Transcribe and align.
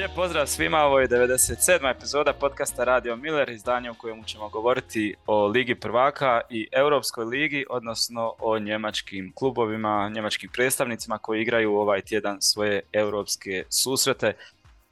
Lijep 0.00 0.14
pozdrav 0.14 0.46
svima, 0.46 0.78
ovo 0.78 1.00
je 1.00 1.08
97. 1.08 1.90
epizoda 1.90 2.32
podcasta 2.32 2.84
Radio 2.84 3.16
Miller, 3.16 3.50
izdanje 3.50 3.90
u 3.90 3.94
kojem 3.94 4.24
ćemo 4.24 4.48
govoriti 4.48 5.14
o 5.26 5.46
Ligi 5.46 5.74
prvaka 5.74 6.40
i 6.50 6.68
Europskoj 6.72 7.24
ligi, 7.24 7.66
odnosno 7.70 8.34
o 8.38 8.58
njemačkim 8.58 9.32
klubovima, 9.34 10.10
njemačkim 10.14 10.50
predstavnicima 10.52 11.18
koji 11.18 11.42
igraju 11.42 11.74
ovaj 11.74 12.00
tjedan 12.00 12.40
svoje 12.40 12.80
europske 12.92 13.64
susrete. 13.68 14.32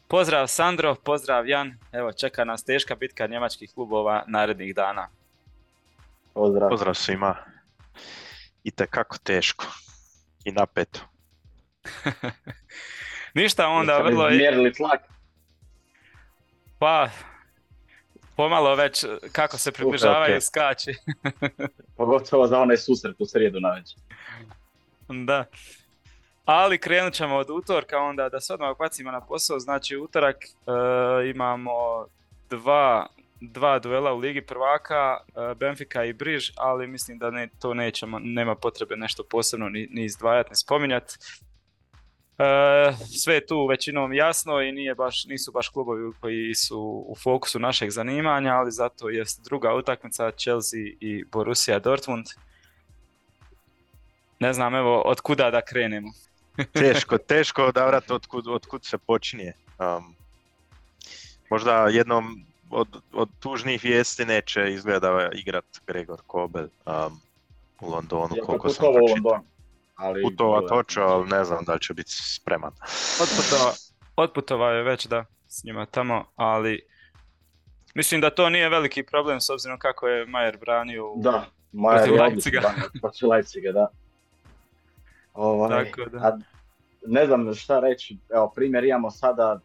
Pozdrav 0.09 0.47
Sandro, 0.47 0.95
pozdrav 0.95 1.49
Jan, 1.49 1.79
evo 1.93 2.13
čeka 2.13 2.45
nas 2.45 2.65
teška 2.65 2.95
bitka 2.95 3.27
njemačkih 3.27 3.71
klubova 3.75 4.25
narednih 4.27 4.75
dana. 4.75 5.09
Pozdrav. 6.35 6.71
Pozdrav 6.71 6.95
svima. 6.95 7.37
I 8.65 8.71
kako 8.71 9.19
teško. 9.19 9.67
I 10.45 10.53
napeto. 10.53 11.01
Ništa 13.35 13.69
onda, 13.69 13.93
Jeste 13.93 14.09
vrlo 14.09 14.29
je... 14.29 14.37
Mjerili 14.37 14.73
tlak. 14.73 15.01
Pa, 16.79 17.09
pomalo 18.37 18.75
već 18.75 19.05
kako 19.33 19.59
se 19.59 19.73
približavaju 19.73 20.37
ok. 20.37 20.43
skači. 20.43 20.95
Pogotovo 21.97 22.47
za 22.47 22.61
onaj 22.61 22.77
susret 22.77 23.17
u 23.19 23.27
srijedu 23.27 23.61
na 23.61 23.71
večer. 23.71 23.99
da. 25.09 25.45
Ali 26.45 26.79
krenut 26.79 27.13
ćemo 27.13 27.37
od 27.37 27.51
utorka 27.51 27.99
onda 27.99 28.29
da 28.29 28.41
se 28.41 28.55
odmah 28.55 28.79
bacimo 28.79 29.11
na 29.11 29.21
posao. 29.21 29.59
Znači 29.59 29.97
utorak 29.97 30.37
e, 30.45 31.31
imamo 31.31 32.07
dva, 32.51 33.07
dva 33.41 33.79
duela 33.79 34.13
u 34.13 34.19
Ligi 34.19 34.41
prvaka, 34.41 35.19
e, 35.29 35.55
Benfica 35.55 36.05
i 36.05 36.13
Briž, 36.13 36.51
ali 36.57 36.87
mislim 36.87 37.19
da 37.19 37.31
ne, 37.31 37.49
to 37.59 37.75
nećemo, 37.75 38.19
nema 38.19 38.55
potrebe 38.55 38.97
nešto 38.97 39.23
posebno 39.31 39.69
ni, 39.69 39.89
ni 39.91 40.05
izdvajati, 40.05 40.51
ni 40.51 40.57
spominjati. 40.57 41.15
E, 42.39 42.93
sve 43.19 43.35
je 43.35 43.47
tu 43.47 43.67
većinom 43.67 44.13
jasno 44.13 44.61
i 44.61 44.73
nije 44.73 44.95
baš, 44.95 45.25
nisu 45.25 45.53
baš 45.53 45.69
klubovi 45.69 46.13
koji 46.21 46.55
su 46.55 47.05
u 47.09 47.17
fokusu 47.23 47.59
našeg 47.59 47.91
zanimanja, 47.91 48.53
ali 48.53 48.73
zato 48.73 49.09
jest 49.09 49.45
druga 49.45 49.75
utakmica 49.75 50.31
Chelsea 50.31 50.81
i 51.01 51.25
Borussia 51.33 51.79
Dortmund. 51.79 52.27
Ne 54.39 54.53
znam, 54.53 54.75
evo, 54.75 55.01
od 55.01 55.21
kuda 55.21 55.51
da 55.51 55.61
krenemo. 55.63 56.13
Teško, 56.73 57.19
teško 57.19 57.65
odabrati 57.65 58.13
od 58.13 58.27
kud, 58.27 58.47
od 58.47 58.67
kud 58.67 58.85
se 58.85 58.99
počinje. 58.99 59.53
Um, 59.79 60.15
možda 61.51 61.89
jednom 61.89 62.45
od, 62.71 62.89
od 63.13 63.29
tužnijih 63.41 63.85
vijesti 63.85 64.25
neće 64.25 64.73
izgleda 64.73 65.31
igrat 65.33 65.65
Gregor 65.87 66.21
Kobel 66.27 66.67
um, 66.87 67.21
u 67.81 67.91
Londonu, 67.91 68.37
Iako 68.37 68.47
koliko 68.47 68.69
sam 68.69 68.87
pročitao. 68.95 69.41
Ali, 69.99 70.23
Putovat 70.23 70.65
hoću, 70.71 71.01
ali 71.01 71.29
ne 71.29 71.45
znam 71.45 71.65
da 71.65 71.75
li 71.75 71.81
će 71.81 71.95
biti 71.95 72.11
spreman. 72.11 72.73
Otputovao, 73.23 73.73
otputovao 74.17 74.71
je 74.71 74.83
već 74.83 75.07
da 75.07 75.25
s 75.49 75.65
njima 75.65 75.87
tamo, 75.87 76.25
ali 76.37 76.81
mislim 77.95 78.21
da 78.21 78.31
to 78.31 78.51
nije 78.51 78.69
veliki 78.69 79.03
problem 79.03 79.41
s 79.41 79.51
obzirom 79.51 79.79
kako 79.79 80.09
je 80.09 80.27
Majer 80.27 80.59
branio 80.61 81.13
u... 81.13 81.23
Da, 81.23 81.47
Majer 81.73 82.09
je 82.09 82.23
Leipziga. 82.23 82.75
protiv 83.01 83.29
Leipziga, 83.29 83.73
da. 83.73 83.89
Ovaj, 85.35 85.85
Tako 85.85 86.11
da. 86.11 86.19
a 86.19 86.39
ne 87.07 87.27
znam 87.27 87.55
šta 87.55 87.81
reći, 87.81 88.17
evo 88.35 88.53
primjer 88.55 88.85
imamo 88.85 89.11
sada, 89.11 89.61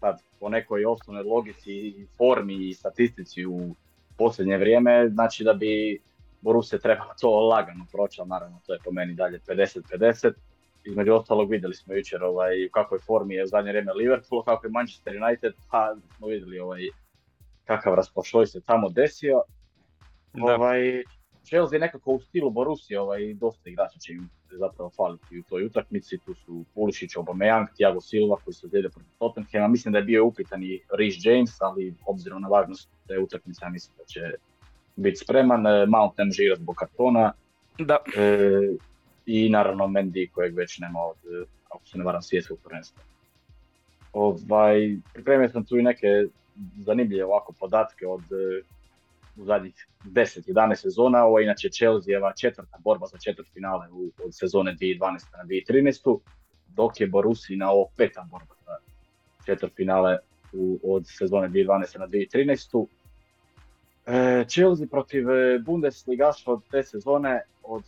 sad 0.00 0.22
po 0.40 0.48
nekoj 0.48 0.84
osnovnoj 0.84 1.22
logici 1.22 1.72
i 1.72 2.06
formi 2.16 2.68
i 2.68 2.74
statistici 2.74 3.46
u 3.46 3.74
posljednje 4.18 4.56
vrijeme, 4.56 5.08
znači 5.08 5.44
da 5.44 5.52
bi 5.54 6.00
Borussia 6.42 6.78
trebala 6.78 7.14
to 7.20 7.30
lagano 7.30 7.86
proći, 7.92 8.20
ali 8.20 8.28
naravno 8.28 8.60
to 8.66 8.72
je 8.72 8.78
po 8.84 8.92
meni 8.92 9.14
dalje 9.14 9.40
50-50. 9.46 10.32
Između 10.84 11.12
ostalog 11.12 11.50
vidjeli 11.50 11.74
smo 11.74 11.94
jučer 11.94 12.24
ovaj, 12.24 12.66
u 12.66 12.70
kakvoj 12.72 13.00
formi 13.00 13.34
je 13.34 13.44
u 13.44 13.46
zadnje 13.46 13.70
vrijeme 13.70 13.92
Liverpool, 13.92 14.42
kako 14.42 14.66
je 14.66 14.70
Manchester 14.70 15.14
United, 15.22 15.52
pa 15.70 15.96
smo 16.16 16.26
vidjeli 16.26 16.58
ovaj, 16.58 16.80
kakav 17.64 17.94
raspošloj 17.94 18.46
se 18.46 18.60
tamo 18.60 18.88
desio. 18.88 19.42
Da. 20.32 20.54
Ovaj, 20.54 21.02
Chelsea 21.44 21.78
nekako 21.78 22.12
u 22.12 22.20
stilu 22.20 22.50
Borussia, 22.50 23.02
ovaj, 23.02 23.34
dosta 23.34 23.70
igrača 23.70 23.98
će 23.98 24.12
im 24.12 24.30
zapravo 24.50 24.90
faliti 24.90 25.38
u 25.38 25.42
toj 25.42 25.64
utakmici. 25.64 26.18
Tu 26.18 26.34
su 26.34 26.64
Pulisic, 26.74 27.16
Aubameyang, 27.16 27.66
Thiago 27.74 28.00
Silva 28.00 28.36
koji 28.44 28.54
se 28.54 28.68
zljede 28.68 28.88
protiv 28.88 29.10
Tottenhama. 29.18 29.68
Mislim 29.68 29.92
da 29.92 29.98
je 29.98 30.04
bio 30.04 30.24
upitan 30.24 30.62
i 30.62 30.80
Reece 30.98 31.30
James, 31.30 31.60
ali 31.60 31.94
obzirom 32.06 32.42
na 32.42 32.48
važnost 32.48 32.88
te 33.06 33.18
utakmice, 33.18 33.64
ja 33.64 33.70
mislim 33.70 33.96
da 33.96 34.04
će 34.04 34.20
biti 34.96 35.16
spreman. 35.16 35.66
E, 35.66 35.86
Mount 35.86 36.18
ne 36.18 36.24
može 36.24 36.42
igrati 36.42 36.62
zbog 36.62 36.76
kartona. 36.76 37.32
Da, 37.78 37.98
E, 38.16 38.76
I 39.26 39.48
naravno 39.48 39.86
Mendy 39.86 40.30
kojeg 40.30 40.56
već 40.56 40.78
nema 40.78 41.00
od, 41.00 41.16
e, 41.16 41.44
ako 41.70 41.86
se 41.86 41.98
ne 41.98 42.04
varam, 42.04 42.22
svjetskog 42.22 42.58
prvenstva. 42.64 43.02
Ovaj, 44.12 44.96
pripremio 45.14 45.48
sam 45.48 45.64
tu 45.64 45.78
i 45.78 45.82
neke 45.82 46.06
zanimljive 46.84 47.24
ovako 47.24 47.52
podatke 47.52 48.06
od 48.06 48.20
e, 48.20 48.62
u 49.36 49.44
zadnjih 49.44 49.86
10-11 50.04 50.74
sezona. 50.74 51.24
Ovo 51.24 51.38
je 51.38 51.44
inače 51.44 51.68
Chelseaeva 51.68 52.32
četvrta 52.32 52.78
borba 52.84 53.06
za 53.06 53.18
četvrt 53.18 53.48
finale 53.52 53.88
u, 53.92 54.10
od 54.24 54.34
sezone 54.34 54.76
2012. 54.80 55.00
na 55.36 55.44
2013. 55.44 56.18
Dok 56.68 57.00
je 57.00 57.06
Borussia 57.06 57.56
na 57.56 57.70
ovo 57.70 57.88
peta 57.96 58.26
borba 58.30 58.54
za 58.66 58.76
četvrt 59.46 59.72
finale 59.76 60.18
u, 60.52 60.78
od 60.82 61.06
sezone 61.06 61.48
2012. 61.48 61.98
na 61.98 62.08
2013. 62.08 62.86
E, 64.06 64.44
Chelsea 64.48 64.86
protiv 64.86 65.30
e, 65.30 65.58
Bundesligaša 65.58 66.52
od 66.52 66.62
te 66.70 66.82
sezone 66.82 67.42
od 67.62 67.82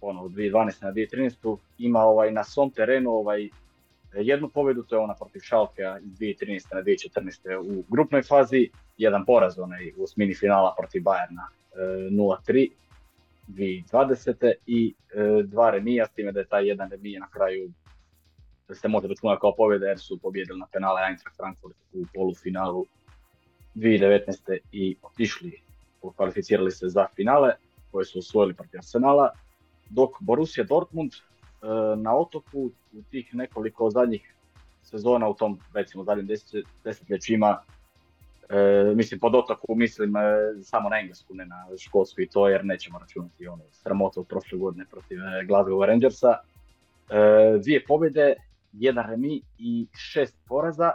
ono, 0.00 0.22
od 0.22 0.32
2012. 0.32 0.84
na 0.84 0.92
2013. 0.92 1.56
ima 1.78 2.00
ovaj, 2.00 2.32
na 2.32 2.44
svom 2.44 2.70
terenu 2.70 3.10
ovaj, 3.10 3.48
jednu 4.14 4.48
pobjedu, 4.48 4.82
to 4.82 4.96
je 4.96 5.00
ona 5.00 5.14
protiv 5.14 5.40
Schalkea 5.40 5.98
iz 5.98 6.18
2013. 6.18 6.74
na 6.74 6.82
2014. 6.82 7.78
u 7.78 7.84
grupnoj 7.88 8.22
fazi, 8.22 8.70
jedan 8.98 9.24
poraz 9.24 9.58
onaj 9.58 9.92
u 9.96 10.04
osmini 10.04 10.34
finala 10.34 10.74
protiv 10.78 11.02
Bayerna 11.02 11.46
e, 11.74 12.10
0-3 12.10 12.70
2020. 13.48 14.52
i 14.66 14.94
e, 15.14 15.42
dva 15.42 15.70
remija, 15.70 16.06
s 16.06 16.10
time 16.10 16.32
da 16.32 16.40
je 16.40 16.46
taj 16.46 16.68
jedan 16.68 16.90
remij 16.90 17.18
na 17.18 17.28
kraju 17.30 17.70
da 18.68 18.74
se 18.74 18.88
može 18.88 19.08
računati 19.08 19.40
kao 19.40 19.54
pobjeda 19.56 19.86
jer 19.86 19.98
su 19.98 20.18
pobjedili 20.18 20.58
na 20.58 20.66
penale 20.72 21.02
Eintracht 21.08 21.36
Frankfurt 21.36 21.76
u 21.92 22.04
polufinalu 22.14 22.86
2019. 23.74 24.58
i 24.72 24.96
otišli, 25.02 25.52
kvalificirali 26.16 26.70
se 26.70 26.88
za 26.88 27.06
finale 27.16 27.54
koje 27.90 28.04
su 28.04 28.18
osvojili 28.18 28.54
protiv 28.54 28.78
Arsenala, 28.78 29.30
dok 29.90 30.10
Borussia 30.20 30.64
Dortmund 30.64 31.12
e, 31.12 31.16
na 31.96 32.16
otoku 32.16 32.70
u 32.92 33.02
tih 33.10 33.34
nekoliko 33.34 33.90
zadnjih 33.90 34.34
sezona 34.82 35.28
u 35.28 35.34
tom 35.34 35.58
recimo 35.74 36.04
zadnjem 36.04 36.26
deset- 36.26 36.66
desetljeću 36.84 37.34
ima 37.34 37.58
e, 38.48 38.94
mislim 38.94 39.20
pod 39.20 39.34
otoku 39.34 39.74
mislim 39.74 40.16
e, 40.16 40.20
samo 40.62 40.88
na 40.88 40.98
Englesku, 41.00 41.34
ne 41.34 41.46
na 41.46 41.66
Škotsku 41.78 42.20
i 42.20 42.28
to 42.28 42.48
jer 42.48 42.64
nećemo 42.64 42.98
računati 42.98 43.46
ono 43.46 43.62
sramotu 43.70 44.20
od 44.20 44.26
prošle 44.26 44.58
godine 44.58 44.84
protiv 44.90 45.18
e, 45.18 45.46
Glasgow 45.48 45.86
Rangersa. 45.86 46.38
E, 47.10 47.58
dvije 47.62 47.84
pobjede, 47.84 48.34
jedan 48.72 49.06
remi 49.10 49.40
i 49.58 49.86
šest 49.92 50.36
poraza. 50.48 50.90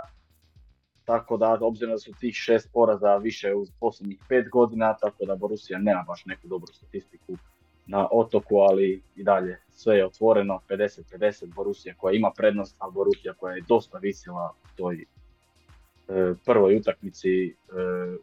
Tako 1.08 1.38
da, 1.38 1.58
obzirom 1.62 1.92
da 1.92 1.98
su 1.98 2.12
tih 2.20 2.36
šest 2.36 2.70
poraza 2.74 3.18
više 3.18 3.54
u 3.54 3.66
posljednjih 3.80 4.20
pet 4.30 4.50
godina, 4.50 4.94
tako 4.94 5.26
da 5.26 5.36
Borussia 5.36 5.78
nema 5.78 6.04
baš 6.08 6.26
neku 6.26 6.48
dobru 6.48 6.74
statistiku 6.74 7.38
na 7.86 8.08
otoku, 8.12 8.58
ali 8.58 9.02
i 9.16 9.24
dalje 9.24 9.60
sve 9.72 9.98
je 9.98 10.06
otvoreno, 10.06 10.60
50-50, 10.70 11.54
Borussia 11.56 11.96
koja 11.98 12.14
ima 12.14 12.32
prednost, 12.38 12.76
a 12.80 12.90
Borussia 12.90 13.34
koja 13.34 13.56
je 13.56 13.64
dosta 13.68 13.98
visila 13.98 14.54
u 14.64 14.78
toj 14.78 14.96
e, 15.02 16.34
prvoj 16.46 16.76
utakmici 16.76 17.48
e, 17.48 17.54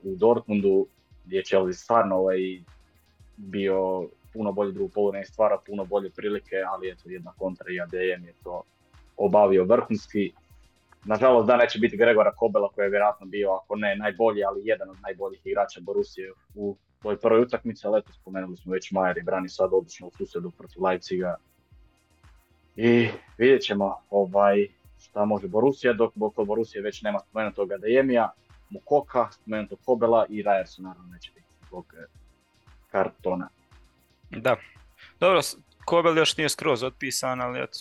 u 0.03 0.15
Dortmundu, 0.17 0.87
gdje 1.25 1.37
je 1.37 1.45
Chelsea 1.45 1.73
stvarno 1.73 2.17
ovaj, 2.17 2.39
bio 3.37 4.09
puno 4.33 4.53
bolji 4.53 4.73
drugu 4.73 4.91
polovreme, 4.95 5.25
stvara 5.25 5.59
puno 5.67 5.85
bolje 5.85 6.11
prilike, 6.11 6.57
ali 6.73 6.91
eto 6.91 7.03
jedna 7.11 7.33
kontra 7.39 7.67
i 7.71 7.81
ADM 7.81 8.27
je 8.27 8.35
to 8.43 8.63
obavio 9.17 9.65
vrhunski. 9.65 10.33
Nažalost 11.05 11.47
da 11.47 11.57
neće 11.57 11.79
biti 11.79 11.97
Gregora 11.97 12.33
Kobela 12.33 12.69
koji 12.69 12.85
je 12.85 12.91
vjerojatno 12.91 13.27
bio, 13.27 13.53
ako 13.53 13.77
ne 13.77 13.97
najbolji, 13.97 14.45
ali 14.45 14.61
jedan 14.65 14.91
od 14.91 14.97
najboljih 15.03 15.41
igrača 15.45 15.81
Borusije 15.81 16.33
u 16.55 16.77
toj 17.03 17.21
prvoj 17.21 17.43
utakmici, 17.43 17.87
ali 17.87 17.99
eto 17.99 18.13
spomenuli 18.13 18.57
smo 18.57 18.73
već 18.73 18.91
Majer 18.91 19.19
i 19.19 19.23
brani 19.23 19.49
sad 19.49 19.71
odlično 19.73 20.07
u 20.07 20.11
susredu 20.17 20.51
protiv 20.51 20.85
Leipziga. 20.85 21.37
I 22.77 23.09
vidjet 23.39 23.63
ćemo 23.63 23.97
ovaj, 24.11 24.69
šta 24.99 25.25
može 25.25 25.49
Borussia, 25.49 25.93
dok 25.93 26.15
kod 26.35 26.47
Borusije 26.47 26.83
već 26.83 27.03
nema 27.03 27.19
spomenutog 27.19 27.69
Adeyemija, 27.69 28.29
Mukoka, 28.71 29.29
spomenutog 29.33 29.79
Kobela 29.85 30.27
i 30.29 30.43
Ryersu 30.43 30.83
naravno 30.83 31.13
neće 31.13 31.33
biti 31.35 31.47
zbog 31.67 31.95
eh, 31.99 32.07
kartona. 32.91 33.49
da. 34.31 34.57
Dobro, 35.21 35.41
Kobel 35.85 36.19
još 36.19 36.37
nije 36.37 36.49
skroz 36.49 36.83
otpisan, 36.83 37.41
ali 37.41 37.63
eto. 37.63 37.79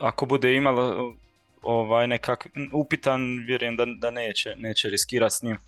Ako 0.00 0.26
bude 0.26 0.54
imalo 0.54 1.14
ovaj 1.62 2.06
nekak 2.06 2.46
upitan, 2.72 3.44
vjerujem 3.46 3.76
da, 3.76 3.84
da 3.86 4.10
neće, 4.10 4.54
neće 4.56 4.88
riskirati 4.88 5.34
s 5.34 5.42
njim. 5.42 5.58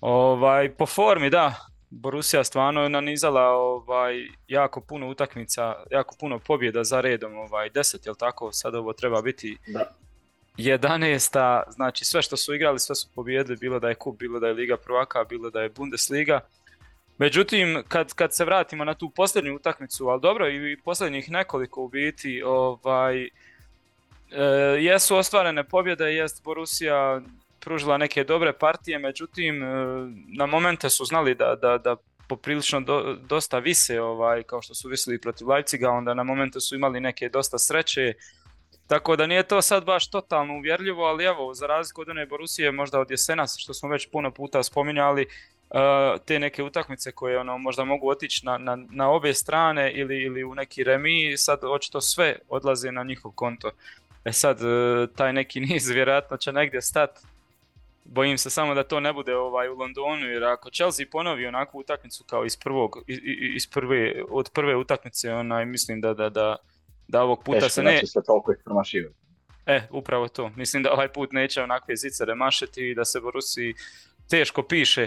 Ovaj, 0.00 0.70
po 0.72 0.86
formi, 0.86 1.30
da, 1.30 1.54
Borussia 1.90 2.44
stvarno 2.44 2.82
je 2.82 2.88
nanizala 2.88 3.42
ovaj, 3.42 4.28
jako 4.48 4.80
puno 4.80 5.08
utakmica, 5.08 5.74
jako 5.90 6.16
puno 6.20 6.38
pobjeda 6.38 6.84
za 6.84 7.00
redom, 7.00 7.36
ovaj, 7.36 7.70
10, 7.70 8.06
jel 8.06 8.14
tako? 8.14 8.52
Sad 8.52 8.74
ovo 8.74 8.92
treba 8.92 9.22
biti 9.22 9.58
Da. 9.66 9.90
11. 10.58 11.62
Znači 11.70 12.04
sve 12.04 12.22
što 12.22 12.36
su 12.36 12.54
igrali, 12.54 12.78
sve 12.78 12.94
su 12.94 13.08
pobijedili, 13.14 13.56
bilo 13.56 13.80
da 13.80 13.88
je 13.88 13.94
kup, 13.94 14.18
bilo 14.18 14.40
da 14.40 14.46
je 14.46 14.52
Liga 14.52 14.76
prvaka, 14.76 15.24
bilo 15.24 15.50
da 15.50 15.60
je 15.62 15.68
Bundesliga. 15.68 16.40
Međutim, 17.18 17.82
kad, 17.88 18.14
kad 18.14 18.34
se 18.34 18.44
vratimo 18.44 18.84
na 18.84 18.94
tu 18.94 19.10
posljednju 19.10 19.54
utakmicu, 19.54 20.08
ali 20.08 20.20
dobro 20.20 20.48
i 20.48 20.76
posljednjih 20.84 21.30
nekoliko 21.30 21.82
u 21.82 21.88
biti, 21.88 22.42
ovaj, 22.42 23.24
e, 23.24 23.30
jesu 24.80 25.16
ostvarene 25.16 25.64
pobjede, 25.64 26.04
jest 26.04 26.44
Borussia 26.44 27.20
pružila 27.60 27.98
neke 27.98 28.24
dobre 28.24 28.52
partije, 28.52 28.98
međutim 28.98 29.62
e, 29.62 29.66
na 30.36 30.46
momente 30.46 30.90
su 30.90 31.04
znali 31.04 31.34
da, 31.34 31.56
da, 31.62 31.78
da 31.78 31.96
poprilično 32.28 32.80
dosta 33.20 33.58
vise, 33.58 34.00
ovaj, 34.00 34.42
kao 34.42 34.62
što 34.62 34.74
su 34.74 34.88
visili 34.88 35.20
protiv 35.20 35.48
Leipziga, 35.48 35.90
onda 35.90 36.14
na 36.14 36.22
momente 36.22 36.60
su 36.60 36.74
imali 36.74 37.00
neke 37.00 37.28
dosta 37.28 37.58
sreće, 37.58 38.14
tako 38.86 39.16
da 39.16 39.26
nije 39.26 39.42
to 39.42 39.62
sad 39.62 39.84
baš 39.84 40.10
totalno 40.10 40.54
uvjerljivo, 40.54 41.04
ali 41.04 41.24
evo, 41.24 41.54
za 41.54 41.66
razliku 41.66 42.00
od 42.00 42.08
one 42.08 42.26
Borusije, 42.26 42.72
možda 42.72 43.00
od 43.00 43.10
jesenas, 43.10 43.56
što 43.58 43.74
smo 43.74 43.88
već 43.88 44.08
puno 44.12 44.30
puta 44.30 44.62
spominjali, 44.62 45.26
te 46.24 46.38
neke 46.38 46.62
utakmice 46.62 47.12
koje 47.12 47.38
ono, 47.38 47.58
možda 47.58 47.84
mogu 47.84 48.08
otići 48.08 48.46
na, 48.46 48.58
na, 48.58 48.78
na 48.90 49.10
obje 49.10 49.34
strane 49.34 49.92
ili, 49.92 50.22
ili 50.22 50.44
u 50.44 50.54
neki 50.54 50.84
remi, 50.84 51.36
sad 51.36 51.64
očito 51.64 52.00
sve 52.00 52.38
odlaze 52.48 52.92
na 52.92 53.02
njihov 53.02 53.32
konto. 53.32 53.70
E 54.24 54.32
sad, 54.32 54.60
e, 54.60 55.06
taj 55.16 55.32
neki 55.32 55.60
niz 55.70 55.88
vjerojatno 55.88 56.36
će 56.36 56.52
negdje 56.52 56.82
stati 56.82 57.20
Bojim 58.04 58.38
se 58.38 58.50
samo 58.50 58.74
da 58.74 58.82
to 58.82 59.00
ne 59.00 59.12
bude 59.12 59.36
ovaj 59.36 59.68
u 59.68 59.74
Londonu 59.74 60.26
jer 60.26 60.44
ako 60.44 60.70
Chelsea 60.70 61.06
ponovi 61.10 61.46
onakvu 61.46 61.78
utakmicu 61.78 62.24
kao 62.24 62.44
iz 62.44 62.56
prvog 62.56 63.04
iz 63.54 63.66
prve 63.66 64.22
od 64.28 64.50
prve 64.52 64.76
utakmice 64.76 65.32
onaj 65.32 65.66
mislim 65.66 66.00
da 66.00 66.14
da 66.14 66.28
da 66.28 66.56
da 67.08 67.22
ovog 67.22 67.44
puta 67.44 67.68
se 67.68 67.82
ne 67.82 68.06
se 68.06 68.20
toliko 68.26 68.52
E, 69.66 69.82
upravo 69.90 70.28
to. 70.28 70.50
Mislim 70.56 70.82
da 70.82 70.92
ovaj 70.92 71.08
put 71.08 71.32
neće 71.32 71.62
onakve 71.62 71.96
zicere 71.96 72.34
mašeti 72.34 72.90
i 72.90 72.94
da 72.94 73.04
se 73.04 73.20
Borusi 73.20 73.74
teško 74.28 74.62
piše. 74.62 75.06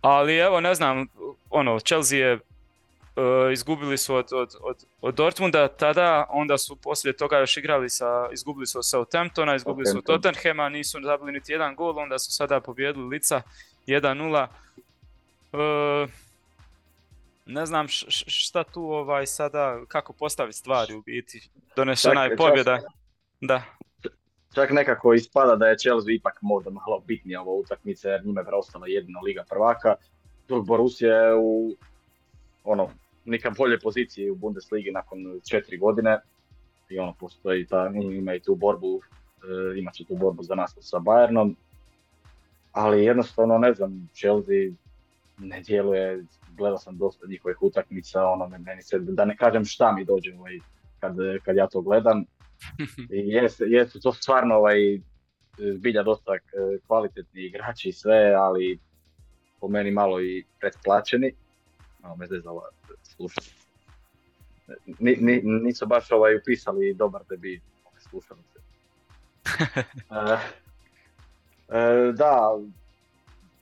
Ali 0.00 0.36
evo, 0.36 0.60
ne 0.60 0.74
znam, 0.74 1.06
ono, 1.50 1.78
Chelsea 1.80 2.18
je 2.18 2.34
uh, 2.34 3.52
izgubili 3.52 3.98
su 3.98 4.14
od, 4.14 4.28
od, 4.32 4.54
od, 4.60 4.84
od, 5.00 5.14
Dortmunda 5.14 5.68
tada, 5.68 6.26
onda 6.30 6.58
su 6.58 6.76
poslije 6.76 7.16
toga 7.16 7.38
još 7.38 7.56
igrali 7.56 7.90
sa, 7.90 8.28
izgubili 8.32 8.66
su 8.66 8.78
od 8.78 8.88
Southamptona, 8.88 9.54
izgubili 9.54 9.86
su 9.86 9.98
od 9.98 10.04
Tottenhema, 10.04 10.68
nisu 10.68 10.98
zabili 11.02 11.32
niti 11.32 11.52
jedan 11.52 11.74
gol, 11.74 11.98
onda 11.98 12.18
su 12.18 12.32
sada 12.32 12.60
pobjedili 12.60 13.08
Lica 13.08 13.42
1-0. 13.86 14.46
Uh, 15.52 16.10
ne 17.46 17.66
znam 17.66 17.86
šta 18.26 18.64
tu 18.64 18.82
ovaj 18.82 19.26
sada, 19.26 19.80
kako 19.88 20.12
postaviti 20.12 20.58
stvari 20.58 20.94
u 20.94 21.02
biti. 21.02 21.48
Donešena 21.76 22.24
je 22.24 22.36
pobjeda. 22.36 22.78
Da. 23.40 23.77
Čak 24.54 24.70
nekako 24.70 25.14
ispada 25.14 25.56
da 25.56 25.66
je 25.66 25.78
Chelsea 25.78 26.14
ipak 26.14 26.38
možda 26.42 26.70
malo 26.70 27.02
bitnija 27.06 27.40
ova 27.40 27.52
utakmica 27.52 28.08
jer 28.08 28.26
njima 28.26 28.40
je 28.40 28.46
preostala 28.46 28.86
jedina 28.86 29.20
liga 29.20 29.44
prvaka. 29.48 29.94
Dok 30.48 30.66
Borussia 30.66 31.14
je 31.14 31.34
u 31.34 31.74
ono, 32.64 32.90
neka 33.24 33.50
bolje 33.50 33.78
pozicije 33.80 34.32
u 34.32 34.36
Bundesligi 34.36 34.90
nakon 34.90 35.40
četiri 35.50 35.78
godine 35.78 36.20
i 36.88 36.98
ono 36.98 37.14
postoji 37.20 37.66
ta, 37.66 37.90
ima 37.94 38.34
i 38.34 38.40
tu 38.40 38.54
borbu, 38.54 39.00
e, 39.00 39.78
imat 39.78 39.94
će 39.94 40.04
tu 40.04 40.16
borbu 40.16 40.42
za 40.42 40.54
nas 40.54 40.76
sa 40.80 40.96
Bayernom, 40.96 41.54
ali 42.72 43.04
jednostavno 43.04 43.58
ne 43.58 43.74
znam, 43.74 44.08
Chelsea 44.14 44.72
ne 45.38 45.60
djeluje, 45.60 46.24
gledao 46.56 46.78
sam 46.78 46.98
dosta 46.98 47.26
njihovih 47.26 47.62
utakmica, 47.62 48.24
ono, 48.24 48.48
meni 48.48 48.82
se, 48.82 48.98
da 48.98 49.24
ne 49.24 49.36
kažem 49.36 49.64
šta 49.64 49.92
mi 49.92 50.04
dođe 50.04 50.34
ovaj, 50.34 50.58
kad, 51.00 51.16
kad 51.44 51.56
ja 51.56 51.66
to 51.66 51.80
gledam. 51.80 52.24
I 53.16 53.28
jesu, 53.66 54.00
to 54.00 54.12
stvarno 54.12 54.54
ovaj, 54.54 55.00
zbilja 55.58 56.02
dosta 56.02 56.34
e, 56.34 56.38
kvalitetni 56.86 57.42
igrači 57.42 57.88
i 57.88 57.92
sve, 57.92 58.34
ali 58.34 58.78
po 59.60 59.68
meni 59.68 59.90
malo 59.90 60.20
i 60.20 60.44
pretplaćeni. 60.60 61.32
Malo 62.02 62.16
me 62.16 62.26
zezala 62.26 62.62
slušati. 63.02 63.54
Ni, 64.98 65.16
ni, 65.20 65.40
nisu 65.42 65.86
baš 65.86 66.12
ovaj 66.12 66.36
upisali 66.36 66.94
dobar 66.94 67.22
debi 67.30 67.60
ove 67.84 68.00
slušalice. 68.00 68.58
e, 70.10 70.36
e, 71.78 72.12
da, 72.12 72.58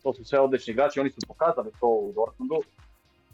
to 0.02 0.14
su 0.14 0.24
sve 0.24 0.40
odlični 0.40 0.72
igrači, 0.72 1.00
oni 1.00 1.10
su 1.10 1.20
pokazali 1.28 1.70
to 1.80 1.86
u 1.86 2.12
Dortmundu 2.12 2.62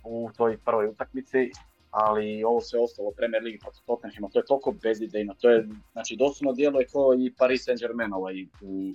u 0.04 0.30
toj 0.36 0.58
prvoj 0.64 0.86
utakmici, 0.86 1.50
ali 1.92 2.44
ovo 2.44 2.60
sve 2.60 2.80
ostalo 2.80 3.10
Premier 3.16 3.42
Ligi 3.42 3.58
protiv 3.58 3.80
Tottenhama, 3.86 4.28
to 4.28 4.38
je 4.38 4.46
toliko 4.46 4.72
bezidejno, 4.82 5.34
to 5.40 5.50
je, 5.50 5.68
znači 5.92 6.16
doslovno 6.16 6.52
djeluje 6.52 6.86
kao 6.86 7.14
i 7.14 7.34
Paris 7.38 7.68
Saint-Germain 7.68 8.14
ovaj, 8.14 8.46
u, 8.62 8.94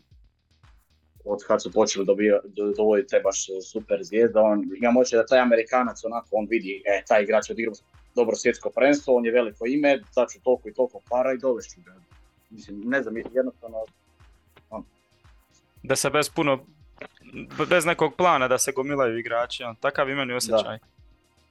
od 1.26 1.40
kad 1.48 1.64
su 1.64 1.72
počeli 1.72 2.06
dovoditi 2.78 3.10
te 3.10 3.20
baš 3.20 3.48
super 3.72 4.00
zvijezda, 4.04 4.42
on, 4.42 4.64
ja 4.82 4.92
moće 4.92 5.16
da 5.18 5.26
taj 5.26 5.40
Amerikanac 5.40 6.04
onako, 6.04 6.28
on 6.32 6.48
vidi, 6.50 6.84
e, 6.86 7.04
taj 7.08 7.24
igrač 7.24 7.50
odigrao 7.50 7.74
dobro 8.16 8.36
svjetsko 8.36 8.70
prvenstvo, 8.70 9.16
on 9.16 9.26
je 9.26 9.32
veliko 9.32 9.66
ime, 9.68 10.02
sad 10.12 10.28
ću 10.30 10.40
toliko 10.44 10.70
i 10.70 10.74
toliko 10.74 11.02
para 11.10 11.34
i 11.34 11.38
dovešću 11.38 11.82
ga. 11.86 11.96
Mislim, 12.50 12.82
ne 12.86 13.02
znam, 13.02 13.18
jednostavno... 13.18 13.78
On. 14.70 14.84
Da 15.84 15.96
se 15.96 16.10
bez 16.10 16.30
puno, 16.30 16.66
bez 17.70 17.86
nekog 17.86 18.16
plana 18.16 18.48
da 18.48 18.58
se 18.58 18.72
gomilaju 18.72 19.18
igrači, 19.18 19.64
on, 19.64 19.76
takav 19.76 20.10
imeni 20.10 20.34
osjećaj. 20.34 20.78
Da. 20.78 20.97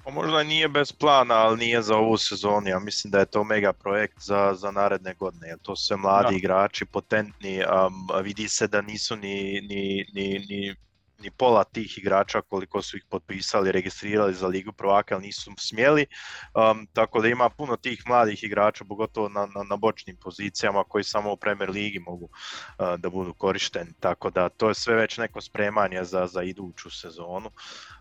Pa 0.06 0.12
možda 0.12 0.42
nije 0.42 0.68
bez 0.68 0.92
plana, 0.92 1.34
ali 1.34 1.58
nije 1.58 1.82
za 1.82 1.96
ovu 1.96 2.16
sezonu. 2.16 2.68
Ja 2.68 2.78
mislim 2.78 3.10
da 3.10 3.18
je 3.18 3.26
to 3.26 3.44
mega 3.44 3.72
projekt 3.72 4.20
za, 4.20 4.54
za 4.54 4.70
naredne 4.70 5.14
godine. 5.14 5.56
To 5.62 5.76
su 5.76 5.86
sve 5.86 5.96
mladi 5.96 6.36
igrači, 6.36 6.84
potentni. 6.84 7.62
Um, 7.64 8.22
vidi 8.22 8.48
se 8.48 8.66
da 8.66 8.82
nisu 8.82 9.16
ni, 9.16 9.60
ni, 9.60 10.06
ni, 10.14 10.46
ni 10.48 10.76
ni 11.18 11.30
pola 11.30 11.64
tih 11.64 11.98
igrača 11.98 12.42
koliko 12.42 12.82
su 12.82 12.96
ih 12.96 13.04
potpisali, 13.10 13.72
registrirali 13.72 14.34
za 14.34 14.46
Ligu 14.46 14.72
prvaka, 14.72 15.14
ali 15.14 15.26
nisu 15.26 15.52
smjeli. 15.58 16.06
Um, 16.54 16.86
tako 16.92 17.20
da 17.20 17.28
ima 17.28 17.48
puno 17.48 17.76
tih 17.76 18.02
mladih 18.06 18.44
igrača, 18.44 18.84
pogotovo 18.84 19.28
na, 19.28 19.46
na, 19.46 19.62
na 19.62 19.76
bočnim 19.76 20.16
pozicijama 20.16 20.84
koji 20.84 21.04
samo 21.04 21.32
u 21.32 21.36
Premier 21.36 21.70
Ligi 21.70 21.98
mogu 21.98 22.24
uh, 22.24 22.94
da 22.98 23.10
budu 23.10 23.34
korišteni. 23.34 23.92
Tako 24.00 24.30
da 24.30 24.48
to 24.48 24.68
je 24.68 24.74
sve 24.74 24.94
već 24.94 25.18
neko 25.18 25.40
spremanje 25.40 26.04
za, 26.04 26.26
za 26.26 26.42
iduću 26.42 26.90
sezonu. 26.90 27.50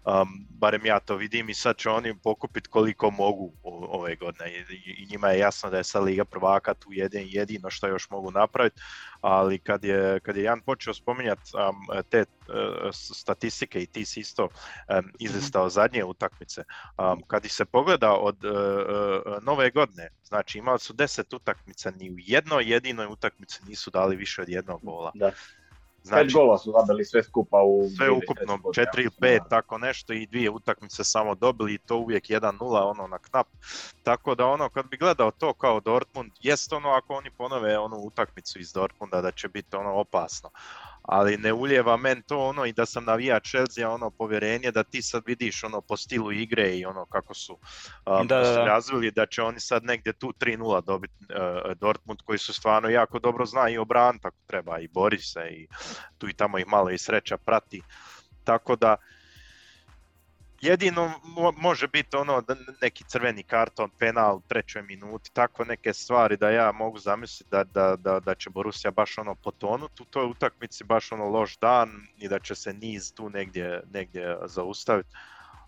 Um, 0.06 0.48
barem 0.50 0.86
ja 0.86 1.00
to 1.00 1.16
vidim 1.16 1.50
i 1.50 1.54
sad 1.54 1.78
će 1.78 1.90
oni 1.90 2.18
pokupiti 2.20 2.70
koliko 2.70 3.12
mogu 3.12 3.54
ove 3.64 4.16
godine 4.16 4.52
I, 4.70 5.04
i 5.04 5.08
njima 5.12 5.30
je 5.30 5.40
jasno 5.40 5.70
da 5.70 5.78
je 5.78 5.84
sad 5.84 6.04
Liga 6.04 6.26
prvaka 6.26 6.74
tu 6.74 6.94
jedin, 6.94 7.28
jedino 7.32 7.70
što 7.70 7.88
još 7.88 8.10
mogu 8.10 8.32
napraviti, 8.32 8.82
ali 9.26 9.60
kad 9.60 9.84
je, 9.84 10.20
kad 10.20 10.38
je 10.38 10.44
Jan 10.44 10.62
počeo 10.62 10.94
spominjati 10.94 11.52
um, 11.54 12.04
te 12.10 12.20
uh, 12.20 12.90
statistike 12.94 13.82
i 13.82 13.86
ti 13.86 14.06
si 14.06 14.20
isto 14.20 14.44
um, 14.44 15.12
izlistao 15.20 15.70
zadnje 15.70 16.04
utakmice, 16.04 16.64
um, 16.98 17.24
kad 17.28 17.46
ih 17.46 17.54
se 17.54 17.66
pogleda 17.66 18.14
od 18.14 18.46
uh, 18.46 18.52
uh, 18.52 19.44
nove 19.44 19.72
godine, 19.72 20.10
znači 20.24 20.58
imali 20.58 20.80
su 20.80 20.94
deset 20.94 21.34
utakmica, 21.34 21.92
ni 21.92 22.12
u 22.12 22.16
jednoj 22.18 22.72
jedinoj 22.72 23.06
utakmici 23.06 23.60
nisu 23.68 23.92
dali 23.92 24.16
više 24.16 24.42
od 24.42 24.50
jednog 24.50 24.82
gola. 24.84 25.12
Da. 25.16 25.32
Znači, 26.06 26.26
Pet 26.26 26.34
gola 26.34 26.58
su 26.58 26.72
zabili 26.72 27.06
sve 27.06 27.24
skupa 27.24 27.58
u... 27.64 27.90
Sve 27.98 28.12
ukupno, 28.12 28.58
4 28.58 28.88
ili 28.98 29.10
5, 29.20 29.50
tako 29.50 29.78
nešto 29.78 30.14
i 30.14 30.26
dvije 30.26 30.50
utakmice 30.50 31.04
samo 31.04 31.36
dobili 31.36 31.74
i 31.74 31.78
to 31.78 31.98
uvijek 31.98 32.24
1-0 32.24 32.90
ono 32.90 33.08
na 33.08 33.18
knap. 33.18 33.48
Tako 34.04 34.36
da 34.36 34.46
ono, 34.46 34.70
kad 34.70 34.90
bi 34.90 34.98
gledao 34.98 35.32
to 35.32 35.54
kao 35.54 35.80
Dortmund, 35.80 36.32
jest 36.42 36.74
ono 36.74 36.90
ako 36.90 37.14
oni 37.14 37.30
ponove 37.30 37.78
onu 37.78 37.98
utakmicu 37.98 38.60
iz 38.60 38.74
Dortmunda 38.74 39.22
da 39.22 39.32
će 39.32 39.48
biti 39.48 39.76
ono 39.76 39.94
opasno 39.94 40.50
ali 41.08 41.38
ne 41.38 41.54
uljeva 41.54 41.98
men 41.98 42.22
to 42.22 42.40
ono 42.40 42.66
i 42.66 42.74
da 42.74 42.86
sam 42.86 43.06
navija 43.06 43.40
Chelsea 43.40 43.90
ono 43.90 44.10
povjerenje 44.10 44.72
da 44.72 44.84
ti 44.84 45.02
sad 45.02 45.24
vidiš 45.26 45.64
ono 45.64 45.82
po 45.82 45.98
stilu 45.98 46.32
igre 46.32 46.78
i 46.78 46.86
ono 46.86 47.06
kako 47.06 47.34
su 47.34 47.58
um, 48.06 48.28
da, 48.28 48.40
da. 48.40 48.66
razvili 48.66 49.12
da 49.12 49.26
će 49.26 49.42
oni 49.42 49.60
sad 49.60 49.84
negdje 49.84 50.14
tu 50.14 50.34
3-0 50.40 50.86
dobiti 50.86 51.14
uh, 51.30 51.72
Dortmund 51.78 52.20
koji 52.26 52.38
su 52.38 52.54
stvarno 52.54 52.90
jako 52.90 53.20
dobro 53.20 53.46
zna 53.46 53.70
i 53.70 53.78
obran 53.78 54.20
tako 54.20 54.38
treba 54.48 54.80
i 54.80 54.88
bori 54.88 55.20
se 55.20 55.48
i 55.52 55.68
tu 56.18 56.30
i 56.30 56.34
tamo 56.34 56.58
ih 56.58 56.68
malo 56.68 56.90
i 56.90 56.98
sreća 56.98 57.38
prati 57.38 57.82
tako 58.44 58.76
da 58.76 58.96
Jedino 60.66 61.12
može 61.58 61.88
biti 61.88 62.16
ono 62.18 62.44
neki 62.82 63.04
crveni 63.04 63.44
karton, 63.44 63.90
penal 64.00 64.42
trećoj 64.48 64.82
minuti, 64.82 65.34
tako 65.34 65.66
neke 65.66 65.94
stvari 65.94 66.38
da 66.38 66.50
ja 66.50 66.72
mogu 66.72 67.00
zamisliti 67.00 67.50
da, 67.52 67.64
da, 67.64 67.96
da, 67.96 68.20
da 68.20 68.36
će 68.36 68.50
Borussia 68.50 68.92
baš 68.92 69.18
ono 69.18 69.36
potonuti 69.36 70.04
u 70.04 70.06
toj 70.06 70.26
utakmici, 70.26 70.84
baš 70.84 71.12
ono 71.12 71.30
loš 71.30 71.58
dan 71.58 71.90
i 72.18 72.28
da 72.28 72.40
će 72.40 72.56
se 72.56 72.74
niz 72.74 73.14
tu 73.14 73.30
negdje, 73.30 73.84
negdje 73.94 74.38
zaustaviti 74.46 75.10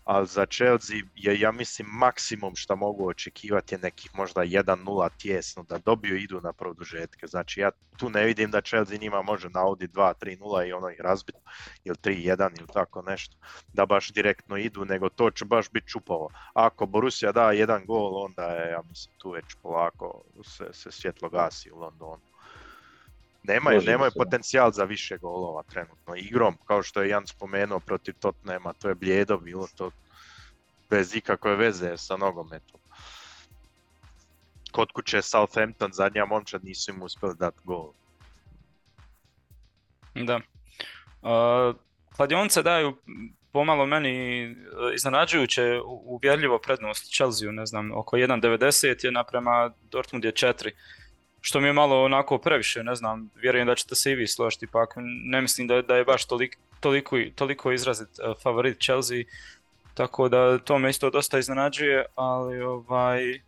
ali 0.08 0.26
za 0.26 0.46
Chelsea 0.46 0.96
je 1.14 1.40
ja 1.40 1.52
mislim 1.52 1.88
maksimum 1.90 2.56
što 2.56 2.76
mogu 2.76 3.08
očekivati 3.08 3.74
je 3.74 3.78
nekih 3.78 4.10
možda 4.14 4.40
1-0 4.40 5.08
tjesno 5.18 5.62
da 5.62 5.78
dobiju 5.78 6.16
idu 6.16 6.40
na 6.40 6.52
produžetke. 6.52 7.26
Znači 7.26 7.60
ja 7.60 7.70
tu 7.96 8.10
ne 8.10 8.24
vidim 8.24 8.50
da 8.50 8.60
Chelsea 8.60 8.98
njima 8.98 9.22
može 9.22 9.48
naudi 9.50 9.88
2-3-0 9.88 10.68
i 10.68 10.72
ono 10.72 10.90
ih 10.90 11.00
razbiti 11.00 11.38
ili 11.84 11.96
3-1 11.96 12.58
ili 12.58 12.68
tako 12.72 13.02
nešto 13.02 13.36
da 13.72 13.86
baš 13.86 14.10
direktno 14.12 14.56
idu 14.56 14.84
nego 14.84 15.08
to 15.08 15.30
će 15.30 15.44
baš 15.44 15.70
biti 15.70 15.88
čupavo. 15.88 16.30
Ako 16.54 16.86
Borussia 16.86 17.32
da 17.32 17.52
jedan 17.52 17.86
gol 17.86 18.24
onda 18.24 18.42
je 18.42 18.70
ja 18.70 18.82
mislim 18.88 19.14
tu 19.18 19.30
već 19.30 19.44
polako 19.62 20.22
se, 20.44 20.68
se 20.72 20.90
svjetlo 20.90 21.28
gasi 21.28 21.70
u 21.70 21.78
Londonu. 21.78 22.22
Nemaju, 23.48 23.82
nemaju 23.86 24.10
se. 24.10 24.18
potencijal 24.18 24.72
za 24.72 24.84
više 24.84 25.18
golova 25.18 25.62
trenutno. 25.62 26.14
Igrom, 26.16 26.56
kao 26.64 26.82
što 26.82 27.02
je 27.02 27.08
Jan 27.08 27.26
spomenuo 27.26 27.80
protiv 27.80 28.14
Tottenhama, 28.20 28.72
to 28.72 28.88
je 28.88 28.94
blijedo 28.94 29.38
bilo 29.38 29.68
to 29.76 29.90
bez 30.90 31.14
ikakve 31.14 31.56
veze 31.56 31.96
sa 31.96 32.16
nogometom. 32.16 32.80
Kod 34.72 34.92
kuće 34.92 35.22
Southampton, 35.22 35.92
zadnja 35.92 36.24
momčad, 36.24 36.64
nisu 36.64 36.90
im 36.90 37.02
uspjeli 37.02 37.34
dati 37.38 37.58
gol. 37.64 37.92
Da. 40.14 40.36
Uh, 40.36 41.76
kladionice 42.16 42.62
daju 42.62 42.96
pomalo 43.52 43.86
meni 43.86 44.42
e, 44.42 44.54
iznenađujuće 44.94 45.80
uvjerljivo 45.86 46.58
prednost 46.58 47.14
Chelsea, 47.14 47.52
ne 47.52 47.66
znam, 47.66 47.92
oko 47.92 48.16
1.90 48.16 49.04
je 49.04 49.12
naprema 49.12 49.70
Dortmund 49.90 50.24
je 50.24 50.32
4. 50.32 50.70
Što 51.40 51.60
mi 51.60 51.66
je 51.66 51.72
malo 51.72 52.04
onako 52.04 52.38
previše, 52.38 52.82
ne 52.84 52.94
znam, 52.94 53.30
vjerujem 53.34 53.66
da 53.66 53.74
ćete 53.74 53.94
se 53.94 54.12
i 54.12 54.14
vi 54.14 54.26
složiti, 54.26 54.66
pak 54.66 54.94
ne 55.24 55.40
mislim 55.40 55.66
da, 55.66 55.82
da 55.82 55.96
je 55.96 56.04
baš 56.04 56.26
tolik, 56.26 56.58
toliko, 56.80 57.16
toliko 57.34 57.72
izrazit 57.72 58.08
e, 58.08 58.34
favorit 58.42 58.80
Chelsea, 58.82 59.24
tako 59.94 60.28
da 60.28 60.58
to 60.58 60.78
me 60.78 60.90
isto 60.90 61.10
dosta 61.10 61.38
iznenađuje, 61.38 62.04
ali 62.14 62.60
ovaj, 62.60 63.40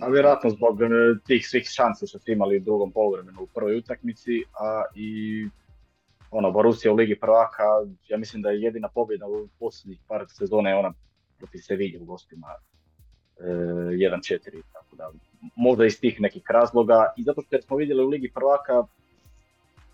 A 0.00 0.08
vjerojatno 0.08 0.50
zbog 0.50 0.82
e, 0.82 0.86
tih 1.26 1.48
svih 1.48 1.68
šansi 1.70 2.06
što 2.06 2.18
su 2.18 2.30
imali 2.30 2.56
u 2.56 2.60
drugom 2.60 2.92
poluvremenu 2.92 3.42
u 3.42 3.46
prvoj 3.46 3.76
utakmici, 3.76 4.42
a 4.60 4.84
i 4.94 5.46
ono, 6.30 6.50
Borussia 6.50 6.92
u 6.92 6.94
Ligi 6.94 7.20
prvaka, 7.20 7.64
ja 8.08 8.18
mislim 8.18 8.42
da 8.42 8.50
je 8.50 8.62
jedina 8.62 8.88
pobjeda 8.88 9.26
u 9.26 9.48
posljednjih 9.58 9.98
par 10.08 10.24
sezona 10.28 10.78
ona 10.78 10.92
protiv 11.38 11.58
Sevilla 11.58 12.02
u 12.02 12.04
gostima 12.04 12.46
e, 13.40 13.44
1-4, 13.44 14.62
tako 14.72 14.77
da 14.98 15.10
možda 15.56 15.86
iz 15.86 16.00
tih 16.00 16.20
nekih 16.20 16.42
razloga 16.48 17.12
i 17.16 17.22
zato 17.22 17.42
što 17.42 17.62
smo 17.62 17.76
vidjeli 17.76 18.04
u 18.04 18.08
Ligi 18.08 18.30
prvaka, 18.34 18.84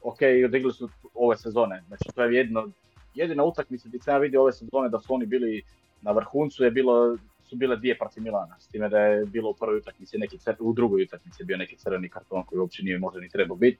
ok, 0.02 0.18
odigli 0.46 0.72
su 0.72 0.88
ove 1.14 1.36
sezone, 1.36 1.82
znači 1.88 2.04
to 2.14 2.24
je 2.24 2.36
jedino, 2.36 2.68
jedina 3.14 3.44
utakmica 3.44 3.88
gdje 3.88 4.00
sam 4.00 4.20
vidio 4.20 4.42
ove 4.42 4.52
sezone 4.52 4.88
da 4.88 5.00
su 5.00 5.14
oni 5.14 5.26
bili 5.26 5.62
na 6.02 6.12
vrhuncu 6.12 6.64
je 6.64 6.70
bilo 6.70 7.16
su 7.44 7.56
bile 7.56 7.76
dvije 7.76 7.98
protiv 7.98 8.22
Milana, 8.22 8.56
s 8.60 8.68
time 8.68 8.88
da 8.88 8.98
je 8.98 9.26
bilo 9.26 9.50
u 9.50 9.54
prvoj 9.54 9.76
utakmici 9.76 10.18
neki 10.18 10.38
cr... 10.38 10.54
u 10.60 10.72
drugoj 10.72 11.02
utakmici 11.02 11.42
je 11.42 11.46
bio 11.46 11.56
neki 11.56 11.76
crveni 11.76 12.08
karton 12.08 12.44
koji 12.44 12.58
uopće 12.58 12.82
nije 12.82 12.98
možda 12.98 13.20
ni 13.20 13.28
trebao 13.28 13.56
biti. 13.56 13.78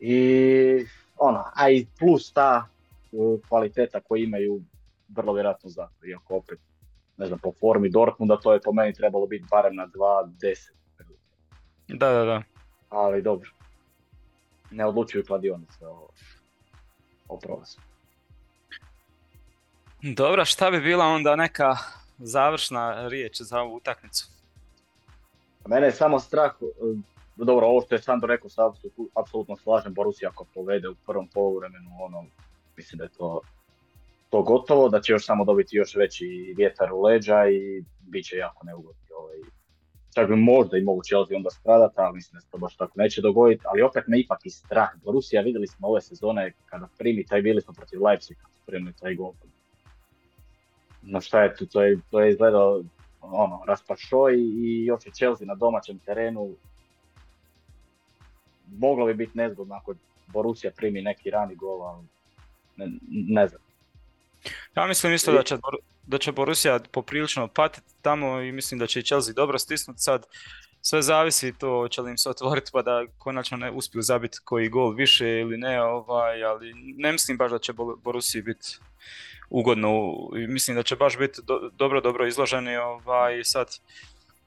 I 0.00 0.86
ono, 1.18 1.44
a 1.54 1.70
i 1.70 1.86
plus 1.98 2.32
ta 2.32 2.68
uh, 3.12 3.40
kvaliteta 3.48 4.00
koju 4.00 4.24
imaju 4.24 4.60
vrlo 5.08 5.32
vjerojatno 5.32 5.70
zato, 5.70 6.06
iako 6.06 6.36
opet 6.36 6.58
ne 7.16 7.26
znam, 7.26 7.38
po 7.38 7.52
formi 7.60 7.88
Dortmunda 7.88 8.36
to 8.36 8.52
je 8.52 8.60
po 8.60 8.72
meni 8.72 8.94
trebalo 8.94 9.26
biti 9.26 9.46
barem 9.50 9.76
na 9.76 9.86
2.10. 9.86 10.70
da, 11.88 12.10
da, 12.12 12.24
da. 12.24 12.42
Ali 12.88 13.22
dobro, 13.22 13.50
ne 14.70 14.86
odlučuju 14.86 15.24
kladionice 15.26 15.86
o, 15.86 16.08
o 17.28 17.38
prolazu. 17.38 17.78
Dobro, 20.02 20.44
šta 20.44 20.70
bi 20.70 20.80
bila 20.80 21.04
onda 21.04 21.36
neka 21.36 21.76
završna 22.18 23.08
riječ 23.08 23.40
za 23.40 23.60
ovu 23.60 23.76
utakmicu? 23.76 24.28
Mene 25.66 25.86
je 25.86 25.92
samo 25.92 26.20
strah, 26.20 26.52
e, 26.62 26.64
dobro, 27.36 27.66
ovo 27.66 27.80
što 27.80 27.94
je 27.94 28.02
Sandro 28.02 28.26
rekao, 28.26 28.50
se 28.50 28.60
apsolutno- 28.60 29.08
apsolutno 29.14 29.56
slažem, 29.56 29.94
Borussia 29.94 30.28
ako 30.28 30.44
povede 30.54 30.88
u 30.88 30.94
prvom 30.94 31.28
poluvremenu, 31.28 31.90
ono, 32.00 32.24
mislim 32.76 32.98
da 32.98 33.04
je 33.04 33.10
to, 33.10 33.40
to 34.36 34.42
gotovo, 34.42 34.88
da 34.88 35.00
će 35.00 35.12
još 35.12 35.26
samo 35.26 35.44
dobiti 35.44 35.76
još 35.76 35.94
veći 35.94 36.54
vjetar 36.56 36.92
u 36.92 37.02
leđa 37.02 37.48
i 37.48 37.84
bit 38.00 38.26
će 38.26 38.36
jako 38.36 38.66
neugodno. 38.66 39.16
Ovaj. 39.18 39.36
Čak 40.14 40.28
bi 40.28 40.36
možda 40.36 40.76
i 40.76 40.84
mogu 40.84 41.02
Chelsea 41.02 41.36
onda 41.36 41.50
stradati, 41.50 41.94
ali 41.96 42.14
mislim 42.14 42.34
da 42.34 42.40
se 42.40 42.50
to 42.50 42.58
baš 42.58 42.76
tako 42.76 42.92
neće 42.96 43.20
dogoditi, 43.20 43.62
ali 43.64 43.82
opet 43.82 44.04
me 44.06 44.20
ipak 44.20 44.38
i 44.44 44.50
strah. 44.50 44.88
Borussia 45.04 45.40
vidjeli 45.40 45.66
smo 45.66 45.88
ove 45.88 46.00
sezone 46.00 46.52
kada 46.66 46.88
primi 46.98 47.26
taj, 47.26 47.42
bili 47.42 47.60
smo 47.60 47.74
protiv 47.74 48.04
Leipziga, 48.04 48.40
kad 48.42 48.66
primili 48.66 48.94
taj 49.00 49.14
gol. 49.14 49.32
No 51.02 51.20
šta 51.20 51.42
je 51.42 51.56
tu, 51.56 51.66
to 51.66 51.82
je, 51.82 51.98
to 52.10 52.20
je 52.20 52.30
izgledao 52.30 52.82
ono, 53.20 53.62
raspašoj 53.66 54.34
i 54.38 54.84
još 54.84 55.06
je 55.06 55.12
Chelsea 55.12 55.46
na 55.46 55.54
domaćem 55.54 55.98
terenu. 55.98 56.54
Moglo 58.78 59.06
bi 59.06 59.14
biti 59.14 59.38
nezgodno 59.38 59.74
ako 59.74 59.94
Borussia 60.26 60.70
primi 60.76 61.02
neki 61.02 61.30
rani 61.30 61.54
gol, 61.54 61.82
ali 61.82 62.04
ne, 62.76 62.86
ne 63.08 63.48
znam. 63.48 63.65
Ja 64.76 64.86
mislim 64.86 65.14
isto 65.14 65.32
da 65.32 65.42
će, 65.42 65.56
da 66.02 66.18
će 66.18 66.32
Borussia 66.32 66.80
poprilično 66.92 67.48
patiti 67.48 67.86
tamo 68.02 68.40
i 68.40 68.52
mislim 68.52 68.78
da 68.78 68.86
će 68.86 69.00
i 69.00 69.02
Chelsea 69.02 69.34
dobro 69.34 69.58
stisnuti 69.58 70.00
sad. 70.00 70.26
Sve 70.80 71.02
zavisi 71.02 71.58
to 71.58 71.68
hoće 71.70 72.00
li 72.02 72.10
im 72.10 72.18
se 72.18 72.30
otvoriti 72.30 72.70
pa 72.72 72.82
da 72.82 73.04
konačno 73.18 73.56
ne 73.56 73.70
uspiju 73.70 74.02
zabiti 74.02 74.38
koji 74.44 74.68
gol 74.68 74.94
više 74.94 75.28
ili 75.40 75.56
ne, 75.58 75.82
ovaj, 75.82 76.44
ali 76.44 76.72
ne 76.96 77.12
mislim 77.12 77.36
baš 77.36 77.50
da 77.50 77.58
će 77.58 77.72
Bo- 77.72 77.96
Borussia 77.96 78.42
biti 78.42 78.78
ugodno. 79.50 80.12
i 80.36 80.46
Mislim 80.46 80.76
da 80.76 80.82
će 80.82 80.96
baš 80.96 81.18
biti 81.18 81.40
do- 81.44 81.70
dobro, 81.72 82.00
dobro 82.00 82.26
izloženi 82.26 82.76
ovaj, 82.76 83.44
sad. 83.44 83.68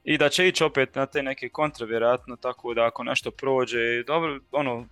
I 0.04 0.18
da 0.18 0.28
će 0.28 0.48
ići 0.48 0.64
opet 0.64 0.94
na 0.94 1.06
te 1.06 1.22
neke 1.22 1.48
kontre 1.48 1.86
vjerojatno, 1.86 2.36
tako 2.36 2.74
da 2.74 2.86
ako 2.86 3.04
nešto 3.04 3.30
prođe, 3.30 4.02
dobro, 4.06 4.38
ono, 4.52 4.86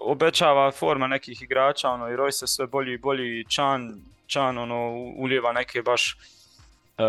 obećava 0.00 0.70
forma 0.70 1.06
nekih 1.06 1.42
igrača, 1.42 1.88
ono, 1.88 2.08
i 2.08 2.16
Royce 2.16 2.46
sve 2.46 2.66
bolji 2.66 2.94
i 2.94 2.98
bolji, 2.98 3.40
i 3.40 3.44
Chan, 3.44 3.94
Chan 4.28 4.58
ono, 4.58 4.88
ulijeva 5.16 5.52
neke 5.52 5.82
baš 5.82 6.16
uh, 6.98 7.04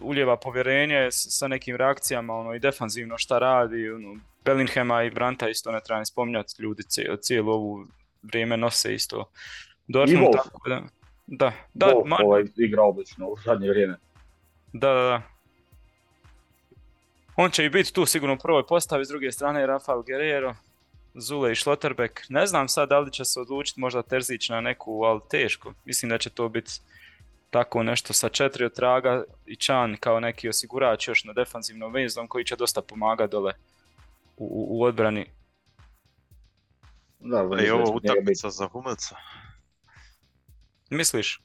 ulijeva 0.00 0.36
povjerenje 0.36 1.06
s- 1.06 1.26
sa 1.30 1.48
nekim 1.48 1.76
reakcijama, 1.76 2.34
ono, 2.34 2.54
i 2.54 2.58
defanzivno 2.58 3.18
šta 3.18 3.38
radi, 3.38 3.90
ono, 3.90 4.16
Bellinghama 4.44 5.02
i 5.02 5.10
Branta 5.10 5.48
isto 5.48 5.72
ne 5.72 5.80
treba 5.80 5.98
ni 5.98 6.06
spominjati, 6.06 6.54
ljudi 6.58 6.82
cijelo, 6.82 7.16
cijelo 7.16 7.52
ovu 7.52 7.86
vrijeme 8.22 8.56
nose 8.56 8.94
isto 8.94 9.30
Dortmund, 9.88 10.26
Wolf. 10.26 10.36
tako 10.44 10.68
da, 10.68 10.82
da, 11.26 11.52
da, 11.74 11.86
Wolf 11.86 12.06
ma- 12.06 12.24
ovaj 12.24 12.44
igra 12.56 12.82
odlično 12.82 13.26
u 13.26 13.36
zadnje 13.44 13.68
vrijeme. 13.68 13.96
da, 14.72 14.88
da, 14.88 15.02
da. 15.02 15.22
On 17.36 17.50
će 17.50 17.64
i 17.64 17.70
biti 17.70 17.92
tu 17.92 18.06
sigurno 18.06 18.34
u 18.34 18.38
prvoj 18.38 18.66
postavi, 18.66 19.04
s 19.04 19.08
druge 19.08 19.32
strane 19.32 19.66
Rafael 19.66 20.02
Guerrero, 20.02 20.54
Zule 21.14 21.52
i 21.52 21.56
Schlotterbeck. 21.56 22.20
Ne 22.28 22.46
znam 22.46 22.68
sad 22.68 22.88
da 22.88 22.98
li 22.98 23.12
će 23.12 23.24
se 23.24 23.40
odlučiti 23.40 23.80
možda 23.80 24.02
Terzić 24.02 24.48
na 24.48 24.60
neku, 24.60 25.02
ali 25.04 25.20
teško. 25.30 25.74
Mislim 25.84 26.10
da 26.10 26.18
će 26.18 26.30
to 26.30 26.48
biti 26.48 26.72
tako 27.50 27.82
nešto 27.82 28.12
sa 28.12 28.28
četiri 28.28 28.64
od 28.64 28.74
traga 28.74 29.24
i 29.46 29.56
Čan 29.56 29.96
kao 30.00 30.20
neki 30.20 30.48
osigurač 30.48 31.08
još 31.08 31.24
na 31.24 31.32
defanzivnom 31.32 31.92
vezom 31.92 32.28
koji 32.28 32.44
će 32.44 32.56
dosta 32.56 32.82
pomagati 32.82 33.30
dole 33.30 33.52
u, 34.36 34.44
u, 34.44 34.78
u 34.78 34.82
odbrani. 34.82 35.26
Da, 37.20 37.42
da 37.42 37.74
ovo 37.74 37.96
utakmica 37.96 38.50
za 38.50 38.66
Humelca. 38.66 39.16
Misliš? 40.90 41.40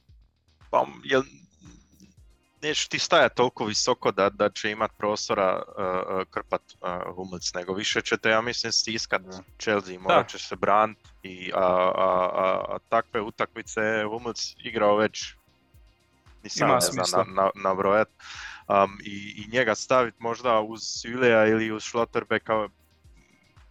Pa, 0.70 0.86
jel, 1.04 1.22
neće 2.62 2.88
ti 2.88 2.98
stajati 2.98 3.36
toliko 3.36 3.64
visoko 3.64 4.12
da, 4.12 4.30
da 4.30 4.50
će 4.50 4.70
imat 4.70 4.90
prostora 4.98 5.62
uh, 5.62 6.22
krpat 6.30 6.62
uh, 6.80 7.14
Humelc, 7.14 7.54
nego 7.54 7.74
više 7.74 8.00
ćete, 8.00 8.28
ja 8.28 8.40
mislim, 8.40 8.72
stiskat 8.72 9.22
Da. 9.22 9.42
Chelsea, 9.58 9.98
morat 10.00 10.28
će 10.28 10.38
se 10.38 10.56
brant 10.56 10.98
i 11.22 11.52
a, 11.54 11.58
a, 11.58 12.30
a, 12.34 12.64
a 12.68 12.78
takve 12.88 13.20
utakmice 13.20 13.80
Humelc 14.10 14.54
igrao 14.64 14.96
već 14.96 15.34
ni 16.42 16.50
sam 16.50 16.68
Ima 16.68 16.74
ne 16.74 16.80
znam 16.80 17.04
smisla. 17.04 17.24
na, 17.24 17.42
na, 17.42 17.50
nabrojat. 17.54 18.08
Um, 18.68 18.98
i, 19.04 19.44
I 19.44 19.50
njega 19.50 19.74
staviti 19.74 20.16
možda 20.20 20.60
uz 20.60 20.80
Svileja 20.82 21.46
ili 21.46 21.72
uz 21.72 21.84
Schlotterbecka, 21.84 22.68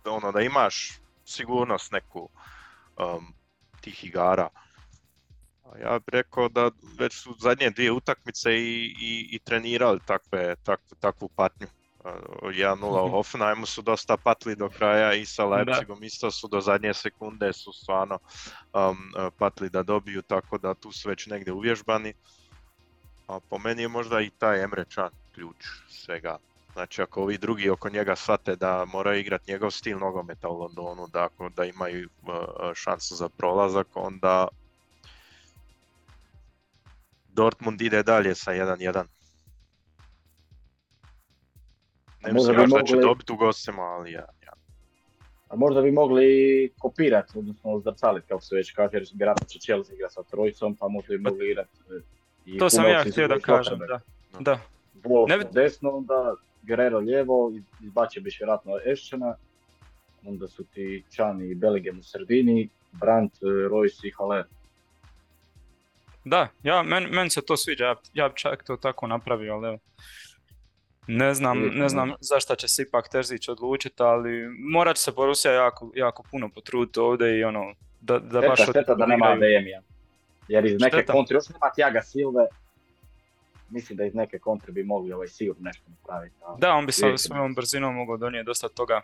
ono 0.05 0.31
da 0.31 0.41
imaš 0.41 0.91
sigurnost 1.25 1.91
neku 1.91 2.29
um, 2.98 3.34
tih 3.81 4.03
igara. 4.03 4.50
Ja 5.77 5.99
bih 5.99 6.05
rekao 6.07 6.49
da 6.49 6.71
već 6.99 7.13
su 7.13 7.35
zadnje 7.39 7.69
dvije 7.69 7.91
utakmice 7.91 8.53
i, 8.53 8.95
i, 9.01 9.29
i 9.31 9.39
trenirali 9.39 9.99
takve, 10.05 10.55
takvu, 10.63 10.95
takvu 10.99 11.29
patnju. 11.35 11.67
Uh, 11.99 12.49
1-0 12.49 13.05
u 13.05 13.09
Hoffenheimu 13.09 13.65
su 13.65 13.81
dosta 13.81 14.17
patili 14.17 14.55
do 14.55 14.69
kraja 14.69 15.13
i 15.13 15.25
sa 15.25 15.45
Leipzigom 15.45 16.03
isto 16.03 16.31
su 16.31 16.47
do 16.47 16.61
zadnje 16.61 16.93
sekunde 16.93 17.53
su 17.53 17.73
stvarno 17.73 18.19
um, 18.73 18.97
patili 19.38 19.69
da 19.69 19.83
dobiju, 19.83 20.21
tako 20.21 20.57
da 20.57 20.73
tu 20.73 20.91
su 20.91 21.09
već 21.09 21.27
negdje 21.27 21.53
uvježbani. 21.53 22.13
A 23.27 23.39
po 23.49 23.57
meni 23.57 23.81
je 23.81 23.88
možda 23.88 24.21
i 24.21 24.29
taj 24.29 24.63
Emre 24.63 24.85
Can 24.85 25.09
ključ 25.35 25.65
svega. 25.88 26.38
Znači 26.73 27.01
ako 27.01 27.21
ovi 27.21 27.38
drugi 27.38 27.69
oko 27.69 27.89
njega 27.89 28.15
shvate 28.15 28.55
da 28.55 28.85
moraju 28.85 29.19
igrati 29.19 29.51
njegov 29.51 29.71
stil 29.71 29.99
nogometa 29.99 30.49
u 30.49 30.59
Londonu, 30.59 31.07
da, 31.07 31.27
da 31.55 31.65
imaju 31.65 32.09
uh, 32.21 32.33
šansu 32.75 33.15
za 33.15 33.29
prolazak, 33.29 33.88
onda 33.95 34.47
Dortmund 37.39 37.81
ide 37.81 38.03
dalje 38.03 38.36
sa 38.36 38.51
1-1. 38.53 39.03
Ne 42.22 42.34
mislim 42.34 42.36
možda 42.36 42.51
bi 42.53 42.58
baš 42.58 42.69
da 42.72 42.84
će 42.84 42.93
mogli- 42.93 43.03
dobiti 43.03 43.34
u 43.34 43.38
gostima, 43.38 43.81
ali 43.84 44.12
ja, 44.12 44.25
ja. 44.43 44.53
A 45.50 45.55
možda 45.55 45.81
bi 45.81 45.91
mogli 45.91 46.27
kopirati, 46.77 47.34
odnosno 47.36 47.79
zrcaliti, 47.79 48.27
kako 48.27 48.41
se 48.41 48.55
već 48.55 48.72
kaže, 48.72 48.89
jer 48.93 49.08
vjerojatno 49.13 49.48
će 49.48 49.60
Chelsea 49.60 49.96
igrati 49.96 50.13
sa 50.13 50.24
trojicom, 50.24 50.75
pa 50.75 50.88
možda 50.88 51.08
bi 51.10 51.17
mogli 51.19 51.51
igrati 51.51 51.77
e, 51.89 52.01
i 52.46 52.58
To 52.58 52.69
sam 52.69 52.86
ja 52.86 53.03
htio 53.03 53.27
da 53.27 53.39
kažem, 53.39 53.79
da. 53.79 54.00
Da, 54.39 54.60
Wolf 54.96 55.29
Ne 55.29 55.38
desno, 55.53 55.89
onda 55.91 56.36
Guerrero 56.62 57.00
lijevo, 57.00 57.51
iz- 57.53 57.84
izbacio 57.84 58.22
biš 58.22 58.39
vjerojatno 58.39 58.72
Ešćena 58.86 59.36
onda 60.25 60.48
su 60.48 60.63
ti 60.63 61.03
Chan 61.10 61.41
i 61.41 61.55
Bellingham 61.55 62.00
u 62.00 62.03
sredini, 62.03 62.69
Brandt, 62.91 63.34
Royce 63.41 64.08
i 64.08 64.12
Haller. 64.12 64.46
Da, 66.25 66.47
ja, 66.63 66.83
meni 66.83 67.07
men 67.07 67.29
se 67.29 67.41
to 67.41 67.57
sviđa, 67.57 67.85
ja, 67.85 67.95
ja 68.13 68.29
bi 68.29 68.35
čak 68.35 68.63
to 68.63 68.77
tako 68.77 69.07
napravio, 69.07 69.53
ali 69.53 69.67
evo. 69.67 69.77
Ne 71.07 71.33
znam, 71.33 71.59
ne 71.59 71.89
znam 71.89 72.13
zašto 72.19 72.55
će 72.55 72.67
se 72.67 72.81
ipak 72.81 73.09
Terzić 73.09 73.49
odlučiti, 73.49 74.03
ali 74.03 74.49
morat 74.59 74.95
će 74.95 75.01
se 75.01 75.11
Borussia 75.11 75.51
jako, 75.51 75.91
jako 75.95 76.23
puno 76.31 76.49
potruditi 76.49 76.99
ovdje 76.99 77.39
i 77.39 77.43
ono, 77.43 77.73
da, 78.01 78.19
da 78.19 78.39
šteta, 78.39 78.47
baš... 78.49 78.63
Šteta 78.63 78.95
da 78.95 79.05
nema 79.05 79.25
ADM-ja. 79.25 79.81
Jer 80.47 80.65
iz 80.65 80.81
neke 80.81 80.97
šteta. 80.97 81.13
kontre, 81.13 81.35
još 81.35 81.49
nema 81.49 81.71
Tiaga 81.75 82.01
Silve, 82.01 82.45
mislim 83.69 83.97
da 83.97 84.05
iz 84.05 84.15
neke 84.15 84.39
kontre 84.39 84.71
bi 84.71 84.83
mogli 84.83 85.13
ovaj 85.13 85.27
sigurno 85.27 85.61
nešto 85.63 85.83
napraviti. 85.89 86.35
Da, 86.57 86.73
on 86.73 86.85
bi 86.85 86.91
sa 86.91 87.17
svojom 87.17 87.55
brzinom 87.55 87.95
mogao 87.95 88.17
donijeti 88.17 88.45
dosta 88.45 88.69
toga. 88.69 89.01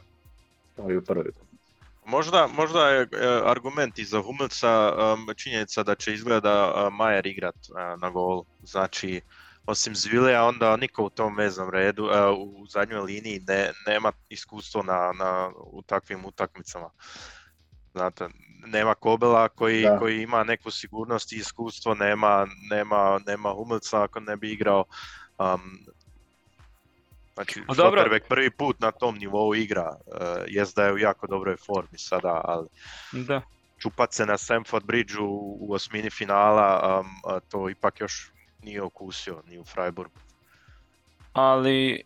To 0.76 0.90
je 0.90 0.98
u 0.98 1.02
prvoj 1.02 1.24
Možda, 2.06 2.48
možda 2.48 2.90
je 2.90 3.02
e, 3.02 3.08
argument 3.46 4.00
iza 4.00 4.22
Hummelsa 4.22 4.94
um, 4.94 5.28
činjenica 5.36 5.84
da 5.84 5.96
će 5.96 6.14
izgleda 6.14 6.90
Majer 6.92 7.28
igrat 7.28 7.56
na 8.02 8.10
gol. 8.10 8.44
Znači, 8.64 9.22
osim 9.66 9.96
Zvileja, 9.96 10.44
onda 10.44 10.78
niko 10.78 11.04
u 11.04 11.10
tom 11.10 11.36
veznom 11.38 11.70
redu, 11.70 12.10
e, 12.14 12.30
u 12.30 12.66
zadnjoj 12.70 13.02
liniji 13.02 13.44
ne, 13.48 13.72
nema 13.88 14.12
iskustvo 14.30 14.84
na, 14.84 15.12
na, 15.20 15.52
u 15.58 15.82
takvim 15.82 16.26
utakmicama. 16.26 16.90
Znate, 17.94 18.28
nema 18.66 18.96
Kobela 18.96 19.50
koji, 19.50 19.86
koji 20.00 20.22
ima 20.22 20.44
neku 20.44 20.72
sigurnost 20.72 21.34
i 21.34 21.36
iskustvo, 21.36 21.96
nema, 21.96 22.48
nema, 22.72 23.20
nema 23.26 23.50
Hummelsa 23.50 24.04
ako 24.04 24.20
ne 24.20 24.38
bi 24.38 24.52
igrao. 24.52 24.84
Um, 25.38 25.86
Znači, 27.36 27.64
Schlotterbeck 27.74 28.28
prvi 28.28 28.50
put 28.50 28.80
na 28.80 28.92
tom 28.92 29.18
nivou 29.18 29.56
igra, 29.56 29.96
uh, 30.06 30.18
jest 30.48 30.76
da 30.76 30.84
je 30.84 30.94
u 30.94 30.98
jako 30.98 31.28
dobroj 31.28 31.56
formi 31.58 31.98
sada, 31.98 32.42
ali 32.44 32.68
da. 33.12 33.42
čupat 33.78 34.14
se 34.14 34.26
na 34.26 34.38
Stamford 34.38 34.86
Bridge 34.86 35.14
u, 35.20 35.58
u 35.60 35.74
osmini 35.74 36.10
finala, 36.10 37.00
um, 37.00 37.42
to 37.50 37.70
ipak 37.70 38.00
još 38.00 38.32
nije 38.64 38.82
okusio, 38.82 39.42
ni 39.48 39.60
u 39.60 39.64
Freiburgu. 39.64 40.16
Ali, 41.34 42.04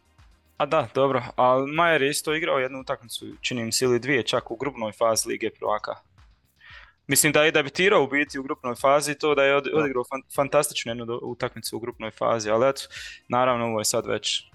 a 0.57 0.65
da, 0.65 0.87
dobro, 0.93 1.23
ali 1.35 1.71
Majer 1.71 2.01
je 2.01 2.09
isto 2.09 2.33
igrao 2.33 2.59
jednu 2.59 2.79
utakmicu, 2.79 3.25
čini 3.41 3.63
mi 3.63 3.71
se 3.71 3.85
ili 3.85 3.99
dvije, 3.99 4.23
čak 4.23 4.51
u 4.51 4.55
grupnoj 4.55 4.91
fazi 4.91 5.29
Lige 5.29 5.49
prvaka. 5.59 5.95
Mislim 7.07 7.31
da 7.31 7.43
je 7.43 7.51
debitirao 7.51 8.03
u 8.03 8.07
biti 8.07 8.39
u 8.39 8.43
grupnoj 8.43 8.75
fazi, 8.75 9.15
to 9.15 9.35
da 9.35 9.43
je 9.43 9.55
odigrao 9.55 10.03
fan, 10.09 10.21
fantastičnu 10.35 10.91
jednu 10.91 11.19
utakmicu 11.21 11.77
u 11.77 11.79
grupnoj 11.79 12.11
fazi, 12.11 12.49
ali 12.49 12.69
eto, 12.69 12.81
naravno 13.27 13.65
ovo 13.65 13.79
je 13.79 13.85
sad 13.85 14.05
već 14.05 14.48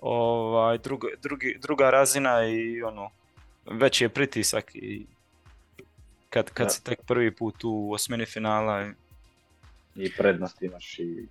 ovaj, 0.00 0.78
druga, 0.78 1.08
drugi, 1.22 1.58
druga 1.62 1.90
razina 1.90 2.46
i 2.46 2.82
ono, 2.82 3.10
veći 3.70 4.04
je 4.04 4.08
pritisak 4.08 4.74
i 4.74 5.06
kad, 6.30 6.50
kad 6.50 6.74
si 6.74 6.84
tek 6.84 6.98
prvi 7.06 7.34
put 7.34 7.64
u 7.64 7.92
osmini 7.92 8.26
finala. 8.26 8.90
I 9.94 10.12
prednost 10.16 10.62
imaš 10.62 10.98
i... 10.98 11.28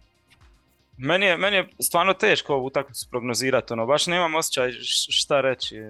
Meni 0.97 1.25
je, 1.25 1.37
meni 1.37 1.57
je 1.57 1.67
stvarno 1.79 2.13
teško 2.13 2.53
ovu 2.53 2.65
utakmicu 2.65 3.07
prognozirati, 3.09 3.73
ono, 3.73 3.85
baš 3.85 4.07
nemam 4.07 4.35
osjećaj 4.35 4.71
šta 5.09 5.41
reći. 5.41 5.81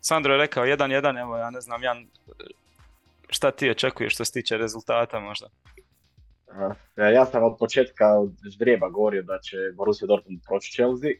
Sandro 0.00 0.34
je 0.34 0.38
rekao 0.38 0.64
1-1, 0.64 1.20
evo 1.20 1.36
ja 1.36 1.50
ne 1.50 1.60
znam, 1.60 1.82
Jan, 1.82 2.06
šta 3.28 3.50
ti 3.50 3.70
očekuješ 3.70 4.14
što 4.14 4.24
se 4.24 4.32
tiče 4.32 4.56
rezultata 4.56 5.20
možda? 5.20 5.48
Ja 6.96 7.26
sam 7.26 7.42
od 7.42 7.56
početka 7.58 8.06
od 8.18 8.32
ždrijeba 8.50 8.88
govorio 8.88 9.22
da 9.22 9.38
će 9.38 9.56
Borussia 9.74 10.06
Dortmund 10.06 10.40
proći 10.46 10.72
Chelsea, 10.72 11.10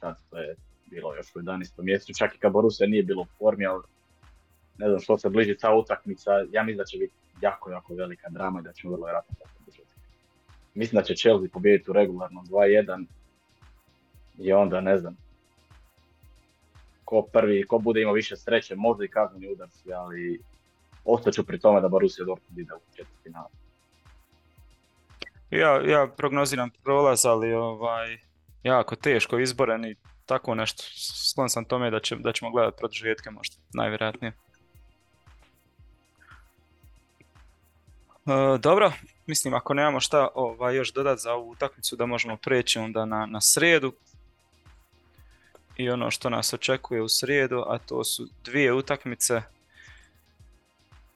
sad 0.00 0.16
to 0.30 0.38
je 0.38 0.56
bilo 0.86 1.14
još 1.14 1.36
u 1.36 1.38
11. 1.38 1.82
mjesecu, 1.82 2.12
čak 2.18 2.34
i 2.34 2.38
kad 2.38 2.52
Borussia 2.52 2.86
nije 2.86 3.02
bilo 3.02 3.22
u 3.22 3.26
formi, 3.38 3.66
ali 3.66 3.82
ne 4.78 4.88
znam 4.88 5.00
što 5.00 5.18
se 5.18 5.28
bliži 5.28 5.56
ta 5.56 5.74
utakmica, 5.74 6.30
ja 6.52 6.62
mislim 6.62 6.78
da 6.78 6.84
će 6.84 6.98
biti 6.98 7.14
jako, 7.40 7.70
jako 7.70 7.94
velika 7.94 8.28
drama 8.28 8.60
i 8.60 8.62
da 8.62 8.72
ćemo 8.72 8.92
vrlo 8.92 9.06
vjerojatno 9.06 9.34
podržati. 9.58 9.88
Mislim 10.74 11.00
da 11.00 11.04
će 11.04 11.16
Chelsea 11.16 11.48
pobijediti 11.52 11.90
u 11.90 11.94
regularnom 11.94 12.46
2-1 12.46 13.06
i 14.38 14.52
onda 14.52 14.80
ne 14.80 14.98
znam, 14.98 15.16
ko 17.04 17.22
prvi, 17.22 17.66
ko 17.66 17.78
bude 17.78 18.02
imao 18.02 18.14
više 18.14 18.36
sreće, 18.36 18.76
možda 18.76 19.04
i 19.04 19.08
kazneni 19.08 19.52
udarci, 19.52 19.92
ali 19.92 20.40
ostaću 21.04 21.44
pri 21.44 21.60
tome 21.60 21.80
da 21.80 21.88
Borussia 21.88 22.24
Dortmund 22.24 22.58
ide 22.58 22.74
u 22.74 22.96
četvrtfinalu. 22.96 23.48
Ja, 25.50 25.80
ja 25.90 26.06
prognoziram 26.16 26.70
prolaz, 26.84 27.26
ali 27.26 27.52
ovaj, 27.52 28.18
jako 28.62 28.96
teško 28.96 29.38
izboren 29.38 29.84
i 29.84 29.96
tako 30.26 30.54
nešto. 30.54 30.82
Sklon 31.30 31.50
sam 31.50 31.64
tome 31.64 31.90
da, 31.90 32.00
će, 32.00 32.16
da 32.16 32.32
ćemo 32.32 32.50
gledati 32.50 32.78
produžetke 32.78 33.30
možda, 33.30 33.56
najvjerojatnije. 33.74 34.32
E, 38.26 38.58
dobro, 38.58 38.92
mislim 39.26 39.54
ako 39.54 39.74
nemamo 39.74 40.00
šta 40.00 40.28
ovaj, 40.34 40.76
još 40.76 40.92
dodati 40.92 41.22
za 41.22 41.32
ovu 41.32 41.50
utakmicu 41.50 41.96
da 41.96 42.06
možemo 42.06 42.36
preći 42.36 42.78
onda 42.78 43.04
na, 43.04 43.26
na 43.26 43.40
srijedu. 43.40 43.92
I 45.76 45.90
ono 45.90 46.10
što 46.10 46.30
nas 46.30 46.52
očekuje 46.52 47.02
u 47.02 47.08
srijedu, 47.08 47.64
a 47.66 47.78
to 47.78 48.04
su 48.04 48.28
dvije 48.44 48.72
utakmice 48.72 49.42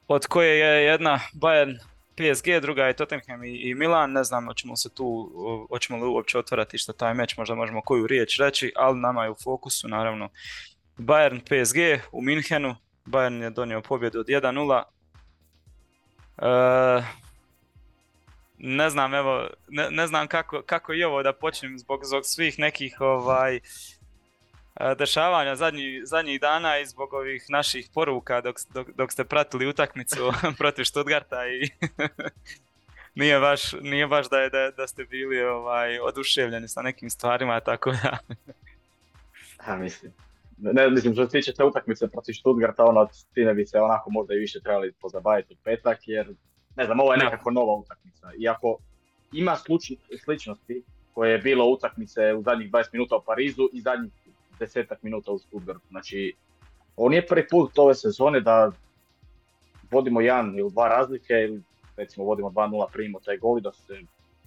od 0.09 0.27
koje 0.27 0.59
je 0.59 0.85
jedna 0.85 1.21
Bayern 1.35 1.79
PSG, 2.17 2.61
druga 2.61 2.85
je 2.85 2.97
Tottenham 2.97 3.45
i, 3.45 3.75
Milan, 3.75 4.13
ne 4.13 4.25
znam 4.25 4.47
hoćemo 4.47 4.77
se 4.77 4.95
tu, 4.95 5.33
hoćemo 5.69 5.99
li 5.99 6.11
uopće 6.11 6.39
otvarati 6.39 6.79
što 6.79 6.93
taj 6.93 7.15
meč, 7.15 7.37
možda 7.37 7.55
možemo 7.55 7.83
koju 7.83 8.07
riječ 8.07 8.39
reći, 8.39 8.73
ali 8.77 8.99
nama 8.99 9.25
je 9.25 9.31
u 9.31 9.37
fokusu 9.45 9.89
naravno 9.89 10.29
Bayern 10.99 11.41
PSG 11.41 12.05
u 12.13 12.23
Minhenu, 12.23 12.77
Bayern 13.07 13.43
je 13.43 13.51
donio 13.51 13.81
pobjedu 13.81 14.21
od 14.21 14.27
1-0. 14.27 14.83
E, 16.39 17.03
ne 18.59 18.91
znam, 18.91 19.15
evo, 19.15 19.49
ne, 19.69 19.91
ne 19.91 20.07
znam 20.07 20.27
kako, 20.27 20.63
kako 20.67 20.93
i 20.93 21.05
ovo 21.05 21.23
da 21.23 21.33
počnem 21.33 21.79
zbog, 21.79 22.05
zbog 22.05 22.23
svih 22.25 22.59
nekih 22.59 23.01
ovaj, 23.01 23.61
dešavanja 24.99 25.57
zadnjih, 25.57 26.03
zadnjih 26.05 26.41
dana 26.41 26.79
i 26.79 26.87
zbog 26.87 27.13
ovih 27.13 27.45
naših 27.49 27.89
poruka 27.95 28.41
dok, 28.41 28.57
dok, 28.75 28.91
dok 28.91 29.13
ste 29.13 29.25
pratili 29.25 29.67
utakmicu 29.67 30.33
protiv 30.59 30.85
Stuttgarta 30.85 31.49
i 31.49 31.69
nije 33.21 33.41
baš, 33.41 33.73
nije 33.73 34.07
baš 34.07 34.29
da, 34.29 34.39
je, 34.39 34.51
da, 34.51 34.71
da 34.71 34.87
ste 34.87 35.05
bili 35.05 35.43
ovaj, 35.43 35.99
oduševljeni 36.01 36.69
sa 36.69 36.83
nekim 36.83 37.11
stvarima, 37.11 37.61
tako 37.61 37.91
da... 37.91 38.19
Ha, 39.65 39.77
mislim. 39.77 40.13
Ne, 40.59 40.91
mislim, 40.91 41.15
što 41.15 41.25
se 41.25 41.31
tiče 41.31 41.53
te 41.53 41.65
utakmice 41.65 42.09
protiv 42.09 42.33
Stuttgarta, 42.33 42.85
ono, 42.85 43.09
time 43.35 43.55
bi 43.55 43.67
se 43.67 43.81
onako 43.81 44.11
možda 44.11 44.35
i 44.35 44.39
više 44.39 44.61
trebali 44.61 44.93
pozabaviti 44.93 45.55
u 45.55 45.57
petak, 45.65 45.99
jer, 46.07 46.35
ne 46.77 46.85
znam, 46.85 47.01
ovo 47.01 47.13
je 47.13 47.19
nekako 47.19 47.51
nova 47.51 47.75
utakmica. 47.75 48.31
Iako 48.39 48.79
ima 49.33 49.57
sličnosti 50.25 50.83
koje 51.15 51.33
je 51.33 51.39
bilo 51.39 51.65
utakmice 51.65 52.35
u 52.35 52.43
zadnjih 52.43 52.71
20 52.71 52.85
minuta 52.93 53.17
u 53.17 53.23
Parizu 53.27 53.69
i 53.73 53.81
zadnjih 53.81 54.13
desetak 54.59 55.03
minuta 55.03 55.33
u 55.33 55.39
Stuttgartu. 55.39 55.87
Znači, 55.91 56.35
ovo 56.97 57.09
nije 57.09 57.27
prvi 57.27 57.47
put 57.51 57.79
ove 57.79 57.95
sezone 57.95 58.41
da 58.41 58.71
vodimo 59.91 60.21
jedan 60.21 60.59
ili 60.59 60.71
dva 60.71 60.89
razlike 60.89 61.35
ili 61.35 61.63
recimo 61.97 62.27
vodimo 62.27 62.51
2-0 62.51 62.87
primimo 62.93 63.21
taj 63.21 63.37
gol 63.37 63.59
i 63.59 63.63
da 63.63 63.73
se 63.73 64.01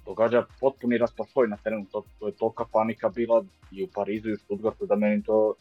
događa 0.05 0.45
potpuni 0.59 0.97
raspašoj 0.97 1.47
na 1.47 1.57
terenu. 1.57 1.85
To, 1.91 2.03
to 2.19 2.27
je 2.27 2.35
tolika 2.35 2.65
panika 2.71 3.09
bila 3.09 3.45
i 3.71 3.83
u 3.83 3.87
Parizu 3.93 4.29
i 4.29 4.33
u 4.33 4.37
Stuttgartu 4.37 4.85
da 4.85 4.95
meni 4.95 5.23
to 5.23 5.53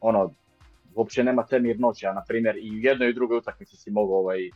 ono, 0.00 0.34
uopće 0.94 1.24
nema 1.24 1.46
te 1.46 1.58
mirnoće, 1.58 2.06
a 2.06 2.12
na 2.12 2.24
primjer 2.28 2.56
i 2.56 2.70
u 2.70 2.78
jednoj 2.78 3.10
i 3.10 3.12
drugoj 3.12 3.38
utakmici 3.38 3.76
si 3.76 3.90
mogao 3.90 4.16
ovaj, 4.16 4.46
e, 4.46 4.50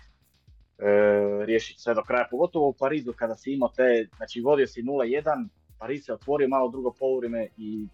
riješiti 1.45 1.81
sve 1.81 1.95
do 1.95 2.03
kraja, 2.03 2.29
pogotovo 2.31 2.69
u 2.69 2.73
Parizu 2.73 3.13
kada 3.13 3.37
si 3.37 3.53
imao 3.53 3.69
te, 3.69 4.09
znači 4.17 4.41
vodio 4.41 4.67
si 4.67 4.83
0-1, 4.83 5.49
Pariz 5.79 6.05
se 6.05 6.13
otvorio 6.13 6.49
malo 6.49 6.69
drugo 6.69 6.93
poluvrime 6.99 7.49
i 7.57 7.87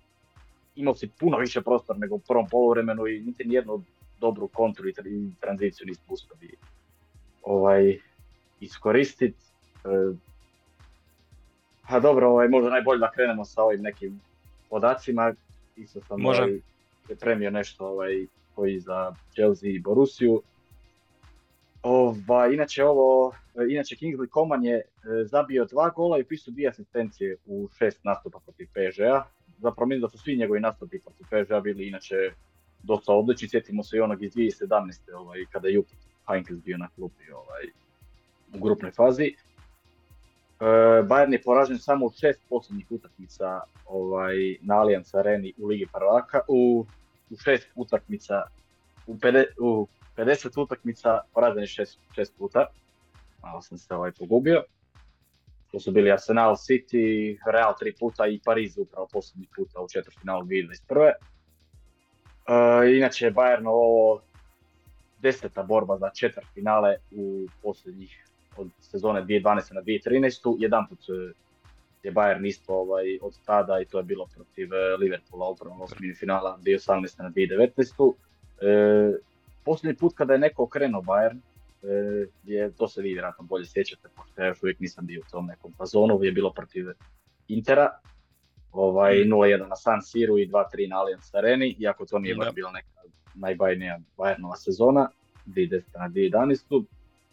imao 0.80 0.94
si 0.94 1.10
puno 1.18 1.38
više 1.38 1.60
prostora 1.60 1.98
nego 1.98 2.14
u 2.14 2.18
prvom 2.18 2.48
poluvremenu 2.48 3.06
i 3.06 3.20
niti 3.20 3.44
nijednu 3.44 3.82
dobru 4.20 4.48
kontru 4.48 4.88
i 4.88 4.94
tranziciju 5.40 5.86
nisi 5.86 6.00
uspjeli 6.08 6.54
ovaj, 7.42 7.98
iskoristiti. 8.60 9.44
E, 9.84 9.88
a 11.82 12.00
dobro, 12.00 12.28
ovaj, 12.28 12.48
možda 12.48 12.70
najbolje 12.70 12.98
da 12.98 13.10
krenemo 13.10 13.44
sa 13.44 13.62
ovim 13.62 13.82
nekim 13.82 14.20
podacima. 14.70 15.34
Isto 15.76 16.00
sam 16.00 16.20
Može. 16.20 16.42
Ovaj, 16.42 16.60
pripremio 17.04 17.50
nešto 17.50 17.86
ovaj, 17.86 18.26
koji 18.54 18.80
za 18.80 19.14
Chelsea 19.32 19.70
i 19.70 19.78
Borussiju. 19.78 20.42
Ova, 21.82 22.48
inače 22.52 22.84
ovo, 22.84 23.34
inače 23.70 23.96
Kingsley 23.96 24.32
Coman 24.32 24.64
je 24.64 24.76
e, 24.76 24.82
zabio 25.24 25.64
dva 25.64 25.90
gola 25.90 26.18
i 26.18 26.24
pisao 26.24 26.52
dvije 26.52 26.68
asistencije 26.68 27.36
u 27.46 27.68
šest 27.78 28.04
nastupa 28.04 28.38
protiv 28.38 28.66
PSG-a 28.66 29.24
zapravo 29.62 29.88
mislim 29.88 30.00
da 30.00 30.08
su 30.08 30.18
svi 30.18 30.36
njegovi 30.36 30.60
nastupi 30.60 30.98
protiv 31.00 31.62
bili 31.62 31.88
inače 31.88 32.16
dosta 32.82 33.12
odlični. 33.12 33.48
Sjetimo 33.48 33.82
se 33.82 33.96
i 33.96 34.00
onog 34.00 34.22
iz 34.22 34.34
2017. 34.34 35.14
Ovaj, 35.14 35.44
kada 35.52 35.68
je 35.68 35.74
Jupp 35.74 35.88
Heinkes 36.28 36.58
bio 36.64 36.78
na 36.78 36.88
klupi 36.88 37.30
ovaj, 37.30 37.64
u 38.54 38.58
grupnoj 38.58 38.90
fazi. 38.90 39.24
E, 39.24 39.34
Bayern 41.02 41.32
je 41.32 41.42
poražen 41.42 41.78
samo 41.78 42.06
u 42.06 42.12
šest 42.20 42.42
posljednjih 42.48 42.86
utakmica 42.90 43.60
ovaj, 43.86 44.56
na 44.60 44.74
Allianz 44.74 45.14
Areni 45.14 45.52
u 45.58 45.66
Ligi 45.66 45.86
prvaka, 45.92 46.40
u, 46.48 46.86
u 47.30 47.36
šest 47.44 47.68
utakmica 47.74 48.42
u, 49.06 49.18
pede, 49.18 49.44
u 49.60 49.86
50 50.16 50.62
utakmica 50.62 51.20
poražen 51.34 51.60
je 51.60 51.66
šest, 51.66 51.98
šest 52.14 52.34
puta. 52.38 52.66
Malo 53.42 53.62
sam 53.62 53.78
se 53.78 53.94
ovaj 53.94 54.12
pogubio. 54.12 54.62
To 55.72 55.80
su 55.80 55.92
bili 55.92 56.12
Arsenal 56.12 56.54
City, 56.54 57.38
Real 57.52 57.74
tri 57.78 57.94
puta 57.98 58.26
i 58.26 58.40
Pariz 58.44 58.78
upravo 58.78 59.08
posljednji 59.12 59.46
puta 59.56 59.80
u 59.80 59.88
četvrtfinalu 59.88 60.44
2021. 60.44 61.12
Uh, 62.48 62.96
inače 62.96 63.30
Bayern 63.30 63.68
ovo 63.68 64.22
deseta 65.22 65.62
borba 65.62 65.98
za 65.98 66.10
četvrtfinale 66.10 66.96
u 67.10 67.46
posljednjih 67.62 68.26
od 68.56 68.68
sezone 68.80 69.22
2012. 69.22 69.74
na 69.74 69.82
2013. 69.82 70.56
Jedan 70.58 70.86
put 70.88 70.98
je 72.02 72.12
Bayern 72.12 72.46
isto 72.46 72.74
ovaj, 72.74 73.18
od 73.22 73.38
tada 73.46 73.80
i 73.80 73.84
to 73.84 73.98
je 73.98 74.04
bilo 74.04 74.26
protiv 74.34 74.74
e, 74.74 74.96
Liverpoola 74.96 75.48
upravo 75.48 75.84
osmini 75.84 76.14
finala 76.14 76.58
2018. 76.62 77.22
na 77.22 77.30
2019. 77.30 78.14
E, 78.60 79.18
posljednji 79.64 79.96
put 79.96 80.14
kada 80.14 80.32
je 80.32 80.38
neko 80.38 80.62
okrenuo 80.62 81.02
Bayern, 81.02 81.36
e, 81.36 81.40
je, 82.44 82.72
to 82.72 82.88
se 82.88 83.02
vi 83.02 83.12
vjerojatno 83.12 83.44
bolje 83.44 83.66
sjećate, 83.66 84.08
pošto 84.16 84.42
ja 84.42 84.46
još 84.46 84.62
uvijek 84.62 84.80
nisam 84.80 85.06
bio 85.06 85.20
u 85.20 85.30
tom 85.30 85.46
nekom 85.46 85.72
fazonu, 85.78 86.24
je 86.24 86.32
bilo 86.32 86.52
protiv 86.52 86.86
Intera, 87.48 87.90
ovaj, 88.72 89.14
0-1 89.14 89.64
mm. 89.64 89.68
na 89.68 89.76
San 89.76 90.02
Siru 90.02 90.38
i 90.38 90.48
2-3 90.48 90.88
na 90.90 90.96
Allianz 90.96 91.34
Areni, 91.34 91.76
iako 91.78 92.06
to 92.06 92.18
nije 92.18 92.34
baš 92.34 92.54
bila 92.54 92.70
neka 92.70 92.88
najbajnija 93.34 94.00
Bayernova 94.16 94.56
sezona, 94.56 95.10
2010. 95.46 95.82
na 95.98 96.08
2011. 96.08 96.84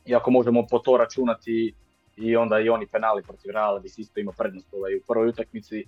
Iako 0.05 0.31
možemo 0.31 0.67
po 0.69 0.79
to 0.79 0.97
računati 0.97 1.73
i 2.17 2.35
onda 2.35 2.59
i 2.59 2.69
oni 2.69 2.87
penali 2.87 3.23
protiv 3.23 3.51
Reala 3.51 3.79
gdje 3.79 3.89
si 3.89 4.01
isto 4.01 4.19
imao 4.19 4.33
prednost 4.37 4.73
ovaj, 4.73 4.95
u 4.95 5.01
prvoj 5.07 5.27
utakmici, 5.27 5.85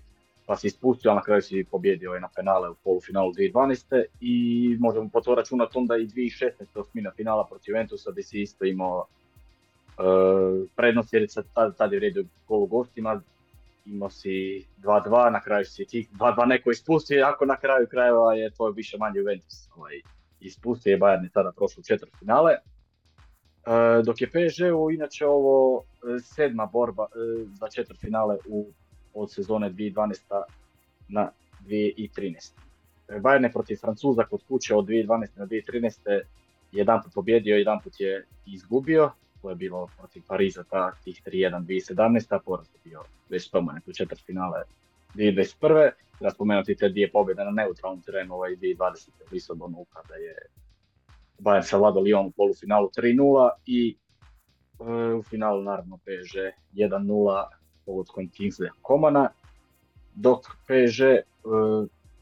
pa 0.49 0.57
si 0.57 0.67
ispustio, 0.67 1.11
a 1.11 1.15
na 1.15 1.21
kraju 1.21 1.41
si 1.41 1.65
pobjedio 1.71 2.09
ovaj, 2.09 2.21
na 2.21 2.29
penale 2.35 2.69
u 2.69 2.75
polufinalu 2.83 3.33
2012. 3.33 4.03
I 4.21 4.77
možemo 4.79 5.09
po 5.13 5.21
to 5.21 5.35
računati 5.35 5.77
onda 5.77 5.97
i 5.97 6.07
2016. 6.07 6.49
osmina 6.75 7.11
finala 7.11 7.45
protiv 7.45 7.73
Ventusa 7.73 8.11
gdje 8.11 8.23
si 8.23 8.41
isto 8.41 8.65
imao 8.65 8.97
uh, 8.99 10.67
prednost 10.75 11.13
jer 11.13 11.27
tad, 11.53 11.77
tad 11.77 11.91
je 11.91 11.99
vrijedio 11.99 12.25
gol 12.47 12.63
u 12.63 12.65
gostima, 12.65 13.21
imao 13.85 14.09
si 14.09 14.65
2-2, 14.77 15.31
na 15.31 15.41
kraju 15.41 15.65
si 15.65 15.85
tih 15.85 16.09
2-2 16.11 16.45
neko 16.45 16.71
ispustio, 16.71 17.25
ako 17.25 17.45
na 17.45 17.57
kraju 17.57 17.87
krajeva 17.87 18.33
je 18.33 18.49
to 18.51 18.69
više 18.69 18.97
manje 18.97 19.19
Juventus 19.19 19.69
ovaj, 19.75 20.01
ispustio 20.39 20.91
je 20.91 20.99
Bayern 20.99 21.23
je 21.23 21.29
tada 21.29 21.51
prošlo 21.51 21.83
četvrt 21.83 22.11
finale. 22.19 22.51
E, 22.53 22.59
dok 24.03 24.21
je 24.21 24.27
PSG-u 24.27 24.91
inače 24.91 25.25
ovo 25.25 25.83
e, 25.83 26.19
sedma 26.19 26.65
borba 26.65 27.03
e, 27.03 27.45
za 27.59 27.67
četvrt 27.67 27.99
finale 27.99 28.37
u, 28.47 28.67
od 29.13 29.31
sezone 29.31 29.71
2012. 29.71 30.43
na 31.07 31.31
2013. 31.67 32.51
Bayern 33.09 33.43
je 33.43 33.51
protiv 33.51 33.77
Francuza 33.77 34.23
kod 34.23 34.41
kuće 34.47 34.75
od 34.75 34.85
2012. 34.85 35.27
na 35.35 35.45
2013. 35.45 36.21
jedan 36.71 37.01
put 37.03 37.13
pobjedio, 37.13 37.57
jedan 37.57 37.79
put 37.83 37.99
je 37.99 38.25
izgubio. 38.45 39.11
To 39.41 39.49
je 39.49 39.55
bilo 39.55 39.87
protiv 39.97 40.23
Pariza, 40.27 40.63
ta, 40.63 40.91
tih 41.03 41.21
3-1 41.25 41.65
2017. 41.65 42.35
a 42.35 42.39
poraz 42.39 42.67
je 42.73 42.79
bio 42.83 43.03
već 43.29 43.47
spomenut 43.47 43.87
u 43.87 43.93
četvrt 43.93 44.25
finale 44.25 44.63
2021. 45.15 45.91
Treba 46.17 46.33
spomenuti 46.33 46.75
te 46.75 46.89
dvije 46.89 47.11
pobjede 47.11 47.43
na 47.43 47.51
neutralnom 47.51 48.01
terenu 48.01 48.33
ovaj 48.33 48.55
2020. 48.55 49.09
u 49.21 49.23
Lisabonu 49.31 49.85
kada 49.93 50.15
je 50.15 50.35
Bayern 51.39 51.63
savladao 51.63 52.03
Lyon 52.03 52.27
u 52.27 52.31
polufinalu 52.31 52.89
3-0 52.97 53.49
i 53.65 53.97
e, 54.79 55.13
u 55.13 55.23
finalu 55.23 55.63
naravno 55.63 55.97
PSG 55.97 56.37
1-0 56.73 57.58
pogodkom 57.89 58.29
Kingsley 58.29 58.69
Komana, 58.81 59.29
dok 60.15 60.45
PSG 60.67 61.01
e, 61.01 61.23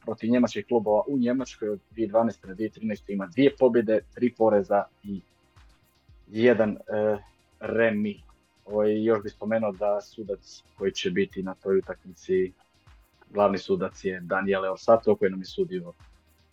protiv 0.05 0.29
njemačkih 0.29 0.65
klubova 0.67 1.03
u 1.07 1.17
Njemačkoj 1.17 1.69
od 1.69 1.79
2012. 1.95 2.47
na 2.47 2.55
2013. 2.55 3.13
ima 3.13 3.27
dvije 3.27 3.55
pobjede, 3.59 3.99
tri 4.15 4.33
poreza 4.33 4.83
i 5.03 5.21
jedan 6.27 6.71
e, 6.71 7.17
remi. 7.59 8.23
Ovaj, 8.65 9.03
još 9.03 9.23
bih 9.23 9.31
spomenuo 9.31 9.71
da 9.71 10.01
sudac 10.01 10.63
koji 10.77 10.91
će 10.91 11.11
biti 11.11 11.43
na 11.43 11.53
toj 11.53 11.77
utakmici, 11.77 12.53
glavni 13.29 13.57
sudac 13.57 14.03
je 14.03 14.19
Daniele 14.19 14.71
Orsato 14.71 15.15
koji 15.15 15.31
nam 15.31 15.41
je 15.41 15.45
sudio 15.45 15.93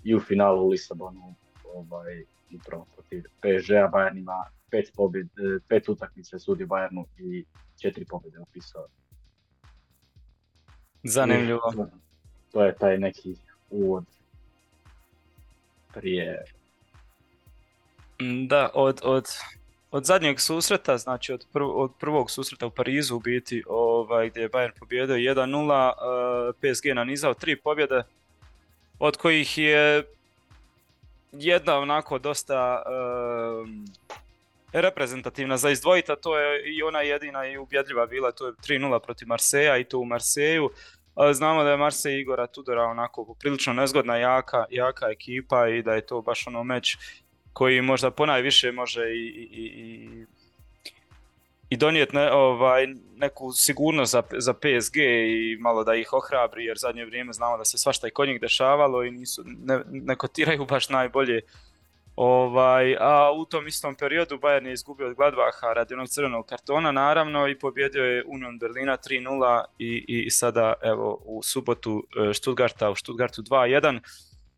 i 0.05 0.14
u 0.14 0.20
finalu 0.20 0.66
u 0.66 0.68
Lisabonu 0.68 1.35
ovaj, 1.74 2.24
upravo 2.57 2.87
protiv 2.94 3.22
PSG-a. 3.22 3.90
Bayern 3.92 4.18
ima 4.18 4.44
pet, 4.70 4.92
pobjed, 4.96 5.27
e, 5.27 5.59
pet 5.68 5.88
utakmice 5.88 6.38
sudi 6.38 6.66
Bayernu 6.66 7.05
i 7.18 7.44
četiri 7.81 8.05
pobjede 8.05 8.38
upisao. 8.40 8.87
Zanimljivo. 11.05 11.61
to 12.53 12.64
je 12.64 12.75
taj 12.75 12.99
neki 12.99 13.35
uvod 13.71 14.05
prije... 15.95 16.45
Mm, 18.23 18.47
da, 18.47 18.71
od, 18.75 19.01
od, 19.05 19.27
od 19.90 20.05
zadnjeg 20.05 20.40
susreta, 20.40 20.99
znači 20.99 21.33
od, 21.33 21.47
prv, 21.53 21.67
od 21.67 21.93
prvog 22.01 22.31
susreta 22.31 22.67
u 22.67 22.71
Parizu 22.71 23.17
u 23.17 23.21
biti, 23.21 23.64
ovaj, 23.67 24.31
gdje 24.31 24.40
je 24.40 24.51
Bayern 24.51 24.79
pobjedio 24.79 25.17
1-0, 25.17 25.93
uh, 25.93 26.55
PSG 26.55 26.87
nanizao 26.95 27.35
tri 27.35 27.57
pobjede, 27.57 28.03
od 28.99 29.17
kojih 29.17 29.59
je 29.59 30.05
jedna 31.33 31.79
onako 31.79 32.19
dosta 32.19 32.83
uh, 32.87 33.69
reprezentativna 34.81 35.57
za 35.57 35.71
izdvojita, 35.71 36.17
to 36.17 36.39
je 36.39 36.75
i 36.77 36.83
ona 36.83 37.01
jedina 37.01 37.47
i 37.47 37.59
ubjedljiva 37.59 38.07
bila, 38.07 38.33
to 38.33 38.47
je 38.47 38.53
3-0 38.53 38.99
protiv 38.99 39.29
Marseja 39.29 39.79
i 39.79 39.85
to 39.85 39.99
u 39.99 40.05
Marseju. 40.05 40.71
Znamo 41.33 41.65
da 41.65 41.71
je 41.71 41.77
Marsej 41.77 42.21
Igora 42.21 42.47
Tudora 42.47 42.83
onako 42.83 43.25
poprilično 43.25 43.73
nezgodna, 43.73 44.17
jaka, 44.17 44.65
jaka 44.71 45.07
ekipa 45.11 45.69
i 45.69 45.83
da 45.83 45.95
je 45.95 46.07
to 46.07 46.23
baš 46.23 46.47
ono 46.47 46.65
meč 46.65 46.97
koji 47.53 47.83
možda 47.83 48.11
ponajviše 48.11 48.73
može 48.73 49.03
i, 49.03 49.49
i, 49.53 49.65
i 49.65 50.27
i 51.75 51.77
donijeti 51.77 52.17
ne, 52.17 52.33
ovaj, 52.33 52.87
neku 53.17 53.53
sigurnost 53.53 54.13
za, 54.13 54.23
za 54.39 54.55
PSG 54.55 54.97
i 54.97 55.57
malo 55.61 55.85
da 55.85 55.95
ih 55.95 56.13
ohrabri 56.13 56.65
jer 56.65 56.79
zadnje 56.79 57.05
vrijeme 57.05 57.33
znamo 57.33 57.59
da 57.59 57.65
se 57.65 57.79
svašta 57.79 58.09
i 58.09 58.11
kod 58.11 58.29
njih 58.29 58.41
dešavalo 58.41 59.05
i 59.05 59.11
nisu, 59.11 59.43
ne, 59.45 59.81
ne 59.87 60.17
kotiraju 60.17 60.65
baš 60.65 60.89
najbolje. 60.89 61.41
Ovaj, 62.16 62.96
a 63.00 63.33
u 63.33 63.44
tom 63.44 63.66
istom 63.66 63.94
periodu 63.94 64.38
Bayern 64.38 64.66
je 64.66 64.72
izgubio 64.72 65.07
od 65.07 65.14
Gladbaha 65.14 65.72
radi 65.74 65.94
onog 65.94 66.09
crvenog 66.09 66.46
kartona 66.46 66.92
naravno 66.92 67.48
i 67.48 67.59
pobjedio 67.59 68.05
je 68.05 68.24
Union 68.27 68.59
Berlina 68.59 68.96
3-0 68.96 69.64
i, 69.79 70.05
i 70.09 70.31
sada 70.31 70.72
evo 70.83 71.22
u 71.24 71.42
subotu 71.42 72.07
e, 72.31 72.35
Stuttgarta 72.35 72.90
u 72.90 72.96
Stuttgartu 72.96 73.42
2-1. 73.42 74.00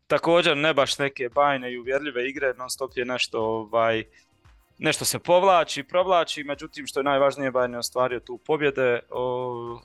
Također 0.07 0.57
ne 0.57 0.73
baš 0.73 0.97
neke 0.97 1.29
bajne 1.29 1.73
i 1.73 1.77
uvjerljive 1.77 2.29
igre, 2.29 2.53
non 2.53 2.69
stop 2.69 2.91
je 2.95 3.05
nešto 3.05 3.41
ovaj, 3.41 4.03
nešto 4.77 5.05
se 5.05 5.19
povlači, 5.19 5.83
provlači, 5.83 6.43
međutim 6.43 6.87
što 6.87 6.99
je 6.99 7.03
najvažnije 7.03 7.51
Bayern 7.51 7.73
je 7.73 7.79
ostvario 7.79 8.19
tu 8.19 8.37
pobjede, 8.37 8.99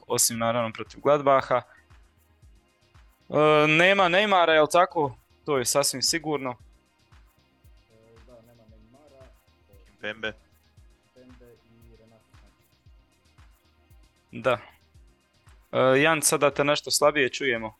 osim 0.06 0.38
naravno 0.38 0.72
protiv 0.72 1.00
Gladbaha. 1.00 1.56
E, 1.56 1.62
nema 3.68 4.08
Neymara, 4.08 4.50
jel 4.50 4.66
tako? 4.72 5.14
To 5.44 5.58
je 5.58 5.64
sasvim 5.64 6.02
sigurno. 6.02 6.56
Pembe. 10.02 10.32
Pembe 11.14 11.46
i 11.46 11.96
Renato 11.96 12.24
Da. 14.32 14.58
E, 15.72 16.00
Jan, 16.00 16.22
sada 16.22 16.50
te 16.50 16.64
nešto 16.64 16.90
slabije 16.90 17.28
čujemo. 17.28 17.74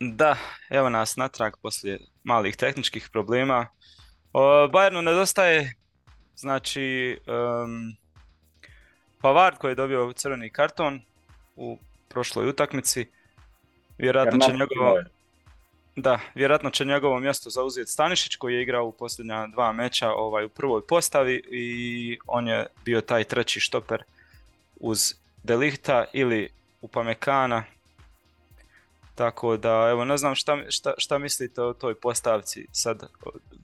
Da, 0.00 0.36
evo 0.70 0.88
nas 0.88 1.16
natrag 1.16 1.52
poslije 1.62 1.98
malih 2.24 2.56
tehničkih 2.56 3.08
problema. 3.12 3.66
Bayernu 4.72 5.00
nedostaje 5.00 5.74
Znači, 6.40 7.18
um, 7.26 7.96
Pavard 9.20 9.58
koji 9.58 9.70
je 9.70 9.74
dobio 9.74 10.12
crveni 10.12 10.50
karton 10.50 11.00
u 11.56 11.78
prošloj 12.08 12.48
utakmici, 12.48 13.06
vjerojatno 13.98 14.46
će 14.46 14.52
njegovo... 14.52 14.98
Da, 16.00 16.20
vjerojatno 16.34 16.70
će 16.70 16.84
njegovo 16.84 17.20
mjesto 17.20 17.50
zauzeti 17.50 17.90
Stanišić 17.90 18.36
koji 18.36 18.54
je 18.54 18.62
igrao 18.62 18.86
u 18.86 18.92
posljednja 18.92 19.46
dva 19.46 19.72
meča 19.72 20.12
ovaj, 20.12 20.44
u 20.44 20.48
prvoj 20.48 20.86
postavi 20.86 21.42
i 21.50 22.18
on 22.26 22.48
je 22.48 22.66
bio 22.84 23.00
taj 23.00 23.24
treći 23.24 23.60
štoper 23.60 24.02
uz 24.76 25.14
Delihta 25.42 26.04
ili 26.12 26.48
Upamekana 26.80 27.64
tako 29.20 29.56
da, 29.56 29.88
evo, 29.90 30.04
ne 30.04 30.16
znam 30.16 30.34
šta, 30.34 30.58
šta, 30.68 30.94
šta 30.98 31.18
mislite 31.18 31.62
o 31.62 31.72
toj 31.72 31.94
postavci. 31.94 32.66
Sad, 32.72 33.02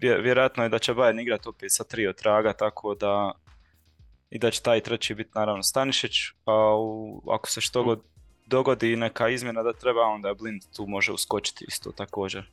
vjerojatno 0.00 0.62
je 0.62 0.68
da 0.68 0.78
će 0.78 0.94
Bayern 0.94 1.22
igrati 1.22 1.48
opet 1.48 1.72
sa 1.72 1.84
tri 1.84 2.12
traga, 2.16 2.52
tako 2.52 2.94
da 2.94 3.32
i 4.30 4.38
da 4.38 4.50
će 4.50 4.62
taj 4.62 4.80
treći 4.80 5.14
biti 5.14 5.30
naravno 5.34 5.62
Stanišić, 5.62 6.12
a 6.44 6.76
u, 6.76 7.22
ako 7.30 7.50
se 7.50 7.60
što 7.60 7.82
god 7.82 8.02
dogodi 8.46 8.96
neka 8.96 9.28
izmjena 9.28 9.62
da 9.62 9.72
treba, 9.72 10.02
onda 10.02 10.34
Blind 10.34 10.62
tu 10.76 10.86
može 10.86 11.12
uskočiti 11.12 11.64
isto 11.68 11.92
također. 11.92 12.50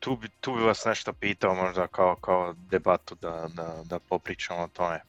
Tu 0.00 0.16
bi, 0.16 0.28
tu 0.40 0.54
bi 0.54 0.62
vas 0.62 0.84
nešto 0.84 1.12
pitao 1.12 1.54
možda 1.54 1.86
kao, 1.86 2.16
kao 2.16 2.54
debatu 2.70 3.14
da, 3.14 3.48
da, 3.54 3.82
da 3.84 3.98
popričamo 3.98 4.62
o 4.62 4.68
tome. 4.68 5.00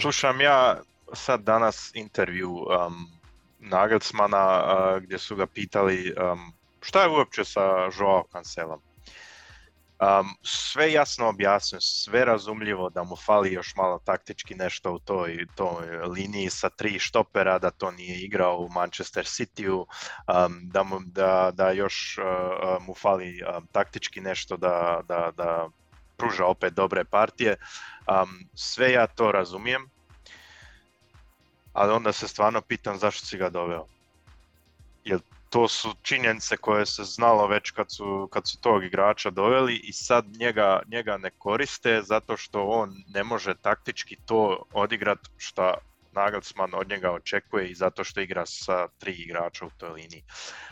Slušam 0.00 0.40
ja 0.40 0.80
sad 1.12 1.40
danas 1.40 1.90
intervju 1.94 2.50
um, 2.50 3.08
Nagelsmana 3.60 4.64
uh, 4.64 5.02
gdje 5.02 5.18
su 5.18 5.36
ga 5.36 5.46
pitali 5.46 6.14
um, 6.32 6.52
šta 6.80 7.02
je 7.02 7.08
uopće 7.08 7.44
sa 7.44 7.60
Joao 7.98 8.24
Cancelom. 8.32 8.80
Um, 10.00 10.36
sve 10.42 10.92
jasno 10.92 11.28
objasnio, 11.28 11.80
sve 11.80 12.24
razumljivo 12.24 12.90
da 12.90 13.02
mu 13.04 13.16
fali 13.16 13.52
još 13.52 13.74
malo 13.76 13.98
taktički 14.04 14.54
nešto 14.54 14.92
u 14.92 14.98
toj, 14.98 15.46
toj 15.54 15.86
liniji 16.06 16.50
sa 16.50 16.68
tri 16.68 16.98
štopera, 16.98 17.58
da 17.58 17.70
to 17.70 17.90
nije 17.90 18.20
igrao 18.20 18.56
u 18.58 18.68
Manchester 18.68 19.24
Cityu, 19.24 19.74
um, 19.76 20.60
da, 20.62 20.82
mu, 20.82 21.00
da, 21.00 21.50
da 21.54 21.70
još 21.70 22.18
uh, 22.18 22.86
mu 22.86 22.94
fali 22.94 23.42
um, 23.42 23.66
taktički 23.72 24.20
nešto 24.20 24.56
da, 24.56 25.00
da, 25.08 25.30
da 25.36 25.68
pruža 26.16 26.46
opet 26.46 26.74
dobre 26.74 27.04
partije. 27.04 27.56
Um, 28.06 28.48
sve 28.54 28.92
ja 28.92 29.06
to 29.06 29.32
razumijem, 29.32 29.90
ali 31.72 31.92
onda 31.92 32.12
se 32.12 32.28
stvarno 32.28 32.60
pitam 32.60 32.98
zašto 32.98 33.26
si 33.26 33.38
ga 33.38 33.50
doveo. 33.50 33.86
Jel 35.04 35.18
to 35.54 35.68
su 35.68 35.94
činjenice 36.02 36.56
koje 36.56 36.86
se 36.86 37.04
znalo 37.04 37.46
već 37.46 37.70
kad 37.70 37.86
su, 37.92 38.28
kad 38.32 38.48
su 38.48 38.60
tog 38.60 38.84
igrača 38.84 39.30
doveli 39.30 39.76
i 39.76 39.92
sad 39.92 40.24
njega, 40.40 40.82
njega 40.86 41.16
ne 41.16 41.30
koriste 41.30 42.02
zato 42.02 42.36
što 42.36 42.62
on 42.62 42.94
ne 43.14 43.24
može 43.24 43.54
taktički 43.54 44.16
to 44.26 44.64
odigrat 44.72 45.18
što 45.36 45.74
Nagelsmann 46.12 46.74
od 46.74 46.88
njega 46.88 47.10
očekuje 47.10 47.68
i 47.68 47.74
zato 47.74 48.04
što 48.04 48.20
igra 48.20 48.46
sa 48.46 48.88
tri 48.98 49.12
igrača 49.12 49.66
u 49.66 49.70
toj 49.78 49.90
liniji. 49.90 50.24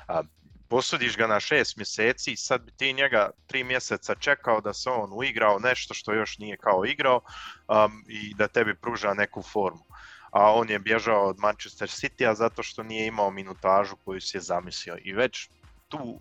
A, 0.09 0.23
posudiš 0.68 1.16
ga 1.16 1.27
na 1.27 1.40
šest 1.40 1.77
mjeseci 1.77 2.33
i 2.33 2.37
sad 2.37 2.62
bi 2.62 2.73
ti 2.77 2.92
njega 2.92 3.31
tri 3.47 3.64
mjeseca 3.64 4.14
čekao 4.14 4.61
da 4.61 4.73
se 4.73 4.90
on 4.90 5.11
uigrao 5.12 5.59
nešto 5.59 5.95
što 5.95 6.12
još 6.12 6.38
nije 6.38 6.57
kao 6.57 6.85
igrao 6.85 7.21
um, 7.68 8.05
i 8.09 8.35
da 8.35 8.49
tebi 8.49 8.75
pruža 8.75 9.14
neku 9.14 9.42
formu 9.42 9.92
a 10.33 10.53
on 10.53 10.71
je 10.71 10.79
bježao 10.79 11.29
od 11.29 11.38
Manchester 11.38 11.88
City-a 11.88 12.35
zato 12.35 12.62
što 12.62 12.83
nije 12.83 13.07
imao 13.07 13.31
minutažu 13.31 13.97
koju 14.05 14.21
si 14.21 14.37
je 14.37 14.40
zamislio. 14.40 14.97
I 15.05 15.12
već 15.12 15.49
tu 15.92 16.21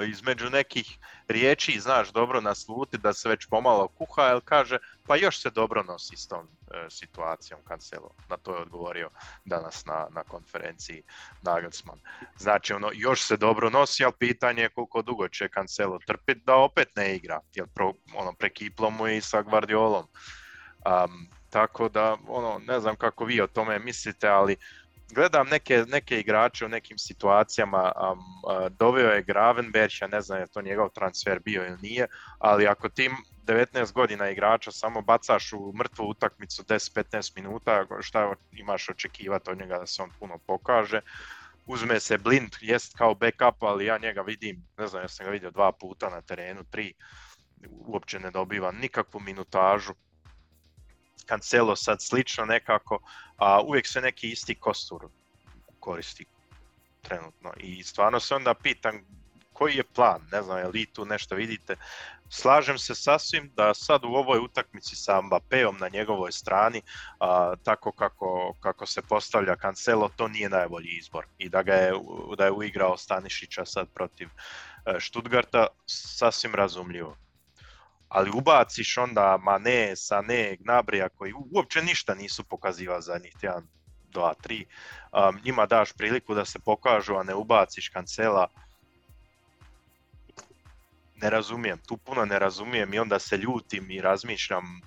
e, 0.00 0.06
između 0.06 0.50
nekih 0.50 0.98
riječi 1.28 1.80
znaš 1.80 2.12
dobro 2.12 2.40
nasluti 2.40 2.98
da 2.98 3.12
se 3.12 3.28
već 3.28 3.46
pomalo 3.46 3.88
kuha, 3.88 4.22
jer 4.22 4.40
kaže 4.44 4.78
pa 5.06 5.16
još 5.16 5.42
se 5.42 5.50
dobro 5.50 5.82
nosi 5.82 6.16
s 6.16 6.28
tom 6.28 6.46
e, 6.46 6.90
situacijom 6.90 7.60
Cancelo. 7.68 8.14
Na 8.28 8.36
to 8.36 8.54
je 8.54 8.62
odgovorio 8.62 9.10
danas 9.44 9.86
na, 9.86 10.06
na 10.10 10.22
konferenciji 10.22 11.02
Nagelsmann. 11.42 12.00
Znači 12.38 12.72
ono, 12.72 12.90
još 12.94 13.22
se 13.22 13.36
dobro 13.36 13.70
nosi, 13.70 14.04
ali 14.04 14.12
pitanje 14.18 14.62
je 14.62 14.68
koliko 14.68 15.02
dugo 15.02 15.28
će 15.28 15.48
Cancelo 15.54 15.98
trpiti 16.06 16.40
da 16.44 16.56
opet 16.56 16.88
ne 16.96 17.16
igra, 17.16 17.40
jer 17.54 17.66
pro, 17.74 17.92
ono, 18.14 18.32
prekiplo 18.32 18.90
mu 18.90 19.06
je 19.06 19.16
i 19.16 19.20
sa 19.20 19.42
Guardiolom. 19.42 20.04
Um, 20.04 21.37
tako 21.50 21.88
da, 21.88 22.16
ono, 22.28 22.60
ne 22.66 22.80
znam 22.80 22.96
kako 22.96 23.24
vi 23.24 23.40
o 23.40 23.46
tome 23.46 23.78
mislite, 23.78 24.28
ali 24.28 24.56
gledam 25.14 25.46
neke, 25.48 25.84
neke 25.88 26.20
igrače 26.20 26.64
u 26.66 26.68
nekim 26.68 26.98
situacijama, 26.98 27.92
um, 28.12 28.18
uh, 28.18 28.68
doveo 28.78 29.10
je 29.10 29.22
Gravenberg, 29.22 29.92
ja 30.00 30.06
ne 30.06 30.20
znam 30.20 30.40
je 30.40 30.46
to 30.46 30.62
njegov 30.62 30.88
transfer 30.88 31.40
bio 31.40 31.66
ili 31.66 31.78
nije, 31.82 32.06
ali 32.38 32.66
ako 32.66 32.88
tim 32.88 33.12
19 33.46 33.92
godina 33.92 34.30
igrača 34.30 34.72
samo 34.72 35.02
bacaš 35.02 35.52
u 35.52 35.72
mrtvu 35.76 36.04
utakmicu 36.08 36.62
10-15 36.62 37.36
minuta, 37.36 37.86
šta 38.00 38.34
imaš 38.52 38.88
očekivati 38.88 39.50
od 39.50 39.58
njega 39.58 39.78
da 39.78 39.86
se 39.86 40.02
on 40.02 40.10
puno 40.18 40.38
pokaže, 40.38 41.00
uzme 41.66 42.00
se 42.00 42.18
Blind, 42.18 42.56
jest 42.60 42.96
kao 42.96 43.14
backup, 43.14 43.62
ali 43.62 43.86
ja 43.86 43.98
njega 43.98 44.22
vidim, 44.22 44.66
ne 44.78 44.86
znam, 44.86 45.02
ja 45.02 45.08
sam 45.08 45.26
ga 45.26 45.32
vidio 45.32 45.50
dva 45.50 45.72
puta 45.72 46.10
na 46.10 46.20
terenu, 46.20 46.64
tri, 46.70 46.94
uopće 47.70 48.18
ne 48.18 48.30
dobiva 48.30 48.72
nikakvu 48.72 49.20
minutažu, 49.20 49.94
Cancelo 51.28 51.76
sad 51.76 52.02
slično 52.02 52.44
nekako, 52.44 52.98
a 53.36 53.62
uvijek 53.62 53.86
se 53.86 54.00
neki 54.00 54.30
isti 54.30 54.54
kostur 54.54 55.08
koristi 55.80 56.24
trenutno. 57.02 57.52
I 57.56 57.82
stvarno 57.82 58.20
se 58.20 58.34
onda 58.34 58.54
pitam 58.54 59.00
koji 59.52 59.76
je 59.76 59.84
plan, 59.84 60.20
ne 60.32 60.42
znam, 60.42 60.58
je 60.58 60.68
li 60.68 60.86
tu 60.86 61.04
nešto 61.04 61.34
vidite. 61.34 61.76
Slažem 62.30 62.78
se 62.78 62.94
sasvim 62.94 63.50
da 63.56 63.74
sad 63.74 64.04
u 64.04 64.08
ovoj 64.08 64.38
utakmici 64.38 64.96
sa 64.96 65.20
Mbappéom 65.22 65.80
na 65.80 65.88
njegovoj 65.88 66.32
strani, 66.32 66.82
a, 67.20 67.54
tako 67.62 67.92
kako, 67.92 68.54
kako 68.60 68.86
se 68.86 69.02
postavlja 69.02 69.56
Cancelo, 69.56 70.10
to 70.16 70.28
nije 70.28 70.48
najbolji 70.48 70.88
izbor. 70.88 71.26
I 71.38 71.48
da 71.48 71.62
ga 71.62 71.74
je, 71.74 71.92
da 72.36 72.44
je 72.44 72.52
uigrao 72.52 72.96
Stanišića 72.96 73.64
sad 73.64 73.88
protiv 73.94 74.28
e, 74.28 75.00
Stuttgarta, 75.00 75.66
sasvim 75.86 76.54
razumljivo 76.54 77.16
ali 78.08 78.30
ubaciš 78.34 78.98
onda 78.98 79.38
Mane, 79.42 79.96
Sane, 79.96 80.56
Gnabrija 80.60 81.08
koji 81.08 81.32
uopće 81.50 81.82
ništa 81.82 82.14
nisu 82.14 82.44
pokazivali 82.44 83.02
zadnjih 83.02 83.34
tjedan, 83.40 83.66
dva, 84.10 84.34
tri, 84.34 84.66
um, 85.12 85.40
njima 85.44 85.66
daš 85.66 85.92
priliku 85.92 86.34
da 86.34 86.44
se 86.44 86.58
pokažu, 86.58 87.14
a 87.14 87.22
ne 87.22 87.34
ubaciš 87.34 87.88
kancela, 87.88 88.48
ne 91.16 91.30
razumijem, 91.30 91.78
tu 91.78 91.96
puno 91.96 92.24
ne 92.24 92.38
razumijem 92.38 92.94
i 92.94 92.98
onda 92.98 93.18
se 93.18 93.36
ljutim 93.36 93.90
i 93.90 94.00
razmišljam 94.00 94.80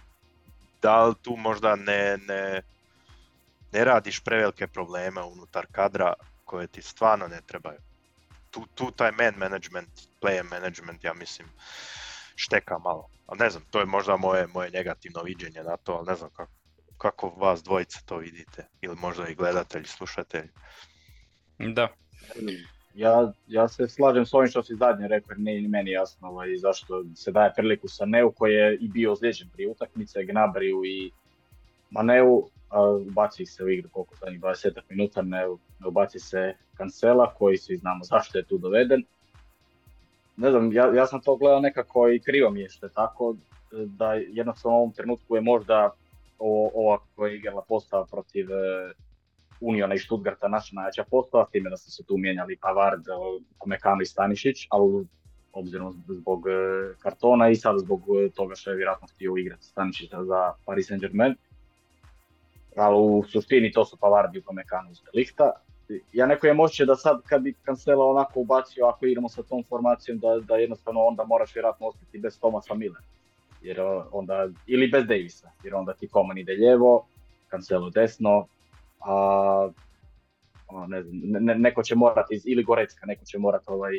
da 0.81 1.05
li 1.05 1.15
tu 1.21 1.35
možda 1.37 1.75
ne, 1.75 2.17
ne, 2.17 2.61
ne 3.71 3.85
radiš 3.85 4.19
prevelike 4.19 4.67
probleme 4.67 5.21
unutar 5.21 5.65
kadra 5.71 6.13
koje 6.45 6.67
ti 6.67 6.81
stvarno 6.81 7.27
ne 7.27 7.41
trebaju. 7.47 7.79
Tu, 8.51 8.65
tu 8.75 8.91
taj 8.91 9.11
man 9.11 9.33
management, 9.37 9.89
player 10.21 10.43
management, 10.51 11.03
ja 11.03 11.13
mislim, 11.13 11.47
šteka 12.35 12.77
malo. 12.77 13.07
A 13.27 13.35
ne 13.35 13.49
znam, 13.49 13.63
to 13.71 13.79
je 13.79 13.85
možda 13.85 14.17
moje, 14.17 14.47
moje 14.47 14.69
negativno 14.69 15.21
viđenje 15.23 15.63
na 15.63 15.77
to, 15.77 15.93
ali 15.93 16.07
ne 16.07 16.15
znam 16.15 16.29
kako, 16.29 16.51
kako 16.97 17.29
vas 17.29 17.63
dvojice 17.63 17.99
to 18.05 18.17
vidite, 18.17 18.67
ili 18.81 18.95
možda 18.95 19.27
i 19.27 19.35
gledatelji, 19.35 19.85
slušatelji. 19.85 20.49
Da. 21.59 21.87
Ja, 22.93 23.33
ja 23.47 23.67
se 23.67 23.87
slažem 23.87 24.25
s 24.25 24.33
ovim 24.33 24.49
što 24.49 24.63
si 24.63 24.75
zadnje 24.75 25.07
rekao, 25.07 25.37
nije 25.37 25.61
ni 25.61 25.67
meni 25.67 25.91
jasno 25.91 26.27
ovaj, 26.27 26.57
zašto 26.57 27.03
se 27.15 27.31
daje 27.31 27.53
priliku 27.55 27.87
sa 27.87 28.05
Neu 28.05 28.31
koji 28.31 28.53
je 28.53 28.75
i 28.75 28.87
bio 28.87 29.11
ozlijeđen 29.11 29.49
prije 29.53 29.69
utakmice, 29.69 30.23
Gnabriju 30.23 30.85
i 30.85 31.11
Maneu, 31.89 32.49
a 32.69 32.89
ubaci 32.89 33.45
se 33.45 33.63
u 33.63 33.69
igru 33.69 33.89
koliko 33.89 34.15
zadnjih 34.15 34.41
20 34.41 34.81
minuta, 34.89 35.21
ne, 35.21 35.41
ne 35.79 35.87
ubaci 35.87 36.19
se 36.19 36.55
Kancela 36.73 37.33
koji 37.33 37.57
svi 37.57 37.77
znamo 37.77 38.03
zašto 38.03 38.37
je 38.37 38.45
tu 38.45 38.57
doveden 38.57 39.03
ne 40.37 40.51
znam, 40.51 40.73
ja, 40.73 40.93
ja 40.95 41.05
sam 41.05 41.21
to 41.21 41.35
gledao 41.35 41.59
nekako 41.59 42.09
i 42.09 42.19
krivo 42.19 42.49
mi 42.49 42.61
je 42.61 42.69
što 42.69 42.85
je 42.85 42.91
tako, 42.93 43.35
da 43.71 44.13
jednostavno 44.13 44.77
u 44.77 44.81
ovom 44.81 44.93
trenutku 44.93 45.35
je 45.35 45.41
možda 45.41 45.91
ova 46.73 46.99
koja 47.15 47.29
je 47.29 47.37
igrala 47.37 47.61
postava 47.67 48.05
protiv 48.05 48.51
e, 48.51 48.93
Uniona 49.61 49.93
i 49.93 49.99
Stuttgarta 49.99 50.47
naša 50.47 50.75
najjača 50.75 51.03
postava, 51.11 51.45
s 51.45 51.51
time 51.51 51.69
da 51.69 51.77
su 51.77 51.91
se 51.91 52.03
tu 52.03 52.17
mijenjali 52.17 52.57
Pavard, 52.61 53.05
Mekano 53.65 54.01
i 54.01 54.05
Stanišić, 54.05 54.67
ali 54.69 55.05
obzirom 55.53 56.03
zbog 56.07 56.47
e, 56.47 56.51
kartona 56.99 57.49
i 57.49 57.55
sad 57.55 57.79
zbog 57.79 58.01
e, 58.01 58.29
toga 58.29 58.55
što 58.55 58.69
je 58.69 58.75
vjerojatno 58.75 59.07
htio 59.07 59.37
igrati 59.37 59.65
Stanišića 59.65 60.23
za 60.23 60.53
Paris 60.65 60.91
Saint-Germain. 60.91 61.35
Ali 62.75 62.95
u 62.95 63.23
suštini 63.23 63.71
to 63.71 63.85
su 63.85 63.97
Pavardi 63.97 64.39
u 64.39 64.43
Pamekanu 64.43 64.91
iz 64.91 64.97
Lihta 65.13 65.51
ja 66.13 66.25
neko 66.25 66.47
je 66.47 66.53
moće 66.53 66.85
da 66.85 66.95
sad 66.95 67.21
kad 67.25 67.41
bi 67.41 67.53
Cancela 67.65 68.05
onako 68.05 68.39
ubacio, 68.39 68.85
ako 68.85 69.05
igramo 69.05 69.29
sa 69.29 69.43
tom 69.43 69.63
formacijom, 69.69 70.19
da, 70.19 70.39
da 70.39 70.55
jednostavno 70.55 71.01
onda 71.01 71.23
moraš 71.23 71.55
vjerojatno 71.55 71.87
ostati 71.87 72.19
bez 72.19 72.39
Tomasa 72.39 72.73
Miller. 72.73 73.01
Jer 73.61 73.77
onda, 74.11 74.47
ili 74.67 74.87
bez 74.87 75.05
Davisa, 75.05 75.51
jer 75.63 75.75
onda 75.75 75.93
ti 75.93 76.07
Koman 76.07 76.37
ide 76.37 76.53
lijevo, 76.53 77.07
Cancelo 77.49 77.89
desno, 77.89 78.47
a 78.99 79.69
ne 80.87 81.03
znam, 81.03 81.19
ne, 81.23 81.55
neko 81.55 81.83
će 81.83 81.95
morati, 81.95 82.41
ili 82.45 82.63
Gorecka, 82.63 83.05
neko 83.05 83.25
će 83.25 83.37
morati 83.37 83.65
ovaj, 83.67 83.93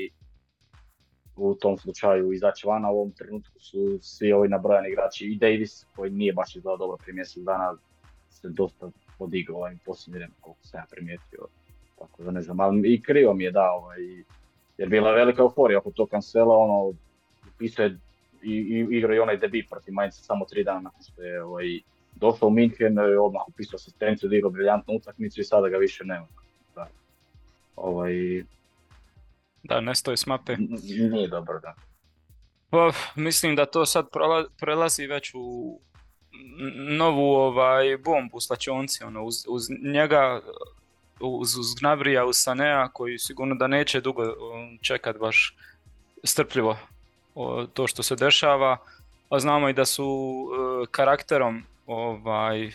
u 1.36 1.54
tom 1.54 1.78
slučaju 1.78 2.32
izaći 2.32 2.66
van, 2.66 2.84
a 2.84 2.90
u 2.90 2.96
ovom 2.96 3.12
trenutku 3.12 3.60
su 3.60 3.98
svi 4.02 4.32
ovi 4.32 4.48
nabrojani 4.48 4.88
igrači 4.88 5.26
i 5.26 5.38
Davis, 5.38 5.86
koji 5.96 6.10
nije 6.10 6.32
baš 6.32 6.56
izgledao 6.56 6.76
dobro 6.76 6.96
prije 6.96 7.14
mjesec 7.14 7.42
dana, 7.42 7.76
se 8.30 8.48
dosta 8.48 8.90
podigao 9.18 9.56
ovaj 9.56 9.76
posljednji 9.84 10.18
vreme, 10.18 10.34
koliko 10.40 10.62
sam 10.62 10.80
ja 10.80 10.86
primijetio 10.90 11.38
tako 12.10 12.22
da 12.22 12.30
ne 12.30 12.42
znam, 12.42 12.60
ali 12.60 12.94
i 12.94 13.02
krivo 13.02 13.34
mi 13.34 13.44
je 13.44 13.50
da, 13.50 13.70
ovaj, 13.70 13.98
jer 14.78 14.88
bila 14.88 15.08
je 15.08 15.16
velika 15.16 15.42
euforija 15.42 15.78
oko 15.78 15.90
tog 15.90 16.08
kancela, 16.08 16.56
ono, 16.56 16.92
pisao 17.58 17.84
je 17.84 17.98
i, 18.42 18.52
i 18.52 18.96
igrao 18.96 19.14
i 19.14 19.18
onaj 19.18 19.36
debit 19.36 19.70
protiv 19.70 19.94
Mainza 19.94 20.22
samo 20.22 20.44
tri 20.44 20.64
dana 20.64 20.80
nakon 20.80 21.02
što 21.02 21.22
je 21.22 21.42
ovaj, 21.42 21.80
došao 22.14 22.48
u 22.48 22.50
Minhen, 22.50 22.98
odmah 22.98 23.42
upisao 23.48 23.76
asistenciju, 23.76 24.28
da 24.28 24.36
igrao 24.36 24.50
briljantnu 24.50 24.94
utakmicu 24.94 25.40
i 25.40 25.44
sada 25.44 25.68
ga 25.68 25.76
više 25.76 26.04
nema. 26.04 26.26
Da. 26.74 26.88
Ovaj... 27.76 28.44
Da, 29.62 29.80
ne 29.80 29.94
stoji 29.94 30.16
s 30.16 30.26
mape. 30.26 30.56
Nije 31.10 31.28
dobro, 31.28 31.60
da. 31.60 31.74
Pa, 32.70 32.90
mislim 33.16 33.56
da 33.56 33.66
to 33.66 33.86
sad 33.86 34.06
prelazi 34.60 35.06
već 35.06 35.34
u 35.34 35.78
novu 36.88 37.34
ovaj 37.34 37.98
bombu 38.04 38.36
u 38.36 38.40
slačionci, 38.40 39.04
ono, 39.04 39.24
uz, 39.24 39.34
uz 39.48 39.62
njega 39.84 40.40
uz, 41.22 41.56
uz 41.56 41.74
Gnabrija, 41.80 42.24
uz 42.24 42.36
Sanea 42.36 42.88
koji 42.88 43.18
sigurno 43.18 43.54
da 43.54 43.66
neće 43.66 44.00
dugo 44.00 44.22
čekat 44.82 45.18
baš 45.18 45.56
strpljivo 46.24 46.76
to 47.74 47.86
što 47.86 48.02
se 48.02 48.16
dešava, 48.16 48.76
a 49.28 49.38
znamo 49.38 49.68
i 49.68 49.72
da 49.72 49.84
su 49.84 50.04
e, 50.04 50.86
karakterom 50.90 51.62
ovaj, 51.86 52.70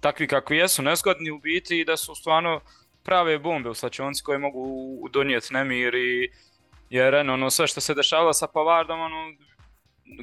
takvi 0.00 0.26
kakvi 0.26 0.56
jesu, 0.56 0.82
nezgodni 0.82 1.30
u 1.30 1.38
biti 1.38 1.80
i 1.80 1.84
da 1.84 1.96
su 1.96 2.14
stvarno 2.14 2.60
prave 3.02 3.38
bombe 3.38 3.68
u 3.68 3.74
slačionci 3.74 4.22
koje 4.22 4.38
mogu 4.38 5.08
donijeti 5.12 5.54
nemir 5.54 5.94
i 5.94 6.30
jer 6.90 7.14
ono 7.14 7.50
sve 7.50 7.66
što 7.66 7.80
se 7.80 7.94
dešava 7.94 8.32
sa 8.32 8.46
Pavardom 8.46 9.00
ono, 9.00 9.32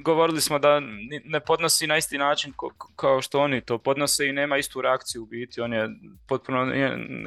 govorili 0.02 0.42
smo 0.42 0.60
da 0.60 0.80
ne 1.24 1.40
podnosi 1.40 1.88
na 1.88 1.98
isti 1.98 2.18
način 2.18 2.54
kao 2.96 3.22
što 3.22 3.40
oni 3.40 3.62
to 3.62 3.78
podnose 3.78 4.28
i 4.28 4.34
nema 4.34 4.58
istu 4.58 4.82
reakciju 4.82 5.24
u 5.24 5.26
biti, 5.26 5.62
on 5.62 5.74
je 5.74 5.90
potpuno 6.28 6.72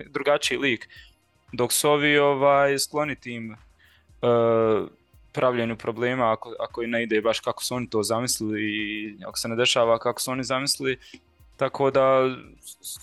drugačiji 0.09 0.59
lik. 0.59 0.89
Dok 1.53 1.73
su 1.73 1.91
ovi 1.91 2.19
ovaj, 2.19 2.79
skloni 2.79 3.17
tim 3.21 3.51
uh, 3.53 4.89
pravljenju 5.33 5.77
problema 5.77 6.33
ako, 6.33 6.55
ako 6.61 6.83
ne 6.83 7.03
ide 7.03 7.21
baš 7.21 7.41
kako 7.41 7.65
su 7.65 7.75
oni 7.75 7.91
to 7.91 8.03
zamislili 8.03 8.63
i 8.63 9.17
ako 9.27 9.39
se 9.39 9.49
ne 9.49 9.57
dešava 9.57 9.99
kako 9.99 10.21
su 10.21 10.31
oni 10.31 10.45
zamislili, 10.45 10.99
tako 11.57 11.91
da 11.91 12.37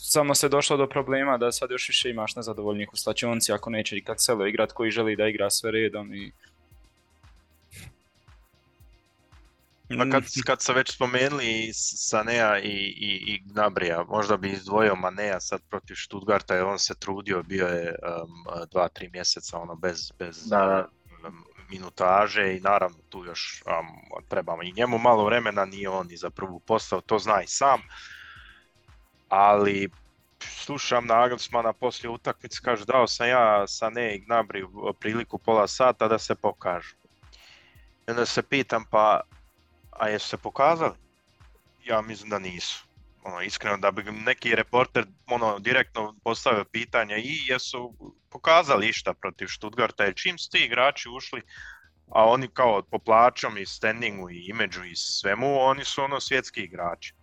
samo 0.02 0.36
se 0.36 0.50
došlo 0.50 0.78
do 0.78 0.88
problema 0.88 1.38
da 1.38 1.52
sad 1.52 1.72
još 1.72 1.88
više 1.88 2.10
imaš 2.10 2.36
nezadovoljnih 2.36 2.94
u 2.94 2.98
slačionci 2.98 3.52
ako 3.54 3.70
neće 3.70 4.02
kad 4.02 4.16
selo 4.20 4.46
igrat 4.46 4.72
koji 4.72 4.92
želi 4.92 5.16
da 5.16 5.28
igra 5.28 5.50
sve 5.50 5.72
redom 5.72 6.14
i 6.14 6.32
Pa 9.88 10.10
kad, 10.12 10.24
kad 10.46 10.62
se 10.62 10.74
već 10.74 10.92
spomenuli 10.92 11.72
Sanea 11.74 12.60
i, 12.60 12.68
i, 12.68 13.34
i 13.34 13.42
Gnabrija, 13.46 14.04
možda 14.04 14.38
bi 14.38 14.50
izdvojio 14.50 14.96
Manea 14.96 15.40
sad 15.40 15.62
protiv 15.70 15.96
Stuttgarta 15.96 16.56
jer 16.56 16.66
on 16.66 16.80
se 16.80 16.96
trudio, 16.96 17.44
bio 17.44 17.68
je 17.68 17.90
um, 17.90 18.68
dva, 18.72 18.90
tri 18.90 19.10
mjeseca 19.14 19.60
ono 19.60 19.76
bez, 19.76 20.12
bez 20.20 20.50
da. 20.50 20.88
Um, 21.28 21.44
minutaže 21.70 22.56
i 22.56 22.60
naravno 22.60 22.98
tu 23.10 23.26
još 23.26 23.64
um, 23.66 24.22
trebamo 24.30 24.64
i 24.64 24.72
njemu 24.72 24.98
malo 24.98 25.26
vremena, 25.26 25.66
nije 25.66 25.90
on 25.90 26.12
i 26.12 26.18
za 26.18 26.30
prvu 26.30 26.60
postao, 26.60 27.02
to 27.02 27.20
zna 27.20 27.42
i 27.42 27.48
sam. 27.48 27.82
Ali 29.30 29.90
slušam 30.40 31.06
Nagelsmana 31.06 31.74
poslije 31.74 32.10
utakmice, 32.10 32.60
kaže 32.64 32.86
dao 32.86 33.08
sam 33.08 33.28
ja 33.28 33.68
Sane 33.68 34.16
i 34.16 34.20
Gnabri 34.20 34.66
priliku 35.00 35.38
pola 35.38 35.68
sata 35.68 36.08
da 36.08 36.20
se 36.20 36.36
pokažu. 36.36 36.96
I 38.08 38.12
onda 38.12 38.26
se 38.26 38.44
pitam 38.44 38.86
pa 38.92 39.22
a 40.00 40.10
jesu 40.10 40.28
se 40.28 40.38
pokazali? 40.38 40.96
Ja 41.86 42.02
mislim 42.02 42.30
da 42.30 42.40
nisu. 42.40 42.84
Ono, 43.24 43.42
iskreno 43.42 43.78
da 43.78 43.92
bi 43.92 44.04
neki 44.04 44.56
reporter 44.56 45.06
ono, 45.28 45.60
direktno 45.60 46.16
postavio 46.24 46.66
pitanje 46.66 47.18
i 47.18 47.38
jesu 47.48 47.94
pokazali 48.30 48.90
išta 48.90 49.14
protiv 49.14 49.48
Stuttgarta, 49.48 50.04
jer 50.04 50.16
čim 50.16 50.38
su 50.38 50.50
ti 50.50 50.66
igrači 50.66 51.10
ušli, 51.10 51.42
a 52.10 52.26
oni 52.26 52.48
kao 52.48 52.82
po 52.82 53.00
plaćom 53.00 53.58
i 53.58 53.66
standingu 53.66 54.30
i 54.30 54.46
imidžu 54.50 54.84
i 54.84 54.96
svemu, 54.96 55.60
oni 55.60 55.86
su 55.86 56.04
ono 56.04 56.20
svjetski 56.20 56.62
igrači. 56.62 57.14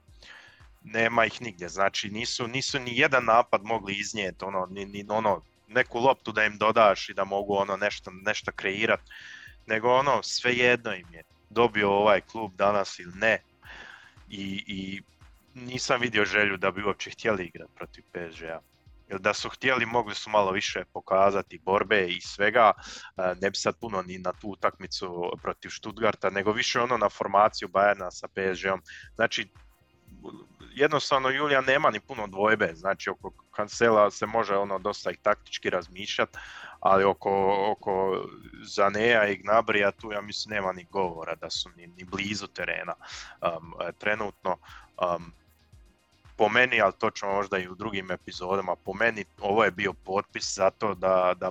Nema 0.82 1.24
ih 1.26 1.42
nigdje, 1.42 1.68
znači 1.68 2.10
nisu, 2.10 2.48
nisu 2.48 2.78
ni 2.78 2.98
jedan 2.98 3.24
napad 3.24 3.64
mogli 3.64 3.94
iznijeti, 3.94 4.44
ono, 4.44 4.66
ni, 4.70 4.84
ni, 4.86 5.04
ono, 5.08 5.42
neku 5.68 5.98
loptu 5.98 6.32
da 6.32 6.44
im 6.44 6.58
dodaš 6.58 7.08
i 7.08 7.14
da 7.14 7.24
mogu 7.24 7.54
ono 7.54 7.76
nešto, 7.76 8.10
nešto 8.10 8.52
kreirati, 8.52 9.10
nego 9.66 9.94
ono 9.94 10.22
sve 10.22 10.56
jedno 10.56 10.94
im 10.94 11.12
je 11.12 11.22
dobio 11.54 11.90
ovaj 11.90 12.20
klub 12.20 12.52
danas 12.54 12.98
ili 12.98 13.12
ne. 13.14 13.42
I, 14.28 14.64
i 14.66 15.02
nisam 15.54 16.00
vidio 16.00 16.24
želju 16.24 16.56
da 16.56 16.70
bi 16.70 16.84
uopće 16.84 17.10
htjeli 17.10 17.44
igrati 17.46 17.72
protiv 17.74 18.04
PSG-a. 18.12 18.60
Jer 19.08 19.20
da 19.20 19.34
su 19.34 19.48
htjeli 19.48 19.86
mogli 19.86 20.14
su 20.14 20.30
malo 20.30 20.50
više 20.50 20.84
pokazati 20.92 21.60
borbe 21.64 22.06
i 22.08 22.20
svega, 22.20 22.72
ne 23.16 23.50
bi 23.50 23.56
sad 23.56 23.78
puno 23.80 24.02
ni 24.02 24.18
na 24.18 24.32
tu 24.32 24.48
utakmicu 24.48 25.32
protiv 25.42 25.68
Stuttgarta, 25.68 26.30
nego 26.30 26.52
više 26.52 26.80
ono 26.80 26.96
na 26.96 27.08
formaciju 27.08 27.68
Bayerna 27.68 28.10
sa 28.10 28.28
PSG-om. 28.28 28.82
Znači, 29.14 29.48
jednostavno 30.74 31.28
Julija 31.28 31.60
nema 31.60 31.90
ni 31.90 32.00
puno 32.00 32.26
dvojbe, 32.26 32.72
znači 32.74 33.10
oko 33.10 33.43
Kancela 33.56 34.10
se 34.10 34.26
može 34.26 34.56
ono 34.56 34.78
dosta 34.78 35.10
i 35.10 35.16
taktički 35.16 35.70
razmišljati, 35.70 36.38
ali 36.80 37.04
oko, 37.04 37.56
oko 37.70 38.24
Zaneja 38.62 39.28
i 39.28 39.36
Gnabrija 39.36 39.90
tu 39.90 40.12
ja 40.12 40.20
mislim 40.20 40.54
nema 40.54 40.72
ni 40.72 40.84
govora 40.84 41.34
da 41.34 41.50
su 41.50 41.70
ni, 41.76 41.86
ni 41.86 42.04
blizu 42.04 42.46
terena 42.46 42.94
um, 43.42 43.74
trenutno. 43.98 44.56
Um, 45.16 45.32
po 46.36 46.48
meni, 46.48 46.80
ali 46.80 46.92
to 46.98 47.10
ćemo 47.10 47.32
možda 47.32 47.58
i 47.58 47.68
u 47.68 47.74
drugim 47.74 48.10
epizodama, 48.10 48.76
po 48.76 48.94
meni 48.94 49.24
ovo 49.40 49.64
je 49.64 49.70
bio 49.70 49.92
potpis 49.92 50.54
zato 50.54 50.94
da, 50.94 51.34
da 51.36 51.50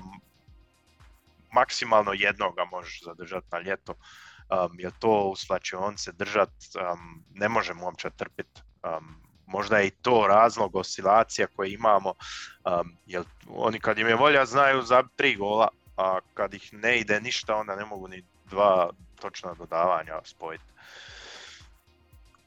maksimalno 1.51 2.13
jednoga 2.13 2.65
možeš 2.65 3.03
zadržati 3.03 3.47
na 3.51 3.59
ljeto, 3.59 3.93
um, 3.93 4.79
jer 4.79 4.91
to 4.99 5.29
u 5.29 5.35
slačionce 5.35 6.11
držat 6.11 6.49
um, 6.75 7.23
ne 7.33 7.49
možemo 7.49 7.85
uopće 7.85 8.09
trpiti. 8.09 8.61
Um, 8.83 9.22
možda 9.47 9.77
je 9.77 9.87
i 9.87 9.91
to 10.01 10.25
razlog 10.27 10.75
oscilacija 10.75 11.47
koje 11.55 11.73
imamo, 11.73 12.09
um, 12.09 12.97
jer 13.05 13.23
oni 13.47 13.79
kad 13.79 13.99
im 13.99 14.07
je 14.07 14.15
volja 14.15 14.45
znaju 14.45 14.81
za 14.81 15.03
tri 15.15 15.35
gola, 15.35 15.67
a 15.97 16.19
kad 16.33 16.53
ih 16.53 16.73
ne 16.73 16.99
ide 16.99 17.21
ništa 17.21 17.55
onda 17.55 17.75
ne 17.75 17.85
mogu 17.85 18.07
ni 18.07 18.23
dva 18.49 18.89
točna 19.21 19.53
dodavanja 19.53 20.19
spojiti. 20.23 20.63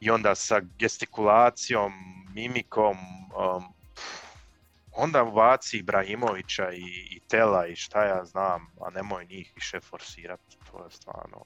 I 0.00 0.10
onda 0.10 0.34
sa 0.34 0.60
gestikulacijom, 0.78 1.92
mimikom, 2.34 2.96
um, 2.96 3.64
onda 4.92 5.22
ubaci 5.22 5.78
Ibrahimovića 5.78 6.72
i, 6.72 7.08
i 7.10 7.20
Tela 7.28 7.66
i 7.66 7.76
šta 7.76 8.04
ja 8.04 8.24
znam, 8.24 8.66
a 8.80 8.90
nemoj 8.90 9.26
njih 9.26 9.52
više 9.54 9.80
forsirati, 9.80 10.58
to 10.70 10.84
je 10.84 10.90
stvarno, 10.90 11.44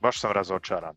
baš 0.00 0.20
sam 0.20 0.32
razočaran 0.32 0.96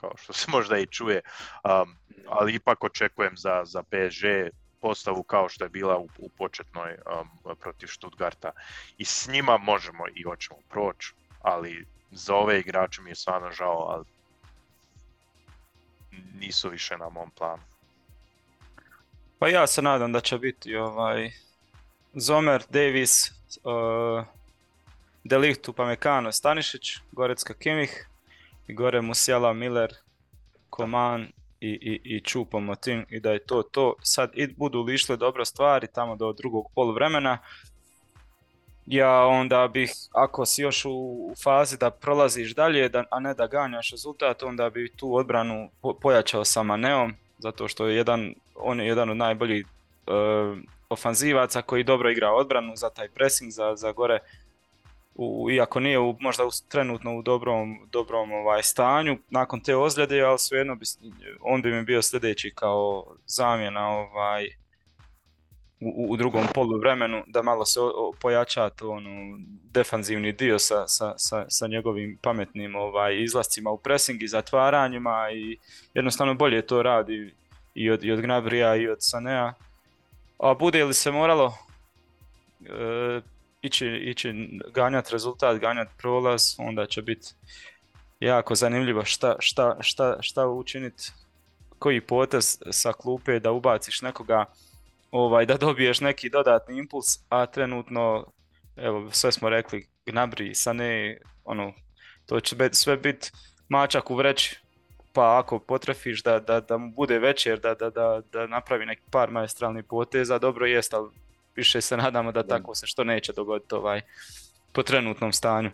kao 0.00 0.16
što 0.16 0.32
se 0.32 0.50
možda 0.50 0.78
i 0.78 0.86
čuje, 0.86 1.20
um, 1.64 1.96
ali 2.26 2.54
ipak 2.54 2.84
očekujem 2.84 3.36
za, 3.36 3.62
za 3.64 3.82
PSG 3.82 4.24
postavu 4.80 5.22
kao 5.22 5.48
što 5.48 5.64
je 5.64 5.68
bila 5.68 5.98
u, 5.98 6.08
u 6.18 6.28
početnoj 6.28 6.90
um, 6.92 7.56
protiv 7.60 7.86
Stuttgarta 7.86 8.50
i 8.98 9.04
s 9.04 9.28
njima 9.28 9.58
možemo 9.58 10.04
i 10.14 10.22
hoćemo 10.22 10.60
proći, 10.68 11.12
ali 11.42 11.86
za 12.10 12.34
ove 12.34 12.60
igrače 12.60 13.02
mi 13.02 13.10
je 13.10 13.14
stvarno 13.14 13.50
žao, 13.52 13.86
ali 13.88 14.04
nisu 16.40 16.70
više 16.70 16.96
na 16.96 17.08
mom 17.08 17.30
planu. 17.30 17.62
Pa 19.38 19.48
ja 19.48 19.66
se 19.66 19.82
nadam 19.82 20.12
da 20.12 20.20
će 20.20 20.38
biti 20.38 20.76
ovaj 20.76 21.30
Zomer, 22.14 22.62
Davis, 22.70 23.30
uh, 23.30 24.24
Delikt, 25.24 25.68
Upamecano, 25.68 26.32
Stanišić, 26.32 26.96
Gorecka 27.12 27.54
Kimih, 27.54 28.08
i 28.68 28.74
gore 28.74 29.00
Musiala, 29.00 29.52
Miller, 29.52 29.94
Koman 30.70 31.32
i, 31.60 31.68
i, 31.68 32.16
i 32.16 32.20
Čupo 32.20 32.60
Motin 32.60 33.04
i 33.10 33.20
da 33.20 33.32
je 33.32 33.38
to 33.38 33.62
to. 33.62 33.94
Sad 34.02 34.30
i 34.34 34.46
budu 34.56 34.82
li 34.82 34.94
išle 34.94 35.16
dobro 35.16 35.44
stvari 35.44 35.86
tamo 35.94 36.16
do 36.16 36.32
drugog 36.32 36.66
poluvremena, 36.74 37.38
ja 38.90 39.26
onda 39.26 39.68
bih, 39.68 39.92
ako 40.12 40.46
si 40.46 40.62
još 40.62 40.84
u 40.84 41.32
fazi 41.42 41.78
da 41.78 41.90
prolaziš 41.90 42.54
dalje, 42.54 42.88
da, 42.88 43.04
a 43.10 43.20
ne 43.20 43.34
da 43.34 43.46
ganjaš 43.46 43.90
rezultat, 43.90 44.42
onda 44.42 44.70
bi 44.70 44.92
tu 44.96 45.14
odbranu 45.14 45.70
pojačao 46.00 46.44
sa 46.44 46.62
Maneom, 46.62 47.14
zato 47.38 47.68
što 47.68 47.86
je 47.86 47.96
jedan, 47.96 48.34
on 48.54 48.80
je 48.80 48.86
jedan 48.86 49.10
od 49.10 49.16
najboljih 49.16 49.66
uh, 49.66 50.58
ofanzivaca 50.88 51.62
koji 51.62 51.84
dobro 51.84 52.10
igra 52.10 52.32
odbranu 52.32 52.76
za 52.76 52.90
taj 52.90 53.08
pressing, 53.08 53.52
za, 53.52 53.76
za 53.76 53.92
gore 53.92 54.18
u, 55.18 55.50
iako 55.50 55.80
nije 55.80 55.98
u, 55.98 56.16
možda 56.20 56.46
u, 56.46 56.50
trenutno 56.68 57.18
u 57.18 57.22
dobrom, 57.22 57.88
dobrom 57.92 58.32
ovaj, 58.32 58.62
stanju 58.62 59.18
nakon 59.30 59.60
te 59.60 59.76
ozljede, 59.76 60.22
ali 60.22 60.38
svejedno 60.38 60.74
bi, 60.74 60.84
on 61.40 61.62
bi 61.62 61.72
mi 61.72 61.82
bio 61.82 62.02
sljedeći 62.02 62.52
kao 62.54 63.06
zamjena 63.26 63.88
ovaj, 63.88 64.48
u, 65.80 66.06
u 66.12 66.16
drugom 66.16 66.46
poluvremenu 66.54 67.22
da 67.26 67.42
malo 67.42 67.64
se 67.64 67.80
pojača 68.20 68.70
to 68.70 68.90
ono, 68.90 69.38
defanzivni 69.72 70.32
dio 70.32 70.58
sa, 70.58 70.86
sa, 70.86 71.14
sa, 71.16 71.44
sa 71.48 71.66
njegovim 71.66 72.18
pametnim 72.22 72.76
ovaj, 72.76 73.22
izlascima 73.22 73.70
u 73.70 73.78
pressing 73.78 74.22
i 74.22 74.28
zatvaranjima 74.28 75.30
i 75.34 75.58
jednostavno 75.94 76.34
bolje 76.34 76.66
to 76.66 76.82
radi 76.82 77.34
i 77.74 77.90
od, 77.90 78.04
i 78.04 78.12
od 78.12 78.20
Gnabrija 78.20 78.76
i 78.76 78.88
od 78.88 78.98
Sanea. 79.00 79.52
A 80.38 80.54
bude 80.54 80.84
li 80.84 80.94
se 80.94 81.10
moralo 81.10 81.54
e, 82.60 83.20
ići, 83.68 83.86
ići 83.86 84.32
ganjati 84.74 85.12
rezultat, 85.12 85.58
ganjati 85.58 85.90
prolaz, 85.98 86.54
onda 86.58 86.86
će 86.86 87.02
biti 87.02 87.26
jako 88.20 88.54
zanimljivo 88.54 89.04
šta, 89.04 89.36
šta, 89.38 89.76
šta, 89.80 90.16
šta 90.20 90.46
učiniti, 90.46 91.12
koji 91.78 92.00
potez 92.00 92.58
sa 92.70 92.92
klupe 92.92 93.40
da 93.40 93.52
ubaciš 93.52 94.02
nekoga, 94.02 94.44
ovaj, 95.10 95.46
da 95.46 95.56
dobiješ 95.56 96.00
neki 96.00 96.30
dodatni 96.30 96.78
impuls, 96.78 97.06
a 97.28 97.46
trenutno, 97.46 98.26
evo, 98.76 99.10
sve 99.12 99.32
smo 99.32 99.48
rekli, 99.48 99.86
Gnabri, 100.06 100.54
Sane, 100.54 101.18
ono, 101.44 101.72
to 102.26 102.40
će 102.40 102.56
bet, 102.56 102.74
sve 102.74 102.96
biti 102.96 103.30
mačak 103.68 104.10
u 104.10 104.14
vreći, 104.14 104.56
pa 105.12 105.38
ako 105.38 105.58
potrefiš 105.58 106.22
da, 106.22 106.40
da, 106.40 106.60
da 106.60 106.78
mu 106.78 106.92
bude 106.92 107.18
večer, 107.18 107.60
da, 107.60 107.74
da, 107.74 107.90
da, 107.90 108.22
da 108.32 108.46
napravi 108.46 108.86
neki 108.86 109.02
par 109.10 109.30
maestralnih 109.30 109.84
poteza, 109.88 110.38
dobro 110.38 110.66
jest, 110.66 110.94
ali 110.94 111.10
više 111.58 111.80
se 111.80 111.96
nadamo 111.96 112.32
da 112.32 112.42
tako 112.42 112.74
se 112.74 112.86
što 112.86 113.04
neće 113.04 113.32
dogoditi 113.32 113.74
ovaj, 113.74 114.00
po 114.72 114.82
trenutnom 114.82 115.32
stanju. 115.32 115.70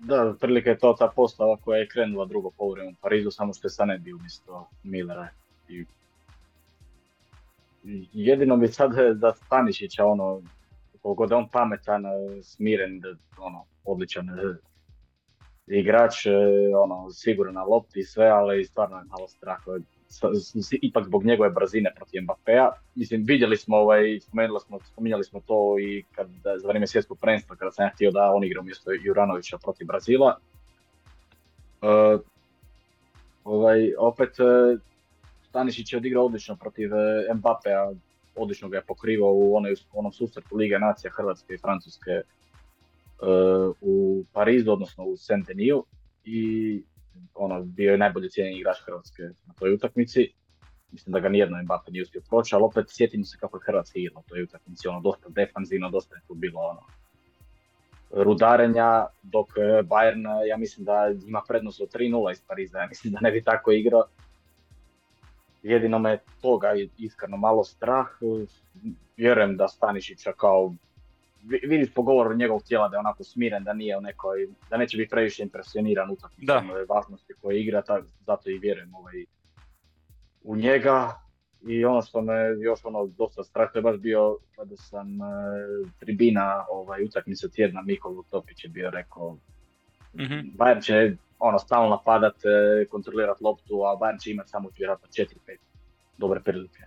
Da, 0.00 0.22
otprilike 0.22 0.70
je 0.70 0.78
to 0.78 0.94
ta 0.98 1.08
postava 1.16 1.56
koja 1.56 1.78
je 1.78 1.88
krenula 1.88 2.24
drugo 2.24 2.50
povreme 2.50 2.90
u 2.90 2.94
Parizu, 3.00 3.30
samo 3.30 3.52
što 3.52 3.66
je 3.66 3.70
Sané 3.70 3.98
bio 3.98 4.16
umjesto 4.16 4.68
Millera. 4.82 5.28
I 5.68 5.84
jedino 8.12 8.56
bi 8.56 8.68
sad 8.68 8.90
da 9.14 9.32
Stanišića 9.32 10.04
ono, 10.04 10.42
koliko 11.02 11.26
da 11.26 11.36
on 11.36 11.48
pametan, 11.48 12.04
smiren, 12.42 13.00
da, 13.00 13.08
ono, 13.38 13.64
odličan, 13.84 14.28
igrač, 15.66 16.26
e, 16.26 16.30
ono, 16.76 17.10
siguran 17.10 17.54
na 17.54 17.62
lopti 17.62 18.00
i 18.00 18.04
sve, 18.04 18.28
ali 18.28 18.64
stvarno 18.64 18.98
je 18.98 19.04
malo 19.04 19.28
strah. 19.28 19.58
Ipak 20.82 21.04
zbog 21.04 21.24
njegove 21.24 21.50
brzine 21.50 21.92
protiv 21.96 22.22
Mbappéa. 22.22 22.70
Mislim, 22.94 23.24
vidjeli 23.24 23.56
smo, 23.56 23.76
ovaj, 23.76 24.20
spomenuli 24.20 24.60
smo, 24.60 24.78
spominjali 24.92 25.24
smo 25.24 25.40
to 25.40 25.76
i 25.80 26.04
kad, 26.12 26.28
za 26.42 26.68
vrijeme 26.68 26.86
svjetskog 26.86 27.18
prvenstva, 27.18 27.56
kada 27.56 27.72
sam 27.72 27.84
ja 27.84 27.90
htio 27.94 28.10
da 28.10 28.32
on 28.32 28.44
igra 28.44 28.60
umjesto 28.60 28.90
Juranovića 29.02 29.58
protiv 29.58 29.86
Brazila. 29.86 30.38
Uh, 31.82 32.20
ovaj, 33.44 33.92
opet, 33.98 34.30
Stanišić 35.48 35.92
je 35.92 35.96
odigrao 35.96 36.24
odlično 36.24 36.56
protiv 36.56 36.90
Mbappéa, 37.34 37.96
odlično 38.36 38.68
ga 38.68 38.76
je 38.76 38.84
pokrivao 38.84 39.32
u 39.32 39.56
onoj, 39.56 39.74
onom 39.92 40.12
susretu 40.12 40.56
Liga 40.56 40.78
nacija 40.78 41.10
Hrvatske 41.16 41.54
i 41.54 41.58
Francuske 41.58 42.22
u 43.80 44.24
Parizu, 44.32 44.72
odnosno 44.72 45.04
u 45.04 45.16
Saint-Denis 45.16 45.82
i 46.24 46.82
ono, 47.34 47.62
bio 47.62 47.92
je 47.92 47.98
najbolji 47.98 48.30
cijenjeni 48.30 48.58
igrač 48.58 48.76
Hrvatske 48.86 49.22
na 49.22 49.54
toj 49.58 49.74
utakmici. 49.74 50.32
Mislim 50.92 51.12
da 51.12 51.20
ga 51.20 51.28
nijedno 51.28 51.62
Mbappe 51.62 51.90
nije 51.90 52.02
uspio 52.02 52.22
proći, 52.28 52.54
ali 52.54 52.64
opet 52.64 52.84
sjetimo 52.88 53.24
se 53.24 53.38
kako 53.40 53.56
je 53.56 53.62
Hrvatska 53.66 53.98
igrala 53.98 54.20
u 54.26 54.28
toj 54.28 54.42
utakmici, 54.42 54.88
ono, 54.88 55.00
dosta 55.00 55.28
defanzivno, 55.28 55.90
dosta 55.90 56.14
je 56.14 56.22
tu 56.28 56.34
bilo 56.34 56.60
ono, 56.60 56.80
rudarenja, 58.10 59.06
dok 59.22 59.48
Bayern, 59.82 60.48
ja 60.48 60.56
mislim 60.56 60.84
da 60.84 61.14
ima 61.26 61.42
prednost 61.48 61.80
od 61.80 61.94
3-0 61.94 62.32
iz 62.32 62.42
Pariza, 62.46 62.78
ja 62.78 62.86
mislim 62.86 63.12
da 63.12 63.18
ne 63.22 63.30
bi 63.30 63.42
tako 63.42 63.72
igrao. 63.72 64.04
Jedino 65.62 65.98
me 65.98 66.18
toga 66.42 66.68
iskreno 66.98 67.36
malo 67.36 67.64
strah, 67.64 68.06
vjerujem 69.16 69.56
da 69.56 69.68
Stanišića 69.68 70.32
kao 70.32 70.74
vidiš 71.42 71.94
po 71.94 72.02
govoru 72.02 72.36
njegovog 72.36 72.62
tijela 72.62 72.88
da 72.88 72.96
je 72.96 73.00
onako 73.00 73.24
smiren, 73.24 73.64
da 73.64 73.72
nije 73.72 73.98
u 73.98 74.00
nekoj, 74.00 74.48
da 74.70 74.76
neće 74.76 74.96
biti 74.96 75.10
previše 75.10 75.42
impresioniran 75.42 76.10
utakmicom 76.10 76.70
važnosti 76.88 77.34
koje 77.40 77.60
igra, 77.60 77.82
zato 78.26 78.50
i 78.50 78.58
vjerujem 78.58 78.94
ovaj, 78.94 79.24
u 80.42 80.56
njega. 80.56 81.20
I 81.68 81.84
ono 81.84 82.02
što 82.02 82.20
me 82.20 82.34
još 82.60 82.84
ono 82.84 83.06
dosta 83.06 83.44
strah, 83.44 83.70
je 83.74 83.82
baš 83.82 83.96
bio 83.96 84.38
kada 84.56 84.76
sam 84.76 85.08
e, 85.08 85.24
tribina 85.98 86.64
ovaj, 86.70 87.04
utakmice 87.04 87.50
tjedna 87.50 87.82
Mikolu 87.82 88.22
Topić 88.22 88.64
je 88.64 88.70
bio 88.70 88.90
rekao 88.90 89.36
mm-hmm. 90.14 90.52
Bayern 90.58 90.84
će 90.84 91.16
ono 91.38 91.58
stalno 91.58 91.88
napadat, 91.88 92.34
e, 92.44 92.84
kontrolirat 92.84 93.40
loptu, 93.40 93.82
a 93.84 93.96
Bayern 94.00 94.22
će 94.22 94.30
imati 94.30 94.50
samo 94.50 94.68
vjerojatno 94.78 95.08
4-5 95.08 95.26
dobre 96.18 96.40
prilike. 96.40 96.82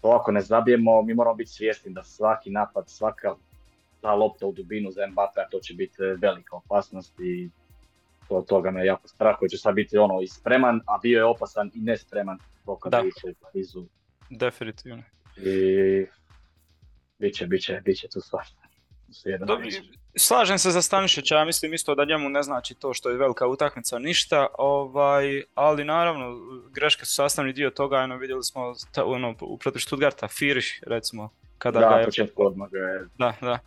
To 0.00 0.08
ako 0.08 0.32
ne 0.32 0.40
zabijemo, 0.40 1.02
mi 1.02 1.14
moramo 1.14 1.36
biti 1.36 1.50
svjesni 1.50 1.92
da 1.92 2.02
svaki 2.02 2.50
napad, 2.50 2.84
svaka 2.88 3.34
ta 4.02 4.14
lopta 4.14 4.46
u 4.46 4.52
dubinu 4.52 4.90
za 4.90 5.06
Mbappe, 5.06 5.40
to 5.50 5.60
će 5.60 5.74
biti 5.74 6.02
e, 6.02 6.14
velika 6.20 6.56
opasnost 6.56 7.20
i 7.20 7.50
to, 8.28 8.44
toga 8.48 8.70
me 8.70 8.86
jako 8.86 9.08
strah, 9.08 9.36
koji 9.38 9.48
će 9.48 9.56
sad 9.56 9.74
biti 9.74 9.98
ono 9.98 10.20
i 10.22 10.26
spreman, 10.26 10.80
a 10.86 10.98
bio 11.02 11.18
je 11.18 11.24
opasan 11.24 11.70
i 11.74 11.80
nespreman 11.80 12.38
to 12.64 12.78
kada 12.78 12.98
je 12.98 13.04
u 13.06 13.34
Parizu. 13.40 13.86
Definitivno. 14.30 15.02
I 15.36 16.06
bit 17.18 17.34
će, 17.34 17.46
bit 17.46 17.62
će, 17.62 17.80
bit 17.84 17.98
će 17.98 18.08
tu 18.08 18.20
svašta. 18.20 18.62
Slažem 20.16 20.58
se 20.58 20.70
za 20.70 20.82
Stanišića, 20.82 21.36
ja 21.36 21.44
mislim 21.44 21.74
isto 21.74 21.94
da 21.94 22.04
njemu 22.04 22.28
ne 22.28 22.42
znači 22.42 22.74
to 22.74 22.94
što 22.94 23.10
je 23.10 23.16
velika 23.16 23.46
utakmica 23.46 23.98
ništa, 23.98 24.46
ovaj, 24.58 25.42
ali 25.54 25.84
naravno 25.84 26.38
greške 26.74 27.04
su 27.04 27.14
sastavni 27.14 27.52
dio 27.52 27.70
toga, 27.70 27.98
ono, 27.98 28.16
vidjeli 28.16 28.42
smo 28.42 28.74
ta, 28.92 29.04
ono, 29.04 29.34
protiv 29.60 29.80
Stuttgarta, 29.80 30.28
Firiš 30.28 30.80
recimo, 30.86 31.30
kada 31.62 31.80
da, 31.80 31.88
ga 31.88 31.94
je... 31.94 32.04
početku 32.04 32.42
je... 32.72 33.06
Da, 33.18 33.34
da. 33.40 33.58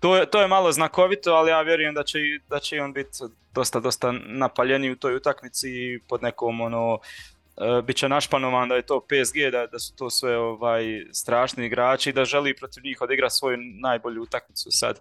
To 0.00 0.16
je, 0.16 0.26
to 0.26 0.40
je 0.40 0.48
malo 0.48 0.72
znakovito, 0.72 1.32
ali 1.32 1.50
ja 1.50 1.62
vjerujem 1.62 1.94
da 1.94 2.02
će, 2.02 2.18
da 2.48 2.58
će 2.58 2.82
on 2.82 2.92
biti 2.92 3.18
dosta, 3.54 3.80
dosta 3.80 4.12
napaljeniji 4.26 4.90
u 4.90 4.96
toj 4.96 5.16
utakmici 5.16 5.68
i 5.70 6.00
pod 6.08 6.22
nekom 6.22 6.60
ono, 6.60 6.94
uh, 6.94 7.84
bit 7.84 7.96
će 7.96 8.08
našpanovan 8.08 8.68
da 8.68 8.74
je 8.74 8.82
to 8.82 9.00
PSG, 9.00 9.50
da, 9.52 9.66
da 9.66 9.78
su 9.78 9.96
to 9.96 10.10
sve 10.10 10.38
ovaj, 10.38 10.84
strašni 11.12 11.66
igrači 11.66 12.10
i 12.10 12.12
da 12.12 12.24
želi 12.24 12.56
protiv 12.56 12.84
njih 12.84 13.00
odigrati 13.00 13.34
svoju 13.34 13.58
najbolju 13.82 14.22
utakmicu 14.22 14.70
sad. 14.70 15.00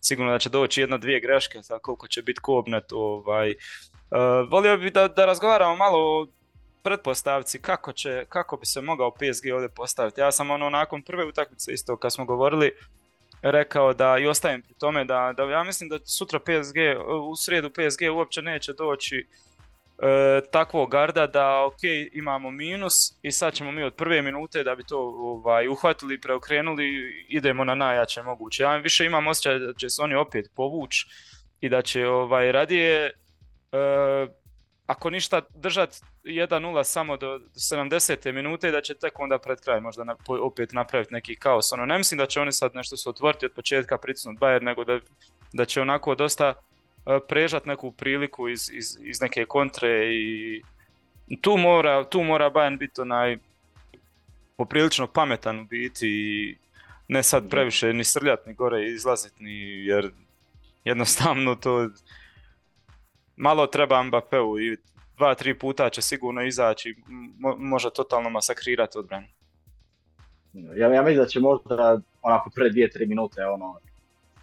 Sigurno 0.00 0.32
da 0.32 0.38
će 0.38 0.48
doći 0.48 0.80
jedna, 0.80 0.98
dvije 0.98 1.20
greške, 1.20 1.62
sad 1.62 1.80
koliko 1.80 2.08
će 2.08 2.22
biti 2.22 2.40
kobnet. 2.40 2.92
Ovaj. 2.92 3.50
Uh, 3.50 4.50
volio 4.50 4.76
bih 4.76 4.92
da, 4.92 5.08
da 5.08 5.26
razgovaramo 5.26 5.76
malo 5.76 5.98
o 5.98 6.26
pretpostavci 6.86 7.62
kako, 7.62 7.92
će, 7.92 8.24
kako 8.28 8.56
bi 8.56 8.66
se 8.66 8.80
mogao 8.80 9.10
PSG 9.10 9.52
ovdje 9.54 9.68
postaviti. 9.68 10.20
Ja 10.20 10.32
sam 10.32 10.50
ono 10.50 10.70
nakon 10.70 11.02
prve 11.02 11.24
utakmice 11.24 11.72
isto 11.72 11.96
kad 11.96 12.12
smo 12.12 12.24
govorili 12.24 12.72
rekao 13.42 13.92
da 13.92 14.18
i 14.18 14.26
ostajem 14.26 14.62
pri 14.62 14.74
tome 14.74 15.04
da, 15.04 15.34
da 15.36 15.42
ja 15.42 15.64
mislim 15.64 15.88
da 15.88 15.98
sutra 15.98 16.38
PSG, 16.38 16.76
u 17.30 17.36
srijedu 17.36 17.70
PSG 17.70 18.16
uopće 18.16 18.42
neće 18.42 18.72
doći 18.72 19.16
e, 19.18 20.40
takvog 20.52 20.90
garda 20.90 21.26
da 21.26 21.64
ok 21.64 21.82
imamo 22.12 22.50
minus 22.50 22.94
i 23.22 23.32
sad 23.32 23.54
ćemo 23.54 23.72
mi 23.72 23.82
od 23.82 23.94
prve 23.94 24.22
minute 24.22 24.62
da 24.62 24.74
bi 24.74 24.84
to 24.84 24.98
ovaj, 24.98 25.68
uhvatili, 25.68 26.20
preokrenuli, 26.20 26.86
idemo 27.28 27.64
na 27.64 27.74
najjače 27.74 28.22
moguće. 28.22 28.62
Ja 28.62 28.76
više 28.76 29.04
imam 29.04 29.26
osjećaj 29.26 29.58
da 29.58 29.74
će 29.74 29.90
se 29.90 30.02
oni 30.02 30.14
opet 30.14 30.50
povući 30.56 31.06
i 31.60 31.68
da 31.68 31.82
će 31.82 32.06
ovaj, 32.08 32.52
radije 32.52 33.10
e, 33.72 34.45
ako 34.86 35.10
ništa 35.10 35.40
držati 35.54 35.98
1-0 36.24 36.84
samo 36.84 37.16
do 37.16 37.40
70. 37.54 38.32
minute 38.32 38.70
da 38.70 38.80
će 38.80 38.94
tek 38.94 39.20
onda 39.20 39.38
pred 39.38 39.60
kraj 39.60 39.80
možda 39.80 40.04
na, 40.04 40.16
opet 40.28 40.72
napraviti 40.72 41.14
neki 41.14 41.36
kaos. 41.36 41.72
Ono, 41.72 41.86
ne 41.86 41.98
mislim 41.98 42.18
da 42.18 42.26
će 42.26 42.40
oni 42.40 42.52
sad 42.52 42.70
nešto 42.74 42.96
se 42.96 43.08
otvoriti 43.08 43.46
od 43.46 43.52
početka 43.52 43.98
pritisnuti 43.98 44.38
Bayern, 44.40 44.64
nego 44.64 44.84
da, 44.84 45.00
da 45.52 45.64
će 45.64 45.80
onako 45.80 46.14
dosta 46.14 46.54
uh, 46.54 47.12
prežat 47.28 47.66
neku 47.66 47.92
priliku 47.92 48.48
iz, 48.48 48.70
iz, 48.72 48.98
iz, 49.00 49.20
neke 49.20 49.44
kontre 49.44 50.14
i 50.14 50.62
tu 51.40 51.56
mora, 51.56 52.04
tu 52.04 52.22
mora 52.22 52.50
Bayern 52.50 52.78
biti 52.78 53.00
onaj 53.00 53.38
poprilično 54.56 55.06
pametan 55.06 55.60
u 55.60 55.64
biti 55.64 56.08
i 56.08 56.56
ne 57.08 57.22
sad 57.22 57.50
previše 57.50 57.92
ni 57.92 58.04
srljat 58.04 58.46
ni 58.46 58.54
gore 58.54 58.86
izlaziti 58.86 59.44
ni 59.44 59.86
jer 59.86 60.10
jednostavno 60.84 61.54
to 61.54 61.88
malo 63.36 63.66
treba 63.66 64.02
Mbappeu 64.02 64.60
i 64.60 64.76
dva, 65.16 65.34
tri 65.34 65.58
puta 65.58 65.90
će 65.90 66.02
sigurno 66.02 66.42
izaći, 66.42 66.94
mo- 67.38 67.56
može 67.58 67.90
totalno 67.90 68.30
masakrirati 68.30 68.98
odbranu. 68.98 69.26
Ja, 70.52 70.94
ja 70.94 71.02
mislim 71.02 71.22
da 71.22 71.26
će 71.26 71.40
možda 71.40 72.00
onako 72.22 72.50
pre 72.54 72.70
dvije, 72.70 72.90
tri 72.90 73.06
minute, 73.06 73.44
ono, 73.44 73.78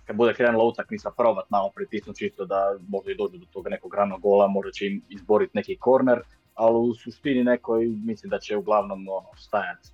kad 0.06 0.16
bude 0.16 0.34
krenula 0.34 0.64
utakmica, 0.64 1.12
probat 1.18 1.50
malo 1.50 1.72
pritisnuti 1.76 2.20
čisto 2.20 2.46
da 2.46 2.78
možda 2.88 3.12
i 3.12 3.16
dođu 3.16 3.38
do 3.38 3.46
toga 3.54 3.70
nekog 3.70 3.94
ranog 3.94 4.22
gola, 4.22 4.48
možda 4.48 4.72
će 4.72 4.88
im 4.88 5.02
izboriti 5.10 5.58
neki 5.58 5.78
korner, 5.78 6.20
ali 6.56 6.78
u 6.78 6.94
suštini 6.96 7.44
nekoj 7.44 7.86
mislim 7.86 8.30
da 8.30 8.40
će 8.40 8.58
uglavnom 8.58 9.08
ono, 9.10 9.28
stajati 9.38 9.90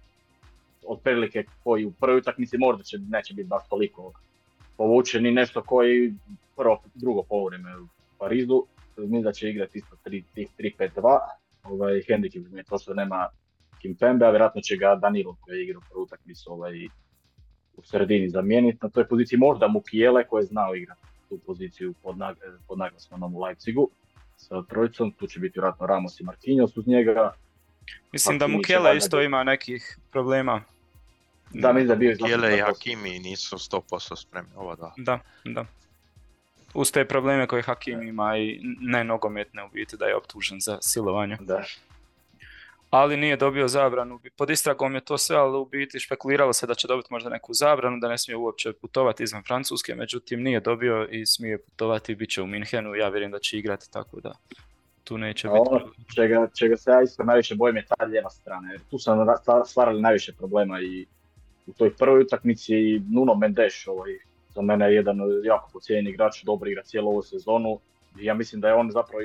od 0.84 1.00
prilike 1.04 1.44
koji 1.64 1.86
u 1.86 1.92
prvoj 1.92 2.18
utakmici 2.18 2.58
možda 2.58 2.84
će, 2.84 2.98
neće 2.98 3.34
biti 3.34 3.48
baš 3.48 3.70
toliko 3.70 4.12
povučen 4.78 5.26
i 5.26 5.32
nešto 5.32 5.64
koji 5.64 6.14
prvo, 6.56 6.82
drugo 6.96 7.24
povreme 7.24 7.78
u 7.78 7.88
Parizu, 8.18 8.66
mislim 9.00 9.22
da 9.22 9.32
će 9.32 9.50
igrati 9.50 9.78
isto 9.78 9.96
3-5-2. 10.06 11.20
Ovaj, 11.64 12.02
handicap 12.10 12.52
mi 12.52 12.60
je 12.60 12.64
to 12.64 12.78
što 12.78 12.94
nema 12.94 13.30
Kimpembe, 13.82 14.26
a 14.26 14.30
vjerojatno 14.30 14.62
će 14.62 14.76
ga 14.76 14.96
Danilo 14.96 15.38
koji 15.42 15.58
je 15.58 15.64
igrao 15.64 15.82
prvu 15.90 16.04
utakmicu 16.04 16.52
ovaj, 16.52 16.86
u 17.78 17.82
sredini 17.84 18.30
zamijeniti. 18.30 18.78
Na 18.82 18.90
toj 18.90 19.08
poziciji 19.08 19.40
možda 19.40 19.68
Mukijele 19.68 20.28
koji 20.28 20.42
je 20.42 20.46
znao 20.46 20.76
igrati 20.76 21.02
tu 21.30 21.40
poziciju 21.46 21.94
pod, 22.04 22.18
nag 22.18 22.36
pod 22.68 22.78
naglasmanom 22.78 23.36
u 23.36 23.42
Leipzigu 23.42 23.90
sa 24.38 24.64
trojicom. 24.64 25.12
Tu 25.12 25.28
će 25.28 25.40
biti 25.40 25.60
vjerojatno 25.60 25.88
Ramos 25.88 26.20
i 26.20 26.24
Marquinhos 26.24 26.80
uz 26.80 26.88
njega. 26.88 27.34
Mislim 28.12 28.40
da 28.40 28.48
Mukijele 28.48 28.98
isto 28.98 29.22
ima 29.22 29.44
nekih 29.44 29.98
problema. 30.12 30.62
Da, 31.54 31.74
mislim 31.74 31.88
da 31.88 31.96
bio 31.96 32.16
Mukijele 32.20 32.58
i 32.58 32.62
Hakimi 32.62 33.20
nisu 33.20 33.56
100% 33.56 34.22
spremni, 34.22 34.52
ova 34.56 34.76
da. 34.76 34.94
Da, 34.98 35.20
da 35.46 35.66
uz 36.74 36.92
te 36.92 37.06
probleme 37.06 37.48
koje 37.48 37.62
Hakim 37.62 38.02
ima 38.02 38.38
i 38.38 38.60
ne 38.82 39.04
nogometne 39.04 39.64
u 39.64 39.70
biti 39.70 39.98
da 39.98 40.06
je 40.06 40.16
optužen 40.16 40.60
za 40.60 40.78
silovanje. 40.82 41.38
Da. 41.40 41.64
Ali 42.90 43.18
nije 43.18 43.38
dobio 43.38 43.68
zabranu. 43.68 44.20
Pod 44.38 44.50
istragom 44.50 44.96
je 44.96 45.02
to 45.02 45.18
sve, 45.18 45.36
ali 45.36 45.58
u 45.58 45.66
biti 45.66 46.00
špekuliralo 46.00 46.54
se 46.54 46.68
da 46.68 46.76
će 46.76 46.88
dobiti 46.88 47.08
možda 47.12 47.30
neku 47.30 47.54
zabranu, 47.54 48.00
da 48.00 48.10
ne 48.10 48.18
smije 48.18 48.38
uopće 48.38 48.74
putovati 48.74 49.24
izvan 49.24 49.44
Francuske, 49.48 49.96
međutim 49.96 50.44
nije 50.44 50.60
dobio 50.60 51.08
i 51.12 51.26
smije 51.26 51.58
putovati, 51.58 52.16
bit 52.16 52.30
će 52.30 52.42
u 52.42 52.48
Minhenu, 52.48 52.96
ja 52.96 53.10
vjerujem 53.10 53.32
da 53.32 53.40
će 53.40 53.58
igrati 53.58 53.92
tako 53.92 54.20
da 54.22 54.34
tu 55.04 55.18
neće 55.18 55.48
biti. 55.48 55.60
Ono 55.70 55.92
čega, 56.16 56.48
čega 56.60 56.78
se 56.78 56.92
ja 56.92 57.02
isto 57.02 57.24
najviše 57.24 57.56
bojim 57.56 57.76
je 57.76 57.86
ta 57.86 58.06
lijeva 58.06 58.30
strana, 58.30 58.72
jer 58.72 58.82
tu 58.90 59.00
su 59.00 59.12
stvarali 59.66 60.02
najviše 60.02 60.34
problema 60.34 60.82
i 60.82 61.06
u 61.68 61.74
toj 61.74 61.94
prvoj 61.96 62.22
utakmici 62.22 63.02
Nuno 63.10 63.36
Mendes, 63.36 63.88
ovaj 63.88 64.29
za 64.60 64.64
mene 64.64 64.86
je 64.86 64.96
jedan 64.96 65.18
jako 65.44 65.70
pocijenjen 65.74 66.08
igrač, 66.08 66.44
dobro 66.44 66.70
igra 66.70 66.84
cijelu 66.84 67.10
ovu 67.10 67.22
sezonu. 67.22 67.80
Ja 68.20 68.34
mislim 68.34 68.62
da 68.62 68.68
je 68.68 68.74
on 68.74 68.92
zapravo 68.92 69.22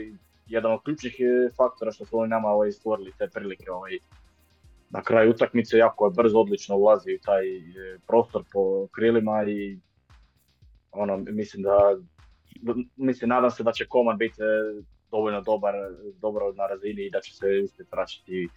jedan 0.46 0.72
od 0.72 0.82
ključnih 0.82 1.16
e, 1.18 1.50
faktora 1.56 1.92
što 1.92 2.04
su 2.04 2.18
oni 2.18 2.28
nama 2.28 2.48
ovaj, 2.48 2.72
stvorili 2.72 3.12
te 3.18 3.28
prilike 3.28 3.70
ovaj, 3.70 3.98
na 4.90 5.02
kraju 5.02 5.30
utakmice 5.30 5.78
jako 5.78 6.06
je 6.06 6.12
brzo, 6.16 6.38
odlično 6.38 6.76
ulazi 6.76 7.14
u 7.14 7.18
taj 7.24 7.56
e, 7.56 7.98
prostor 8.06 8.44
po 8.52 8.86
krilima 8.92 9.44
i 9.48 9.78
ono, 10.92 11.16
mislim 11.16 11.62
da 11.62 11.96
mislim, 12.96 13.28
nadam 13.28 13.50
se 13.50 13.62
da 13.62 13.72
će 13.72 13.86
Koman 13.86 14.18
biti 14.18 14.42
e, 14.42 14.82
dovoljno 15.10 15.40
dobar, 15.40 15.74
dobro 16.20 16.52
na 16.52 16.66
razini 16.66 17.02
i 17.02 17.10
da 17.10 17.20
će 17.20 17.34
se 17.34 17.46
uspjeti 17.64 17.90
vraćati 17.92 18.48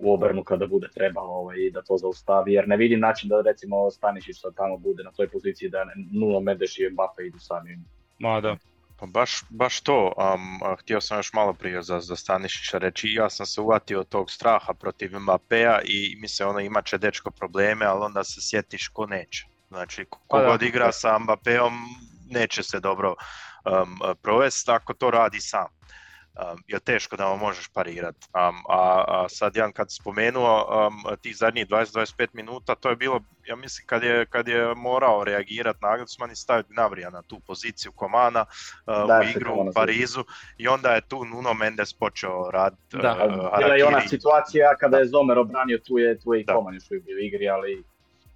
u 0.00 0.14
obrnu 0.14 0.44
kada 0.44 0.66
bude 0.66 0.88
trebalo 0.94 1.32
ovaj, 1.32 1.56
i 1.58 1.70
da 1.70 1.82
to 1.82 1.96
zaustavi, 1.96 2.52
jer 2.52 2.68
ne 2.68 2.76
vidim 2.76 3.00
način 3.00 3.28
da 3.28 3.40
recimo 3.40 3.90
Stanišić 3.90 4.36
tamo 4.56 4.76
bude 4.76 5.04
na 5.04 5.12
toj 5.12 5.28
poziciji 5.28 5.68
da 5.68 5.86
Nuno 6.12 6.40
Mendes 6.40 6.78
i 6.78 6.90
Mbappe 6.92 7.26
idu 7.26 7.38
sami. 7.38 7.78
Ma 8.18 8.40
da. 8.40 8.56
Pa 9.00 9.06
baš, 9.06 9.42
baš 9.50 9.80
to, 9.80 10.12
um, 10.16 10.76
htio 10.78 11.00
sam 11.00 11.18
još 11.18 11.32
malo 11.32 11.52
prije 11.52 11.82
za, 11.82 12.00
za 12.00 12.16
Stanišića 12.16 12.78
reći, 12.78 13.08
ja 13.12 13.30
sam 13.30 13.46
se 13.46 13.60
uvatio 13.60 14.04
tog 14.04 14.30
straha 14.30 14.74
protiv 14.74 15.18
Mbappea 15.18 15.80
i 15.84 16.16
mislim 16.20 16.48
ono 16.48 16.60
imat 16.60 16.86
će 16.86 16.98
dečko 16.98 17.30
probleme, 17.30 17.86
ali 17.86 18.04
onda 18.04 18.24
se 18.24 18.40
sjetiš 18.40 18.88
ko 18.88 19.06
neće. 19.06 19.46
Znači, 19.68 20.04
kogod 20.28 20.60
pa 20.60 20.66
igra 20.66 20.92
sa 20.92 21.18
Mbappeom 21.18 21.72
neće 22.30 22.62
se 22.62 22.80
dobro 22.80 23.14
um, 23.14 24.16
provesti 24.22 24.70
ako 24.70 24.94
to 24.94 25.10
radi 25.10 25.40
sam. 25.40 25.66
Um, 26.38 26.62
je 26.66 26.80
teško 26.80 27.16
da 27.16 27.24
vam 27.24 27.38
možeš 27.38 27.68
parirati. 27.68 28.26
Um, 28.34 28.56
a, 28.68 29.04
a 29.08 29.26
sad 29.28 29.56
Jan 29.56 29.72
kad 29.72 29.92
spomenuo 29.92 30.86
um, 30.86 31.16
tih 31.22 31.36
zadnjih 31.36 31.66
20-25 31.66 32.28
minuta, 32.32 32.74
to 32.74 32.90
je 32.90 32.96
bilo, 32.96 33.20
ja 33.46 33.56
mislim 33.56 33.86
kad 33.86 34.02
je, 34.02 34.26
kad 34.26 34.48
je 34.48 34.74
morao 34.74 35.24
reagirati 35.24 35.78
Nagelsmann 35.82 36.32
i 36.32 36.36
staviti 36.36 36.72
Gnavrija 36.72 37.10
na 37.10 37.22
tu 37.22 37.40
poziciju 37.46 37.92
Komana 37.92 38.44
uh, 38.86 38.94
u 39.20 39.36
igru 39.36 39.54
u 39.54 39.72
Parizu 39.74 40.24
i 40.58 40.68
onda 40.68 40.94
je 40.94 41.00
tu 41.00 41.24
Nuno 41.24 41.54
Mendes 41.54 41.92
počeo 41.92 42.50
raditi. 42.50 42.96
Da, 42.96 43.12
uh, 43.12 43.58
bila 43.58 43.74
je 43.74 43.84
ona 43.84 44.00
situacija 44.08 44.76
kada 44.80 44.98
je 44.98 45.06
Zomer 45.06 45.38
obranio, 45.38 45.78
tu 45.78 45.98
je, 45.98 46.18
tu 46.20 46.34
je 46.34 46.40
i 46.40 46.46
Koman 46.46 46.74
još 46.74 46.90
u 46.90 46.94
igri, 47.20 47.48
ali 47.48 47.84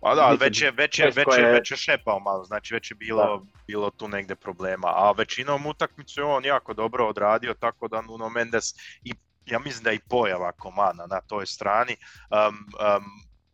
pa 0.02 0.14
da, 0.14 0.36
već 0.40 0.62
je, 0.62 0.70
već 0.70 0.98
je, 0.98 1.06
već 1.06 1.38
je, 1.38 1.52
već 1.52 1.70
je 1.70 1.76
šepao 1.76 2.20
malo, 2.20 2.44
znači 2.44 2.74
već 2.74 2.90
je 2.90 2.94
bilo, 2.94 3.46
bilo 3.66 3.90
tu 3.90 4.08
negdje 4.08 4.36
problema, 4.36 4.88
a 4.88 5.12
većinom 5.12 5.66
utakmicu 5.66 6.20
je 6.20 6.24
on 6.24 6.44
jako 6.44 6.74
dobro 6.74 7.08
odradio, 7.08 7.54
tako 7.54 7.88
da 7.88 8.02
Nuno 8.02 8.28
Mendes 8.28 8.74
i 9.04 9.12
ja 9.46 9.58
mislim 9.58 9.84
da 9.84 9.92
i 9.92 9.98
pojava 9.98 10.52
Komana 10.52 11.06
na 11.06 11.20
toj 11.20 11.46
strani, 11.46 11.96
um, 12.30 12.56
um, 12.96 13.04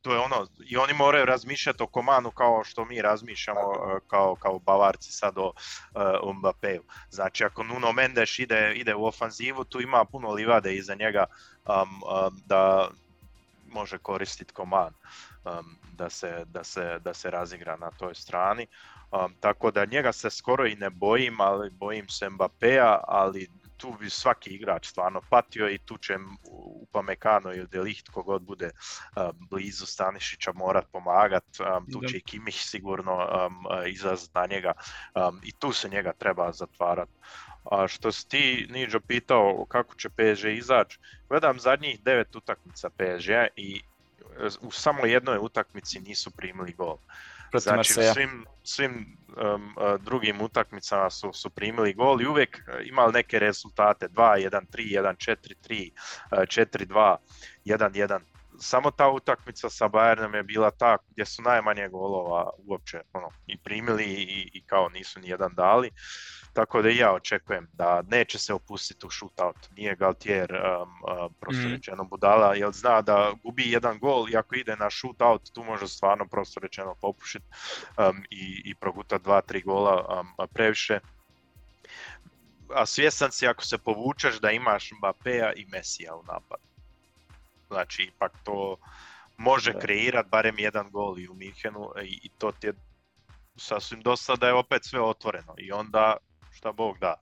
to 0.03 0.13
je 0.13 0.19
ono, 0.19 0.47
i 0.67 0.77
oni 0.77 0.93
moraju 0.93 1.25
razmišljati 1.25 1.83
o 1.83 1.87
Komanu 1.87 2.31
kao 2.31 2.65
što 2.65 2.85
mi 2.85 3.03
razmišljamo 3.03 3.61
uh, 3.61 3.99
kao, 4.07 4.35
kao 4.35 4.59
Bavarci 4.59 5.13
sad 5.13 5.39
o 5.39 5.47
uh, 5.47 6.37
Mbappéu. 6.37 6.81
Znači 7.11 7.45
ako 7.45 7.63
Nuno 7.63 7.93
Mendes 7.93 8.39
ide, 8.39 8.73
ide 8.75 8.95
u 8.95 9.07
ofanzivu, 9.07 9.65
tu 9.65 9.81
ima 9.81 10.05
puno 10.05 10.31
livade 10.31 10.75
iza 10.75 10.95
njega 10.95 11.25
um, 11.67 12.03
um, 12.03 12.43
da 12.47 12.89
može 13.67 13.99
koristiti 13.99 14.55
Koman. 14.55 14.93
Um, 15.49 15.77
da 15.93 16.11
se, 16.11 16.45
da 16.45 16.65
se, 16.65 16.99
da 16.99 17.15
se 17.15 17.31
razigra 17.31 17.77
na 17.77 17.91
toj 17.91 18.15
strani. 18.15 18.67
Um, 19.11 19.35
tako 19.41 19.71
da 19.71 19.85
njega 19.85 20.13
se 20.13 20.31
skoro 20.31 20.67
i 20.67 20.77
ne 20.77 20.91
bojim, 20.91 21.41
ali 21.41 21.71
bojim 21.71 22.09
se 22.09 22.31
Mbappéa, 22.31 23.01
ali 23.09 23.49
tu 23.77 23.97
bi 24.01 24.11
svaki 24.11 24.51
igrač 24.51 24.87
stvarno 24.87 25.21
patio 25.31 25.71
i 25.71 25.79
tu 25.79 25.99
će 25.99 26.17
Upamecano 26.83 27.55
ili 27.55 27.67
Delicht 27.67 28.09
kogod 28.09 28.43
bude 28.43 28.71
um, 29.17 29.47
blizu 29.51 29.87
Stanišića 29.87 30.53
morat 30.53 30.87
pomagat, 30.93 31.45
um, 31.61 31.87
tu 31.93 32.09
će 32.09 32.17
i 32.17 32.21
Kimih 32.21 32.55
sigurno 32.55 33.17
um, 33.17 33.67
izlaziti 33.87 34.33
na 34.35 34.47
njega 34.47 34.73
um, 35.15 35.41
i 35.45 35.53
tu 35.53 35.73
se 35.73 35.89
njega 35.89 36.13
treba 36.13 36.53
zatvarati. 36.53 37.13
A 37.71 37.89
što 37.89 38.13
si 38.13 38.29
ti, 38.29 38.67
Niđo, 38.71 39.01
pitao 39.01 39.65
kako 39.69 39.95
će 39.95 40.09
PSG 40.09 40.47
izaći, 40.47 40.99
gledam 41.29 41.59
zadnjih 41.59 42.03
devet 42.03 42.37
utakmica 42.37 42.91
PSG 42.91 43.31
i 43.57 43.83
u 44.61 44.71
samo 44.71 45.07
jednoj 45.07 45.39
utakmici 45.41 46.01
nisu 46.01 46.31
primili 46.31 46.73
gol. 46.73 46.97
znači 47.55 47.93
u 47.93 48.03
svim, 48.15 48.47
svim 48.65 49.19
um, 49.55 49.75
drugim 50.01 50.41
utakmicama 50.41 51.11
su, 51.11 51.33
su 51.33 51.51
primili 51.51 51.95
gol 51.95 52.23
i 52.23 52.27
uvijek 52.27 52.63
imali 52.85 53.13
neke 53.13 53.39
rezultate 53.39 54.09
2-1, 54.09 54.61
3-1, 54.73 55.37
4-3, 55.71 55.91
4-2, 56.31 57.17
1-1. 57.65 58.21
Samo 58.61 58.91
ta 58.91 59.09
utakmica 59.09 59.71
sa 59.71 59.89
Bayernom 59.89 60.35
je 60.35 60.43
bila 60.43 60.71
ta 60.71 60.97
gdje 61.11 61.25
su 61.25 61.43
najmanje 61.43 61.89
golova 61.89 62.51
uopće 62.67 63.01
ono, 63.13 63.31
i 63.47 63.59
primili 63.59 64.05
i, 64.05 64.51
i 64.53 64.63
kao 64.67 64.89
nisu 64.89 65.21
ni 65.21 65.29
jedan 65.29 65.55
dali. 65.55 65.91
Tako 66.59 66.83
da 66.83 66.91
i 66.91 66.97
ja 66.97 67.13
očekujem 67.13 67.69
da 67.73 68.03
neće 68.03 68.39
se 68.39 68.55
opustiti 68.55 69.07
u 69.07 69.11
shootout. 69.11 69.57
Nije 69.77 69.97
Galtier 69.97 70.53
um, 70.53 70.89
uh, 71.03 71.33
prosto 71.41 71.69
mm. 71.69 71.73
rečeno 71.73 72.05
budala, 72.05 72.55
jer 72.55 72.73
zna 72.73 73.03
da 73.03 73.33
gubi 73.43 73.71
jedan 73.71 73.99
gol 73.99 74.31
i 74.31 74.37
ako 74.37 74.55
ide 74.55 74.77
na 74.77 74.91
shootout 74.91 75.53
tu 75.53 75.65
može 75.65 75.89
stvarno 75.89 76.27
prosto 76.27 76.61
rečeno 76.61 76.95
popušiti 76.95 77.45
um, 77.99 78.25
i, 78.31 78.63
i 78.65 78.75
progutati 78.75 79.25
dva, 79.25 79.41
tri 79.41 79.63
gola 79.63 80.21
um, 80.21 80.49
previše. 80.55 81.01
A 82.75 82.87
svjestan 82.87 83.33
si 83.33 83.47
ako 83.47 83.65
se 83.65 83.79
povučeš 83.79 84.41
da 84.41 84.51
imaš 84.51 84.91
Mbappéa 84.91 85.53
i 85.57 85.67
Messija 85.67 86.15
u 86.15 86.23
napadu. 86.23 86.63
Znači 87.69 88.03
ipak 88.03 88.33
to 88.45 88.77
može 89.37 89.73
kreirati 89.81 90.29
barem 90.29 90.59
jedan 90.59 90.91
gol 90.91 91.19
i 91.19 91.29
u 91.29 91.35
Minhenu 91.35 91.91
i, 92.03 92.21
i 92.23 92.29
to 92.29 92.53
ti 92.53 92.67
je 92.67 92.73
sasvim 93.57 94.01
dosta 94.01 94.37
da 94.37 94.47
je 94.47 94.55
opet 94.55 94.85
sve 94.85 95.01
otvoreno 95.01 95.55
i 95.59 95.73
onda 95.73 96.17
šta 96.59 96.73
Bog 96.73 96.99
da. 96.99 97.15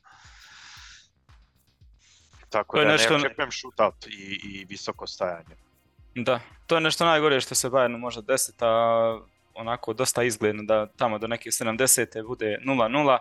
Tako 2.50 2.76
to 2.76 2.84
da 2.84 2.90
nešto... 2.92 3.10
ne 3.10 3.16
očekujem 3.16 3.50
shootout 3.52 4.06
i, 4.06 4.40
i 4.44 4.64
visoko 4.68 5.06
stajanje. 5.06 5.56
Da, 6.14 6.40
to 6.66 6.74
je 6.74 6.80
nešto 6.80 7.04
najgore 7.04 7.40
što 7.40 7.54
se 7.54 7.68
Bayernu 7.68 7.98
može 7.98 8.22
desiti, 8.22 8.58
a 8.60 9.20
onako 9.54 9.92
dosta 9.92 10.22
izgledno 10.22 10.62
da 10.62 10.86
tamo 10.86 11.18
do 11.18 11.26
neke 11.26 11.50
70. 11.50 12.26
bude 12.26 12.58
0-0 12.64 13.18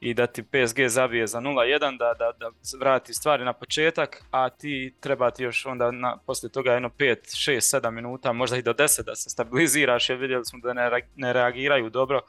i 0.00 0.14
da 0.14 0.26
ti 0.26 0.42
PSG 0.42 0.86
zabije 0.86 1.26
za 1.26 1.40
0-1, 1.40 1.98
da, 1.98 2.14
da, 2.18 2.32
da 2.38 2.50
vrati 2.80 3.14
stvari 3.14 3.44
na 3.44 3.52
početak, 3.52 4.22
a 4.30 4.50
ti 4.50 4.94
treba 5.00 5.30
ti 5.30 5.42
još 5.42 5.66
onda 5.66 5.90
na, 5.90 6.16
poslije 6.26 6.52
toga 6.52 6.72
jedno 6.72 6.88
5, 6.88 7.16
6, 7.50 7.80
7 7.80 7.90
minuta, 7.90 8.32
možda 8.32 8.56
i 8.56 8.62
do 8.62 8.72
10 8.72 9.02
da 9.02 9.16
se 9.16 9.30
stabiliziraš 9.30 10.08
jer 10.08 10.18
vidjeli 10.18 10.44
smo 10.44 10.58
da 10.58 10.72
ne, 10.72 10.90
ne 11.16 11.32
reagiraju 11.32 11.90
dobro 11.90 12.20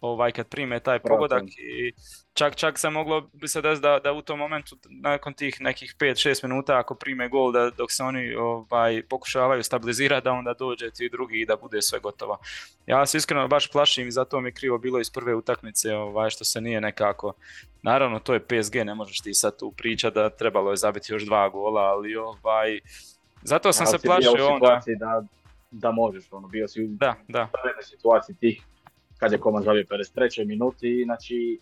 ovaj, 0.00 0.32
kad 0.32 0.48
prime 0.48 0.80
taj 0.80 0.98
pogodak 0.98 1.42
i 1.58 1.92
čak, 2.34 2.56
čak 2.56 2.78
se 2.78 2.90
moglo 2.90 3.28
bi 3.32 3.48
se 3.48 3.62
desiti 3.62 3.82
da, 3.82 3.98
da 4.04 4.12
u 4.12 4.22
tom 4.22 4.38
momentu 4.38 4.76
nakon 4.90 5.34
tih 5.34 5.60
nekih 5.60 5.94
5-6 5.98 6.48
minuta 6.48 6.78
ako 6.78 6.94
prime 6.94 7.28
gol 7.28 7.52
da 7.52 7.70
dok 7.70 7.92
se 7.92 8.02
oni 8.02 8.34
ovaj, 8.34 9.02
pokušavaju 9.08 9.62
stabilizirati 9.62 10.24
da 10.24 10.32
onda 10.32 10.54
dođe 10.58 10.90
ti 10.90 11.08
drugi 11.08 11.40
i 11.40 11.46
da 11.46 11.56
bude 11.56 11.82
sve 11.82 11.98
gotovo. 11.98 12.38
Ja 12.86 13.06
se 13.06 13.18
iskreno 13.18 13.48
baš 13.48 13.70
plašim 13.70 14.08
i 14.08 14.12
zato 14.12 14.40
mi 14.40 14.48
je 14.48 14.52
krivo 14.52 14.78
bilo 14.78 15.00
iz 15.00 15.10
prve 15.10 15.34
utakmice 15.34 15.94
ovaj, 15.94 16.30
što 16.30 16.44
se 16.44 16.60
nije 16.60 16.80
nekako 16.80 17.32
naravno 17.82 18.18
to 18.18 18.34
je 18.34 18.40
PSG 18.40 18.76
ne 18.76 18.94
možeš 18.94 19.20
ti 19.20 19.34
sad 19.34 19.58
tu 19.58 19.72
pričati 19.76 20.14
da 20.14 20.30
trebalo 20.30 20.70
je 20.70 20.76
zabiti 20.76 21.12
još 21.12 21.22
dva 21.22 21.48
gola 21.48 21.80
ali 21.80 22.16
ovaj 22.16 22.80
zato 23.42 23.72
sam 23.72 23.86
se 23.86 23.98
plašio 23.98 24.48
onda 24.48 24.80
da, 24.98 25.22
da 25.70 25.90
možeš 25.90 26.24
ono 26.30 26.48
bio 26.48 26.68
si 26.68 26.84
u 26.84 26.86
da, 26.88 27.14
da. 27.28 27.48
situaciji 27.82 28.36
tih 28.36 28.62
kad 29.18 29.32
je 29.32 29.38
Koman 29.38 29.62
zabio 29.62 29.84
53. 29.90 30.46
minuti, 30.46 31.02
znači 31.04 31.58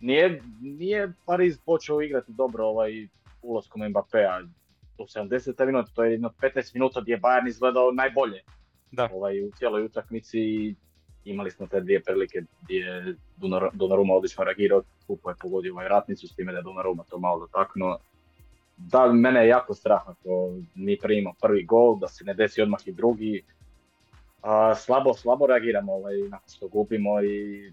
nije, 0.00 0.42
nije 0.60 1.12
Pariz 1.26 1.58
počeo 1.58 2.02
igrati 2.02 2.32
dobro 2.32 2.64
ovaj 2.64 3.08
ulaskom 3.42 3.82
Mbappéa 3.82 4.48
u 4.98 5.02
70. 5.02 5.66
minuta, 5.66 5.90
to 5.94 6.04
je 6.04 6.12
jedno 6.12 6.32
15 6.42 6.74
minuta 6.74 7.00
gdje 7.00 7.12
je 7.12 7.20
Bayern 7.20 7.48
izgledao 7.48 7.92
najbolje 7.92 8.42
da. 8.92 9.08
Ovaj, 9.12 9.44
u 9.44 9.50
cijeloj 9.50 9.84
utakmici. 9.84 10.74
Imali 11.24 11.50
smo 11.50 11.66
te 11.66 11.80
dvije 11.80 12.02
prilike 12.02 12.42
gdje 12.62 12.76
je 12.76 13.14
Donnarumma 13.72 14.14
odlično 14.14 14.44
reagirao, 14.44 14.82
kupo 15.06 15.30
je 15.30 15.36
pogodio 15.40 15.72
ovaj 15.72 15.88
ratnicu 15.88 16.28
s 16.28 16.34
time 16.34 16.52
da 16.52 16.58
je 16.58 16.62
Donnarumma 16.62 17.04
to 17.04 17.18
malo 17.18 17.38
dotaknuo. 17.40 17.98
Da, 18.76 19.12
mene 19.12 19.40
je 19.40 19.48
jako 19.48 19.74
strah 19.74 20.02
ako 20.06 20.52
mi 20.74 20.98
primimo 20.98 21.34
prvi 21.42 21.64
gol, 21.64 21.98
da 21.98 22.08
se 22.08 22.24
ne 22.24 22.34
desi 22.34 22.62
odmah 22.62 22.80
i 22.86 22.92
drugi, 22.92 23.42
a, 24.42 24.74
slabo, 24.74 25.14
slabo 25.14 25.46
reagiramo 25.46 25.92
ovaj, 25.92 26.16
nakon 26.16 26.48
što 26.48 26.68
gubimo 26.68 27.22
i 27.22 27.72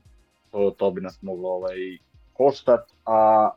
to, 0.51 0.71
to 0.77 0.91
bi 0.91 1.01
nas 1.01 1.21
moglo 1.21 1.49
ovaj, 1.49 1.77
koštat, 2.33 2.91
a 3.05 3.49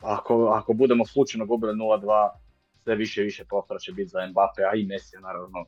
ako, 0.00 0.46
ako 0.46 0.72
budemo 0.72 1.06
slučajno 1.06 1.46
gubili 1.46 1.72
0-2, 1.72 2.30
sve 2.84 2.94
više 2.94 3.20
i 3.20 3.24
više 3.24 3.44
prostora 3.44 3.78
će 3.78 3.92
biti 3.92 4.08
za 4.08 4.26
Mbappe, 4.26 4.62
a 4.62 4.74
i 4.74 4.86
Messi 4.86 5.16
naravno 5.20 5.64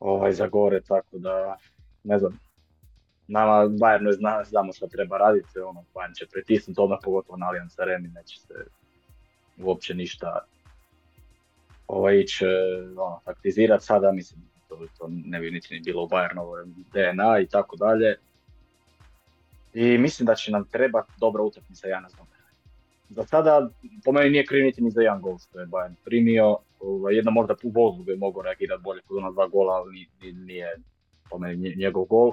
ovaj, 0.00 0.32
za 0.32 0.46
gore, 0.46 0.80
tako 0.80 1.18
da 1.18 1.56
ne 2.04 2.18
znam. 2.18 2.38
Nama 3.28 3.52
Bayernu 3.66 4.12
zna, 4.12 4.44
znamo 4.44 4.72
što 4.72 4.86
treba 4.86 5.18
raditi, 5.18 5.58
ono, 5.58 5.84
Bayern 5.94 6.18
će 6.18 6.26
pritisnuti 6.26 6.80
odmah 6.80 6.98
pogotovo 7.04 7.36
na 7.36 7.46
Allianz 7.46 7.80
Arena, 7.80 8.08
neće 8.14 8.40
se 8.40 8.54
uopće 9.58 9.94
ništa 9.94 10.44
ovaj, 11.88 12.20
ići 12.20 12.44
ono, 12.96 13.20
taktizirati 13.24 13.84
sada, 13.84 14.12
mislim, 14.12 14.40
to, 14.68 14.86
to 14.98 15.08
ne 15.08 15.40
bi 15.40 15.50
niti 15.50 15.74
ni 15.74 15.80
bilo 15.80 16.02
u 16.02 16.08
Bayernovoj 16.08 16.64
DNA 16.92 17.40
i 17.40 17.46
tako 17.46 17.76
dalje. 17.76 18.16
I 19.74 19.98
mislim 19.98 20.26
da 20.26 20.34
će 20.34 20.52
nam 20.52 20.64
trebati 20.64 21.12
dobra 21.20 21.42
utakmica 21.42 21.88
Jana 21.88 22.08
Zomera. 22.08 22.36
Za 23.08 23.24
sada, 23.24 23.70
po 24.04 24.12
meni 24.12 24.30
nije 24.30 24.46
kriv 24.46 24.64
niti 24.64 24.82
ni 24.82 24.90
za 24.90 25.00
jedan 25.00 25.20
gol 25.20 25.38
što 25.38 25.60
je 25.60 25.66
Bayern 25.66 25.94
primio. 26.04 26.56
Ovaj, 26.80 27.14
jedno 27.14 27.30
možda 27.30 27.54
u 27.62 27.70
vozu 27.70 28.02
bi 28.02 28.16
mogao 28.16 28.42
reagirati 28.42 28.82
bolje 28.82 29.02
kod 29.06 29.16
ona 29.16 29.30
dva 29.30 29.48
gola, 29.48 29.74
ali 29.74 30.06
nije 30.32 30.76
po 31.30 31.38
meni 31.38 31.74
njegov 31.76 32.04
gol. 32.04 32.32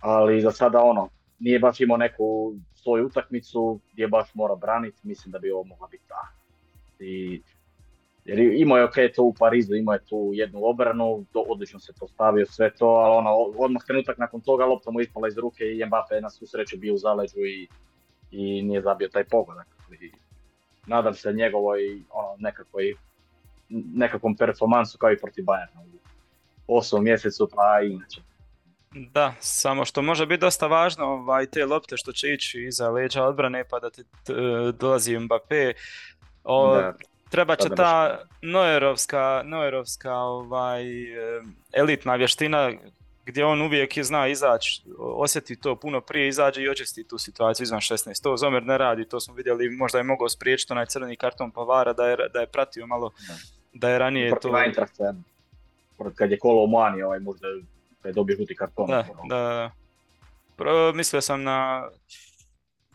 ali 0.00 0.40
za 0.40 0.50
sada 0.50 0.82
ono, 0.82 1.08
nije 1.38 1.58
baš 1.58 1.80
imao 1.80 1.96
neku 1.96 2.54
svoju 2.74 3.06
utakmicu 3.06 3.80
gdje 3.92 4.08
baš 4.08 4.34
mora 4.34 4.56
braniti, 4.56 4.98
mislim 5.02 5.32
da 5.32 5.38
bi 5.38 5.50
ovo 5.50 5.64
mogla 5.64 5.88
biti 5.88 6.04
ta. 6.08 6.28
I, 7.00 7.42
jer 8.28 8.38
imao 8.38 8.78
je 8.78 8.84
ok 8.84 8.94
to 9.14 9.22
u 9.22 9.34
Parizu, 9.34 9.74
imao 9.74 9.92
je 9.92 10.04
tu 10.04 10.30
jednu 10.34 10.60
obranu, 10.62 11.24
to, 11.32 11.40
odlično 11.40 11.80
se 11.80 11.92
postavio 12.00 12.46
sve 12.46 12.70
to, 12.74 12.86
ali 12.86 13.16
ono, 13.16 13.30
odmah 13.34 13.82
trenutak 13.86 14.18
nakon 14.18 14.40
toga 14.40 14.64
lopta 14.64 14.90
mu 14.90 15.00
ispala 15.00 15.28
iz 15.28 15.38
ruke 15.38 15.64
i 15.64 15.86
Mbappe 15.86 16.20
na 16.20 16.30
svu 16.30 16.46
sreću 16.46 16.76
bio 16.76 16.94
u 16.94 16.98
zaleđu 16.98 17.38
i, 17.38 17.68
i 18.30 18.62
nije 18.62 18.82
zabio 18.82 19.08
taj 19.08 19.24
pogodak. 19.24 19.66
nadam 20.86 21.14
se 21.14 21.32
njegovoj 21.32 22.02
ono, 22.10 22.36
nekakvoj, 22.38 22.94
nekakvom 23.94 24.36
performansu 24.36 24.98
kao 24.98 25.12
i 25.12 25.18
protiv 25.18 25.44
Bayerna 25.44 25.84
u 26.66 26.78
osmom 26.78 27.04
mjesecu, 27.04 27.48
pa 27.54 27.80
i 27.82 27.92
inače. 27.92 28.20
Da, 29.12 29.34
samo 29.40 29.84
što 29.84 30.02
može 30.02 30.26
biti 30.26 30.40
dosta 30.40 30.66
važno 30.66 31.04
ovaj, 31.04 31.46
te 31.46 31.66
lopte 31.66 31.96
što 31.96 32.12
će 32.12 32.32
ići 32.32 32.64
iza 32.68 32.90
leđa 32.90 33.24
odbrane 33.24 33.64
pa 33.70 33.80
da 33.80 33.90
ti 33.90 34.04
dolazi 34.78 35.16
Mbappé. 35.16 35.72
O, 36.44 36.92
treba 37.30 37.56
će 37.56 37.68
ta 37.76 38.18
Noerovska, 38.42 39.42
Noerovska 39.44 40.14
ovaj, 40.14 40.84
elitna 41.72 42.14
vještina 42.14 42.72
gdje 43.28 43.44
on 43.44 43.62
uvijek 43.62 43.98
zna 44.02 44.28
izaći, 44.28 44.82
osjeti 44.98 45.60
to 45.60 45.76
puno 45.76 46.00
prije, 46.00 46.28
izađe 46.28 46.62
i 46.62 46.68
očisti 46.68 47.04
tu 47.04 47.18
situaciju 47.18 47.64
izvan 47.64 47.80
16. 47.80 48.22
To 48.22 48.36
Zomer 48.36 48.62
ne 48.62 48.78
radi, 48.78 49.08
to 49.08 49.20
smo 49.20 49.34
vidjeli, 49.34 49.70
možda 49.70 49.98
je 49.98 50.04
mogao 50.04 50.28
spriječiti 50.28 50.72
onaj 50.72 50.86
crveni 50.86 51.16
karton 51.16 51.50
Pavara 51.50 51.92
da 51.92 52.06
je, 52.06 52.16
da 52.32 52.40
je 52.40 52.46
pratio 52.46 52.86
malo, 52.86 53.10
da, 53.72 53.90
je 53.90 53.98
ranije 53.98 54.30
to... 54.40 54.52
kad 56.14 56.30
je 56.30 56.38
kolo 56.38 56.66
Mani, 56.66 57.02
ovaj 57.02 57.20
možda 57.20 57.48
je 58.04 58.12
dobio 58.12 58.36
žuti 58.36 58.56
karton. 58.56 58.86
Da, 58.86 59.06
da. 59.28 59.70
Pro, 60.56 60.92
mislio 60.92 61.20
sam 61.20 61.42
na 61.42 61.88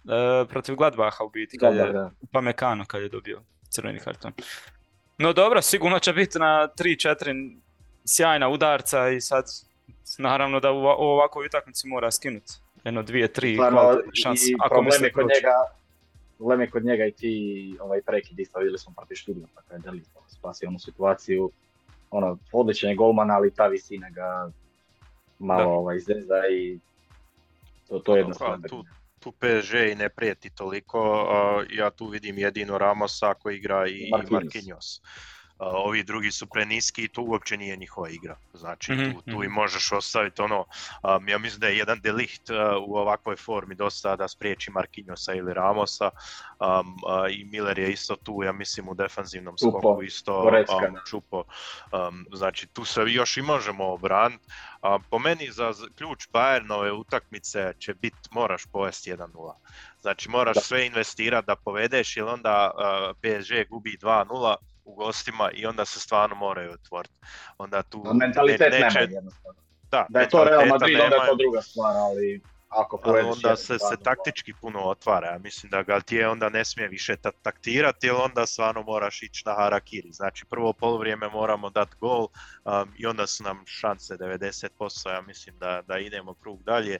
e, 0.05 0.45
protiv 0.49 0.75
Gladbaha 0.75 1.23
u 1.23 1.29
biti, 1.29 1.57
kad 1.57 1.75
je, 1.75 2.05
u 2.21 2.25
Pamekano 2.31 2.85
kad 2.85 3.01
je 3.01 3.09
dobio 3.09 3.41
crveni 3.73 3.99
karton. 3.99 4.31
No 5.17 5.33
dobro, 5.33 5.61
sigurno 5.61 5.99
će 5.99 6.13
biti 6.13 6.39
na 6.39 6.69
3-4 6.79 7.57
sjajna 8.05 8.49
udarca 8.49 9.09
i 9.09 9.21
sad 9.21 9.45
naravno 10.17 10.59
da 10.59 10.71
u, 10.71 10.77
ovakvoj 10.85 11.45
utakmici 11.45 11.87
mora 11.87 12.11
skinuti 12.11 12.53
jedno, 12.83 13.03
dvije, 13.03 13.33
tri 13.33 13.57
šanse. 14.23 14.51
I 14.51 14.55
Ako 14.59 14.75
problem 14.75 15.03
je 15.03 15.11
kod 15.11 15.25
njega, 15.35 15.55
problem 16.37 16.61
je 16.61 16.69
kod 16.69 16.85
njega 16.85 17.05
i 17.05 17.11
ti 17.11 17.75
ovaj 17.81 18.01
prekid 18.01 18.39
isto 18.39 18.59
vidjeli 18.59 18.77
smo 18.77 18.93
protiv 18.97 19.15
študija, 19.15 19.47
tako 19.55 19.73
je 19.73 19.79
Deli 19.79 20.03
spasio 20.27 20.69
onu 20.69 20.79
situaciju. 20.79 21.51
Ono, 22.11 22.37
odličan 22.51 22.89
je 22.89 22.95
golman, 22.95 23.31
ali 23.31 23.53
ta 23.53 23.67
visina 23.67 24.09
ga 24.09 24.51
malo 25.39 25.71
ovaj, 25.71 25.99
zeza 25.99 26.47
i 26.51 26.79
to, 27.87 27.99
to 27.99 28.15
je 28.15 28.19
jednostavno. 28.19 28.67
Tu, 28.67 28.85
tu 29.23 29.31
PSG 29.31 29.73
i 29.91 29.95
ne 29.95 30.09
prijeti 30.09 30.49
toliko, 30.49 31.27
ja 31.69 31.89
tu 31.89 32.07
vidim 32.07 32.37
jedino 32.37 32.77
Ramosa 32.77 33.33
koji 33.33 33.57
igra 33.57 33.87
i 33.87 34.09
Marquinhos. 34.11 34.31
Marquinhos 34.31 35.01
ovi 35.71 36.03
drugi 36.03 36.31
su 36.31 36.45
preniski 36.47 37.03
i 37.03 37.07
to 37.07 37.21
uopće 37.21 37.57
nije 37.57 37.77
njihova 37.77 38.09
igra. 38.09 38.37
Znači 38.53 38.91
mhm, 38.91 39.11
tu, 39.11 39.21
tu 39.21 39.43
i 39.43 39.47
mhm. 39.47 39.53
možeš 39.53 39.91
ostaviti 39.91 40.41
ono, 40.41 40.65
ja 41.27 41.37
mislim 41.37 41.59
da 41.59 41.67
je 41.67 41.77
jedan 41.77 41.99
delikt 41.99 42.49
u 42.87 42.95
ovakvoj 42.95 43.35
formi 43.35 43.75
dosta 43.75 44.15
da 44.15 44.27
spriječi 44.27 44.71
Marquinhosa 44.71 45.37
ili 45.37 45.53
Ramosa 45.53 46.09
i 47.31 47.45
Miller 47.45 47.79
je 47.79 47.91
isto 47.91 48.15
tu, 48.15 48.43
ja 48.43 48.51
mislim 48.51 48.89
u 48.89 48.93
defanzivnom 48.93 49.57
skoku 49.57 50.03
isto 50.03 50.51
čupo. 51.09 51.43
znači 52.33 52.67
tu 52.67 52.85
se 52.85 53.01
još 53.07 53.37
i 53.37 53.41
možemo 53.41 53.93
obraniti. 53.93 54.43
Po 55.09 55.19
meni 55.19 55.51
za 55.51 55.73
ključ 55.95 56.27
Bayernove 56.33 56.91
utakmice 56.91 57.73
će 57.79 57.93
biti, 57.93 58.29
moraš 58.31 58.65
povesti 58.65 59.11
1-0. 59.13 59.53
Znači 60.01 60.29
moraš 60.29 60.57
sve 60.57 60.85
investirati 60.85 61.47
da 61.47 61.55
povedeš 61.55 62.17
jer 62.17 62.25
onda 62.25 62.71
PSG 63.21 63.69
gubi 63.69 63.97
2-0 64.01 64.55
u 64.85 64.95
gostima 64.95 65.51
i 65.53 65.65
onda 65.65 65.85
se 65.85 65.99
stvarno 65.99 66.35
moraju 66.35 66.71
otvoriti. 66.71 67.13
Onda 67.57 67.83
tu 67.83 68.03
no, 68.05 68.13
mentalitet 68.13 68.59
ne, 68.59 68.79
neće... 68.79 68.99
nema 68.99 69.13
jednostavno. 69.13 69.59
Da, 69.91 70.05
da 70.09 70.19
je 70.19 70.29
to 70.29 70.43
Real 70.43 70.65
Madrid, 70.67 70.99
onda 70.99 71.15
je 71.15 71.27
to 71.27 71.35
druga 71.35 71.61
stvar, 71.61 71.95
ali 71.95 72.41
ako 72.75 72.99
ali 73.03 73.21
onda 73.21 73.55
se, 73.55 73.79
se 73.79 73.97
taktički 74.03 74.53
puno 74.61 74.79
otvara, 74.79 75.27
ja 75.27 75.37
mislim 75.37 75.69
da 75.69 75.83
Galtier 75.83 76.27
onda 76.27 76.49
ne 76.49 76.65
smije 76.65 76.87
više 76.87 77.15
taktirati, 77.41 78.07
jer 78.07 78.15
onda 78.15 78.45
stvarno 78.45 78.83
moraš 78.83 79.23
ići 79.23 79.43
na 79.45 79.53
harakiri. 79.53 80.11
Znači 80.11 80.45
prvo 80.45 80.73
polovrijeme 80.73 81.29
moramo 81.29 81.69
dati 81.69 81.95
gol 81.99 82.27
um, 82.65 82.93
i 82.97 83.05
onda 83.05 83.27
su 83.27 83.43
nam 83.43 83.63
šanse 83.65 84.17
90%, 84.17 85.09
ja 85.09 85.21
mislim 85.21 85.57
da, 85.59 85.81
da 85.87 85.97
idemo 85.97 86.33
krug 86.33 86.63
dalje. 86.63 86.99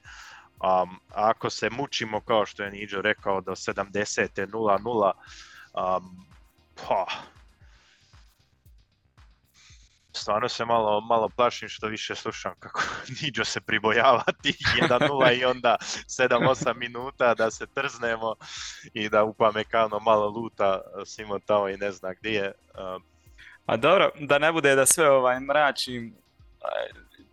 Um, 0.53 0.99
ako 1.13 1.49
se 1.49 1.69
mučimo, 1.69 2.21
kao 2.21 2.45
što 2.45 2.63
je 2.63 2.71
Niđo 2.71 3.01
rekao, 3.01 3.41
do 3.41 3.51
70. 3.51 4.47
0-0, 4.47 5.11
um, 5.97 6.27
pa, 6.75 7.05
stvarno 10.15 10.49
se 10.49 10.65
malo, 10.65 11.01
malo 11.01 11.29
plašim 11.29 11.69
što 11.69 11.87
više 11.87 12.15
slušam 12.15 12.53
kako 12.59 12.81
Niđo 13.21 13.45
se 13.45 13.61
pribojava 13.61 14.23
tih 14.41 14.57
1-0 14.81 15.39
i 15.39 15.45
onda 15.45 15.75
7-8 15.81 16.75
minuta 16.75 17.33
da 17.33 17.51
se 17.51 17.67
trznemo 17.67 18.35
i 18.93 19.09
da 19.09 19.23
upamekano 19.23 19.99
malo 19.99 20.29
luta 20.29 20.81
Simon 21.05 21.41
tamo 21.41 21.69
i 21.69 21.77
ne 21.77 21.91
zna 21.91 22.13
gdje 22.13 22.31
je. 22.31 22.51
A 23.65 23.77
dobro, 23.77 24.11
da 24.19 24.39
ne 24.39 24.51
bude 24.51 24.75
da 24.75 24.85
sve 24.85 25.09
ovaj 25.09 25.39
mračim, 25.39 26.15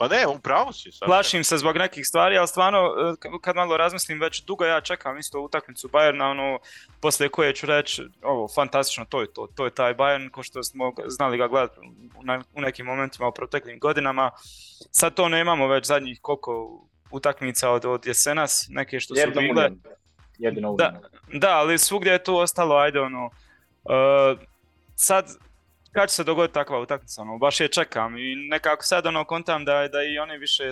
pa 0.01 0.09
ne, 0.09 0.27
upravo 0.27 0.73
si. 0.73 0.93
Sad. 0.93 1.07
Plašim 1.07 1.45
se 1.45 1.59
zbog 1.59 1.77
nekih 1.77 2.07
stvari, 2.07 2.39
ali 2.39 2.49
stvarno 2.49 2.79
e, 2.79 3.39
kad 3.41 3.57
malo 3.57 3.77
razmislim, 3.77 4.21
već 4.21 4.45
dugo 4.45 4.65
ja 4.65 4.81
čekam 4.81 5.19
isto 5.19 5.41
utakmicu 5.41 5.89
Bayerna, 5.89 6.31
ono, 6.31 6.59
poslije 7.01 7.29
koje 7.29 7.55
ću 7.55 7.67
reći, 7.67 8.03
ovo, 8.23 8.49
fantastično, 8.49 9.05
to 9.05 9.21
je 9.21 9.33
to, 9.33 9.49
to 9.55 9.65
je 9.65 9.71
taj 9.71 9.95
Bayern, 9.95 10.31
ko 10.31 10.43
što 10.43 10.63
smo 10.63 10.93
znali 11.07 11.39
ga 11.39 11.49
gledati 11.49 11.81
u 12.55 12.61
nekim 12.61 12.87
momentima 12.87 13.29
u 13.29 13.33
proteklim 13.33 13.79
godinama. 13.79 14.31
Sad 14.91 15.15
to 15.15 15.29
nemamo 15.29 15.69
već 15.69 15.87
zadnjih 15.87 16.19
koliko 16.23 16.85
utakmica 17.11 17.71
od, 17.71 17.85
od 17.85 18.07
jesenas, 18.07 18.67
neke 18.71 19.01
što 19.01 19.15
su 19.15 19.31
bile. 19.35 19.71
Jedino 20.39 20.75
da, 20.75 21.01
da, 21.33 21.57
ali 21.57 21.79
svugdje 21.79 22.13
je 22.13 22.25
tu 22.25 22.37
ostalo, 22.37 22.77
ajde 22.77 23.01
ono, 23.01 23.27
uh, 23.27 24.41
sad 24.95 25.37
kad 25.93 26.09
će 26.09 26.15
se 26.15 26.25
dogoditi 26.25 26.55
takva 26.55 26.81
utakmica, 26.81 27.23
ono, 27.23 27.39
baš 27.39 27.61
je 27.61 27.69
čekam 27.69 28.19
i 28.19 28.37
nekako 28.37 28.85
sad 28.85 29.07
ono 29.07 29.25
kontam 29.25 29.65
da, 29.65 29.89
da 29.89 30.03
i 30.03 30.19
oni 30.19 30.39
više 30.39 30.71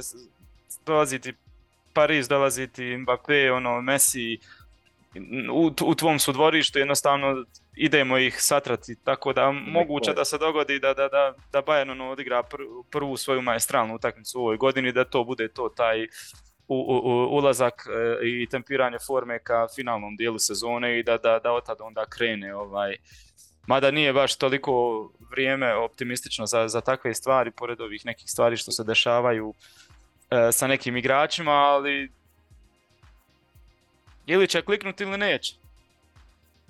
dolaziti 0.87 1.35
Pariz, 1.93 2.29
dolaziti 2.29 2.83
Mbappé, 2.83 3.53
ono, 3.53 3.81
Messi, 3.81 4.39
u, 5.53 5.71
u 5.85 5.95
tvom 5.95 6.19
su 6.19 6.33
dvorištu 6.33 6.79
jednostavno 6.79 7.45
idemo 7.77 8.19
ih 8.19 8.43
satrati, 8.43 8.97
tako 9.05 9.33
da 9.33 9.51
moguće 9.51 10.12
da 10.12 10.25
se 10.25 10.39
dogodi 10.39 10.79
da, 10.79 10.95
da, 10.95 11.09
da, 11.09 11.35
da 11.53 11.62
Bayern 11.62 11.91
ono, 11.91 12.11
odigra 12.11 12.43
prvu 12.91 13.16
svoju 13.16 13.43
maestralnu 13.43 13.95
utakmicu 13.95 14.39
u 14.39 14.43
ovoj 14.43 14.57
godini, 14.57 14.93
da 14.93 15.05
to 15.05 15.25
bude 15.25 15.49
to 15.49 15.69
taj 15.69 16.05
u, 16.69 16.77
u, 16.77 17.37
ulazak 17.37 17.87
e, 18.23 18.29
i 18.29 18.47
tempiranje 18.51 18.99
forme 19.07 19.39
ka 19.39 19.66
finalnom 19.77 20.16
dijelu 20.16 20.39
sezone 20.39 20.99
i 20.99 21.03
da, 21.03 21.19
da, 21.19 21.39
da 21.39 21.53
od 21.53 21.66
tada 21.66 21.85
onda 21.85 22.07
krene 22.07 22.55
ovaj, 22.55 22.97
Mada 23.69 23.91
nije 23.91 24.12
baš 24.12 24.37
toliko 24.37 24.73
vrijeme 25.31 25.75
optimistično 25.75 26.47
za, 26.47 26.69
za 26.69 26.81
takve 26.81 27.14
stvari, 27.14 27.51
pored 27.51 27.81
ovih 27.81 28.07
nekih 28.07 28.31
stvari 28.31 28.57
što 28.57 28.73
se 28.73 28.85
dešavaju 28.85 29.55
e, 30.31 30.53
sa 30.53 30.66
nekim 30.66 30.97
igračima, 30.97 31.53
ali 31.53 32.12
ili 34.27 34.49
će 34.49 34.62
kliknuti 34.62 35.03
ili 35.03 35.19
neće. 35.19 35.55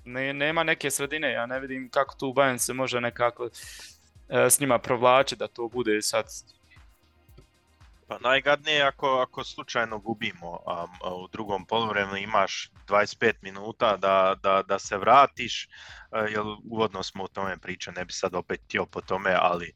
Ne, 0.05 0.33
nema 0.33 0.63
neke 0.63 0.91
sredine, 0.91 1.33
ja 1.33 1.47
ne 1.47 1.61
vidim 1.61 1.89
kako 1.89 2.15
tu 2.15 2.27
Bayern 2.27 2.59
se 2.59 2.73
može 2.73 3.01
nekako 3.01 3.49
e, 4.29 4.51
s 4.51 4.61
njima 4.61 4.79
provlačiti 4.79 5.39
da 5.39 5.49
to 5.49 5.69
bude 5.69 6.03
sad 6.03 6.27
pa 8.09 8.19
najgadnije 8.19 8.83
ako, 8.83 9.07
ako 9.07 9.45
slučajno 9.45 9.99
gubimo, 9.99 10.59
a, 10.67 10.87
u 11.15 11.29
drugom 11.29 11.67
poluvremenu 11.67 12.17
imaš 12.17 12.71
25 12.87 13.33
minuta 13.43 13.97
da, 13.97 14.35
da, 14.43 14.63
da 14.63 14.79
se 14.79 14.97
vratiš, 14.97 15.69
jer 16.13 16.43
uvodno 16.71 17.03
smo 17.03 17.25
o 17.25 17.29
tome 17.29 17.59
pričali, 17.59 17.97
ne 17.97 18.05
bi 18.05 18.13
sad 18.13 18.35
opet 18.35 18.61
htio 18.65 18.87
po 18.87 19.01
tome, 19.01 19.37
ali 19.41 19.73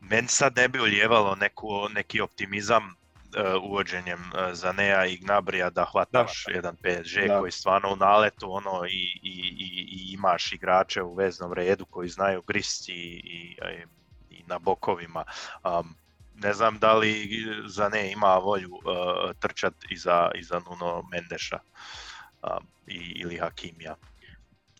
meni 0.00 0.28
sad 0.28 0.56
ne 0.56 0.68
bi 0.68 0.80
uljevalo 0.80 1.34
neku, 1.34 1.88
neki 1.94 2.20
optimizam 2.20 2.84
uh, 2.84 3.62
uvođenjem 3.62 4.20
uh, 4.20 4.52
Zanea 4.52 5.06
i 5.06 5.16
Gnabrija 5.16 5.70
da 5.70 5.84
hvataš 5.84 6.44
da. 6.46 6.52
jedan 6.52 6.76
PSG 6.76 7.40
koji 7.40 7.52
stvarno 7.52 7.92
u 7.92 7.96
naletu 7.96 8.52
ono 8.52 8.84
i, 8.86 9.20
i, 9.22 9.54
i, 9.58 9.88
i 9.90 10.12
imaš 10.12 10.52
igrače 10.52 11.02
u 11.02 11.14
veznom 11.14 11.52
redu 11.52 11.84
koji 11.84 12.08
znaju 12.08 12.42
gristi 12.42 12.92
i, 12.92 13.56
i, 14.30 14.42
na 14.46 14.58
bokovima. 14.58 15.24
Um, 15.64 15.94
ne 16.42 16.52
znam 16.54 16.78
da 16.78 16.94
li 16.94 17.28
Zane 17.66 18.12
ima 18.12 18.38
volju 18.38 18.74
uh, 18.74 18.82
trčat 19.40 19.74
iza, 19.90 20.30
iza 20.34 20.58
Nuno 20.58 21.02
Mendeša 21.12 21.58
um, 22.42 22.66
i, 22.86 23.12
ili 23.16 23.38
Hakimija. 23.38 23.96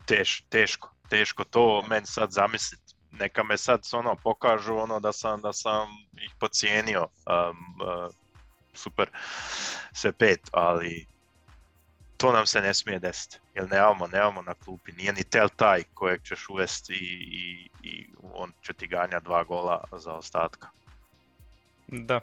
Teš, 0.07 0.41
teško, 0.49 0.95
teško 1.09 1.45
to 1.45 1.85
meni 1.89 2.07
sad 2.07 2.31
zamisliti. 2.31 2.95
Neka 3.11 3.43
me 3.43 3.57
sad 3.57 3.81
ono 3.93 4.17
pokažu 4.17 4.77
ono 4.77 5.01
da 5.01 5.13
sam 5.13 5.41
da 5.41 5.53
sam 5.53 5.89
ih 6.23 6.31
pocijenio. 6.41 7.07
Um, 7.27 7.57
uh, 7.89 8.15
super, 8.75 9.11
sve 9.93 10.13
pet, 10.13 10.41
ali 10.53 11.07
to 12.17 12.33
nam 12.33 12.47
se 12.47 12.61
ne 12.61 12.75
smije 12.75 12.99
desiti, 12.99 13.39
jer 13.55 13.71
nemamo, 13.71 14.07
nemamo 14.07 14.43
na 14.43 14.55
klupi, 14.55 14.93
nije 14.93 15.13
ni 15.13 15.25
tel 15.25 15.49
taj 15.57 15.83
kojeg 15.95 16.23
ćeš 16.23 16.49
uvesti 16.49 16.93
i, 16.95 17.15
i, 17.33 17.71
i 17.89 18.07
on 18.23 18.53
će 18.63 18.73
ti 18.73 18.87
ganja 18.87 19.21
dva 19.21 19.45
gola 19.45 19.85
za 19.93 20.13
ostatka. 20.13 20.69
Da. 21.91 22.21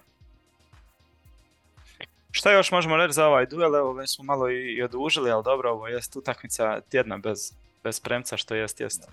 Šta 2.32 2.52
još 2.52 2.72
možemo 2.72 2.98
reći 2.98 3.14
za 3.14 3.28
ovaj 3.28 3.46
duel? 3.46 3.76
Evo, 3.76 3.94
već 3.94 4.16
smo 4.16 4.24
malo 4.26 4.50
i, 4.50 4.74
i 4.74 4.84
odužili, 4.84 5.32
ali 5.32 5.44
dobro, 5.44 5.72
ovo 5.72 5.88
jest 5.88 6.16
utakmica 6.16 6.82
tjedna 6.82 7.18
bez, 7.18 7.54
bez 7.84 8.00
premca, 8.00 8.38
što 8.38 8.56
jest, 8.56 8.80
jest. 8.80 9.10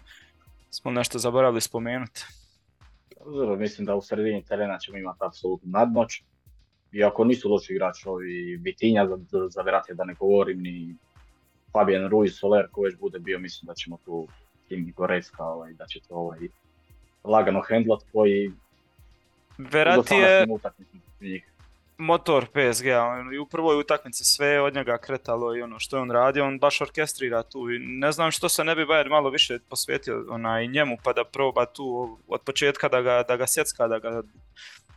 Smo 0.71 0.91
nešto 0.91 1.19
zaboravili 1.19 1.61
spomenuti. 1.61 2.25
Dobro, 3.25 3.57
mislim 3.57 3.85
da 3.85 3.95
u 3.95 4.03
sredini 4.03 4.45
terena 4.45 4.79
ćemo 4.79 4.99
imati 4.99 5.19
apsolutnu 5.27 5.71
nadmoć. 5.71 6.23
Iako 6.93 7.25
nisu 7.25 7.51
loši 7.51 7.73
igrači 7.73 8.09
ovi 8.09 8.57
Vitinja, 8.57 9.07
za, 9.07 9.49
za, 9.49 9.63
Verati 9.63 9.95
da 9.95 10.05
ne 10.05 10.15
govorim, 10.15 10.63
ni 10.63 10.97
Fabian 11.73 12.09
Ruiz, 12.09 12.39
Soler, 12.39 12.69
ko 12.71 12.81
već 12.81 12.97
bude 12.99 13.19
bio, 13.19 13.39
mislim 13.39 13.67
da 13.67 13.75
ćemo 13.75 13.99
tu 14.05 14.29
tim 14.69 14.93
Gorecka, 14.97 15.45
ovaj, 15.45 15.73
da 15.73 15.87
će 15.87 16.01
to 16.09 16.15
ovaj, 16.15 16.39
lagano 17.25 17.63
hendlat 17.69 18.03
koji 18.13 18.53
Verati 19.59 20.15
je 20.15 20.47
motor 21.99 22.47
PSG-a 22.47 23.25
i 23.35 23.39
u 23.39 23.47
prvoj 23.47 23.77
utakmici 23.77 24.25
sve 24.25 24.47
je 24.47 24.61
od 24.61 24.75
njega 24.75 24.99
kretalo 24.99 25.57
i 25.57 25.63
ono 25.63 25.79
što 25.79 25.97
je 25.97 26.01
on 26.01 26.11
radi, 26.11 26.41
on 26.41 26.59
baš 26.59 26.81
orkestrira 26.81 27.43
tu 27.43 27.71
i 27.71 27.79
ne 27.79 28.13
znam 28.13 28.31
što 28.31 28.49
se 28.49 28.65
ne 28.65 28.75
bi 28.75 28.85
Bayern 28.85 29.09
malo 29.09 29.31
više 29.31 29.59
posvetio 29.69 30.27
onaj, 30.29 30.67
njemu 30.67 30.97
pa 31.05 31.13
da 31.13 31.25
proba 31.25 31.67
tu 31.67 32.19
od 32.29 32.41
početka 32.41 32.89
da 32.89 33.01
ga, 33.01 33.23
da 33.29 33.37
ga 33.37 33.47
sjecka, 33.47 33.89
da 33.89 33.99
ga, 33.99 34.23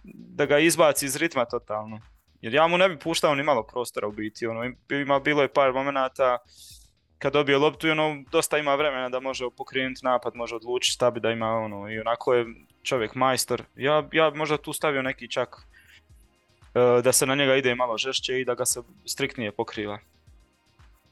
da 0.03 0.45
ga 0.45 0.59
izbaci 0.59 1.05
iz 1.05 1.15
ritma 1.15 1.45
totalno. 1.45 1.99
Jer 2.41 2.53
ja 2.53 2.67
mu 2.67 2.77
ne 2.77 2.89
bi 2.89 2.99
puštao 2.99 3.35
ni 3.35 3.43
malo 3.43 3.63
prostora 3.63 4.07
u 4.07 4.11
biti, 4.11 4.47
ono, 4.47 4.73
ima, 4.89 5.19
bilo 5.19 5.41
je 5.41 5.53
par 5.53 5.73
momenata 5.73 6.37
kad 7.17 7.33
dobije 7.33 7.57
loptu 7.57 7.87
i 7.87 7.91
ono, 7.91 8.23
dosta 8.31 8.57
ima 8.57 8.75
vremena 8.75 9.09
da 9.09 9.19
može 9.19 9.45
pokrenuti 9.57 10.01
napad, 10.03 10.35
može 10.35 10.55
odlučiti 10.55 10.93
šta 10.93 11.11
bi 11.11 11.19
da 11.19 11.31
ima 11.31 11.47
ono, 11.47 11.91
i 11.91 11.99
onako 11.99 12.33
je 12.33 12.45
čovjek 12.83 13.15
majstor. 13.15 13.63
Ja, 13.75 14.07
ja 14.11 14.29
možda 14.29 14.57
tu 14.57 14.73
stavio 14.73 15.01
neki 15.01 15.27
čak 15.27 15.55
e, 16.73 17.01
da 17.01 17.11
se 17.11 17.25
na 17.25 17.35
njega 17.35 17.55
ide 17.55 17.75
malo 17.75 17.97
žešće 17.97 18.41
i 18.41 18.45
da 18.45 18.53
ga 18.55 18.65
se 18.65 18.79
striktnije 19.05 19.51
pokriva. 19.51 19.99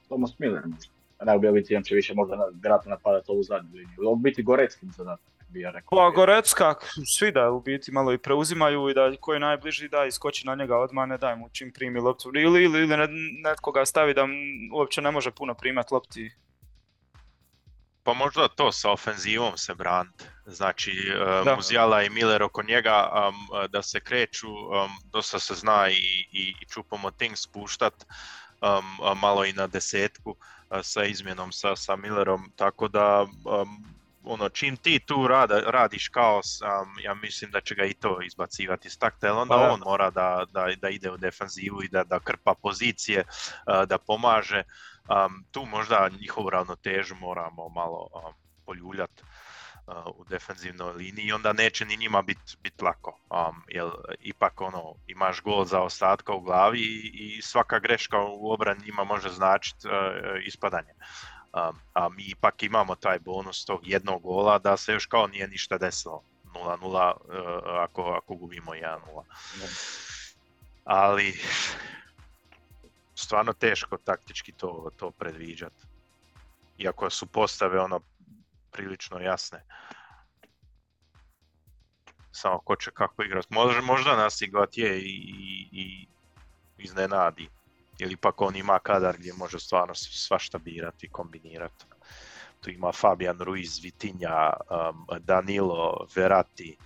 Thomas 0.06 0.40
Miller 0.40 0.62
možda. 0.66 0.92
Ne, 1.22 1.50
u 1.50 1.54
biti 1.54 1.76
on 1.76 1.84
će 1.84 1.96
više 1.96 2.14
možda 2.14 2.36
na- 2.36 2.50
vjerojatno 2.54 2.90
napadati 2.90 3.32
ovu 3.32 3.44
zadnju 3.44 3.70
liniju. 3.74 4.10
U 4.10 4.16
biti 4.16 4.44
Goreckim 4.44 4.92
zadatak, 4.92 5.26
bi 5.50 5.60
ja 5.62 5.72
rekao. 5.72 5.98
Pa 5.98 6.10
Gorecka, 6.10 6.76
svi 7.08 7.32
da 7.32 7.52
u 7.52 7.62
biti 7.62 7.92
malo 7.92 8.14
i 8.14 8.18
preuzimaju 8.18 8.90
i 8.90 8.94
da 8.94 9.12
ko 9.20 9.34
je 9.34 9.40
najbliži 9.40 9.90
da 9.90 10.06
iskoči 10.06 10.48
na 10.48 10.56
njega 10.56 10.78
odmah, 10.78 11.08
ne 11.08 11.18
daj 11.18 11.36
mu 11.36 11.50
čim 11.50 11.72
primi 11.72 12.00
loptu. 12.00 12.30
Ili, 12.30 12.64
ili, 12.64 12.80
ili 12.80 12.88
ne- 12.88 13.08
netko 13.44 13.72
ga 13.72 13.86
stavi 13.86 14.14
da 14.14 14.28
uopće 14.74 15.02
ne 15.02 15.12
može 15.12 15.32
puno 15.32 15.54
primati 15.54 15.94
lopti. 15.94 16.32
Pa 18.04 18.14
možda 18.14 18.48
to 18.48 18.72
sa 18.72 18.92
ofenzivom 18.92 19.58
se 19.58 19.76
brand. 19.76 20.12
Znači, 20.46 20.92
e, 20.92 21.44
Da. 21.46 21.56
Muzijala 21.56 22.04
i 22.04 22.10
Miller 22.10 22.44
oko 22.44 22.64
njega 22.64 23.10
um, 23.30 23.70
da 23.70 23.82
se 23.82 24.00
kreću, 24.00 24.52
um, 24.52 24.92
dosta 25.12 25.40
se 25.40 25.54
zna 25.54 25.90
i, 25.90 25.94
i, 26.32 26.56
i 26.62 26.66
Choupo-Moting 26.66 27.36
spuštat 27.36 27.94
um, 28.62 29.20
malo 29.20 29.46
i 29.46 29.54
na 29.54 29.68
desetku 29.68 30.36
sa 30.84 31.04
izmjenom 31.04 31.52
sa, 31.52 31.76
sa 31.76 31.96
Millerom, 31.96 32.52
tako 32.56 32.88
da 32.88 33.22
um, 33.46 33.86
ono, 34.24 34.50
čim 34.50 34.78
ti 34.78 35.00
tu 35.00 35.28
rada, 35.28 35.60
radiš 35.60 36.08
kaos, 36.08 36.62
um, 36.62 36.96
ja 37.04 37.14
mislim 37.14 37.52
da 37.52 37.62
će 37.62 37.76
ga 37.76 37.86
i 37.86 37.94
to 37.94 38.22
izbacivati 38.22 38.88
iz 38.88 39.00
takta, 39.00 39.28
jer 39.28 39.36
onda 39.36 39.56
Pa 39.56 39.74
on 39.74 39.80
mora 39.86 40.10
da, 40.10 40.46
da, 40.52 40.68
da 40.82 40.90
ide 40.90 41.12
u 41.12 41.18
defanzivu 41.18 41.84
i 41.84 41.88
da, 41.88 42.04
da 42.04 42.20
krpa 42.20 42.54
pozicije, 42.62 43.24
a, 43.66 43.86
da 43.86 43.98
pomaže. 43.98 44.64
Um, 45.10 45.46
tu 45.52 45.66
možda 45.66 46.10
njihovu 46.20 46.50
ravnotežu 46.50 47.16
moramo 47.16 47.70
malo 47.70 48.08
um, 48.14 48.34
poljuljat 48.66 49.12
uh, 49.22 49.35
u 49.88 50.24
defensivnoj 50.30 50.94
liniji 50.94 51.26
i 51.26 51.34
onda 51.34 51.54
neće 51.54 51.86
ni 51.86 51.98
njima 51.98 52.22
biti 52.22 52.58
bit 52.64 52.82
lako. 52.82 53.20
Um, 53.30 53.64
jer 53.68 53.90
ipak 54.20 54.62
ono, 54.62 54.94
imaš 55.08 55.42
gol 55.42 55.66
za 55.66 55.82
ostatka 55.82 56.34
u 56.34 56.42
glavi 56.42 56.80
i, 56.80 57.12
i 57.38 57.42
svaka 57.42 57.80
greška 57.80 58.18
u 58.20 58.52
obrani 58.52 58.86
njima 58.86 59.04
može 59.04 59.30
značiti 59.30 59.88
uh, 59.88 59.94
ispadanje. 60.46 60.94
Um, 61.54 61.80
a 61.94 62.10
mi 62.10 62.24
ipak 62.24 62.64
imamo 62.64 62.96
taj 62.96 63.20
bonus 63.20 63.66
tog 63.66 63.88
jednog 63.88 64.22
gola 64.22 64.60
da 64.60 64.78
se 64.78 64.94
još 64.94 65.06
kao 65.06 65.28
nije 65.28 65.48
ništa 65.48 65.78
desilo. 65.78 66.24
0-0 66.54 66.86
uh, 66.86 67.30
ako, 67.66 68.02
ako 68.02 68.36
gubimo 68.36 68.72
1-0 68.72 69.00
ali 70.86 71.40
stvarno 73.16 73.54
teško 73.54 73.98
taktički 73.98 74.52
to, 74.52 74.90
to 74.98 75.12
predviđat. 75.12 75.74
Iako 76.78 77.10
su 77.10 77.26
postave 77.26 77.80
ono 77.80 78.00
prilično 78.76 79.20
jasne. 79.20 79.64
Samo 82.32 82.60
ko 82.60 82.76
će 82.76 82.92
kako 82.92 83.24
igrat. 83.24 83.50
Možda, 83.50 83.82
možda 83.82 84.16
nas 84.16 84.42
i 84.42 84.48
Gautier 84.48 84.92
i, 84.92 85.00
i, 85.00 85.70
i 85.72 86.08
iznenadi. 86.78 87.50
Ili 88.00 88.16
pak 88.16 88.42
on 88.42 88.56
ima 88.56 88.80
kadar 88.80 89.18
gdje 89.18 89.34
može 89.34 89.60
stvarno 89.60 89.96
svašta 89.96 90.58
birati 90.58 91.06
i 91.06 91.10
kombinirati. 91.10 91.86
Tu 92.62 92.70
ima 92.70 92.92
Fabian 92.92 93.40
Ruiz, 93.40 93.80
Vitinja, 93.84 94.50
um, 94.50 95.06
Danilo, 95.20 96.08
Verratti. 96.16 96.78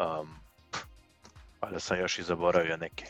Um, 0.00 0.34
pa 1.60 1.70
da 1.70 1.80
sam 1.80 1.98
još 1.98 2.18
i 2.18 2.22
zaboravio 2.22 2.76
neke. 2.76 3.04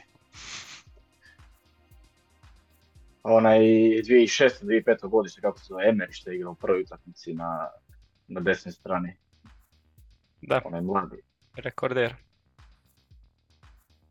Onaj 3.23 3.59
2006. 3.59 4.51
2005. 4.63 5.09
godište 5.09 5.41
kako 5.41 5.59
zove 5.59 5.85
Emery 5.85 6.13
što 6.13 6.31
je 6.31 6.37
igrao 6.37 6.53
u 6.53 6.55
prvoj 6.55 6.81
utakmici 6.81 7.35
na, 7.35 7.69
na 8.33 8.41
desnoj 8.41 8.73
strani. 8.73 9.17
Da, 10.43 10.61
Onaj 10.65 10.81
mladi. 10.81 11.17
rekorder. 11.57 12.15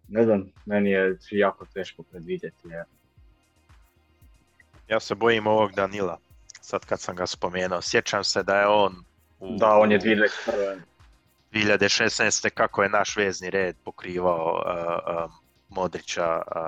Ne 0.07 0.23
znam, 0.23 0.51
meni 0.65 0.89
je 0.89 1.17
jako 1.31 1.65
teško 1.65 2.03
predvidjeti 2.03 2.67
jer 2.67 2.85
Ja 4.87 4.99
se 4.99 5.15
bojim 5.15 5.47
ovog 5.47 5.71
Danila, 5.71 6.17
sad 6.61 6.85
kad 6.85 6.99
sam 6.99 7.15
ga 7.15 7.25
spomenuo. 7.27 7.81
Sjećam 7.81 8.23
se 8.23 8.43
da 8.43 8.59
je 8.59 8.67
on 8.67 8.93
u 9.39 9.57
da, 9.57 9.77
on 9.77 9.91
je 9.91 9.99
2021. 9.99 10.79
2016. 11.51 12.49
kako 12.49 12.83
je 12.83 12.89
naš 12.89 13.17
vezni 13.17 13.49
red 13.49 13.75
pokrivao 13.83 14.63
uh, 14.65 15.25
um, 15.25 15.31
Modrića, 15.69 16.35
uh, 16.35 16.61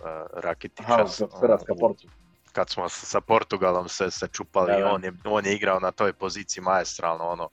uh, 0.00 0.42
Rakitića. 0.42 0.92
Aha, 0.92 1.04
Hrvatska 1.40 1.74
Portugal. 1.80 2.23
Kad 2.54 2.70
smo 2.70 2.88
sa 2.88 3.20
Portugalom 3.20 3.88
se, 3.88 4.10
se 4.10 4.28
čupali, 4.32 4.72
Da, 4.72 4.78
da. 4.78 4.92
On, 4.92 5.04
je, 5.04 5.12
on 5.24 5.46
je 5.46 5.54
igrao 5.54 5.80
na 5.80 5.90
toj 5.90 6.12
poziciji 6.12 6.64
maestralno, 6.64 7.24
ono, 7.24 7.48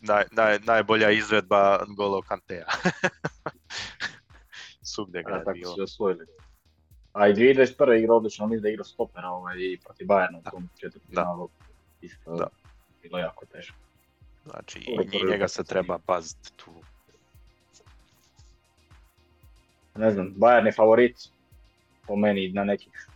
naj, 0.00 0.24
naj, 0.30 0.58
najbolja 0.58 1.10
izvedba 1.10 1.84
Golo 1.96 2.22
Kantea. 2.22 2.66
Svugdje 4.94 5.22
ga 5.22 5.34
je 5.34 5.44
tako 5.44 5.58
bilo. 5.58 5.74
osvojili. 5.84 6.26
A 7.12 7.28
i 7.28 7.34
2021. 7.34 7.98
igrao 7.98 8.16
odlično, 8.16 8.46
mislim 8.46 8.62
da 8.62 8.68
je 8.68 8.72
igrao 8.72 8.84
stopera 8.84 9.28
ovaj, 9.28 9.56
i 9.58 9.78
protiv 9.84 10.06
Bayerna 10.06 10.38
u 10.38 10.50
tom 10.50 10.68
četvrtfinalu. 10.80 11.48
Isto 12.00 12.36
Da. 12.36 12.48
bilo 13.02 13.18
jako 13.18 13.46
teško. 13.46 13.76
Znači, 14.44 14.78
i 14.78 15.26
njega 15.28 15.44
put 15.44 15.50
se 15.50 15.64
treba 15.64 15.98
paziti 15.98 16.52
tu. 16.56 16.72
Ne 19.96 20.10
znam, 20.10 20.34
Bayern 20.36 20.66
je 20.66 20.72
favorit 20.72 21.16
po 22.06 22.16
meni 22.16 22.52
na 22.52 22.64
nekih, 22.64 23.08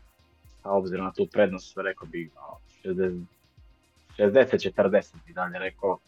a 0.63 0.73
obzirom 0.73 1.05
na 1.05 1.13
tu 1.13 1.27
prednost, 1.27 1.77
rekao 1.77 2.07
bi 2.07 2.31
a, 2.37 2.55
60 2.85 3.25
60-40 4.19 5.15
bi 5.27 5.33
dalje 5.33 5.59
rekao. 5.59 5.99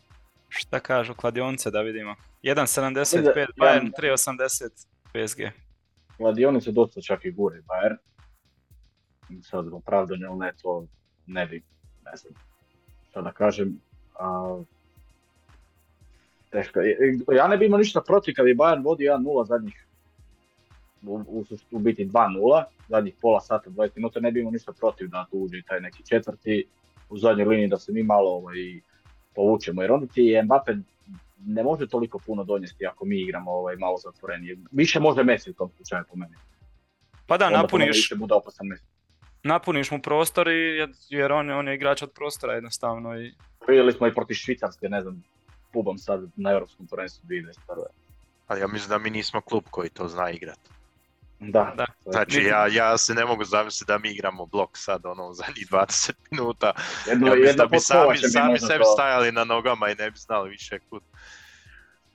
Šta 0.48 0.80
kažu 0.80 1.14
kladionce 1.14 1.70
da 1.70 1.80
vidimo? 1.80 2.14
1.75 2.42 3.38
Ja- 3.38 3.46
Bayern, 3.56 3.90
3.80 3.92 4.68
PSG. 5.06 5.40
Kladionice 6.16 6.72
dosta 6.72 7.00
čak 7.00 7.24
i 7.24 7.30
gure 7.30 7.62
Bayern. 7.62 7.96
Sad 9.42 9.68
opravdanje 9.72 10.22
ili 10.22 10.38
ne, 10.38 10.52
to 10.62 10.86
ne 11.26 11.46
bi, 11.46 11.62
ne 12.04 12.16
znam, 12.16 12.32
šta 13.10 13.22
da 13.22 13.32
kažem. 13.32 13.80
A, 14.14 14.58
teško. 16.50 16.80
Ja 17.34 17.48
ne 17.48 17.56
bi 17.56 17.66
imao 17.66 17.78
ništa 17.78 18.00
protiv 18.00 18.34
kad 18.36 18.46
je 18.46 18.54
Bayern 18.56 18.84
vodi 18.84 19.04
1-0 19.04 19.46
zadnjih, 19.46 19.83
u, 21.06 21.14
u, 21.26 21.44
u 21.70 21.78
biti 21.78 22.06
2-0, 22.06 22.64
zadnjih 22.88 23.14
pola 23.20 23.40
sata, 23.40 23.70
20 23.70 23.90
minuta, 23.96 24.20
ne 24.20 24.30
bi 24.32 24.40
imao 24.40 24.52
ništa 24.52 24.72
protiv 24.72 25.08
da 25.08 25.26
tu 25.30 25.38
uđe 25.38 25.58
i 25.58 25.62
taj 25.62 25.80
neki 25.80 26.02
četvrti 26.04 26.66
u 27.10 27.18
zadnjoj 27.18 27.46
liniji 27.46 27.68
da 27.68 27.78
se 27.78 27.92
mi 27.92 28.02
malo 28.02 28.30
ovaj, 28.30 28.56
povučemo. 29.34 29.82
Jer 29.82 29.92
onda 29.92 30.06
ti 30.06 30.40
Mbappe 30.44 30.76
ne 31.38 31.62
može 31.62 31.88
toliko 31.88 32.18
puno 32.18 32.44
donijeti 32.44 32.86
ako 32.86 33.04
mi 33.04 33.20
igramo 33.20 33.50
ovaj, 33.50 33.76
malo 33.76 33.96
zatvorenije. 33.98 34.56
Više 34.70 35.00
može 35.00 35.24
Messi 35.24 35.50
u 35.50 35.54
tom 35.54 35.70
slučaju 35.70 36.04
po 36.10 36.16
meni. 36.16 36.34
Pa 37.26 37.38
da, 37.38 37.46
Onda 37.46 37.62
napuniš, 37.62 37.88
više 37.88 38.14
bude 38.14 38.34
opasan 38.34 38.66
Messi. 38.66 38.84
napuniš 39.44 39.90
mu 39.90 40.00
prostor 40.00 40.48
i, 40.48 40.86
jer 41.08 41.32
on, 41.32 41.48
je- 41.48 41.54
on 41.54 41.68
je 41.68 41.74
igrač 41.74 42.02
od 42.02 42.12
prostora 42.12 42.52
jednostavno 42.52 43.20
i 43.20 43.32
Vidjeli 43.68 43.92
smo 43.92 44.06
i 44.06 44.14
protiv 44.14 44.34
Švicarske, 44.34 44.88
ne 44.88 45.02
znam, 45.02 45.24
pubom 45.72 45.98
sad 45.98 46.30
na 46.36 46.50
Europskom 46.50 46.86
prvenstvu 46.86 47.26
2021. 47.26 47.52
Ali 48.46 48.60
ja 48.60 48.66
mislim 48.66 48.88
da 48.88 48.98
mi 48.98 49.10
nismo 49.10 49.40
klub 49.40 49.64
koji 49.70 49.88
to 49.90 50.08
zna 50.08 50.30
igrat. 50.30 50.58
Da. 51.52 51.72
Da. 51.76 51.86
Znači, 52.04 52.42
ja, 52.42 52.66
ja 52.66 52.98
se 52.98 53.14
ne 53.14 53.24
mogu 53.24 53.44
zamisliti 53.44 53.92
da 53.92 53.98
mi 53.98 54.10
igramo 54.10 54.46
blok 54.46 54.70
sad, 54.74 55.06
ono, 55.06 55.28
u 55.28 55.34
zadnjih 55.34 55.66
20 55.70 56.12
minuta. 56.30 56.72
Jedno, 57.06 57.26
Ja 57.26 57.32
mislim 57.32 57.46
jedno 57.48 57.64
da 57.64 57.68
bi 57.68 57.80
sami, 57.80 58.18
sami 58.18 58.58
sebi 58.58 58.84
to- 58.84 58.92
stajali 58.94 59.32
na 59.32 59.44
nogama 59.44 59.90
i 59.90 59.94
ne 59.94 60.10
bi 60.10 60.18
znali 60.18 60.50
više 60.50 60.78
kud. 60.90 61.02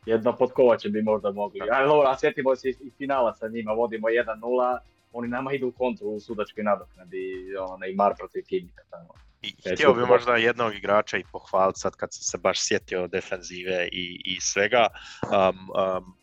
Jedno 0.06 0.38
pod 0.38 0.52
Kovačem 0.54 0.92
bi 0.92 1.02
možda 1.02 1.32
mogli. 1.32 1.60
Da. 1.60 1.76
Ali 1.76 1.88
dobro, 1.88 2.10
a 2.10 2.18
sjetimo 2.18 2.56
se 2.56 2.70
i 2.70 2.92
finala 2.98 3.34
sa 3.36 3.48
njima, 3.48 3.72
vodimo 3.72 4.08
1-0, 4.08 4.78
oni 5.14 5.28
nama 5.28 5.54
idu 5.54 5.68
u 5.68 5.72
kontru 5.72 6.08
u 6.08 6.20
sudačkoj 6.20 6.64
nadoknadi, 6.64 7.34
ono, 7.60 7.78
Neymar 7.78 8.18
protiv 8.18 8.44
Kimika 8.48 8.82
tamo. 8.90 9.14
I 9.42 9.54
E, 9.66 9.74
htio 9.74 9.94
bi 9.94 10.06
možda 10.06 10.36
jednog 10.36 10.76
igrača 10.76 11.18
i 11.18 11.24
pohvaliti 11.32 11.80
sad 11.80 11.96
kad 11.96 12.14
sam 12.14 12.24
se 12.24 12.38
baš 12.38 12.60
sjetio 12.62 13.08
defenzive 13.08 13.88
i, 13.92 14.22
i 14.26 14.38
svega. 14.42 14.88
Um, 15.24 15.70
um, 15.98 16.14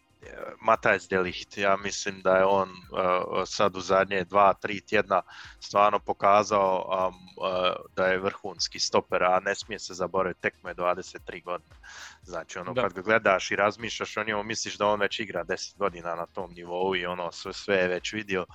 Matthijs 0.60 1.08
de 1.08 1.18
Ligt, 1.18 1.58
ja 1.58 1.76
mislim 1.76 2.20
da 2.20 2.36
je 2.36 2.44
on 2.44 2.70
uh, 2.70 3.42
sad 3.46 3.76
u 3.76 3.80
zadnje 3.80 4.24
dva, 4.24 4.54
tri 4.54 4.80
tjedna 4.80 5.22
stvarno 5.60 5.98
pokazao 5.98 7.08
um, 7.08 7.14
uh, 7.14 7.86
da 7.96 8.06
je 8.06 8.18
vrhunski 8.18 8.80
stoper, 8.80 9.22
a 9.22 9.40
ne 9.40 9.54
smije 9.54 9.78
se 9.78 9.94
zaboraviti, 9.94 10.40
tek 10.40 10.54
mu 10.62 10.68
je 10.68 10.74
23 10.74 11.44
godine. 11.44 11.74
Znači 12.22 12.58
ono 12.58 12.72
Da. 12.72 12.82
kad 12.82 12.92
ga 12.92 13.00
gledaš 13.00 13.50
i 13.50 13.56
razmišljaš 13.56 14.16
o 14.16 14.24
njemu, 14.24 14.42
misliš 14.42 14.78
da 14.78 14.86
on 14.86 15.00
već 15.00 15.20
igra 15.20 15.44
10 15.44 15.76
godina 15.76 16.14
na 16.14 16.26
tom 16.26 16.52
nivou 16.54 16.96
i 16.96 17.06
ono 17.06 17.32
sve, 17.32 17.52
sve 17.52 17.76
je 17.76 17.88
već 17.88 18.12
vidio 18.12 18.46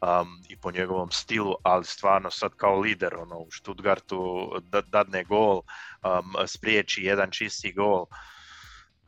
um, 0.00 0.42
i 0.48 0.56
po 0.56 0.70
njegovom 0.70 1.10
stilu, 1.10 1.54
ali 1.62 1.84
stvarno 1.84 2.30
sad 2.30 2.54
kao 2.56 2.80
lider 2.80 3.14
ono, 3.14 3.38
u 3.38 3.50
Stuttgartu 3.50 4.52
da, 4.62 4.80
dadne 4.80 5.24
gol, 5.24 5.56
um, 6.02 6.46
spriječi 6.46 7.02
jedan 7.04 7.30
čisti 7.30 7.72
gol 7.72 8.06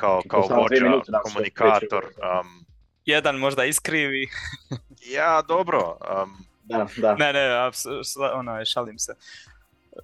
kao, 0.01 0.23
I 0.25 0.29
kao 0.29 0.41
vođa, 0.41 1.21
komunikator. 1.23 2.05
Um, 2.05 2.65
Jedan 3.05 3.37
možda 3.37 3.65
iskrivi. 3.65 4.29
ja, 5.17 5.43
dobro, 5.43 5.97
um, 6.23 6.45
Da, 6.65 6.87
da. 6.97 7.15
Ne, 7.15 7.33
ne, 7.33 7.41
apsu- 7.41 8.05
sla- 8.05 8.33
ono, 8.35 8.65
šalim 8.65 8.99
se. 8.99 9.15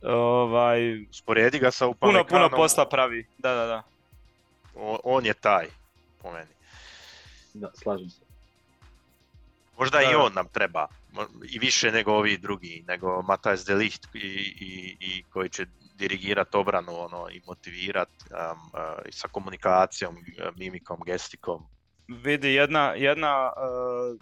Ovaj, 0.02 1.02
usporedi 1.02 1.58
ga 1.58 1.70
sa 1.70 1.84
puno, 1.84 1.90
Upamecanoom, 1.90 2.26
puno 2.50 2.56
posla 2.56 2.88
pravi. 2.88 3.26
Da, 3.38 3.54
da, 3.54 3.66
da. 3.66 3.82
on, 4.74 4.98
on 5.04 5.26
je 5.26 5.34
taj, 5.34 5.66
po 6.22 6.32
meni. 6.32 6.50
da, 7.54 7.70
slažem 7.74 8.10
se. 8.10 8.20
Možda 9.78 10.02
i 10.02 10.12
Da. 10.12 10.18
on 10.18 10.32
nam 10.34 10.48
treba, 10.48 10.86
i 11.50 11.58
više 11.58 11.92
nego 11.92 12.12
ovi 12.12 12.38
drugi, 12.38 12.84
nego 12.88 13.22
Matthijs 13.22 13.64
de 13.64 13.74
Ligt 13.74 14.08
i, 14.14 14.18
i, 14.60 14.96
i 15.00 15.22
koji 15.22 15.48
će 15.48 15.66
dirigirati 15.98 16.56
obranu 16.56 17.00
ono, 17.00 17.28
i 17.30 17.40
motivirat 17.46 18.08
um, 18.08 18.38
uh, 18.38 18.80
sa 19.10 19.28
komunikacijom, 19.28 20.16
mimikom, 20.56 21.00
gestikom. 21.06 21.66
Vidi, 22.08 22.54
jedna, 22.54 22.92
jedna 22.96 23.52
uh, 23.56 24.20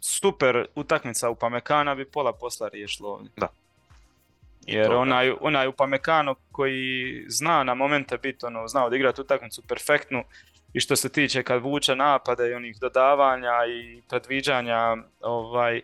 super 0.00 0.66
utakmica 0.74 1.30
u 1.30 1.34
Pamekana 1.34 1.94
bi 1.94 2.04
pola 2.04 2.32
posla 2.32 2.68
riješilo 2.68 3.08
ovdje. 3.08 3.30
I 4.66 4.74
Jer 4.74 4.86
to, 4.86 4.92
da. 4.92 4.98
onaj, 4.98 5.32
onaj 5.40 5.68
Upamecano 5.68 6.34
koji 6.52 7.24
zna 7.28 7.64
na 7.64 7.74
momente 7.74 8.18
biti, 8.18 8.46
ono, 8.46 8.68
zna 8.68 8.84
odigrati 8.84 9.20
utakmicu 9.20 9.62
perfektnu 9.68 10.24
i 10.72 10.80
što 10.80 10.96
se 10.96 11.08
tiče 11.08 11.42
kad 11.42 11.62
vuče 11.62 11.96
napade 11.96 12.50
i 12.50 12.54
onih 12.54 12.76
dodavanja 12.80 13.52
i 13.68 14.02
predviđanja 14.08 14.96
ovaj, 15.20 15.82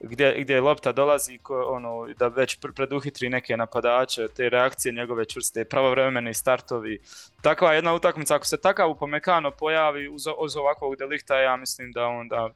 gdje, 0.00 0.34
gdje 0.38 0.60
lopta 0.60 0.92
dolazi 0.92 1.38
ko, 1.38 1.64
ono, 1.68 2.06
da 2.18 2.28
već 2.28 2.58
pr- 2.58 2.72
preduhitri 2.72 3.28
neke 3.28 3.56
napadače, 3.56 4.28
te 4.28 4.48
reakcije 4.48 4.92
njegove 4.92 5.24
čvrste, 5.24 5.64
pravovremeni 5.64 6.34
startovi. 6.34 6.98
Takva 7.42 7.74
jedna 7.74 7.94
utakmica, 7.94 8.34
ako 8.34 8.46
se 8.46 8.60
takav 8.60 8.90
Upamecano 8.90 9.50
pojavi 9.50 10.08
uz, 10.08 10.26
uz 10.38 10.56
ovakvog 10.56 10.96
delikta, 10.96 11.40
ja 11.40 11.56
mislim 11.56 11.92
da 11.92 12.06
onda 12.06 12.50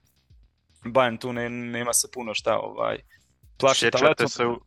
Bayern 0.84 1.20
tu 1.20 1.32
ne, 1.32 1.48
nema 1.50 1.92
se 1.92 2.08
puno 2.14 2.34
šta 2.34 2.58
ovaj, 2.58 2.98
plašiti. 3.58 3.98
Sjećate 3.98 4.28
se 4.28 4.46
u, 4.46 4.60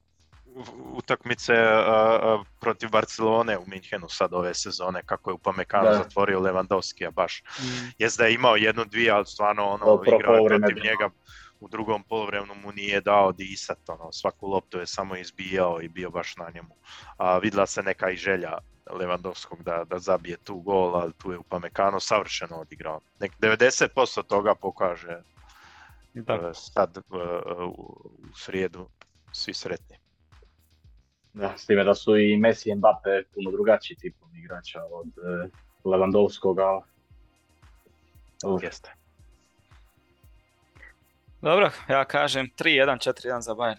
utakmice 0.93 1.53
uh, 1.53 2.39
uh, 2.39 2.45
protiv 2.59 2.89
Barcelone 2.89 3.57
u 3.57 3.63
Minhenu 3.67 4.09
sad 4.09 4.33
ove 4.33 4.53
sezone, 4.53 5.01
kako 5.05 5.29
je 5.29 5.33
Upamecano 5.33 5.89
Da. 5.89 5.93
zatvorio 5.93 6.39
Lewandowski, 6.39 7.11
baš. 7.11 7.43
Jest 7.97 8.17
da 8.17 8.25
je 8.25 8.33
imao 8.33 8.55
jednu, 8.55 8.85
dvije, 8.85 9.11
ali 9.11 9.25
stvarno 9.25 9.65
ono, 9.65 10.03
igrao 10.07 10.45
protiv 10.47 10.75
bilo. 10.75 10.83
njega 10.83 11.09
u 11.59 11.67
drugom 11.67 12.03
poluvremenu 12.03 12.55
mu 12.55 12.71
nije 12.71 13.01
dao 13.01 13.31
disat, 13.31 13.89
ono, 13.89 14.11
svaku 14.11 14.47
loptu 14.47 14.79
je 14.79 14.87
samo 14.87 15.15
izbijao 15.15 15.81
i 15.81 15.87
bio 15.87 16.09
baš 16.09 16.35
na 16.35 16.49
njemu. 16.53 16.75
A 17.17 17.37
vidla 17.37 17.65
se 17.65 17.83
neka 17.83 18.09
i 18.09 18.15
želja 18.17 18.57
Lewandowskog 18.85 19.63
da, 19.63 19.83
da 19.83 19.99
zabije 19.99 20.37
tu 20.37 20.59
gol, 20.59 20.95
ali 20.95 21.13
tu 21.13 21.31
je 21.31 21.37
Upamecano 21.37 21.99
savršeno 21.99 22.55
odigrao. 22.55 22.99
Nek 23.19 23.31
90% 23.41 24.23
toga 24.23 24.55
pokaže 24.55 25.21
Da. 26.13 26.33
e, 26.33 26.53
sad 26.53 26.97
e, 26.97 27.01
u, 27.63 27.69
u 27.69 28.35
srijedu 28.35 28.89
svi 29.31 29.53
sretni. 29.53 29.97
Da, 31.33 31.53
s 31.57 31.65
time 31.65 31.83
da 31.83 31.95
su 31.95 32.17
i 32.17 32.37
Messi 32.37 32.69
i 32.69 32.75
Mbappe 32.75 33.23
puno 33.33 33.51
drugačiji 33.51 33.97
tipom 33.97 34.35
igrača 34.35 34.79
od 34.91 35.07
e. 35.07 35.49
Uf, 38.45 38.63
Jeste. 38.63 38.93
Dobro, 41.41 41.69
ja 41.89 42.05
kažem 42.05 42.49
3-1, 42.57 43.09
4-1 43.27 43.39
za 43.39 43.51
Bayern. 43.53 43.77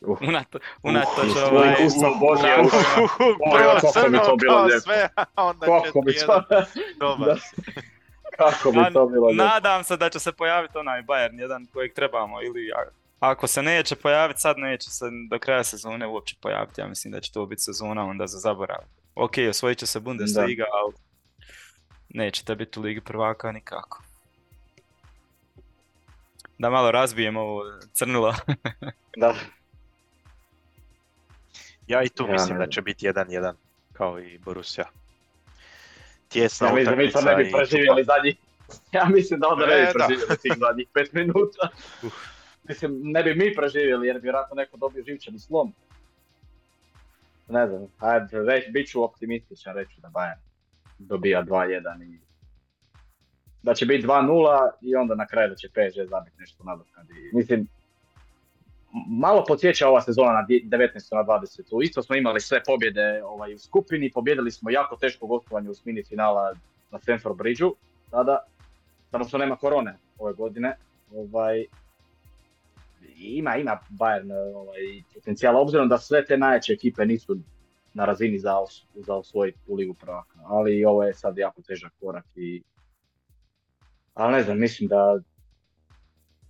Unato, 0.00 0.58
unatoč 0.82 1.26
uf, 1.26 1.52
ovaj... 1.52 1.74
uf, 1.86 1.92
uf, 1.96 2.18
Bože, 2.20 2.42
kako 3.82 4.10
bi 4.10 4.18
to 4.18 4.36
bilo 4.36 4.54
kao 4.54 4.64
lijepo. 4.64 4.80
sve, 4.80 5.08
a 5.34 5.44
onda 5.44 5.66
Kako 5.66 6.00
bi 6.00 6.14
to, 6.16 6.44
4-1. 6.50 6.64
Dobar. 6.98 7.40
Kako 8.38 8.70
bi 8.72 8.78
Ja 8.78 8.90
to 8.90 9.06
bilo 9.06 9.26
lijepo. 9.26 9.44
Nadam 9.44 9.84
se 9.84 9.96
da 9.96 10.10
će 10.10 10.18
se 10.20 10.32
pojaviti 10.32 10.78
onaj 10.78 11.02
Bayern, 11.02 11.40
jedan 11.40 11.66
kojeg 11.72 11.94
trebamo, 11.94 12.42
ili 12.42 12.70
a- 12.72 12.90
ako 13.20 13.46
se 13.46 13.62
neće 13.62 13.96
pojaviti 13.96 14.40
sad, 14.40 14.58
neće 14.58 14.90
se 14.90 15.04
do 15.30 15.38
kraja 15.38 15.64
sezone 15.64 16.06
uopće 16.06 16.36
pojaviti. 16.42 16.80
Ja 16.80 16.86
mislim 16.86 17.12
da 17.12 17.20
će 17.20 17.32
to 17.32 17.46
biti 17.46 17.62
sezona 17.62 18.04
onda 18.04 18.26
za 18.26 18.38
zaborav. 18.38 18.78
Ok, 19.14 19.32
osvojit 19.50 19.78
će 19.78 19.86
se 19.86 20.00
Bundesliga, 20.00 20.64
ali 20.72 20.92
nećete 22.08 22.54
biti 22.54 22.78
u 22.78 22.82
Ligi 22.82 23.00
prvaka 23.00 23.52
nikako. 23.52 24.02
Da 26.60 26.70
malo 26.70 26.90
razbijemo 26.90 27.40
ovo 27.40 27.62
crnilo. 27.92 28.34
Da. 29.16 29.34
Ja 31.86 32.02
i 32.02 32.08
tu 32.08 32.24
Ja 32.26 32.32
mislim 32.32 32.58
da 32.58 32.66
će 32.66 32.82
biti 32.82 33.06
1-1, 33.06 33.52
kao 33.92 34.20
i 34.20 34.38
Borussia. 34.38 34.84
Tjesna 36.28 36.66
Ja 36.68 36.74
mislim 36.74 36.96
da 36.96 37.02
mi 37.02 37.10
to 37.10 37.20
ne 37.20 37.24
utakmica 37.24 37.50
bi 37.50 37.52
preživjeli 37.56 38.04
zadnjih... 38.04 38.36
Ja 38.92 39.04
mislim 39.04 39.40
da 39.40 39.48
onda 39.48 39.66
ne 39.66 39.72
E, 39.72 39.76
bi 39.76 39.86
da. 39.86 39.92
preživjeli 39.92 40.36
tih 40.42 40.52
zadnjih 40.58 40.88
pet 40.94 41.12
minuta. 41.12 41.68
Mislim, 42.68 43.00
ne 43.02 43.22
bi 43.22 43.34
mi 43.34 43.54
preživjeli 43.54 44.06
jer 44.06 44.16
bi 44.16 44.22
vjerojatno 44.22 44.54
neko 44.54 44.76
dobio 44.76 45.04
živčani 45.06 45.38
slom. 45.38 45.74
Ne 47.48 47.66
znam, 47.66 47.86
ajde, 47.98 48.70
bit 48.72 48.90
ću 48.90 49.04
optimističan, 49.04 49.74
reći 49.74 50.00
da 50.00 50.08
Bayern 50.08 50.38
dobija 50.98 51.42
2-1 51.42 52.02
i 52.02 52.29
da 53.62 53.74
će 53.74 53.86
biti 53.86 54.06
2-0 54.06 54.70
i 54.80 54.96
onda 54.96 55.14
na 55.14 55.26
kraju 55.26 55.48
da 55.48 55.54
će 55.54 55.68
PSG 55.68 56.08
zabiti 56.10 56.36
nešto 56.38 56.64
nadoknadi. 56.64 57.12
Mislim, 57.32 57.66
malo 59.08 59.44
podsjeća 59.48 59.88
ova 59.88 60.00
sezona 60.00 60.32
na 60.32 60.42
di- 60.42 60.64
19. 60.68 61.14
na 61.14 61.24
20. 61.24 61.82
Isto 61.84 62.02
smo 62.02 62.16
imali 62.16 62.40
sve 62.40 62.62
pobjede 62.66 63.22
ovaj, 63.24 63.54
u 63.54 63.58
skupini, 63.58 64.10
pobjedili 64.12 64.50
smo 64.50 64.70
jako 64.70 64.96
teško 64.96 65.26
gostovanje 65.26 65.70
u 65.70 65.74
smini 65.74 66.04
finala 66.04 66.54
na 66.90 66.98
Stamford 66.98 67.36
Bridgeu 67.36 67.74
tada, 68.10 68.38
samo 69.10 69.24
što 69.24 69.38
nema 69.38 69.56
korone 69.56 69.98
ove 70.18 70.32
godine. 70.32 70.76
Ovaj, 71.14 71.64
ima, 73.16 73.56
ima 73.56 73.78
Bayern 73.90 74.32
ovaj, 74.56 74.78
potencijala, 75.14 75.60
obzirom 75.60 75.88
da 75.88 75.98
sve 75.98 76.24
te 76.24 76.36
najjače 76.36 76.72
ekipe 76.72 77.06
nisu 77.06 77.36
na 77.94 78.04
razini 78.04 78.38
za, 78.38 78.58
os- 78.58 78.84
za 78.94 79.14
osvojiti 79.14 79.58
u 79.66 79.74
ligu 79.74 79.94
prvaka, 79.94 80.38
ali 80.44 80.84
ovo 80.84 81.04
je 81.04 81.14
sad 81.14 81.38
jako 81.38 81.62
težak 81.62 81.92
korak 82.00 82.24
i 82.36 82.62
ali 84.20 84.32
ne 84.32 84.42
znam, 84.42 84.58
mislim 84.58 84.88
da 84.88 85.18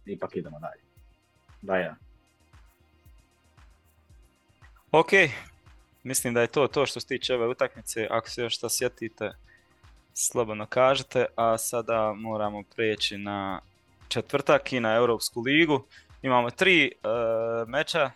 ipak 0.07 0.37
idemo 0.37 0.59
dalje. 0.61 0.83
Da, 1.63 1.77
ja. 1.77 1.97
Ok, 4.93 5.11
mislim 6.03 6.35
da 6.35 6.41
je 6.41 6.47
to 6.47 6.69
to 6.69 6.87
što 6.87 7.01
se 7.01 7.07
tiče 7.07 7.35
ove 7.35 7.47
utakmice. 7.47 8.07
Ako 8.11 8.31
se 8.31 8.43
još 8.43 8.57
šta 8.57 8.69
sjetite, 8.69 9.33
slobodno 10.15 10.67
kažete. 10.67 11.27
A 11.37 11.59
sada 11.59 12.13
moramo 12.17 12.63
preći 12.77 13.19
na 13.19 13.61
četvrtak 14.09 14.73
i 14.73 14.81
na 14.81 14.95
Europsku 14.95 15.41
ligu. 15.41 15.85
Imamo 16.23 16.51
tri 16.51 16.85
e, 16.85 16.91
meča, 17.67 18.11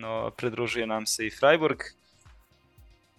no, 0.00 0.30
pridružuje 0.36 0.86
nam 0.86 1.06
se 1.06 1.26
i 1.26 1.30
Freiburg. 1.30 1.78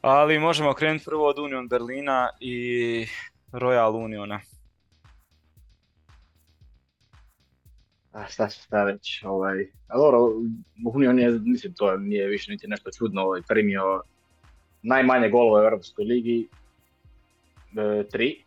Ali 0.01 0.39
možemo 0.39 0.73
krenuti 0.73 1.05
prvo 1.05 1.27
od 1.27 1.39
Union 1.39 1.67
Berlina 1.67 2.29
i 2.39 3.07
Royal 3.51 4.03
Uniona. 4.03 4.39
A 8.15 8.27
šta 8.27 8.47
će 8.47 8.61
šta 8.61 8.83
reći, 8.83 9.25
ovaj, 9.27 9.67
a 9.87 9.97
dobro, 9.97 10.19
Union 10.93 11.19
je, 11.19 11.39
mislim, 11.43 11.73
to 11.73 11.97
nije 11.97 12.27
više 12.27 12.51
niti 12.51 12.67
nešto 12.67 12.89
čudno, 12.97 13.21
ovaj, 13.21 13.41
primio 13.47 14.01
najmanje 14.81 15.29
golova 15.29 15.59
u 15.59 15.63
Europskoj 15.63 16.05
ligi, 16.05 16.47
e, 17.77 18.03
tri, 18.11 18.43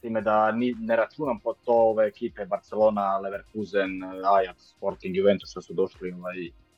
time 0.00 0.20
da 0.20 0.52
ni, 0.52 0.74
ne 0.78 0.96
računam 0.96 1.40
po 1.40 1.54
to 1.64 1.72
ove 1.72 2.06
ekipe 2.06 2.46
Barcelona, 2.46 3.18
Leverkusen, 3.18 3.90
Ajax, 4.04 4.54
Sporting, 4.58 5.16
Juventus 5.16 5.50
što 5.50 5.62
su 5.62 5.74
došli 5.74 6.12
ovaj, 6.12 6.34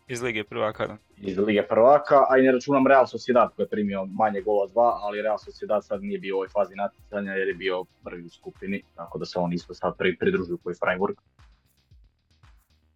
Iz 0.08 0.22
Lige 0.22 0.44
prvaka, 0.44 0.86
da. 0.86 0.96
iz 1.16 1.38
Lige 1.38 1.62
prvaka, 1.62 2.26
a 2.30 2.38
i 2.38 2.42
ne 2.42 2.52
računam 2.52 2.86
Real 2.86 3.06
Sociedad 3.06 3.54
koji 3.56 3.64
je 3.64 3.68
primio 3.68 4.04
manje 4.04 4.40
gola 4.40 4.66
dva, 4.66 4.98
ali 5.02 5.22
Real 5.22 5.38
Sociedad 5.38 5.84
sad 5.84 6.02
nije 6.02 6.18
bio 6.18 6.34
u 6.34 6.38
ovoj 6.38 6.48
fazi 6.48 6.74
natjecanja 6.74 7.32
jer 7.32 7.48
je 7.48 7.54
bio 7.54 7.84
prvi 8.04 8.22
u 8.22 8.28
skupini, 8.28 8.82
tako 8.94 9.18
da 9.18 9.24
se 9.24 9.38
on 9.38 9.52
isto 9.52 9.74
sad 9.74 9.96
pri, 9.98 10.16
pridružio 10.18 10.56
koji 10.62 10.74
Freiburg. 10.74 11.16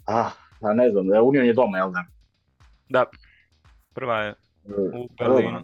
Ah, 0.09 0.30
a 0.62 0.72
ne 0.72 0.90
znam, 0.90 1.12
e, 1.12 1.20
Union 1.20 1.46
je 1.46 1.52
doma, 1.52 1.78
jel 1.78 1.90
da? 1.90 2.04
Da, 2.88 3.04
prva 3.92 4.16
je 4.16 4.34
u 4.94 5.09
Berlinu. 5.18 5.62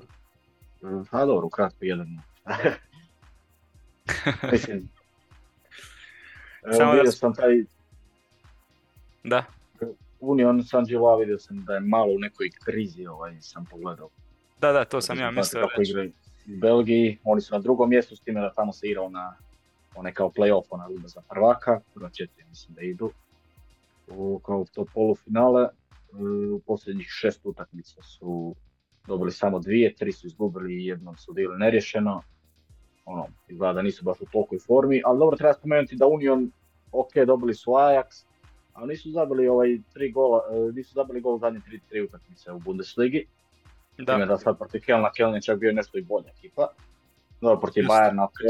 Mm, 0.83 1.03
A 1.11 1.25
dobro, 1.25 1.47
ukratko 1.47 1.79
jedan. 1.81 2.07
Mislim, 4.53 4.89
Samo 6.63 6.85
da 6.85 6.93
vidio 6.93 7.13
s- 7.13 7.15
sam 7.15 7.35
taj 7.35 7.65
Da, 9.25 9.45
Union 10.21 10.63
San 10.63 10.85
Gilloa, 10.85 11.17
vidio 11.17 11.39
sam 11.39 11.59
da 11.59 11.75
je 11.75 11.81
malo 11.81 12.07
u 12.07 12.19
nekoj 12.19 12.51
krizi, 12.65 13.07
ovaj, 13.07 13.41
sam 13.41 13.65
pogledao. 13.65 14.09
da, 14.59 14.73
da, 14.73 14.85
to 14.85 15.01
sam 15.01 15.19
ja 15.19 15.31
mislio 15.31 15.63
kako 15.63 15.83
igraju 15.83 16.13
u 16.47 16.57
Belgiji, 16.57 17.19
oni 17.25 17.41
su 17.41 17.55
na 17.55 17.59
drugom 17.59 17.91
mjestu, 17.91 18.17
s 18.17 18.21
time 18.21 18.41
da 18.41 18.53
tamo 18.53 18.73
se 18.73 18.89
igrao 18.89 19.09
na 19.09 19.37
onaj 19.95 20.13
kao 20.13 20.29
play-off, 20.29 20.65
ona 20.71 20.87
runda 20.87 21.09
za 21.09 21.21
prvaka, 21.23 21.81
prva 21.95 22.11
četiri 22.11 22.45
mislim 22.45 22.75
da 22.75 22.83
idu. 22.83 23.13
Kao 24.47 24.65
to 24.75 24.85
polufinale, 24.95 25.63
e, 25.63 25.71
u 26.53 26.61
posljednjih 26.67 27.07
šest 27.09 27.41
utakmica 27.45 28.03
su 28.03 28.55
dobili 29.07 29.33
samo 29.33 29.59
dvije, 29.59 29.95
tri 29.95 30.13
su 30.13 30.27
izgubili 30.27 30.75
i 30.75 30.87
jednom 30.87 31.17
su 31.17 31.33
bili 31.33 31.59
neriješeno. 31.59 32.23
Ono, 33.05 33.27
izgleda 33.49 33.73
da 33.73 33.83
nisu 33.83 34.05
baš 34.05 34.21
u 34.21 34.27
tolikoj 34.33 34.59
formi, 34.59 35.03
ali 35.05 35.19
dobro 35.19 35.37
treba 35.37 35.55
spomenuti 35.55 35.97
da 35.97 36.07
Union, 36.07 36.51
ok, 36.93 37.15
dobili 37.27 37.55
su 37.55 37.71
Ajax, 37.71 38.25
ali 38.73 38.89
nisu 38.89 39.11
zabili 39.11 39.49
ovaj 39.49 39.79
tri 39.93 40.13
gola, 40.13 40.43
e, 40.51 40.73
nisu 40.73 40.95
zabili 40.95 41.21
gol 41.21 41.39
zadnje 41.39 41.61
tri, 41.61 41.81
tri 41.89 42.03
utakmice 42.03 42.53
u 42.53 42.59
Bundesligi. 42.59 43.27
Da. 43.99 44.17
Da, 44.17 44.27
da 44.27 44.39
sad 44.39 44.59
protiv 44.59 44.81
Kelna, 44.81 45.13
Keln 45.13 45.35
je 45.35 45.43
čak 45.43 45.59
bio 45.59 45.73
nešto 45.73 45.99
i 45.99 46.03
bolja 46.03 46.29
ekipa. 46.39 46.69
Dobro, 47.41 47.61
protiv 47.61 47.83
Just. 47.83 47.93
Bayerna, 47.93 48.25
ok. 48.25 48.41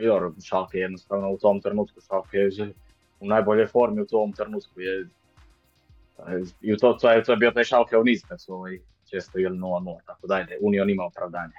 I 0.00 0.06
dobro, 0.06 0.32
je 0.72 0.80
jednostavno 0.80 1.30
u 1.30 1.38
tom 1.38 1.60
trenutku, 1.60 2.00
Schalke 2.00 2.36
je 2.36 2.72
u 3.20 3.26
najboljoj 3.26 3.66
formi 3.66 4.02
u 4.02 4.06
tom 4.06 4.32
trenutku 4.32 4.80
je 4.80 5.08
i 6.60 6.72
u 6.72 6.76
to, 6.76 6.92
to, 6.92 7.10
je, 7.10 7.24
to 7.24 7.32
je 7.32 7.36
bio 7.36 7.50
taj 7.50 7.64
Schalke 7.64 7.96
u 7.96 8.04
niz 8.04 8.22
kad 8.28 8.40
su 8.40 8.54
ovaj, 8.54 8.78
često 9.10 9.38
ili 9.38 9.58
0-0, 9.58 9.98
tako 10.06 10.26
da 10.26 10.34
ajde, 10.34 10.58
Union 10.60 10.90
ima 10.90 11.04
opravdanje. 11.04 11.54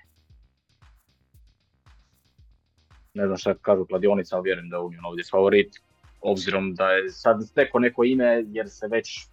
Ne 3.13 3.25
znam 3.25 3.37
šta 3.37 3.53
kažu 3.53 3.85
kladionica, 3.85 4.35
ali 4.35 4.43
vjerujem 4.43 4.69
da 4.69 4.75
je 4.75 4.81
Union 4.81 5.05
ovdje 5.05 5.23
favorit, 5.31 5.75
obzirom 6.21 6.75
da 6.75 6.91
je 6.91 7.09
sad 7.09 7.47
stekao 7.47 7.79
neko 7.79 8.03
ime 8.03 8.43
jer 8.47 8.69
se 8.69 8.87
već 8.87 9.27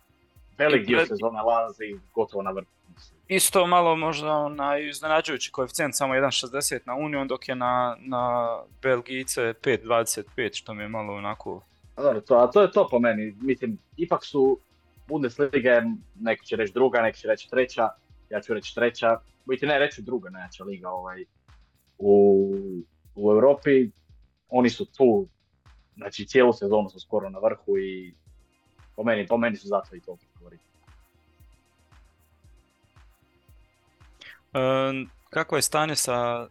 velik 0.59 0.87
dio 0.87 1.07
sezone 1.07 1.43
lazi 1.43 2.01
gotovo 2.15 2.43
na 2.43 2.51
vrhu. 2.51 2.71
isto 3.29 3.67
malo 3.67 3.97
možda 3.97 4.33
onaj 4.33 4.89
iznenađujući 4.89 5.53
koeficijent 5.53 5.97
samo 5.97 6.15
1.60 6.15 6.79
na 6.85 6.95
Union, 6.95 7.29
dok 7.29 7.49
je 7.49 7.55
na, 7.55 7.97
na 8.01 8.49
Belgijice 8.83 9.41
5.25, 9.43 10.59
što 10.59 10.75
mi 10.75 10.83
je 10.83 10.89
malo 10.89 11.15
onako... 11.15 11.63
Dobro, 11.97 12.21
to, 12.21 12.35
a 12.35 12.51
to 12.51 12.63
je 12.63 12.71
to 12.71 12.89
po 12.91 12.99
meni. 12.99 13.37
Mislim, 13.41 13.79
ipak 13.97 14.25
su 14.25 14.61
Bundesliga, 15.09 15.83
neko 16.15 16.45
će 16.45 16.57
reći 16.57 16.73
druga, 16.73 17.03
neko 17.03 17.19
će 17.19 17.29
reći 17.29 17.51
treća, 17.51 17.89
ja 18.31 18.41
ću 18.41 18.55
reći 18.55 18.75
treća, 18.75 19.21
biti 19.45 19.67
ne 19.67 19.79
reći 19.79 20.03
druga 20.03 20.31
najjača 20.31 20.65
liga 20.65 20.91
ovaj, 20.91 21.25
u, 21.99 22.53
u 23.15 23.31
Europi. 23.33 23.91
Oni 24.49 24.71
su 24.71 24.85
tu, 24.85 25.29
znači 25.97 26.27
cijelu 26.27 26.53
sezonu 26.53 26.91
su 26.91 27.01
skoro 27.01 27.31
na 27.31 27.39
vrhu 27.39 27.79
i 27.79 28.15
po 28.97 29.05
meni, 29.05 29.27
po 29.27 29.37
meni 29.37 29.57
su 29.57 29.69
zato 29.69 29.97
i 29.97 30.01
to 30.01 30.17
favoriti. 30.39 30.65
E, 34.55 34.59
kako 35.31 35.57
je 35.57 35.63
stanje 35.63 35.97
sa... 35.97 36.49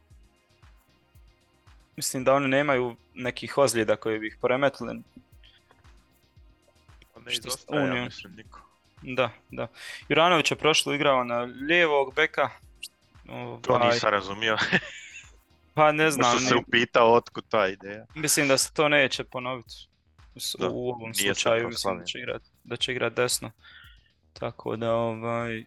Mislim 1.95 2.23
da 2.23 2.33
oni 2.33 2.47
nemaju 2.47 2.95
nekih 3.13 3.57
ozljeda 3.57 3.95
koji 3.95 4.19
bi 4.19 4.27
ih 4.27 4.37
poremetili. 4.41 5.01
Ne 7.25 7.31
Što 7.31 7.47
izostaje, 7.47 7.87
ja 7.87 8.03
mislim, 8.03 8.33
niko. 8.35 8.61
Da, 9.01 9.29
da. 9.49 9.67
Juranović 10.09 10.51
je 10.51 10.57
prošlo 10.57 10.93
igrao 10.93 11.23
na 11.23 11.37
lijevog 11.39 12.13
beka. 12.15 12.49
To 13.61 13.73
Ovaj, 13.73 13.87
nisam 13.87 14.09
razumio. 14.09 14.57
Pa 15.73 15.91
ne 15.91 16.11
znam, 16.11 16.31
Možda 16.31 16.49
se 16.49 16.55
upitao 16.57 17.13
otkud 17.13 17.43
ta 17.49 17.67
ideja. 17.67 18.05
mislim 18.15 18.47
da 18.47 18.57
se 18.57 18.73
to 18.73 18.89
neće 18.89 19.23
ponoviti. 19.23 19.73
Da, 20.59 20.69
u 20.69 20.89
ovom 20.89 21.13
slučaju 21.13 21.67
mislim 21.67 21.97
da 21.97 22.05
će 22.05 22.19
igrat, 22.19 22.41
da 22.63 22.75
će 22.75 22.91
igrat 22.91 23.13
desno. 23.13 23.51
Tako 24.33 24.75
da 24.75 24.93
ovaj, 24.93 25.63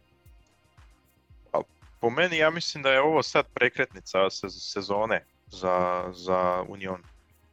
Po 2.01 2.11
meni 2.11 2.37
ja 2.37 2.51
mislim 2.51 2.83
da 2.83 2.93
je 2.93 3.01
ovo 3.01 3.23
sad 3.23 3.47
prekretnica 3.55 4.31
se- 4.31 4.51
sezone 4.51 5.25
za, 5.47 6.09
za 6.13 6.65
Union. 6.69 7.03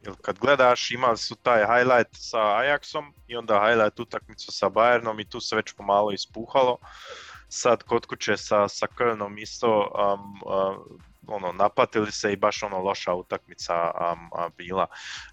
Jer 0.06 0.14
kad 0.22 0.38
gledaš 0.38 0.90
imali 0.90 1.16
su 1.16 1.34
taj 1.34 1.60
highlight 1.60 2.08
sa 2.12 2.38
Ajaxom 2.38 3.12
i 3.26 3.36
onda 3.36 3.66
highlight 3.66 4.00
utakmicu 4.00 4.52
sa 4.52 4.66
Bayernom 4.66 5.20
i 5.20 5.28
tu 5.28 5.40
se 5.40 5.56
već 5.56 5.72
pomalo 5.72 6.12
ispuhalo. 6.12 6.78
Sad 7.48 7.82
kod 7.82 8.06
kuće 8.06 8.36
sa, 8.36 8.68
sa 8.68 8.86
Kölnom 8.86 9.42
isto 9.42 9.68
um, 9.68 10.42
uh, 10.46 10.76
ono, 11.26 11.52
napatili 11.52 12.12
se 12.12 12.32
i 12.32 12.36
baš 12.36 12.62
ono 12.62 12.78
loša 12.78 13.14
utakmica 13.14 13.90
um, 13.90 14.50
bila. 14.56 14.86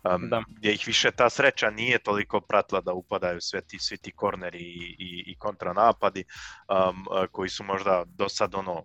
Um, 0.04 0.30
Da. 0.30 0.44
gdje 0.48 0.74
ih 0.74 0.84
više 0.88 1.12
ta 1.12 1.30
sreća 1.30 1.70
nije 1.70 2.00
toliko 2.00 2.42
pratila 2.42 2.82
da 2.82 2.94
upadaju 2.94 3.42
sve 3.42 3.62
ti, 3.62 3.80
svi 3.80 3.98
ti 3.98 4.12
korneri 4.12 4.60
i, 4.60 4.96
i, 5.00 5.24
i 5.32 5.36
kontranapadi 5.36 6.24
um, 6.70 7.06
koji 7.32 7.50
su 7.50 7.64
možda 7.64 8.04
do 8.06 8.30
sad 8.30 8.56
ono 8.56 8.84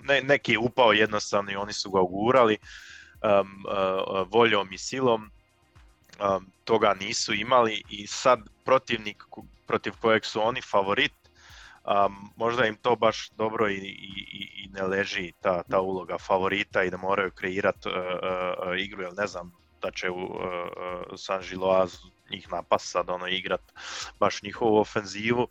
ne, 0.00 0.20
neki 0.22 0.52
je 0.52 0.58
upao 0.58 0.92
jednostavno 0.92 1.52
i 1.52 1.56
oni 1.56 1.72
su 1.72 1.90
ga 1.90 2.00
ugurali 2.00 2.58
um, 2.58 2.95
voljom 4.30 4.72
i 4.72 4.78
silom 4.78 5.30
um, 6.20 6.46
toga 6.64 6.94
nisu 6.94 7.34
imali 7.34 7.82
i 7.88 8.06
sad 8.06 8.40
protivnik 8.64 9.22
protiv 9.66 9.92
kojeg 10.00 10.24
su 10.24 10.40
oni 10.42 10.60
favorit 10.62 11.12
um, 11.84 12.30
možda 12.36 12.66
im 12.66 12.76
to 12.76 12.96
baš 12.96 13.30
dobro 13.30 13.68
i, 13.68 13.74
i, 13.74 14.12
i- 14.28 14.68
ne 14.72 14.82
leži 14.82 15.32
ta, 15.40 15.62
ta 15.62 15.80
uloga 15.80 16.18
favorita 16.18 16.82
i 16.82 16.90
da 16.90 16.96
moraju 16.96 17.30
kreirati 17.30 17.88
igru 18.78 19.02
jer 19.02 19.12
ne 19.16 19.26
znam 19.26 19.52
da 19.82 19.90
će 19.90 20.10
u 20.10 20.24
uh, 20.24 20.30
uh, 20.30 21.18
San 21.18 21.42
Giloaz 21.50 21.94
njih 22.30 22.48
napast 22.52 22.90
sad 22.90 23.10
ono 23.10 23.26
igrat 23.26 23.60
baš 24.20 24.42
njihovu 24.42 24.76
ofenzivu. 24.78 25.48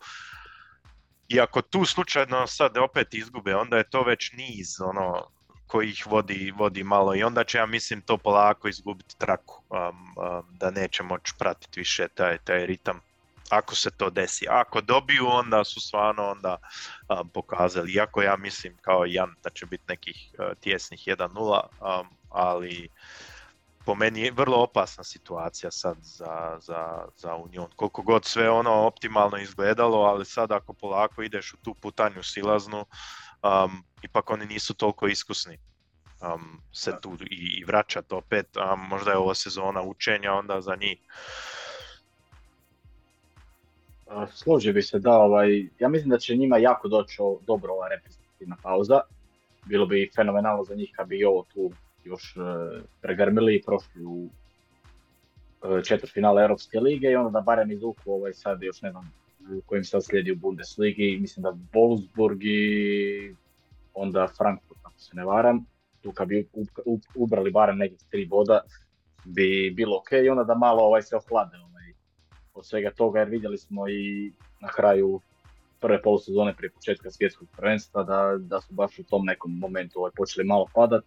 I 1.28 1.40
ako 1.40 1.62
tu 1.62 1.86
slučajno 1.86 2.48
sad 2.48 2.78
opet 2.78 3.14
izgube, 3.14 3.56
onda 3.56 3.78
je 3.78 3.90
to 3.90 4.04
već 4.04 4.32
niz 4.34 4.82
ono 4.82 5.28
koji 5.68 5.90
ih 5.90 6.08
vodi, 6.08 6.54
vodi 6.58 6.84
malo 6.84 7.16
i 7.16 7.24
onda 7.24 7.44
će 7.44 7.58
ja 7.58 7.66
mislim 7.66 8.02
to 8.02 8.18
polako 8.18 8.68
izgubiti 8.68 9.18
traku, 9.18 9.64
um, 9.70 9.80
um, 9.80 10.58
da 10.58 10.72
neće 10.72 11.04
moći 11.04 11.34
pratiti 11.40 11.80
više 11.80 12.08
taj, 12.08 12.38
taj 12.38 12.66
ritam 12.66 13.02
ako 13.50 13.76
se 13.76 13.92
to 13.92 14.10
desi. 14.10 14.46
Ako 14.50 14.82
dobiju 14.82 15.28
onda 15.28 15.64
su 15.64 15.80
stvarno 15.80 16.24
onda 16.24 16.58
um, 17.10 17.30
pokazali, 17.30 17.94
iako 17.94 18.22
ja 18.22 18.38
mislim 18.38 18.78
kao 18.82 19.06
Jan 19.06 19.36
da 19.44 19.50
će 19.50 19.66
biti 19.66 19.84
nekih 19.88 20.36
uh, 20.40 20.46
tjesnih 20.60 21.00
1-0, 21.00 21.62
um, 22.00 22.08
ali 22.30 22.90
po 23.86 23.96
meni 23.96 24.22
je 24.22 24.32
vrlo 24.32 24.58
opasna 24.58 25.04
situacija 25.04 25.72
sad 25.72 25.98
za, 26.02 26.58
za, 26.62 27.06
za 27.18 27.36
Union. 27.36 27.68
Koliko 27.76 28.02
god 28.02 28.26
sve 28.26 28.50
ono 28.50 28.72
optimalno 28.72 29.38
izgledalo, 29.38 29.98
ali 29.98 30.26
sad 30.26 30.52
ako 30.52 30.74
polako 30.74 31.24
ideš 31.24 31.54
u 31.54 31.58
tu 31.58 31.74
putanju 31.74 32.24
silaznu, 32.24 32.86
um, 33.46 33.84
ipak 34.04 34.30
oni 34.30 34.46
nisu 34.46 34.74
toliko 34.74 35.08
iskusni 35.08 35.58
um, 36.22 36.62
se 36.74 36.92
tu 37.02 37.18
i, 37.30 37.60
i 37.60 37.64
vraćat 37.64 38.12
opet, 38.12 38.58
a 38.58 38.76
možda 38.76 39.12
je 39.12 39.18
ovo 39.18 39.34
sezona 39.34 39.82
učenja 39.82 40.34
onda 40.34 40.62
za 40.62 40.76
njih. 40.76 40.98
Složio 44.32 44.74
bi 44.74 44.82
se 44.82 45.00
da, 45.00 45.18
ovaj, 45.18 45.68
ja 45.80 45.90
mislim 45.90 46.10
da 46.10 46.18
će 46.18 46.36
njima 46.36 46.58
jako 46.58 46.88
doći 46.88 47.18
o- 47.20 47.40
dobro 47.48 47.74
ova 47.74 47.88
reprezentativna 47.88 48.56
pauza. 48.64 49.02
Bilo 49.66 49.86
bi 49.86 50.12
fenomenalno 50.16 50.64
za 50.64 50.76
njih 50.76 50.92
kad 50.96 51.08
bi 51.08 51.20
i 51.20 51.26
ovo 51.26 51.46
tu 51.54 51.72
još 52.04 52.36
e, 52.38 52.40
pregrmili 53.02 53.56
i 53.56 53.62
prošli 53.62 54.06
u 54.06 54.28
e, 55.64 55.84
četvrtfinale 55.84 56.42
Europske 56.42 56.80
lige 56.80 57.08
i 57.08 57.16
onda 57.16 57.30
da 57.30 57.42
barem 57.42 57.72
izvuku 57.72 58.12
ovaj 58.14 58.34
sad 58.34 58.64
još 58.64 58.82
ne 58.82 58.92
znam 58.92 59.14
kojim 59.66 59.84
sad 59.84 60.06
slijedi 60.06 60.32
u 60.32 60.36
Bundesligi. 60.36 61.18
Mislim 61.22 61.44
da 61.44 61.58
Wolfsburg 61.74 62.44
i 62.44 63.36
onda 63.94 64.28
Frankfurt, 64.38 64.80
ako 64.84 65.00
se 65.00 65.16
ne 65.16 65.26
varam. 65.26 65.66
Tu 66.02 66.12
kad 66.12 66.28
bi 66.28 66.48
ubrali 67.16 67.52
barem 67.52 67.78
nekih 67.78 68.00
tri 68.10 68.26
boda 68.26 68.62
bi 69.26 69.74
bilo 69.76 69.98
ok 69.98 70.12
i 70.12 70.30
onda 70.30 70.44
da 70.44 70.56
malo 70.56 70.84
ovaj 70.84 71.02
se 71.02 71.16
ohlade 71.16 71.58
ovaj, 71.58 71.94
od 72.54 72.66
svega 72.66 72.92
toga 72.92 73.20
jer 73.20 73.30
vidjeli 73.30 73.58
smo 73.58 73.90
i 73.90 74.32
na 74.62 74.68
kraju 74.68 75.20
prve 75.80 76.02
polusezone 76.02 76.54
prije 76.56 76.72
početka 76.72 77.12
svjetskog 77.12 77.48
prvenstva 77.58 78.04
da, 78.04 78.38
da 78.40 78.62
su 78.62 78.74
baš 78.74 79.00
u 79.00 79.04
tom 79.04 79.26
nekom 79.26 79.60
momentu 79.60 80.00
ovaj, 80.00 80.12
počeli 80.16 80.48
malo 80.48 80.66
padat. 80.74 81.04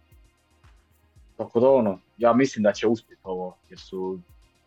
Tako 1.36 1.60
da 1.60 1.70
ono, 1.70 2.00
ja 2.18 2.32
mislim 2.32 2.62
da 2.62 2.72
će 2.72 2.86
uspjeti 2.86 3.22
ovo, 3.24 3.56
jer 3.70 3.78
su 3.78 4.18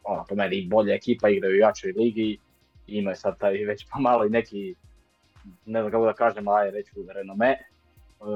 ono, 0.03 0.25
po 0.29 0.35
meni 0.35 0.67
bolja 0.67 0.95
ekipa, 0.95 1.29
igraju 1.29 1.53
u 1.53 1.59
jačoj 1.59 1.91
ligi, 1.91 2.37
i 2.91 2.97
imaju 2.97 3.15
sad 3.15 3.37
taj 3.37 3.65
već 3.65 3.85
pomalo 3.91 4.25
i 4.25 4.29
neki, 4.29 4.75
ne 5.65 5.79
znam 5.81 5.91
kako 5.91 6.05
da 6.05 6.13
kažem, 6.13 6.47
aj 6.47 6.71
reću 6.71 6.91
renome 7.15 7.57
uh, 8.19 8.27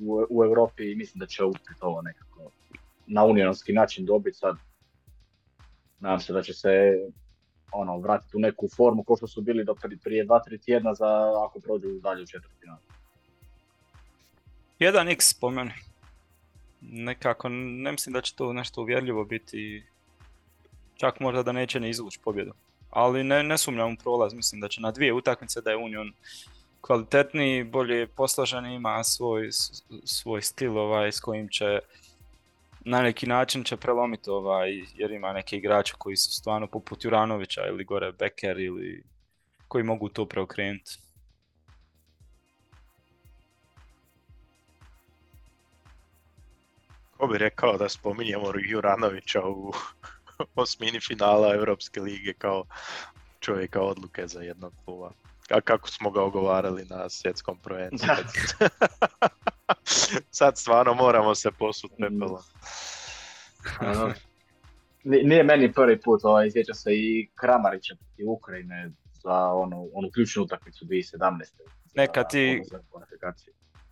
u, 0.00 0.26
u 0.30 0.44
Europi 0.44 0.92
i 0.92 0.94
mislim 0.94 1.20
da 1.20 1.26
će 1.26 1.44
uspjeti 1.44 1.80
ovo 1.80 2.02
nekako 2.02 2.50
na 3.06 3.24
unionski 3.24 3.72
način 3.72 4.06
dobiti 4.06 4.38
sad. 4.38 4.56
Nadam 6.00 6.20
se 6.20 6.32
da 6.32 6.42
će 6.42 6.54
se 6.54 6.70
ono, 7.72 7.98
vratiti 7.98 8.36
u 8.36 8.40
neku 8.40 8.68
formu 8.76 9.04
kao 9.04 9.16
što 9.16 9.26
su 9.26 9.40
bili 9.40 9.64
do 9.64 9.74
prije 9.74 10.26
2-3 10.26 10.64
tjedna 10.64 10.94
za 10.94 11.32
ako 11.46 11.60
prođu 11.60 11.88
dalje 11.88 12.22
u 12.22 12.26
četvrtfinalu. 12.26 12.78
1x 14.80 15.40
po 15.40 15.50
meni. 15.50 15.72
Nekako, 16.80 17.48
ne 17.48 17.92
mislim 17.92 18.12
da 18.12 18.20
će 18.20 18.34
to 18.34 18.52
nešto 18.52 18.80
uvjerljivo 18.80 19.24
biti. 19.24 19.84
Čak 20.94 21.20
možda 21.20 21.42
da 21.42 21.52
neće 21.52 21.80
ne 21.80 21.90
izvući 21.90 22.18
pobjedu. 22.24 22.52
Ali 22.92 23.24
ne, 23.24 23.42
ne 23.42 23.58
sumnjam 23.58 23.92
u 23.92 23.96
prolaz, 23.96 24.34
mislim 24.34 24.60
da 24.60 24.68
će 24.68 24.80
na 24.80 24.90
dvije 24.90 25.12
utakmice 25.12 25.60
da 25.60 25.70
je 25.70 25.76
Union 25.76 26.12
kvalitetniji, 26.80 27.64
bolje 27.64 28.06
posložen, 28.06 28.66
ima 28.66 29.04
svoj, 29.04 29.48
svoj 30.04 30.42
stil 30.42 30.78
ovaj, 30.78 31.12
s 31.12 31.20
kojim 31.20 31.48
će 31.48 31.78
na 32.84 33.02
neki 33.02 33.26
način 33.26 33.64
će 33.64 33.76
prelomiti 33.76 34.30
ovaj, 34.30 34.70
jer 34.94 35.10
ima 35.10 35.32
neke 35.32 35.56
igrače 35.56 35.94
koji 35.98 36.16
su 36.16 36.32
stvarno 36.32 36.66
poput 36.66 37.04
Juranovića 37.04 37.66
ili 37.66 37.84
gore 37.84 38.12
Becker 38.12 38.58
ili 38.58 39.02
koji 39.68 39.84
mogu 39.84 40.08
to 40.08 40.26
preokrenuti. 40.26 40.98
Ko 47.16 47.26
bi 47.26 47.38
rekao 47.38 47.76
da 47.78 47.88
spominjemo 47.88 48.52
Juranovića 48.68 49.40
u 49.46 49.72
osmini 50.54 51.00
finala 51.00 51.54
Europske 51.54 52.00
lige 52.00 52.32
kao 52.32 52.64
čovjeka 53.40 53.80
odluke 53.80 54.26
za 54.26 54.40
jednog 54.40 54.72
kluba. 54.84 55.12
A 55.50 55.60
kako 55.60 55.88
smo 55.88 56.10
ga 56.10 56.22
ogovarali 56.22 56.84
na 56.90 57.08
svjetskom 57.08 57.58
prvenstvu. 57.62 58.08
Sad 60.30 60.58
stvarno 60.58 60.94
moramo 60.94 61.34
se 61.34 61.50
posut 61.58 61.90
pepela. 61.98 62.42
Nije 65.04 65.42
meni 65.42 65.72
prvi 65.72 66.00
put, 66.00 66.20
ovaj, 66.24 66.50
sjeća 66.50 66.74
se 66.74 66.90
i 66.92 67.30
Kramarića 67.34 67.94
protiv 67.94 68.30
Ukrajine 68.30 68.90
za 69.22 69.52
onu, 69.52 69.88
onu 69.94 70.10
ključnu 70.14 70.42
utakmicu 70.42 70.84
2017. 70.84 71.44
Neka 71.94 72.24
ti 72.24 72.62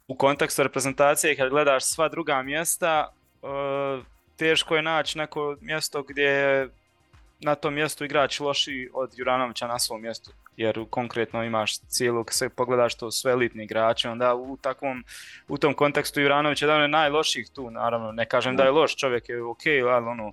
u 0.09 0.15
kontekstu 0.15 0.63
reprezentacije 0.63 1.37
kad 1.37 1.51
gledaš 1.51 1.85
sva 1.85 2.09
druga 2.09 2.43
mjesta, 2.43 3.09
uh, 3.43 4.05
teško 4.41 4.77
je 4.77 4.83
naći 4.83 5.19
neko 5.19 5.57
mjesto 5.61 6.03
gdje 6.03 6.25
je 6.25 6.69
na 7.41 7.55
tom 7.55 7.75
mjestu 7.75 8.05
igrač 8.05 8.41
lošiji 8.41 8.89
od 8.93 9.13
Juranovića 9.17 9.67
na 9.67 9.79
svom 9.79 10.03
mjestu. 10.03 10.31
Jer 10.57 10.85
konkretno 10.91 11.45
imaš 11.45 11.79
cijelu, 11.81 12.25
kad 12.25 12.35
se 12.35 12.49
pogledaš 12.49 12.95
to 12.95 13.11
sve 13.11 13.33
elitni 13.33 13.65
igrači, 13.65 14.09
onda 14.09 14.35
u 14.35 14.57
takvom, 14.57 15.05
u 15.49 15.59
tom 15.59 15.75
kontekstu 15.75 16.21
Juranović 16.21 16.63
je 16.63 16.67
jedan 16.67 16.83
od 16.83 16.91
najlošijih 16.91 17.51
tu, 17.55 17.71
naravno, 17.71 18.13
ne 18.13 18.27
kažem 18.27 18.57
da 18.57 18.65
je 18.65 18.71
loš, 18.71 18.97
čovjek 18.97 19.29
je 19.29 19.43
ok, 19.43 19.67
ali 19.67 20.07
ono, 20.07 20.33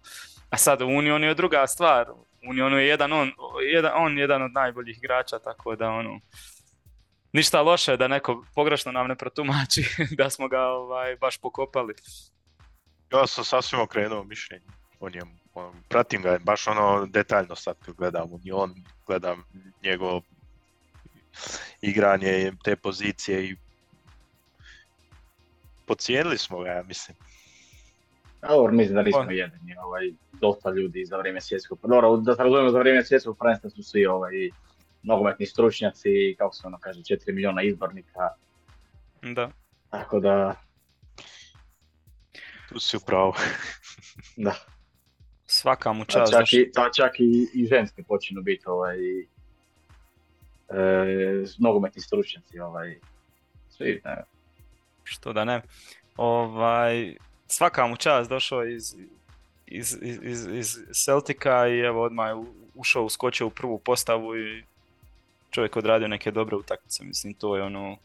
a 0.49 0.57
sad 0.57 0.81
u 0.81 0.85
Unionu 0.87 1.25
je 1.25 1.33
druga 1.33 1.67
stvar, 1.67 2.11
u 2.11 2.49
Unionu 2.49 2.77
je 2.77 2.87
jedan 2.87 3.13
on, 3.13 3.31
jedan, 3.73 3.91
on 3.95 4.17
jedan 4.17 4.41
od 4.41 4.51
najboljih 4.51 4.97
igrača, 4.97 5.39
tako 5.39 5.75
da 5.75 5.89
ono, 5.89 6.19
ništa 7.33 7.61
loše 7.61 7.97
da 7.97 8.07
neko 8.07 8.43
pogrešno 8.55 8.91
nam 8.91 9.07
ne 9.07 9.15
protumači 9.15 9.85
da 10.19 10.29
smo 10.29 10.47
ga 10.47 10.61
ovaj, 10.61 11.15
baš 11.15 11.37
pokopali. 11.37 11.93
Ja 13.11 13.27
sam 13.27 13.43
sasvim 13.43 13.81
okrenuo 13.81 14.23
mišljenje 14.23 14.65
o 14.99 15.09
njemu. 15.09 15.31
Pratim 15.89 16.21
ga 16.21 16.37
baš 16.43 16.67
ono 16.67 17.05
detaljno 17.05 17.55
sad 17.55 17.77
gledam 17.97 18.29
i 18.43 18.51
on, 18.51 18.75
gledam 19.05 19.43
njegov 19.83 20.21
igranje 21.81 22.51
te 22.63 22.75
pozicije 22.75 23.45
i 23.45 23.55
pocijenili 25.85 26.37
smo 26.37 26.59
ga, 26.59 26.69
ja 26.69 26.83
mislim. 26.83 27.17
Dobro, 28.41 28.73
mislim 28.73 28.95
da 28.95 29.01
nismo 29.01 29.25
jedini, 29.29 29.75
ovaj, 29.83 30.11
dosta 30.31 30.69
ljudi 30.69 31.05
za 31.05 31.17
vrijeme 31.17 31.41
svjetskog 31.41 31.79
Dobro, 31.81 32.17
da 32.17 32.35
se 32.35 32.43
razumijemo, 32.43 32.69
za 32.69 32.79
vrijeme 32.79 33.03
svjetskog 33.03 33.37
prvenstva 33.37 33.69
su 33.69 33.83
svi 33.83 34.05
ovaj, 34.05 34.33
nogometni 35.03 35.45
stručnjaci, 35.45 36.35
kako 36.37 36.55
se 36.55 36.67
ono 36.67 36.77
kaže, 36.79 36.99
4 36.99 37.33
miliona 37.33 37.61
izbornika. 37.61 38.29
Da. 39.21 39.51
Tako 39.89 40.19
da... 40.19 40.66
Tu 42.69 42.79
si 42.79 42.97
upravo. 42.97 43.35
da. 44.35 44.55
Svaka 45.45 45.93
mu 45.93 46.05
čast. 46.05 46.31
Čak, 46.31 46.53
i, 46.53 46.71
čak 46.95 47.19
i, 47.19 47.47
i 47.53 47.67
ženske 47.67 48.03
počinu 48.03 48.41
biti 48.41 48.63
ovaj, 48.65 48.97
e, 49.19 49.25
nogometni 51.59 52.01
stručnjaci. 52.01 52.59
Ovaj, 52.59 52.99
svi, 53.69 54.01
ne. 54.05 54.23
Što 55.03 55.33
da 55.33 55.45
ne. 55.45 55.61
Ovaj, 56.17 57.15
svaka 57.47 57.87
mu 57.87 57.95
čast 57.95 58.29
došao 58.29 58.65
iz, 58.65 58.95
iz, 59.67 59.97
iz, 60.01 60.47
iz 60.47 60.77
Celtica 60.93 61.67
i 61.67 61.79
evo 61.79 62.03
odmah 62.03 62.37
ušao, 62.75 63.03
uskočio 63.03 63.47
u 63.47 63.49
prvu 63.49 63.79
postavu 63.79 64.37
i 64.37 64.63
čovjek 65.49 65.77
odradio 65.77 66.07
neke 66.07 66.31
dobre 66.31 66.55
utakmice. 66.55 67.03
Mislim, 67.03 67.33
to 67.33 67.55
je 67.55 67.63
ono, 67.63 67.97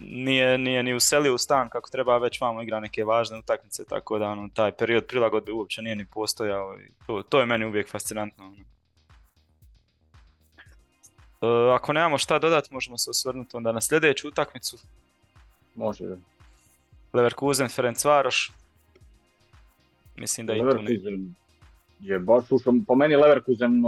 nije, 0.00 0.58
nije 0.58 0.82
ni 0.82 0.94
uselio 0.94 1.34
u 1.34 1.38
stan 1.38 1.68
kako 1.68 1.90
treba, 1.90 2.18
već 2.18 2.40
vamo 2.40 2.62
igra 2.62 2.80
neke 2.80 3.04
važne 3.04 3.38
utakmice, 3.38 3.84
tako 3.84 4.18
da 4.18 4.28
ono, 4.28 4.48
taj 4.54 4.72
period 4.72 5.06
prilagodbe 5.06 5.52
uopće 5.52 5.82
nije 5.82 5.96
ni 5.96 6.06
postojao 6.06 6.78
i 6.78 6.90
to, 7.06 7.22
to 7.22 7.40
je 7.40 7.46
meni 7.46 7.64
uvijek 7.64 7.90
fascinantno. 7.90 8.44
Ono. 8.44 8.56
E, 11.42 11.74
ako 11.74 11.92
nemamo 11.92 12.18
šta 12.18 12.38
dodati, 12.38 12.74
možemo 12.74 12.98
se 12.98 13.10
osvrnuti 13.10 13.56
onda 13.56 13.72
na 13.72 13.80
sljedeću 13.80 14.28
utakmicu. 14.28 14.78
Može. 15.74 16.04
Leverkusen, 17.12 17.68
Ferencvaroš. 17.68 18.52
Mislim 20.16 20.46
da 20.46 20.54
i 20.54 20.58
tu 20.58 20.82
ne... 20.82 20.98
je 22.00 22.18
baš, 22.18 22.44
po 22.86 22.94
meni 22.94 23.16
Leverkusen, 23.16 23.84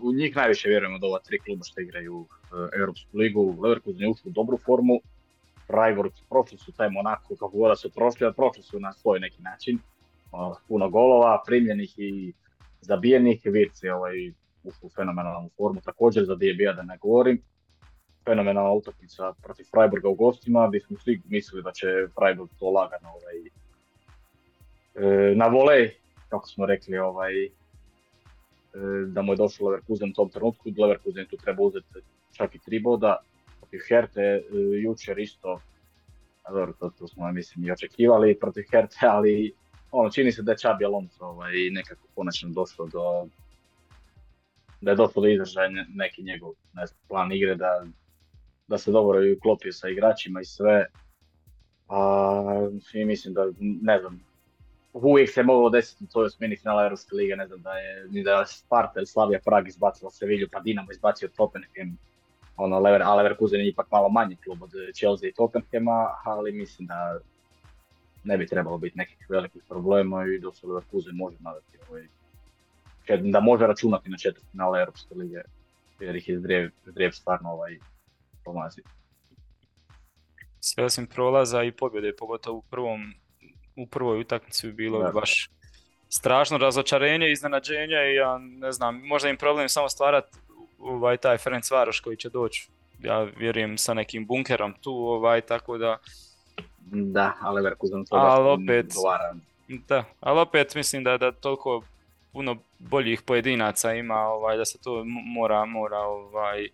u 0.00 0.12
njih 0.12 0.36
najviše 0.36 0.68
vjerujem 0.68 0.94
od 0.94 1.04
ova 1.04 1.18
tri 1.18 1.38
kluba 1.38 1.64
što 1.64 1.80
igraju 1.80 2.26
e, 2.30 2.78
Europsku 2.78 3.18
ligu. 3.18 3.56
Leverkusen 3.62 4.00
je 4.00 4.08
ušao 4.08 4.28
u 4.28 4.32
dobru 4.32 4.58
formu, 4.58 5.00
Freiburg 5.72 6.12
prošli 6.28 6.58
su 6.58 6.72
taj 6.72 6.90
Monako 6.90 7.36
kako 7.36 7.58
god 7.58 7.68
da 7.68 7.76
su 7.76 7.90
prošli, 7.90 8.26
ali 8.26 8.34
prošli 8.34 8.62
su 8.62 8.80
na 8.80 8.92
svoj 8.92 9.20
neki 9.20 9.42
način. 9.42 9.78
puno 10.68 10.90
golova, 10.90 11.42
primljenih 11.46 11.94
i 11.98 12.32
zabijenih, 12.80 13.40
Virci 13.44 13.88
ovaj, 13.88 14.32
u 14.82 14.88
fenomenalnu 14.88 15.50
formu, 15.56 15.80
također 15.80 16.24
za 16.24 16.34
Dijebija 16.34 16.72
da 16.72 16.82
ne 16.82 16.98
govorim. 16.98 17.42
Fenomenalna 18.24 18.72
utakmica 18.72 19.32
protiv 19.42 19.64
Freiburga 19.70 20.08
u 20.08 20.14
gostima, 20.14 20.68
gdje 20.68 20.80
smo 20.80 20.98
svi 20.98 21.20
mislili 21.24 21.62
da 21.62 21.72
će 21.72 21.86
Freiburg 22.18 22.50
to 22.58 22.70
lagano 22.70 23.08
ovaj, 23.08 23.36
e, 24.94 25.34
na 25.34 25.46
volej, 25.46 25.94
kako 26.28 26.48
smo 26.48 26.66
rekli, 26.66 26.98
ovaj, 26.98 27.44
e, 27.44 27.50
da 29.06 29.22
mu 29.22 29.32
je 29.32 29.36
došao 29.36 29.66
Leverkusen 29.66 30.10
u 30.10 30.12
tom 30.12 30.28
trenutku, 30.28 30.70
Leverkusen 30.78 31.26
tu 31.26 31.36
treba 31.36 31.62
uzeti 31.62 31.86
čak 32.32 32.54
i 32.54 32.58
tri 32.58 32.80
boda, 32.80 33.16
protiv 33.72 33.86
Herte 33.88 34.20
e, 34.20 34.42
jučer 34.82 35.18
isto, 35.18 35.60
a 36.42 36.52
dobro, 36.52 36.72
to, 36.72 36.90
to 36.98 37.08
smo 37.08 37.32
mislim 37.32 37.64
i 37.64 37.72
očekivali 37.72 38.38
protiv 38.40 38.64
Herte, 38.70 38.96
ali 39.06 39.52
ono, 39.90 40.10
čini 40.10 40.32
se 40.32 40.42
da 40.42 40.52
je 40.52 40.58
Čabi 40.58 40.84
Alonso 40.84 41.24
ovaj, 41.24 41.52
nekako 41.70 42.06
konačno 42.14 42.50
došlo 42.50 42.86
do 42.86 43.26
da 44.80 44.90
je 44.90 44.96
došlo 44.96 45.22
do 45.22 45.28
izražaja 45.28 45.70
neki 45.94 46.22
njegov 46.22 46.52
ne 46.74 46.86
znam, 46.86 46.98
plan 47.08 47.32
igre, 47.32 47.54
da, 47.54 47.84
da 48.68 48.78
se 48.78 48.90
dobro 48.90 49.20
uklopio 49.36 49.72
sa 49.72 49.88
igračima 49.88 50.40
i 50.40 50.44
sve. 50.44 50.86
A, 51.88 52.68
i 52.94 53.04
mislim 53.04 53.34
da, 53.34 53.46
ne 53.60 53.98
znam, 54.00 54.24
uvijek 54.92 55.30
se 55.30 55.42
moglo 55.42 55.70
desiti 55.70 56.04
u 56.04 56.06
toj 56.06 56.24
osmini 56.24 56.56
finala 56.56 56.82
Europske 56.82 57.14
lige, 57.14 57.36
ne 57.36 57.46
znam 57.46 57.62
da 57.62 57.72
je 57.72 58.06
ni 58.10 58.22
da 58.22 58.30
je 58.30 58.46
Sparta 58.46 58.92
ili 58.96 59.06
Slavija 59.06 59.40
Prag 59.44 59.68
izbacila 59.68 60.10
Sevilju, 60.10 60.48
pa 60.52 60.60
Dinamo 60.60 60.92
izbacio 60.92 61.28
Tottenham, 61.28 61.98
ono, 62.56 62.78
Lever, 62.78 63.02
a 63.02 63.14
Leverkusen 63.14 63.60
je 63.60 63.68
ipak 63.68 63.86
malo 63.90 64.08
manji 64.08 64.36
klub 64.36 64.62
od 64.62 64.70
Chelsea 64.94 65.28
i 65.28 65.32
Tottenhama, 65.32 66.08
ali 66.24 66.52
mislim 66.52 66.86
da 66.86 67.18
ne 68.24 68.38
bi 68.38 68.46
trebalo 68.46 68.78
biti 68.78 68.98
nekih 68.98 69.26
velikih 69.28 69.62
problema 69.68 70.26
i 70.26 70.38
da 70.38 70.52
se 70.52 70.66
Leverkusen 70.66 71.16
može 71.16 71.36
nadati 71.40 71.78
ovaj, 71.90 72.06
da 73.30 73.40
može 73.40 73.66
računati 73.66 74.10
na 74.10 74.16
četiri 74.16 74.44
finale 74.50 74.80
Europske 74.80 75.14
lige, 75.14 75.40
jer 76.00 76.16
ih 76.16 76.28
je 76.28 76.38
Zdrijev 76.86 77.10
stvarno 77.12 77.50
ovaj, 77.50 77.78
pomazi. 78.44 78.82
Sve 80.60 80.84
osim 80.84 81.06
prolaza 81.06 81.62
i 81.62 81.72
pobjede, 81.72 82.16
pogotovo 82.16 82.58
u 82.58 82.62
prvom 82.62 83.14
u 83.76 83.86
prvoj 83.86 84.20
utakmici 84.20 84.66
bi 84.66 84.72
bilo 84.72 85.02
da. 85.02 85.10
baš 85.10 85.50
strašno 86.08 86.58
razočarenje, 86.58 87.32
iznenađenje 87.32 87.96
i 88.12 88.14
ja 88.14 88.38
ne 88.38 88.72
znam, 88.72 89.00
možda 89.04 89.28
im 89.28 89.36
problem 89.36 89.68
samo 89.68 89.88
stvarati 89.88 90.38
ovaj, 90.82 91.16
taj 91.16 91.38
Ferenc 91.38 91.70
Varoš 91.70 92.00
koji 92.00 92.16
će 92.16 92.28
doći, 92.28 92.68
ja 93.00 93.22
vjerujem 93.22 93.78
sa 93.78 93.94
nekim 93.94 94.26
bunkerom 94.26 94.74
tu, 94.80 94.92
ovaj, 94.92 95.40
tako 95.40 95.78
da 95.78 95.98
Da, 96.80 97.34
ali 97.40 97.62
Leverkusen 97.62 98.04
to 98.04 98.16
Ali 98.16 98.48
opet-. 98.48 98.94
Da, 99.88 100.04
ali 100.20 100.40
opet 100.40 100.74
mislim 100.74 101.04
da 101.04 101.18
da 101.18 101.32
toliko 101.32 101.82
puno 102.32 102.56
boljih 102.78 103.22
pojedinaca 103.22 103.94
ima 103.94 104.14
ovaj 104.14 104.56
da 104.56 104.64
se 104.64 104.78
to 104.78 105.04
mora 105.06 105.64
mora 105.64 105.98
ovaj 105.98 106.68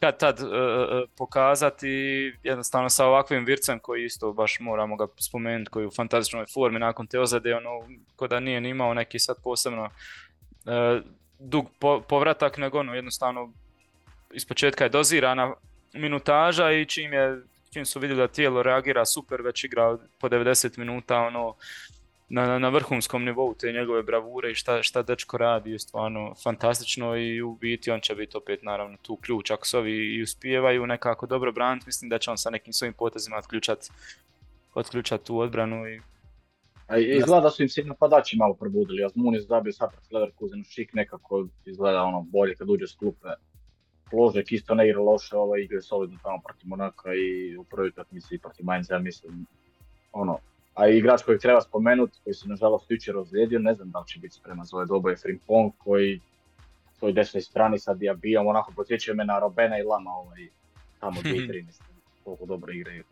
kad 0.00 0.18
tad 0.18 0.40
e, 0.40 0.44
e, 0.44 1.04
pokazati 1.16 1.88
jednostavno 2.42 2.88
sa 2.88 3.06
ovakvim 3.06 3.44
Vircem 3.44 3.78
koji 3.78 4.04
isto 4.04 4.32
baš 4.32 4.60
moramo 4.60 4.96
ga 4.96 5.06
spomenuti 5.18 5.70
koji 5.70 5.82
je 5.82 5.86
u 5.86 5.90
fantastičnoj 5.90 6.46
formi 6.54 6.78
nakon 6.78 7.06
te 7.06 7.20
ozljede 7.20 7.54
ono 7.54 7.70
ko 8.16 8.28
da 8.28 8.40
nije 8.40 8.60
ni 8.60 8.68
imao 8.68 8.94
neki 8.94 9.18
sad 9.18 9.36
posebno 9.44 9.90
e, 10.66 11.00
dug 11.42 11.66
po- 11.78 12.00
povratak 12.00 12.58
nego 12.58 12.78
ono 12.78 12.94
jednostavno 12.94 13.52
ispočetka 14.32 14.84
je 14.84 14.90
dozirana 14.90 15.54
minutaža 15.92 16.72
i 16.72 16.86
čim 16.86 17.12
je 17.12 17.42
čim 17.72 17.86
su 17.86 18.00
vidjeli 18.00 18.20
da 18.20 18.28
tijelo 18.28 18.62
reagira 18.62 19.04
super 19.04 19.42
već 19.42 19.64
igra 19.64 19.98
po 20.20 20.28
90 20.28 20.78
minuta 20.78 21.18
ono 21.20 21.54
na, 22.28 22.58
na- 22.58 22.68
vrhunskom 22.68 23.24
nivou 23.24 23.54
te 23.54 23.72
njegove 23.72 24.02
bravure 24.02 24.50
i 24.50 24.54
šta, 24.54 24.82
šta 24.82 25.02
dečko 25.02 25.38
radi 25.38 25.70
je 25.70 25.78
stvarno 25.78 26.34
fantastično 26.42 27.16
i 27.16 27.42
u 27.42 27.54
biti 27.54 27.90
on 27.90 28.00
će 28.00 28.14
biti 28.14 28.36
opet 28.36 28.62
naravno 28.62 28.96
tu 29.02 29.16
ključ. 29.16 29.50
Ako 29.50 29.66
se 29.66 29.78
ovi 29.78 29.92
i 30.16 30.22
uspijevaju 30.22 30.86
nekako 30.86 31.26
dobro 31.26 31.52
braniti, 31.52 31.86
mislim 31.86 32.08
da 32.08 32.18
će 32.18 32.30
on 32.30 32.38
sa 32.38 32.50
nekim 32.50 32.72
svojim 32.72 32.94
potezima 32.94 33.36
otključat, 33.36 33.78
otključat 34.74 35.22
tu 35.22 35.38
odbranu 35.38 35.88
i 35.88 36.00
A 36.86 36.98
i- 36.98 37.16
izgleda 37.16 37.40
da 37.40 37.50
su 37.50 37.62
im 37.62 37.68
se 37.68 37.82
napadači 37.84 38.36
malo 38.36 38.54
probudili. 38.54 39.04
Azmunis 39.04 39.46
zabio 39.46 39.72
sad 39.72 39.90
protiv 39.90 40.14
Leverkusenu 40.16 40.64
šik 40.64 40.94
nekako 40.94 41.46
izgleda 41.66 42.02
ono 42.02 42.22
bolje 42.22 42.54
kad 42.54 42.70
uđe 42.70 42.86
s 42.86 42.94
klupe. 42.94 43.28
Ložek 44.12 44.52
isto 44.52 44.74
ne 44.74 44.88
igra 44.88 45.00
loše, 45.00 45.36
ovaj 45.36 45.60
igra 45.60 45.82
solidno 45.82 46.18
tamo 46.22 46.40
protiv 46.44 46.68
Monaka 46.68 47.14
i 47.14 47.56
u 47.56 47.64
prvoj 47.64 47.88
utakmici 47.88 48.38
protiv 48.38 48.66
Mainza, 48.66 48.94
ja 48.94 49.00
mislim. 49.00 49.46
Ono, 50.12 50.38
a 50.74 50.88
igrač 50.88 51.22
kojeg 51.22 51.40
treba 51.40 51.60
spomenuti, 51.60 52.18
koji 52.24 52.34
se 52.34 52.48
nažalost 52.48 52.90
jučer 52.90 53.16
ozlijedio, 53.16 53.58
ne 53.58 53.74
znam 53.74 53.90
da 53.90 53.98
li 53.98 54.06
će 54.06 54.18
biti 54.18 54.34
spreman 54.34 54.66
za 54.66 54.76
ove 54.76 54.86
dobo 54.86 55.08
je 55.10 55.16
Frimpong 55.16 55.72
koji 55.78 56.20
s 56.96 57.00
toj 57.00 57.12
desnoj 57.12 57.40
strani 57.42 57.78
sa 57.78 57.94
Diabijom, 57.94 58.46
onako 58.46 58.72
podsjećaju 58.76 59.16
me 59.16 59.24
na 59.24 59.38
Robena 59.38 59.78
i 59.78 59.82
Lama 59.82 60.10
ovaj, 60.10 60.48
tamo 61.00 61.20
2013. 61.22 61.64
Koliko 62.24 62.46
dobro 62.46 62.72
igraju. 62.72 63.04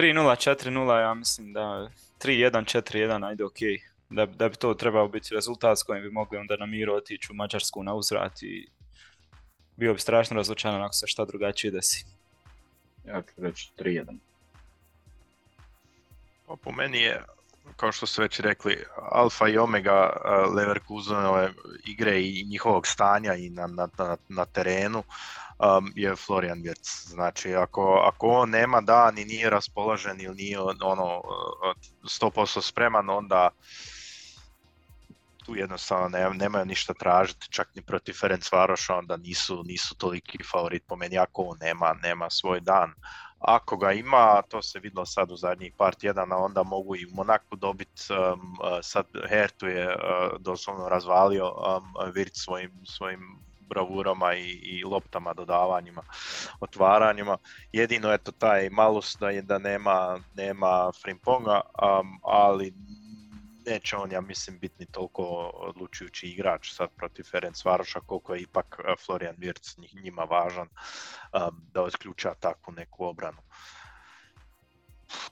3-0, 0.00 0.50
4-0, 0.64 1.00
ja 1.00 1.14
mislim 1.14 1.52
da 1.52 1.90
3-1, 2.24 2.50
4-1, 2.94 3.28
ajde 3.28 3.44
ok. 3.44 3.58
Da, 4.10 4.26
da 4.26 4.48
bi 4.48 4.56
to 4.56 4.74
trebao 4.74 5.08
biti 5.08 5.34
rezultat 5.34 5.78
s 5.78 5.82
kojim 5.82 6.02
bi 6.02 6.10
mogli 6.10 6.38
onda 6.38 6.56
na 6.56 6.66
miru 6.66 6.94
otići 6.94 7.28
u 7.30 7.34
Mađarsku 7.34 7.82
na 7.82 7.94
uzvrat 7.94 8.42
i 8.42 8.68
bio 9.76 9.94
bi 9.94 10.00
strašno 10.00 10.36
razočaran 10.36 10.82
ako 10.82 10.94
se 10.94 11.06
šta 11.06 11.24
drugačije 11.24 11.70
desi. 11.70 12.04
Ja 13.06 13.22
ću 13.22 13.42
reći 13.42 13.70
3-1. 13.78 14.16
Pa 16.46 16.56
po 16.56 16.72
meni 16.72 16.98
je, 16.98 17.24
kao 17.76 17.92
što 17.92 18.06
ste 18.06 18.22
već 18.22 18.40
rekli, 18.40 18.84
alfa 19.10 19.48
i 19.48 19.58
omega 19.58 20.12
uh, 20.12 20.54
Leverkusenove 20.54 21.52
igre 21.86 22.22
i 22.22 22.46
njihovog 22.48 22.86
stanja 22.86 23.34
i 23.34 23.50
na, 23.50 23.66
na, 23.66 23.88
na, 23.98 24.16
na 24.28 24.44
terenu 24.44 25.02
um, 25.60 25.92
je 25.96 26.16
Florian 26.16 26.62
Wirtz. 26.62 27.08
Znači, 27.08 27.54
ako, 27.54 28.02
ako 28.04 28.28
on 28.28 28.50
nema 28.50 28.80
dan 28.80 29.18
i 29.18 29.24
nije 29.24 29.50
raspoložen 29.50 30.20
ili 30.20 30.34
nije 30.34 30.60
ono 30.82 31.16
uh, 31.16 31.74
100% 32.02 32.62
spreman, 32.62 33.10
onda 33.10 33.50
tu 35.44 35.56
jednostavno 35.56 36.08
ne, 36.08 36.30
nemaju 36.30 36.64
ništa 36.64 36.94
tražiti, 36.94 37.46
čak 37.50 37.68
ni 37.74 37.82
protiv 37.82 38.14
Ferenc 38.20 38.52
Varoša, 38.52 38.96
onda 38.96 39.16
nisu, 39.16 39.62
nisu 39.62 39.94
toliki 39.94 40.38
favorit 40.52 40.82
po 40.86 40.96
meni 40.96 41.18
ako 41.18 41.42
on 41.42 41.58
nema, 41.60 41.94
nema 42.02 42.30
svoj 42.30 42.60
dan. 42.60 42.94
Ako 43.38 43.76
ga 43.76 43.92
ima, 43.92 44.42
to 44.48 44.62
se 44.62 44.78
vidjelo 44.78 45.06
sad 45.06 45.30
u 45.30 45.36
zadnjih 45.36 45.72
par 45.76 45.94
tjedana, 45.94 46.36
onda 46.36 46.62
mogu 46.62 46.96
i 46.96 47.06
u 47.06 47.14
Monaku 47.14 47.56
dobiti, 47.56 48.02
um, 48.12 48.52
uh, 48.52 48.78
sad 48.82 49.06
Hertu 49.28 49.66
je 49.66 49.88
uh, 49.88 50.40
doslovno 50.40 50.88
razvalio 50.88 51.48
um, 51.48 52.12
Virt 52.14 52.32
svojim, 52.34 52.72
svojim 52.84 53.49
bravurama 53.70 54.34
i, 54.34 54.50
i 54.50 54.84
loptama, 54.84 55.34
dodavanjima, 55.34 56.02
otvaranjima. 56.60 57.38
Jedino 57.72 58.12
eto 58.12 58.32
taj 58.32 58.70
malus 58.70 59.16
da 59.20 59.30
je 59.30 59.42
da 59.42 59.58
nema, 59.58 60.20
nema 60.34 60.90
Frimponga, 61.02 61.60
um, 61.60 62.18
ali 62.22 62.74
neće 63.66 63.96
on, 63.96 64.12
ja 64.12 64.20
mislim, 64.20 64.58
biti 64.58 64.74
ni 64.78 64.86
toliko 64.86 65.22
odlučujući 65.54 66.26
igrač 66.26 66.72
sad 66.72 66.88
protiv 66.96 67.24
Ferenc 67.30 67.64
Varoša, 67.64 68.00
koliko 68.00 68.34
je 68.34 68.40
ipak 68.40 68.78
uh, 68.78 68.94
Florian 69.06 69.36
Wirtz 69.36 70.02
njima 70.02 70.22
važan 70.22 70.68
um, 70.68 71.66
da 71.72 71.82
otključa 71.82 72.34
takvu 72.40 72.72
neku 72.72 73.04
obranu. 73.04 73.38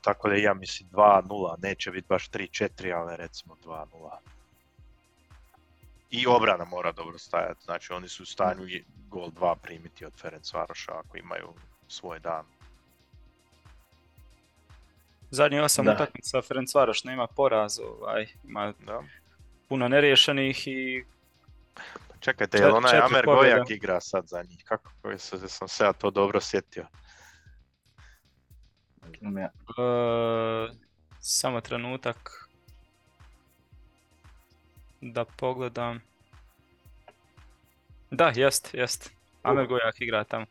Tako 0.01 0.28
da 0.28 0.35
ja 0.35 0.55
mislim 0.55 0.89
2-0, 0.90 1.62
neće 1.62 1.90
biti 1.90 2.06
baš 2.09 2.31
3-4, 2.31 2.97
ali 2.97 3.16
recimo 3.16 3.56
2-0. 3.65 4.38
I 6.10 6.26
obrana 6.26 6.64
mora 6.64 6.93
dobro 6.93 7.18
stajati, 7.18 7.64
znači 7.64 7.93
oni 7.93 8.09
su 8.09 8.22
u 8.22 8.26
stanju 8.26 8.68
i 8.68 8.85
gol 9.09 9.30
2 9.30 9.55
primiti 9.62 10.05
od 10.05 10.12
Ferenc 10.20 10.52
Varoša 10.52 10.93
ako 10.98 11.16
imaju 11.16 11.48
svoj 11.89 12.20
dan. 12.20 12.44
Zadnjih 15.30 15.62
osam 15.62 15.89
utakmica 15.89 16.43
Ferencvaroš 16.43 17.05
nema 17.05 17.26
poraz, 17.26 17.78
ovaj, 17.78 18.26
ima 18.44 18.72
Da. 18.86 19.02
puno 19.68 19.89
neriješenih 19.89 20.68
i 20.68 21.05
Čekajte, 22.20 22.59
Čet- 22.59 22.64
jel 22.64 22.76
onaj 22.76 22.98
Amer 22.98 23.24
pobjede. 23.24 23.55
Gojak 23.55 23.70
igra 23.70 24.01
sad 24.01 24.26
za 24.28 24.43
njih? 24.43 24.64
Kako 24.64 24.90
se, 25.18 25.48
sam 25.48 25.68
se 25.68 25.85
ja 25.85 25.93
to 25.93 26.10
dobro 26.10 26.40
sjetio? 26.40 26.86
E, 29.12 29.39
samo 31.20 31.60
trenutak 31.60 32.48
da 35.01 35.25
pogledam. 35.25 36.01
Da, 38.11 38.33
jest, 38.37 38.75
jest. 38.75 39.11
Amer 39.43 39.66
Gojak 39.66 40.01
igra 40.01 40.25
tamo. 40.25 40.47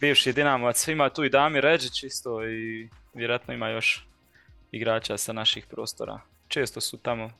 Bivši 0.00 0.32
Dinamovac, 0.32 0.88
ima 0.88 1.10
tu 1.10 1.24
i 1.24 1.30
Damir 1.30 1.62
Ređić 1.62 2.02
isto 2.02 2.48
i 2.48 2.88
vjerojatno 3.14 3.54
ima 3.54 3.68
još 3.68 4.06
igrača 4.72 5.18
sa 5.18 5.32
naših 5.32 5.66
prostora. 5.66 6.20
Često 6.48 6.80
su 6.80 6.98
tamo 6.98 7.30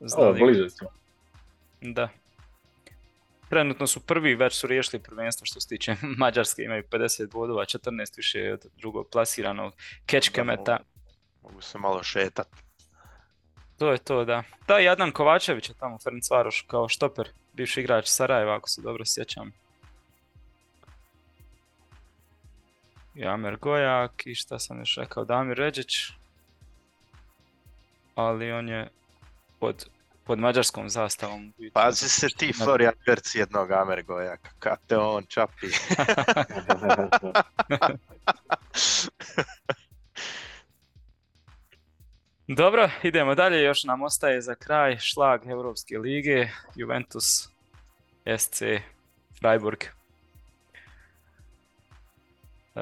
O, 0.00 0.08
znali 0.08 0.40
blizu 0.40 0.70
su. 0.70 0.86
Da. 1.80 2.08
Trenutno 3.48 3.86
su 3.86 4.00
prvi, 4.00 4.34
već 4.34 4.54
su 4.54 4.66
riješili 4.66 5.02
prvenstvo 5.02 5.46
što 5.46 5.60
se 5.60 5.68
tiče 5.68 5.96
Mađarske, 6.18 6.62
imaju 6.62 6.82
50 6.90 7.32
bodova, 7.32 7.64
14 7.64 8.16
više 8.16 8.52
od 8.52 8.66
drugog 8.76 9.08
plasiranog 9.12 9.74
Kečkemeta. 10.06 10.78
Mogu 11.42 11.60
se 11.60 11.78
malo 11.78 12.02
šetat. 12.02 12.48
To 13.78 13.92
je 13.92 13.98
to, 13.98 14.24
da. 14.24 14.42
Da, 14.68 14.80
i 14.80 14.88
Adnan 14.88 15.12
Kovačević 15.12 15.68
je 15.68 15.74
tamo 15.74 15.98
Ferencvaroš 15.98 16.64
kao 16.68 16.88
štoper, 16.88 17.28
bivši 17.52 17.80
igrač 17.80 18.06
Sarajeva, 18.06 18.56
ako 18.56 18.68
se 18.68 18.82
dobro 18.82 19.04
sjećam. 19.04 19.52
I 23.14 23.26
Amer 23.26 23.56
Gojak 23.56 24.26
i 24.26 24.34
šta 24.34 24.58
sam 24.58 24.78
još 24.78 24.96
rekao, 24.96 25.24
Damir 25.24 25.56
Ređić. 25.56 25.96
Ali 28.14 28.52
on 28.52 28.68
je 28.68 28.88
pod, 29.60 29.86
pod 30.24 30.38
mađarskom 30.38 30.88
zastavom. 30.88 31.52
Pazi 31.72 32.08
se 32.08 32.28
ti 32.28 32.52
Florian 32.52 32.94
Wirtz 33.06 33.38
jednog 33.38 33.70
Amer 33.70 34.02
Gojaka, 34.02 34.50
kad 34.58 34.78
te 34.86 34.96
on 34.96 35.26
čapi. 35.26 35.66
Dobro, 42.48 42.90
idemo 43.02 43.34
dalje, 43.34 43.62
još 43.62 43.84
nam 43.84 44.02
ostaje 44.02 44.40
za 44.40 44.54
kraj 44.54 44.98
šlag 44.98 45.46
Europske 45.46 45.98
lige, 45.98 46.48
Juventus, 46.74 47.48
SC, 48.38 48.62
Freiburg. 49.38 49.84
E, 52.74 52.80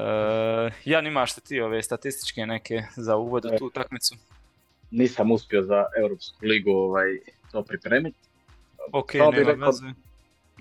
Jan, 0.84 1.06
imaš 1.06 1.36
li 1.36 1.42
ti 1.42 1.60
ove 1.60 1.82
statističke 1.82 2.46
neke 2.46 2.82
za 2.96 3.16
uvod 3.16 3.44
u 3.44 3.48
tu 3.58 3.66
utakmicu? 3.66 4.16
Nisam 4.90 5.30
uspio 5.30 5.62
za 5.62 5.84
Europsku 5.98 6.38
ligu 6.46 6.70
ovaj, 6.70 7.18
to 7.52 7.62
pripremiti. 7.62 8.18
Ok, 8.92 9.14
nema 9.14 9.66
veze. 9.66 9.86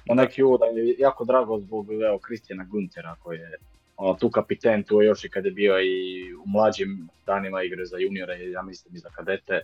Neki 0.05 0.43
uvod 0.43 0.61
je 0.73 0.95
jako 0.97 1.25
drago 1.25 1.59
zbog 1.59 1.87
evo, 1.91 2.19
Kristijana 2.19 2.63
Guntera 2.63 3.15
koji 3.23 3.39
je 3.39 3.57
ono, 4.01 4.13
tu 4.17 4.29
kapiten, 4.29 4.83
tu 4.83 5.01
je 5.01 5.07
još 5.07 5.25
i 5.25 5.29
kad 5.29 5.45
je 5.45 5.51
bio 5.51 5.79
i 5.79 6.33
u 6.33 6.43
mlađim 6.45 7.09
danima 7.25 7.63
igre 7.63 7.85
za 7.85 7.97
juniore, 7.97 8.49
ja 8.49 8.61
mislim 8.61 8.95
i 8.95 8.99
za 8.99 9.09
kadete 9.09 9.61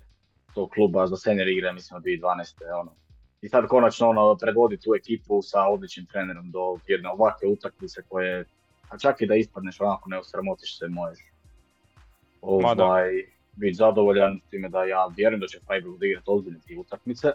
tog 0.53 0.69
kluba, 0.69 1.07
za 1.07 1.17
senior 1.17 1.47
igre, 1.47 1.73
mislim 1.73 1.97
od 1.97 2.03
2012. 2.03 2.79
Ono. 2.81 2.91
I 3.41 3.49
sad 3.49 3.67
konačno 3.67 4.09
ono, 4.09 4.35
predvodi 4.35 4.77
tu 4.77 4.95
ekipu 4.95 5.41
sa 5.41 5.63
odličnim 5.63 6.05
trenerom 6.05 6.51
do 6.51 6.77
jedne 6.87 7.09
ovakve 7.09 7.47
utakmice 7.47 8.01
koje, 8.09 8.45
a 8.89 8.97
čak 8.97 9.21
i 9.21 9.27
da 9.27 9.35
ispadneš 9.35 9.81
onako 9.81 10.09
ne 10.09 10.19
osramotiš 10.19 10.77
se, 10.79 10.87
možeš 10.87 11.25
ovaj, 12.41 13.09
biti 13.55 13.73
zadovoljan 13.73 14.39
s 14.47 14.49
time 14.49 14.69
da 14.69 14.83
ja 14.83 15.07
vjerujem 15.17 15.39
da 15.39 15.47
će 15.47 15.59
Freiburg 15.67 15.95
odigrati 15.95 16.25
ozbiljne 16.27 16.59
utakmice. 16.79 17.27
E, 17.27 17.33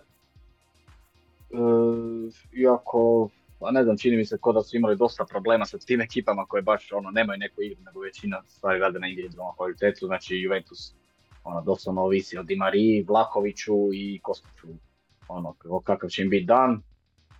iako 2.53 3.29
Pa 3.63 3.71
ne 3.71 3.85
znam, 3.85 3.99
čini 3.99 4.17
mi 4.17 4.25
se 4.25 4.39
kao 4.43 4.53
da 4.53 4.63
su 4.63 4.77
imali 4.77 4.97
dosta 4.97 5.25
problema 5.25 5.65
sa 5.65 5.79
tim 5.79 6.01
ekipama 6.01 6.47
koje 6.47 6.63
baš 6.63 6.93
ono, 6.93 7.11
nemaju 7.11 7.39
neku 7.39 7.63
igru, 7.63 7.83
nego 7.85 8.01
većina 8.01 8.43
stvari 8.47 8.81
rade 8.81 8.99
na 8.99 9.07
individualnom 9.07 9.57
kvalitetu, 9.57 10.07
znači 10.07 10.37
Juventus 10.37 10.95
ono, 11.45 11.61
doslovno 11.61 12.03
ovisi 12.03 12.39
o 12.39 12.43
Di 12.43 12.57
Mariji, 12.57 13.05
Vlakoviću 13.09 13.75
i 13.95 14.21
Kostiću. 14.23 14.69
Ono, 15.29 15.55
kakav 15.85 16.11
će 16.11 16.23
im 16.23 16.31
biti 16.31 16.45
dan, 16.45 16.83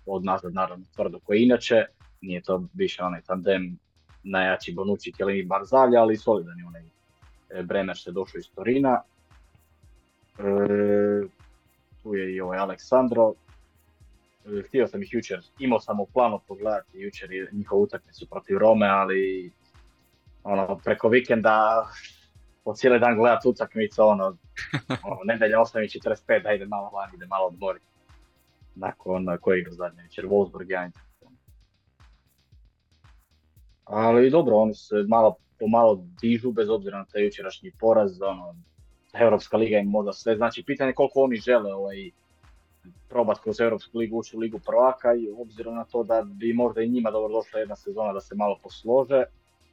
od 0.05 0.25
nazad 0.25 0.53
naravno 0.53 0.85
tvrdo 0.95 1.19
koji 1.19 1.43
inače, 1.43 1.85
nije 2.21 2.41
to 2.41 2.63
više 2.73 3.03
onaj 3.03 3.21
tandem 3.21 3.77
najjači 4.23 4.73
Bonucci, 4.73 5.11
Kelini, 5.11 5.43
Barzalja, 5.43 6.01
ali 6.01 6.17
solidan 6.17 6.59
je 6.59 6.65
onaj 6.65 6.83
e, 7.49 7.63
Bremer 7.63 7.97
je 8.05 8.11
došao 8.11 8.39
iz 8.39 8.49
Torina. 8.55 9.01
E, 10.39 10.43
tu 12.03 12.15
je 12.15 12.35
i 12.35 12.41
ovaj 12.41 12.57
Aleksandro. 12.57 13.33
E, 14.45 14.61
htio 14.67 14.87
sam 14.87 15.03
ih 15.03 15.13
jučer, 15.13 15.39
imao 15.59 15.79
sam 15.79 15.99
u 15.99 16.05
planu 16.05 16.39
pogledati 16.47 16.99
jučer 16.99 17.31
je 17.31 17.49
njihov 17.51 17.81
utakmicu 17.81 18.27
protiv 18.29 18.57
Rome, 18.57 18.87
ali 18.87 19.51
ono, 20.43 20.77
preko 20.77 21.09
vikenda 21.09 21.87
po 22.63 22.73
cijeli 22.73 22.99
dan 22.99 23.17
gledat 23.17 23.45
utakmicu, 23.45 24.03
ono, 24.03 24.25
ono 25.09 25.19
nedelja 25.23 25.57
8.45 25.57 26.43
da 26.43 26.51
ide 26.53 26.65
malo 26.65 26.89
van, 26.89 27.09
ide 27.15 27.25
malo 27.25 27.47
odmoriti. 27.47 27.85
Nakon 28.75 29.37
koje 29.41 29.59
igra 29.59 29.71
zadnje 29.71 30.03
večer, 30.03 30.25
Wolfsburg 30.25 30.71
ja 30.71 30.89
Ali 33.83 34.29
dobro, 34.29 34.55
oni 34.55 34.73
se 34.73 34.95
malo 35.07 35.35
pomalo 35.59 36.05
dižu 36.21 36.51
bez 36.51 36.69
obzira 36.69 36.97
na 36.97 37.05
taj 37.05 37.23
jučerašnji 37.23 37.71
poraz, 37.79 38.21
ono, 38.21 38.55
Europska 39.13 39.57
liga 39.57 39.77
im 39.77 39.89
možda 39.89 40.13
sve, 40.13 40.35
znači 40.35 40.63
pitanje 40.67 40.93
koliko 40.93 41.19
oni 41.19 41.35
žele 41.35 41.73
ovaj, 41.73 42.11
probat 43.09 43.39
kroz 43.39 43.59
Europsku 43.59 43.97
ligu 43.97 44.17
ući 44.17 44.37
u 44.37 44.39
ligu 44.39 44.59
prvaka 44.65 45.13
i 45.13 45.29
obzirom 45.37 45.75
na 45.75 45.83
to 45.83 46.03
da 46.03 46.21
bi 46.21 46.53
možda 46.53 46.81
i 46.81 46.89
njima 46.89 47.11
dobro 47.11 47.33
došla 47.33 47.59
jedna 47.59 47.75
sezona 47.75 48.13
da 48.13 48.21
se 48.21 48.35
malo 48.35 48.59
poslože, 48.63 49.23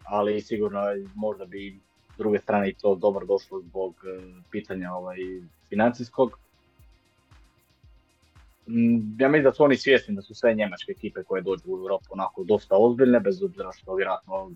ali 0.05 0.41
sigurno 0.41 0.81
možda 1.15 1.45
bi 1.45 1.81
s 2.15 2.19
druge 2.19 2.39
strane 2.39 2.69
i 2.69 2.75
to 2.75 2.95
dobro 2.95 3.27
došlo 3.27 3.61
zbog 3.61 3.95
e, 3.95 4.21
pitanja 4.51 4.93
ovaj, 4.93 5.17
financijskog. 5.69 6.39
Mm, 8.67 9.21
ja 9.21 9.29
mislim 9.29 9.45
da 9.45 9.53
su 9.53 9.65
oni 9.65 9.77
svjesni 9.77 10.15
da 10.15 10.23
su 10.23 10.35
sve 10.35 10.55
njemačke 10.55 10.93
ekipe 10.93 11.23
koje 11.23 11.43
dođu 11.43 11.63
u 11.67 11.79
Europu 11.79 12.07
onako 12.11 12.45
dosta 12.45 12.77
ozbiljne, 12.77 13.21
bez 13.21 13.43
obzira 13.43 13.73
što 13.73 13.95
vjerojatno, 13.95 14.51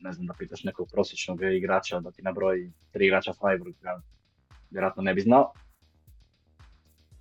ne 0.00 0.12
znam, 0.12 0.26
da 0.26 0.34
pitaš 0.38 0.64
nekog 0.64 0.88
prosječnog 0.92 1.42
igrača 1.42 2.00
da 2.00 2.10
ti 2.10 2.22
nabroji 2.22 2.72
tri 2.92 3.06
igrača 3.06 3.32
Freiburga, 3.32 4.00
vjerojatno 4.70 5.02
ne 5.02 5.14
bi 5.14 5.20
znao. 5.20 5.52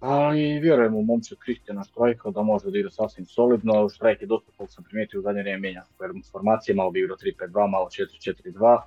Ali 0.05 0.59
vjerujem 0.59 0.95
u 0.95 1.03
momču 1.03 1.35
Kristijana 1.39 1.83
Štrajka 1.83 2.29
da 2.29 2.41
može 2.41 2.71
da 2.71 2.77
igra 2.77 2.91
sasvim 2.91 3.25
solidno. 3.25 3.89
Štrajk 3.89 4.21
je 4.21 4.27
dosta, 4.27 4.51
koliko 4.57 4.73
sam 4.73 4.83
primijetio, 4.83 5.19
u 5.19 5.23
zadnje 5.23 5.41
vrijeme 5.41 5.61
mijenja 5.61 5.83
formacije, 6.31 6.75
malo 6.75 6.91
bi 6.91 6.99
igrao 6.99 7.17
3-5-2, 7.17 7.69
malo 7.71 7.85
4-4-2. 7.85 8.81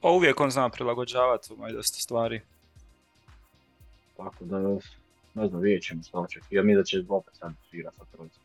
Pa 0.00 0.08
uvijek 0.08 0.40
on 0.40 0.50
zna 0.50 0.68
prilagođavati 0.68 1.52
u 1.52 1.72
dosta 1.72 2.00
stvari. 2.00 2.40
Tako 4.16 4.44
da, 4.44 4.58
ne 5.34 5.48
znam, 5.48 5.60
vidjet 5.60 5.82
ćemo 5.82 6.02
što 6.02 6.26
Ja 6.50 6.62
mi 6.62 6.76
da 6.76 6.84
će 6.84 7.04
opet 7.08 7.34
sad 7.34 7.52
igrati 7.72 7.96
sa 7.96 8.04
trojicom. 8.12 8.42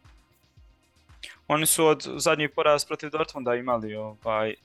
Oni 1.47 1.65
su 1.65 1.85
od 1.85 2.07
zadnjih 2.18 2.49
poraz 2.55 2.85
protiv 2.85 3.09
Dortmunda 3.09 3.55
imali 3.55 3.95
ovaj, 3.95 4.55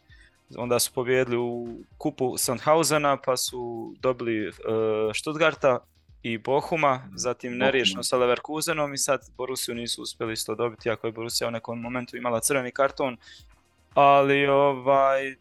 onda 0.57 0.79
su 0.79 0.93
pobjedili 0.95 1.37
u 1.37 1.69
kupu 1.99 2.37
Sandhausena, 2.37 3.17
pa 3.25 3.37
su 3.37 3.95
dobili 4.01 4.49
uh, 4.49 4.55
Stuttgarta 5.15 5.79
i 6.23 6.39
Bohuma, 6.39 6.95
mhm. 6.95 7.17
zatim 7.17 7.57
neriješeno 7.59 8.03
sa 8.03 8.17
Leverkusenom 8.17 8.95
i 8.95 8.99
sad 8.99 9.21
Borussiju 9.37 9.75
nisu 9.75 10.03
uspjeli 10.03 10.33
isto 10.33 10.55
dobiti, 10.55 10.91
ako 10.91 11.07
je 11.07 11.13
Borussia 11.13 11.49
u 11.49 11.51
nekom 11.51 11.81
momentu 11.81 12.17
imala 12.17 12.41
crveni 12.41 12.73
karton, 12.73 13.17
ali 13.95 14.47
ovaj, 14.47 15.37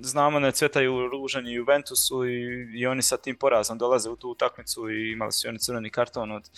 znamo 0.00 0.38
ne 0.38 0.52
cvetaju 0.52 1.08
ružanje 1.08 1.52
Juventusu 1.52 2.26
i, 2.26 2.68
i 2.74 2.86
oni 2.86 3.02
sa 3.02 3.16
tim 3.16 3.36
porazom 3.36 3.78
dolaze 3.78 4.10
u 4.10 4.16
tu 4.16 4.28
utakmicu 4.28 4.90
i 4.90 5.12
imali 5.12 5.32
su 5.32 5.48
oni 5.48 5.58
crveni 5.58 5.90
karton 5.90 6.32
od 6.32 6.50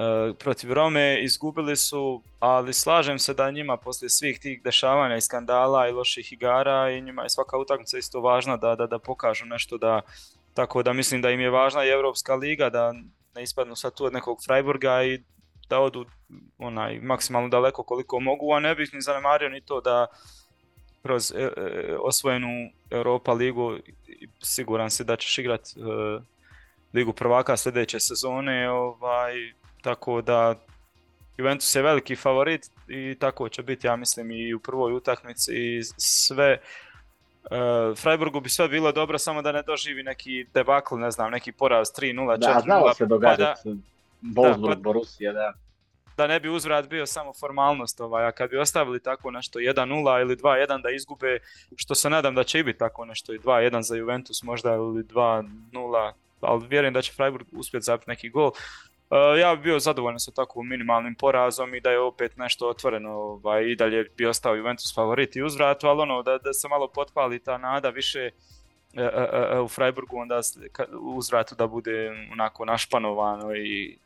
E, 0.00 0.34
protiv 0.34 0.72
Rome 0.72 1.24
izgubili 1.24 1.76
su, 1.76 2.22
ali 2.38 2.72
slažem 2.72 3.18
se 3.18 3.34
da 3.34 3.50
njima 3.50 3.76
poslije 3.76 4.10
svih 4.10 4.40
tih 4.40 4.62
dešavanja 4.62 5.16
i 5.16 5.20
skandala 5.20 5.88
i 5.88 5.92
loših 5.92 6.32
igara 6.32 6.90
i 6.90 7.00
njima 7.00 7.22
je 7.22 7.30
svaka 7.30 7.58
utakmica 7.58 7.98
isto 7.98 8.20
važna 8.20 8.56
da, 8.56 8.74
da, 8.74 8.86
da 8.86 8.98
pokažu 8.98 9.44
nešto 9.44 9.78
da 9.78 10.00
tako 10.54 10.82
da 10.82 10.92
mislim 10.92 11.22
da 11.22 11.30
im 11.30 11.40
je 11.40 11.50
važna 11.50 11.84
i 11.84 11.90
Europska 11.90 12.34
liga 12.34 12.70
da 12.70 12.92
ne 13.34 13.42
ispadnu 13.42 13.76
sad 13.76 13.94
tu 13.94 14.04
od 14.04 14.12
nekog 14.12 14.38
Freiburga 14.44 15.02
i 15.02 15.22
da 15.68 15.80
odu 15.80 16.06
onaj 16.58 17.00
maksimalno 17.00 17.48
daleko 17.48 17.82
koliko 17.82 18.20
mogu, 18.20 18.52
a 18.52 18.60
ne 18.60 18.74
bih 18.74 18.90
ni 18.92 19.00
zanemario 19.00 19.48
ni 19.48 19.60
to 19.60 19.80
da 19.80 20.06
kroz 21.02 21.32
e, 21.32 21.42
e, 21.42 21.96
osvojenu 21.98 22.48
Europa 22.90 23.32
ligu 23.32 23.76
siguran 24.42 24.90
se 24.90 25.04
da 25.04 25.16
ćeš 25.16 25.38
igrat 25.38 25.68
ligu 26.94 27.12
prvaka 27.12 27.56
sljedeće 27.56 28.00
sezone 28.00 28.70
ovaj 28.70 29.34
tako 29.82 30.22
da 30.22 30.54
Juventus 31.40 31.74
je 31.74 31.82
veliki 31.82 32.16
favorit 32.16 32.70
i 32.88 33.16
tako 33.18 33.48
će 33.48 33.62
biti, 33.62 33.86
ja 33.86 33.96
mislim, 33.96 34.30
i 34.30 34.54
u 34.54 34.60
prvoj 34.60 34.92
utakmici 34.92 35.52
i 35.54 35.82
sve. 35.96 36.58
Uh, 37.44 37.98
Freiburgu 37.98 38.40
bi 38.40 38.48
sve 38.48 38.68
bilo 38.68 38.92
dobro, 38.92 39.18
samo 39.18 39.42
da 39.42 39.52
ne 39.52 39.62
doživi 39.62 40.02
neki 40.02 40.46
debakl, 40.54 40.96
ne 40.96 41.10
znam, 41.10 41.30
neki 41.30 41.52
poraz 41.52 41.88
3-0, 41.88 42.14
4-0. 42.14 42.38
Da, 42.38 42.60
znalo 42.60 42.94
se 42.94 43.06
događati. 43.06 43.62
Pa 44.36 44.42
da, 44.42 44.74
Borussia, 44.74 45.32
da. 45.32 45.52
Da 46.16 46.26
ne 46.26 46.40
bi 46.40 46.48
uzvrat 46.48 46.88
bio 46.88 47.06
samo 47.06 47.32
formalnost, 47.32 48.00
ovaj, 48.00 48.26
a 48.26 48.32
kad 48.32 48.50
bi 48.50 48.58
ostavili 48.58 49.00
tako 49.00 49.30
nešto 49.30 49.58
1-0 49.58 50.20
ili 50.20 50.36
2-1 50.36 50.82
da 50.82 50.90
izgube, 50.90 51.38
što 51.76 51.94
se 51.94 52.10
nadam 52.10 52.34
da 52.34 52.44
će 52.44 52.58
i 52.58 52.62
biti 52.62 52.78
tako 52.78 53.04
nešto 53.04 53.34
i 53.34 53.38
2-1 53.38 53.80
za 53.80 53.96
Juventus 53.96 54.42
možda 54.42 54.74
ili 54.74 55.02
2-0, 55.02 56.12
ali 56.40 56.66
vjerujem 56.68 56.94
da 56.94 57.02
će 57.02 57.12
Freiburg 57.12 57.46
uspjeti 57.52 57.84
zabiti 57.84 58.10
neki 58.10 58.28
gol. 58.28 58.50
Uh, 59.10 59.38
ja 59.40 59.56
bi 59.56 59.62
bio 59.62 59.78
zadovoljan 59.78 60.20
sa 60.20 60.30
takvim 60.30 60.68
minimalnim 60.68 61.14
porazom 61.14 61.74
i 61.74 61.80
da 61.80 61.90
je 61.90 62.00
opet 62.00 62.36
nešto 62.36 62.68
otvoreno 62.68 63.10
ovaj, 63.10 63.64
i 63.64 63.76
dalje 63.76 64.04
bi 64.16 64.26
ostao 64.26 64.54
Juventus 64.54 64.94
favorit 64.94 65.36
i 65.36 65.42
uzvratu, 65.42 65.86
ali 65.86 66.00
ono 66.02 66.22
da, 66.22 66.38
da 66.38 66.52
se 66.52 66.68
malo 66.68 66.88
potpali 66.88 67.38
ta 67.38 67.58
nada 67.58 67.88
više 67.88 68.30
uh, 68.94 69.02
uh, 69.58 69.64
u 69.64 69.68
Freiburgu 69.68 70.16
onda 70.16 70.40
uzvratu 71.00 71.54
da 71.54 71.66
bude 71.66 72.10
onako 72.32 72.64
našpanovano 72.64 73.56
i 73.56 73.98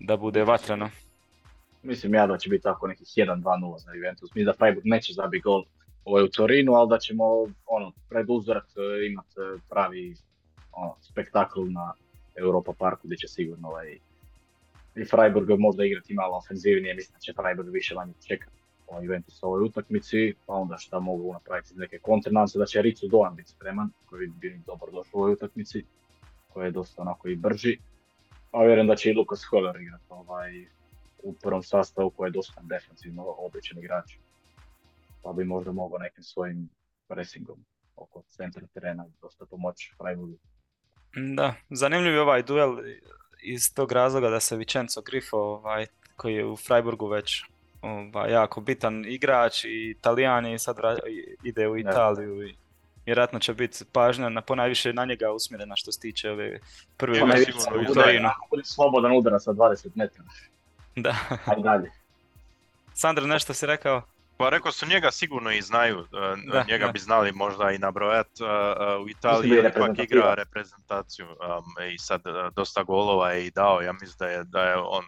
da 0.00 0.16
bude 0.16 0.44
vatreno. 0.44 0.90
Mislim 1.82 2.14
ja 2.14 2.26
da 2.26 2.38
će 2.38 2.48
biti 2.48 2.62
tako 2.62 2.86
nekih 2.86 3.06
1-2-0 3.06 3.78
za 3.78 3.92
Juventus. 3.92 4.30
Mislim 4.30 4.44
da 4.44 4.52
Freiburg 4.52 4.86
neće 4.86 5.12
zabiti 5.12 5.42
gol 5.42 5.64
ovaj, 6.04 6.24
u 6.24 6.28
Torinu, 6.28 6.72
ali 6.74 6.88
da 6.88 6.98
ćemo 6.98 7.24
ono, 7.66 7.92
pred 8.08 8.26
uzvrat 8.28 8.64
imati 9.10 9.34
pravi 9.70 10.14
ono, 10.72 10.96
spektakl 11.00 11.60
na 11.60 11.92
Europa 12.36 12.72
Parku 12.78 13.00
gdje 13.04 13.16
će 13.16 13.28
sigurno 13.28 13.68
ovaj, 13.68 13.98
i 14.94 15.04
Freiburg 15.04 15.48
možda 15.58 15.84
igrati 15.84 16.14
malo 16.14 16.36
ofenzivnije, 16.36 16.94
mislim 16.94 17.14
da 17.14 17.20
će 17.20 17.32
Freiburg 17.32 17.68
više 17.68 17.94
manje 17.94 18.12
čekati 18.26 18.62
o 18.86 19.02
Juventus 19.02 19.42
ovoj 19.42 19.64
utakmici, 19.64 20.34
pa 20.46 20.52
onda 20.54 20.78
šta 20.78 21.00
mogu 21.00 21.32
napraviti 21.32 21.74
neke 21.76 21.98
kontre, 21.98 22.32
nadam 22.32 22.48
se 22.48 22.58
da 22.58 22.66
će 22.66 22.82
Ricu 22.82 23.08
Doan 23.08 23.36
biti 23.36 23.50
spreman, 23.50 23.90
koji 24.06 24.26
bi 24.26 24.34
bio 24.40 24.58
dobro 24.66 24.92
došao 24.92 25.18
u 25.18 25.22
ovoj 25.22 25.32
utakmici, 25.32 25.84
koji 26.48 26.66
je 26.66 26.70
dosta 26.70 27.02
onako 27.02 27.28
i 27.28 27.36
brži, 27.36 27.78
a 28.50 28.64
vjerujem 28.64 28.86
da 28.86 28.96
će 28.96 29.10
i 29.10 29.14
Lukas 29.14 29.44
Holler 29.44 29.80
igrati 29.80 30.04
ovaj, 30.08 30.66
u 31.22 31.32
prvom 31.32 31.62
sastavu 31.62 32.10
koji 32.10 32.28
je 32.28 32.32
dosta 32.32 32.60
defensivno 32.62 33.24
običan 33.38 33.78
igrač, 33.78 34.16
pa 35.22 35.32
bi 35.32 35.44
možda 35.44 35.72
mogao 35.72 35.98
nekim 35.98 36.24
svojim 36.24 36.68
pressingom 37.08 37.64
oko 37.96 38.22
centra 38.28 38.66
terena 38.74 39.06
dosta 39.22 39.46
pomoći 39.46 39.94
Freiburgu. 39.98 40.38
Da, 41.36 41.54
zanimljiv 41.70 42.12
je 42.12 42.20
ovaj 42.20 42.42
duel 42.42 42.76
iz 43.42 43.74
tog 43.74 43.92
razloga 43.92 44.30
da 44.30 44.40
se 44.40 44.56
Vicenzo 44.56 45.00
Grifo, 45.00 45.36
ovaj, 45.36 45.86
koji 46.16 46.34
je 46.34 46.46
u 46.46 46.56
Freiburgu 46.56 47.06
već 47.06 47.44
ovaj, 47.82 48.32
jako 48.32 48.60
bitan 48.60 49.04
igrač 49.08 49.64
i 49.64 49.94
Italijan 49.98 50.46
i 50.46 50.58
sad 50.58 50.76
ide 51.44 51.68
u 51.68 51.78
Italiju 51.78 52.48
i 52.48 52.54
vjerojatno 53.06 53.38
će 53.38 53.54
biti 53.54 53.84
pažnja 53.92 54.28
na 54.28 54.40
ponajviše 54.40 54.92
na 54.92 55.04
njega 55.04 55.32
usmjerena 55.32 55.76
što 55.76 55.92
se 55.92 56.00
tiče 56.00 56.30
ove 56.30 56.58
prve 56.96 57.14
sigurno 57.14 57.90
u 57.90 57.94
Torinu. 57.94 58.28
Slobodan 58.64 59.16
udara 59.16 59.38
sa 59.38 59.50
20 59.50 59.88
metara. 59.94 60.28
Da. 60.96 61.16
Ajde 61.46 61.62
dalje. 61.62 61.90
Sandra, 62.94 63.26
nešto 63.26 63.54
si 63.54 63.66
rekao? 63.66 64.02
Pa 64.42 64.48
rekao 64.48 64.72
su 64.72 64.86
njega 64.86 65.10
sigurno 65.10 65.50
i 65.50 65.62
znaju, 65.62 66.00
e, 66.00 66.04
da, 66.52 66.64
njega 66.68 66.88
bi 66.88 66.98
znali 66.98 67.32
možda 67.32 67.70
i 67.70 67.78
nabrojat. 67.78 68.26
E, 68.40 68.44
e, 68.44 68.96
u 68.96 69.08
Italiji 69.08 69.58
ipak 69.58 69.98
igra 69.98 70.34
reprezentaciju 70.34 71.26
i 71.94 71.98
sad 71.98 72.22
dosta 72.56 72.82
golova 72.82 73.30
je 73.30 73.46
i 73.46 73.50
dao, 73.50 73.80
ja 73.80 73.92
mislim 73.92 74.16
da 74.18 74.26
je, 74.26 74.44
da 74.44 74.62
je 74.62 74.76
on 74.76 75.04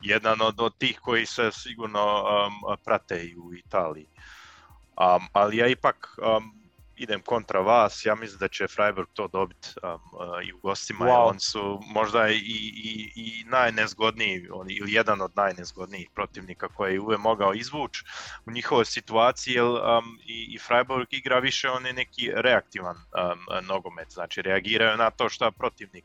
jedan 0.00 0.42
od, 0.42 0.60
od 0.60 0.78
tih 0.78 0.98
koji 1.00 1.26
se 1.26 1.50
sigurno 1.52 2.24
um, 2.24 2.76
prate 2.84 3.24
i 3.24 3.36
u 3.36 3.54
Italiji. 3.54 4.06
Um, 4.06 5.28
ali 5.32 5.56
ja 5.56 5.66
ipak 5.66 6.18
um, 6.18 6.65
idem 6.96 7.20
kontra 7.20 7.60
vas, 7.60 8.06
ja 8.06 8.14
mislim 8.14 8.38
da 8.38 8.48
će 8.48 8.68
Freiburg 8.68 9.08
to 9.12 9.28
dobiti 9.28 9.68
um, 9.82 9.90
uh, 9.92 10.48
i 10.48 10.52
u 10.52 10.58
gostima, 10.58 11.06
jer 11.06 11.14
Wow. 11.14 11.28
oni 11.28 11.40
su 11.40 11.80
možda 11.86 12.28
i, 12.28 12.34
i, 12.34 13.12
i 13.16 13.44
najnezgodniji, 13.44 14.48
oni, 14.52 14.74
ili 14.74 14.92
jedan 14.92 15.20
od 15.20 15.32
najnezgodnijih 15.36 16.08
protivnika 16.14 16.68
koje 16.68 16.92
je 16.92 17.00
uvijek 17.00 17.20
mogao 17.20 17.54
izvući 17.54 18.04
u 18.46 18.50
njihovoj 18.50 18.84
situaciji, 18.84 19.54
jer 19.54 19.64
um, 19.64 20.18
i, 20.26 20.54
i 20.54 20.58
Freiburg 20.58 21.06
igra 21.10 21.38
više, 21.38 21.70
on 21.70 21.86
je 21.86 21.92
neki 21.92 22.30
reaktivan 22.34 22.96
um, 22.96 23.66
nogomet, 23.66 24.10
znači 24.10 24.42
reagiraju 24.42 24.96
na 24.96 25.10
to 25.10 25.28
što 25.28 25.50
protivnik 25.50 26.04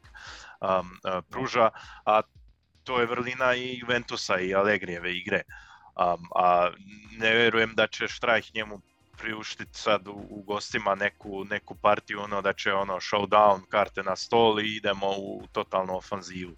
um, 0.61 0.69
uh, 0.69 1.23
pruža, 1.30 1.69
a 2.05 2.22
to 2.84 2.99
je 2.99 3.05
vrlina 3.05 3.55
i 3.55 3.77
Juventusa 3.80 4.39
i 4.39 4.55
Allegrijeve 4.55 5.18
igre. 5.18 5.41
Um, 5.95 6.27
a 6.35 6.69
ne 7.18 7.35
vjerujem 7.35 7.76
da 7.76 7.88
će 7.88 8.07
Štrajh 8.07 8.55
njemu 8.55 8.81
priuštiti 9.22 9.80
sad 9.80 10.07
u, 10.07 10.26
u 10.30 10.43
gostima 10.48 10.95
neku, 10.95 11.43
neku 11.43 11.76
partiju, 11.76 12.22
ono 12.22 12.41
da 12.41 12.53
će 12.53 12.73
ono 12.73 12.95
showdown, 12.95 13.61
karte 13.69 14.03
na 14.03 14.15
stol 14.15 14.60
i 14.60 14.76
idemo 14.76 15.07
u 15.18 15.48
totalnu 15.52 15.98
ofanzivu. 15.98 16.56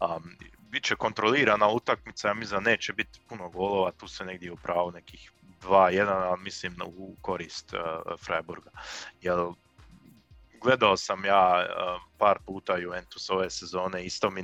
Um, 0.00 0.36
Biće 0.58 0.96
kontrolirana 0.96 1.68
utakmica, 1.68 2.28
ja 2.28 2.34
mislim 2.34 2.64
da 2.64 2.70
neće 2.70 2.92
biti 2.92 3.20
puno 3.28 3.48
golova, 3.48 3.90
tu 3.92 4.08
se 4.08 4.24
negdje 4.24 4.52
u 4.52 4.56
pravu 4.56 4.90
nekih 4.92 5.32
2-1, 5.62 6.08
ali 6.08 6.40
mislim 6.40 6.76
u 6.86 7.16
korist 7.20 7.72
uh, 7.72 7.80
Freiburga. 8.20 8.70
Jer 9.20 9.38
gledao 10.62 10.96
sam 10.96 11.24
ja 11.24 11.66
uh, 11.66 12.02
par 12.18 12.38
puta 12.46 12.76
Juventus 12.76 13.30
ove 13.30 13.50
sezone, 13.50 14.04
isto 14.04 14.30
mi 14.30 14.42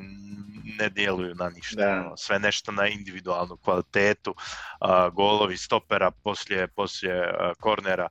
ne 0.79 0.89
djeluju 0.89 1.35
na 1.35 1.49
ništa. 1.49 1.85
Da. 1.85 2.01
ono, 2.01 2.17
sve 2.17 2.39
nešto 2.39 2.73
na 2.73 2.87
individualnu 2.87 3.57
kvalitetu, 3.57 4.31
uh, 4.31 5.15
golovi 5.15 5.57
stopera 5.57 6.11
poslije, 6.11 6.67
poslije 6.67 7.21
uh, 7.21 7.53
kornera, 7.61 8.09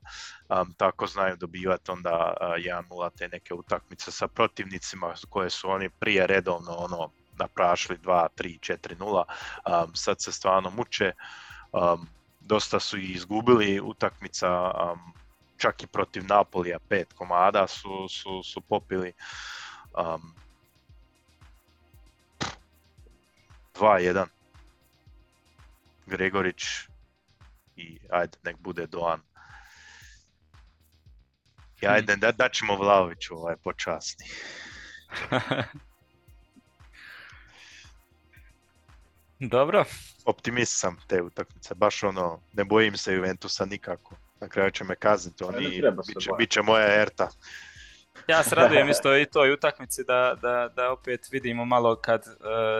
um, 0.48 0.74
tako 0.76 1.06
znaju 1.06 1.36
dobivati 1.36 1.90
onda 1.90 2.34
uh, 2.40 2.46
1-0 2.46 3.10
te 3.18 3.28
neke 3.28 3.54
utakmice 3.54 4.10
sa 4.10 4.28
protivnicima 4.28 5.14
koje 5.28 5.50
su 5.50 5.70
oni 5.70 5.88
prije 5.88 6.26
redovno 6.26 6.72
ono 6.72 7.10
naprašili 7.38 7.98
2, 7.98 8.26
3, 8.36 8.78
4-0, 8.98 9.24
um, 9.84 9.94
sad 9.94 10.20
se 10.20 10.32
stvarno 10.32 10.70
muče, 10.70 11.12
um, 11.72 12.08
dosta 12.40 12.80
su 12.80 12.98
i 12.98 13.12
izgubili 13.12 13.80
utakmica, 13.80 14.70
um, 14.70 15.12
čak 15.58 15.82
i 15.82 15.86
protiv 15.86 16.24
Napolija 16.26 16.78
pet 16.88 17.12
komada 17.12 17.66
su, 17.66 18.08
su, 18.08 18.42
su 18.42 18.60
popili. 18.60 19.12
Um, 19.98 20.34
2-1. 23.74 24.26
Gregorić 26.06 26.64
i 27.76 27.98
ajde 28.10 28.38
nek 28.42 28.56
bude 28.58 28.86
Doan. 28.86 29.20
I 31.80 31.86
ajde 31.86 32.16
da, 32.16 32.32
da 32.32 32.48
ćemo 32.48 32.76
Vlaoviću 32.76 33.34
ovaj 33.34 33.56
počasni. 33.56 34.26
Dobro, 39.38 39.84
Optimist 40.24 40.78
sam 40.78 40.96
te 41.06 41.22
utakmice, 41.22 41.74
baš 41.74 42.02
ono, 42.02 42.40
ne 42.52 42.64
bojim 42.64 42.96
se 42.96 43.12
Juventusa 43.12 43.64
nikako. 43.64 44.16
Na 44.40 44.48
kraju 44.48 44.70
će 44.70 44.84
me 44.84 44.96
kazniti 44.96 45.44
oni, 45.44 45.58
bit 45.58 45.74
će, 45.74 45.80
bojati. 45.82 46.28
bit 46.38 46.50
će 46.50 46.62
moja 46.62 47.00
erta. 47.02 47.28
ja 48.28 48.42
se 48.42 48.54
radujem 48.54 48.88
isto 48.88 49.16
i 49.16 49.26
toj 49.26 49.52
utakmici 49.52 50.04
da, 50.04 50.34
da, 50.42 50.70
da 50.76 50.92
opet 50.92 51.20
vidimo 51.30 51.64
malo 51.64 51.96
kad 51.96 52.22
uh, 52.26 52.34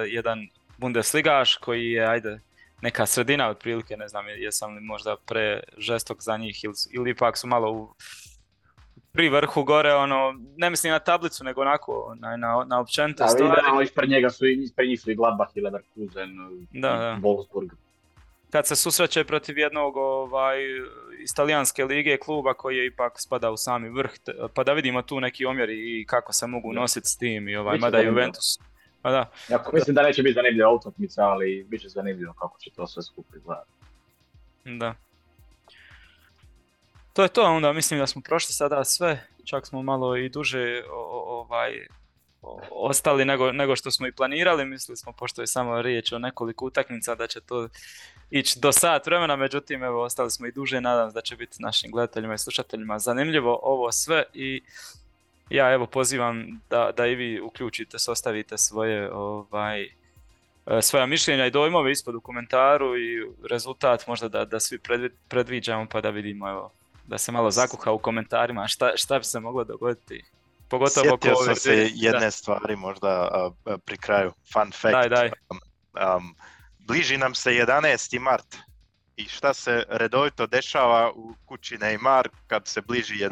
jedan 0.07 0.39
Bundesligaš 0.79 1.57
koji 1.57 1.87
je, 1.87 2.07
ajde, 2.07 2.41
neka 2.81 3.07
sredina 3.07 3.49
otprilike, 3.49 3.97
ne 3.97 4.09
znam 4.09 4.25
jesam 4.29 4.75
li 4.75 4.81
možda 4.81 5.17
pre 5.19 5.61
žestok 5.79 6.19
za 6.21 6.37
njih 6.37 6.65
ili, 6.65 6.75
ili 6.93 7.11
ipak 7.11 7.37
su 7.37 7.47
malo 7.47 7.73
u 7.73 7.95
pri 9.13 9.29
vrhu 9.29 9.65
gore, 9.65 9.95
ono, 9.95 10.17
ne 10.57 10.71
mislim 10.71 10.91
na 10.93 10.99
tablicu, 10.99 11.45
nego 11.45 11.61
onako 11.61 12.15
na, 12.19 12.37
na, 12.37 12.65
na 12.67 12.81
općenite 12.81 13.23
Da, 13.23 13.29
stvari. 13.29 13.53
idealno 13.53 13.81
ispred 13.83 14.11
njega 14.11 14.31
su, 14.31 14.47
i- 14.47 14.63
ispred 14.63 14.89
njih 14.89 15.01
su 15.01 15.11
i 15.11 15.15
Gladbach 15.15 15.51
i 15.55 15.61
Leverkusen, 15.61 16.31
Da, 16.73 16.89
da. 16.89 17.19
Wolfsburg. 17.23 17.69
Kad 18.51 18.67
se 18.67 18.77
susreće 18.77 19.25
protiv 19.25 19.59
jednog 19.59 19.97
ovaj, 19.97 20.59
iz 21.23 21.35
talijanske 21.37 21.85
lige 21.85 22.17
kluba 22.17 22.55
koji 22.55 22.77
je 22.77 22.87
ipak 22.87 23.13
spada 23.17 23.51
u 23.51 23.57
sami 23.57 23.89
vrh, 23.89 24.11
pa 24.55 24.65
da 24.65 24.73
vidimo 24.73 25.03
tu 25.03 25.21
neki 25.21 25.47
omjer 25.47 25.71
i 25.71 26.05
kako 26.09 26.33
se 26.33 26.47
mogu 26.47 26.73
nositi 26.73 27.09
s 27.09 27.17
tim 27.17 27.49
i 27.49 27.57
ovaj, 27.57 27.77
Biće 27.77 27.87
mada. 27.87 27.99
Juventus. 27.99 28.59
Pa 29.03 29.11
da, 29.11 29.31
Jako, 29.49 29.71
mislim 29.75 29.95
da 29.95 30.03
neće 30.03 30.23
biti 30.23 30.35
zanimljiva 30.35 30.73
utakmica, 30.73 31.23
ali 31.23 31.67
bit 31.69 31.81
će 31.81 31.89
zanimljivo 31.89 32.33
kako 32.33 32.59
će 32.59 32.71
to 32.71 32.87
sve 32.87 33.03
skupi 33.03 33.37
izgledati. 33.37 33.71
da. 34.65 34.95
To 37.13 37.23
je 37.23 37.29
to, 37.29 37.43
onda 37.43 37.73
mislim 37.73 38.01
da 38.01 38.07
smo 38.07 38.23
prošli 38.23 38.53
sada 38.53 38.85
sve, 38.85 39.27
čak 39.45 39.67
smo 39.67 39.83
malo 39.83 40.17
i 40.17 40.29
duže 40.29 40.83
ovaj, 41.27 41.87
ostali 42.71 43.25
nego, 43.25 43.53
nego 43.53 43.77
što 43.77 43.91
smo 43.91 44.07
i 44.07 44.13
planirali, 44.13 44.65
mislili 44.65 44.97
smo 44.97 45.13
pošto 45.13 45.41
je 45.41 45.47
samo 45.47 45.83
riječ 45.83 46.13
o 46.13 46.19
nekoliko 46.19 46.67
utakmica 46.67 47.15
da 47.15 47.27
će 47.27 47.41
to 47.41 47.69
ići 48.31 48.61
do 48.61 48.73
sat 48.73 49.07
vremena, 49.07 49.37
međutim 49.37 49.85
evo 49.85 50.03
ostali 50.03 50.31
smo 50.31 50.47
i 50.47 50.53
duže, 50.53 50.81
nadam 50.81 51.11
se 51.11 51.15
da 51.15 51.21
će 51.21 51.37
biti 51.37 51.63
našim 51.63 51.91
gledateljima 51.91 52.35
i 52.35 52.39
slušateljima 52.39 52.99
zanimljivo 52.99 53.61
ovo 53.63 53.93
sve. 53.93 54.25
I 54.35 54.63
ja 55.51 55.73
evo 55.73 55.87
pozivam 55.87 56.61
da, 56.71 56.91
da 56.97 57.07
i 57.07 57.15
vi 57.15 57.41
uključite, 57.41 57.99
sastavite 57.99 58.59
svoje 58.59 59.13
ovaj, 59.13 59.83
e, 59.83 60.83
svoja 60.83 61.07
mišljenja 61.07 61.47
i 61.47 61.51
dojmove 61.51 61.93
ispod 61.93 62.15
u 62.15 62.21
komentaru 62.21 62.99
i 62.99 63.27
rezultat 63.51 64.07
možda 64.07 64.29
da, 64.29 64.45
da 64.45 64.61
svi 64.61 64.79
predvi- 64.79 65.13
predviđamo 65.29 65.87
pa 65.91 66.01
da 66.01 66.11
vidimo 66.11 66.51
evo, 66.51 66.73
da 67.07 67.19
se 67.19 67.33
malo 67.33 67.51
zakuha 67.51 67.93
u 67.93 67.99
komentarima 67.99 68.69
šta, 68.69 68.97
šta 68.97 69.19
bi 69.19 69.25
se 69.25 69.41
moglo 69.41 69.65
dogoditi. 69.65 70.25
Pogotovo 70.69 71.05
Sjetio 71.05 71.35
sam 71.37 71.57
se 71.57 71.71
dvije- 71.71 71.91
jedne 71.95 72.31
stvari 72.31 72.77
možda 72.77 73.09
a, 73.09 73.51
pri 73.79 73.97
kraju. 73.97 74.33
Fun 74.53 74.73
fact. 74.73 74.93
Daj, 74.93 75.09
daj. 75.09 75.31
Um, 75.51 75.59
um, 76.17 76.35
bliži 76.79 77.17
nam 77.17 77.35
se 77.35 77.51
11. 77.51 78.19
mart. 78.21 78.57
I 79.17 79.25
šta 79.25 79.55
se 79.55 79.85
redovito 79.89 80.47
dešava 80.47 81.13
u 81.13 81.35
kući 81.47 81.77
Neymar 81.77 82.29
kad 82.47 82.67
se 82.67 82.81
bliži 82.81 83.15
11. 83.17 83.29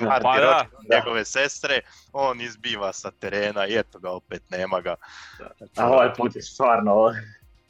mart 0.00 0.22
Pa 0.22 0.36
i 0.36 0.40
da, 0.40 0.66
da. 0.82 0.96
njegove 0.96 1.24
sestre, 1.24 1.80
on 2.12 2.40
izbiva 2.40 2.92
sa 2.92 3.10
terena 3.10 3.66
i 3.66 3.76
eto 3.76 3.98
ga 3.98 4.10
opet 4.10 4.42
nema 4.50 4.80
ga. 4.80 4.94
A 5.76 5.88
ovaj 5.88 6.14
put 6.14 6.36
je 6.36 6.42
stvarno, 6.42 6.92
A, 6.94 7.14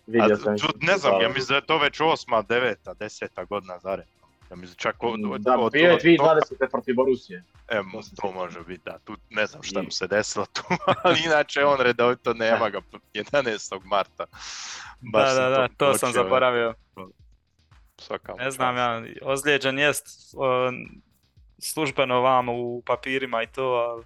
vidio 0.07 0.37
sam. 0.37 0.59
tu- 0.59 0.69
ne 0.77 0.97
znam, 0.97 1.21
ja 1.21 1.29
mislim 1.29 1.49
da 1.49 1.55
je 1.55 1.67
to 1.67 1.79
već 1.79 2.01
osma, 2.01 2.43
deveta, 2.43 2.95
deseta 2.95 3.45
godina 3.45 3.79
zaredom. 3.79 4.20
Ja 4.51 4.57
mislim 4.57 4.77
čak 4.77 4.97
od, 5.01 5.21
od, 5.25 5.41
Da, 5.41 5.59
od- 5.59 5.73
bio 5.73 5.89
je 5.89 5.95
od- 5.95 6.01
2020. 6.01 6.71
protiv 6.71 6.95
Borusije. 6.95 7.45
Em, 7.69 7.85
To 8.17 8.33
može 8.33 8.61
biti, 8.61 8.83
da. 8.85 8.99
Tu 8.99 9.17
ne 9.31 9.47
znam 9.47 9.63
šta 9.63 9.83
mu 9.83 9.91
se 9.91 10.07
desilo 10.07 10.47
tu, 10.47 10.63
ali 11.05 11.21
inače 11.27 11.65
on 11.65 11.81
redovito 11.81 12.35
nema 12.35 12.71
ga 12.71 12.81
11. 13.15 13.81
marta. 13.85 14.27
Baš 15.01 15.29
Da, 15.29 15.35
da, 15.35 15.49
da, 15.51 15.69
to 15.69 15.95
sam 15.95 16.13
zaboravio. 16.13 16.75
Svaka 17.99 18.35
Ne 18.35 18.51
znam 18.51 18.77
ja, 18.77 19.03
ozlijeđen 19.23 19.79
jest 19.79 20.07
službeno 21.59 22.21
vamo 22.21 22.53
u 22.55 22.83
papirima 22.87 23.43
i 23.43 23.47
to, 23.47 23.63
ali 23.63 24.05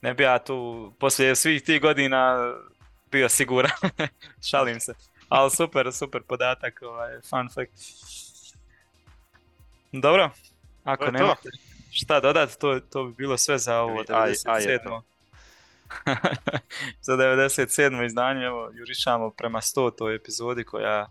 ne 0.00 0.14
bi 0.14 0.22
ja 0.22 0.38
tu 0.38 0.92
poslije 0.98 1.36
svih 1.36 1.62
tih 1.62 1.80
godina 1.80 2.52
bio 3.10 3.28
siguran. 3.28 3.70
Šalim 4.50 4.80
se. 4.80 4.94
Ali 5.28 5.50
super, 5.50 5.92
super 5.92 6.22
podatak, 6.22 6.82
ovaj, 6.82 7.20
fun 7.20 7.48
fact. 7.48 7.72
Dobro, 9.92 10.30
ako 10.84 11.10
nemate 11.10 11.48
šta 11.92 12.20
dodati, 12.20 12.58
to, 12.58 12.80
to 12.80 13.04
bi 13.04 13.12
bilo 13.12 13.36
sve 13.36 13.58
za 13.58 13.80
ovo 13.80 14.02
Aj- 14.08 14.34
aj 14.46 14.62
je 14.62 14.78
97. 14.78 14.84
to. 14.84 15.02
za 17.06 17.12
97. 17.16 18.06
izdanje, 18.06 18.44
evo, 18.44 18.70
jurišamo 18.74 19.30
prema 19.30 19.60
100. 19.60 19.96
toj 19.96 20.14
epizodi 20.14 20.64
koja 20.64 21.08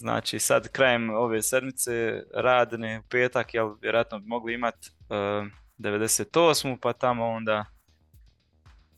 Znači 0.00 0.38
sad 0.38 0.68
krajem 0.68 1.10
ove 1.10 1.42
sedmice 1.42 2.22
radne 2.34 2.98
u 2.98 3.02
petak, 3.08 3.54
jel 3.54 3.74
vjerojatno 3.80 4.18
bi 4.18 4.26
mogli 4.26 4.54
imat 4.54 4.74
uh, 4.74 5.46
98. 5.78 6.76
pa 6.80 6.92
tamo 6.92 7.28
onda 7.28 7.64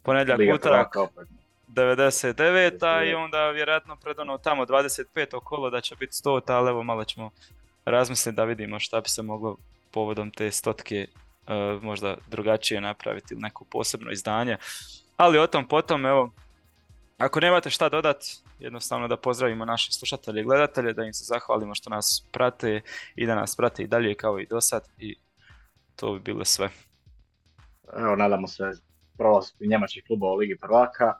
ponedjeljak, 0.02 0.38
Liga 0.38 0.54
utorak 0.54 0.92
prvaka 0.92 1.02
opet. 1.02 1.28
99. 1.68 2.30
i 2.30 3.14
99. 3.14 3.24
onda 3.24 3.50
vjerojatno 3.50 3.96
pred 3.96 4.18
ono 4.18 4.38
tamo 4.38 4.64
25. 4.64 5.40
kolo 5.44 5.70
da 5.70 5.80
će 5.80 5.96
biti 5.96 6.12
100, 6.12 6.52
ali 6.52 6.68
evo 6.68 6.82
malo 6.82 7.04
ćemo 7.04 7.30
razmisliti 7.84 8.36
da 8.36 8.44
vidimo 8.44 8.80
šta 8.80 9.00
bi 9.00 9.08
se 9.08 9.22
moglo 9.22 9.56
povodom 9.90 10.30
te 10.30 10.50
stotke 10.50 11.06
uh, 11.06 11.82
možda 11.82 12.16
drugačije 12.28 12.80
napraviti 12.80 13.34
ili 13.34 13.42
neko 13.42 13.64
posebno 13.64 14.10
izdanje. 14.10 14.56
Ali 15.16 15.38
o 15.38 15.46
tom 15.46 15.68
potom, 15.68 16.06
evo, 16.06 16.30
ako 17.18 17.40
nemate 17.40 17.70
šta 17.70 17.88
dodati, 17.88 18.26
jednostavno 18.58 19.08
da 19.08 19.16
pozdravimo 19.16 19.64
naše 19.64 19.92
slušatelje 19.92 20.40
i 20.40 20.44
gledatelje, 20.44 20.92
da 20.92 21.04
im 21.04 21.12
se 21.12 21.24
zahvalimo 21.24 21.74
što 21.74 21.90
nas 21.90 22.26
prate 22.32 22.80
i 23.14 23.26
da 23.26 23.34
nas 23.34 23.56
prate 23.56 23.82
i 23.82 23.86
dalje 23.86 24.14
kao 24.14 24.40
i 24.40 24.46
do 24.46 24.60
sad 24.60 24.88
i 24.98 25.16
to 25.96 26.12
bi 26.12 26.20
bilo 26.20 26.44
sve. 26.44 26.68
Evo, 27.96 28.16
nadamo 28.16 28.48
se 28.48 28.64
prolaz 29.18 29.44
njemačkih 29.60 30.04
klubova 30.06 30.32
u 30.32 30.36
Ligi 30.36 30.56
prvaka 30.60 31.14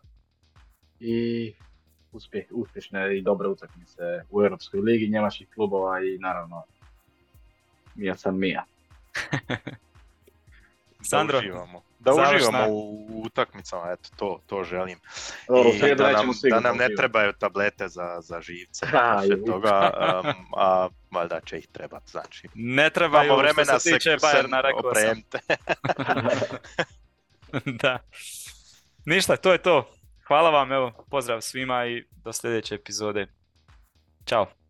i 1.01 1.55
uspjeh, 2.12 2.44
uspješne 2.51 3.18
i 3.18 3.22
dobre 3.22 3.48
utakmice 3.48 4.02
u 4.30 4.43
Europskoj 4.43 4.80
ligi 4.80 5.09
njemačkih 5.09 5.48
klubova 5.55 6.01
i 6.05 6.18
naravno 6.18 6.64
Mija 7.94 8.16
sam 8.16 8.39
Mija. 8.39 8.64
Sandro, 11.05 11.40
da 11.40 11.47
uživamo. 11.47 11.82
Da 11.98 12.12
uživamo 12.12 12.66
u, 12.68 13.06
u 13.10 13.22
utakmicama, 13.26 13.93
eto, 13.93 14.10
to, 14.16 14.40
to 14.47 14.64
želim. 14.64 14.98
Dobro, 15.48 15.70
I 15.70 15.94
da 15.94 16.12
nam, 16.12 16.26
da 16.51 16.60
nam 16.60 16.76
ne 16.76 16.89
trebaju 16.97 17.32
tablete 17.32 17.89
za, 17.89 18.20
za 18.20 18.40
živce, 18.40 18.86
Ha, 18.86 19.22
sve 19.26 19.44
toga, 19.44 19.90
um, 20.24 20.47
a 20.56 20.89
valjda 21.10 21.40
će 21.40 21.59
ih 21.59 21.66
trebat, 21.66 22.02
znači. 22.10 22.48
ne 22.55 22.90
trebaju 22.90 23.24
Imamo 23.24 23.43
što 23.43 23.52
vremena 23.52 23.78
se 23.78 23.93
tiče 23.93 24.10
Bayerna, 24.10 24.56
se 24.56 24.62
rekao 24.62 24.94
sam. 24.94 25.22
da. 27.82 27.98
Ništa, 29.05 29.36
to 29.36 29.52
je 29.52 29.59
to. 29.59 30.02
Hvala 30.27 30.51
vam, 30.51 30.73
evo, 30.73 30.93
pozdrav 31.11 31.40
svima 31.40 31.86
i 31.86 32.05
do 32.24 32.32
sljedeće 32.32 32.74
epizode. 32.74 33.27
Ćao. 34.27 34.61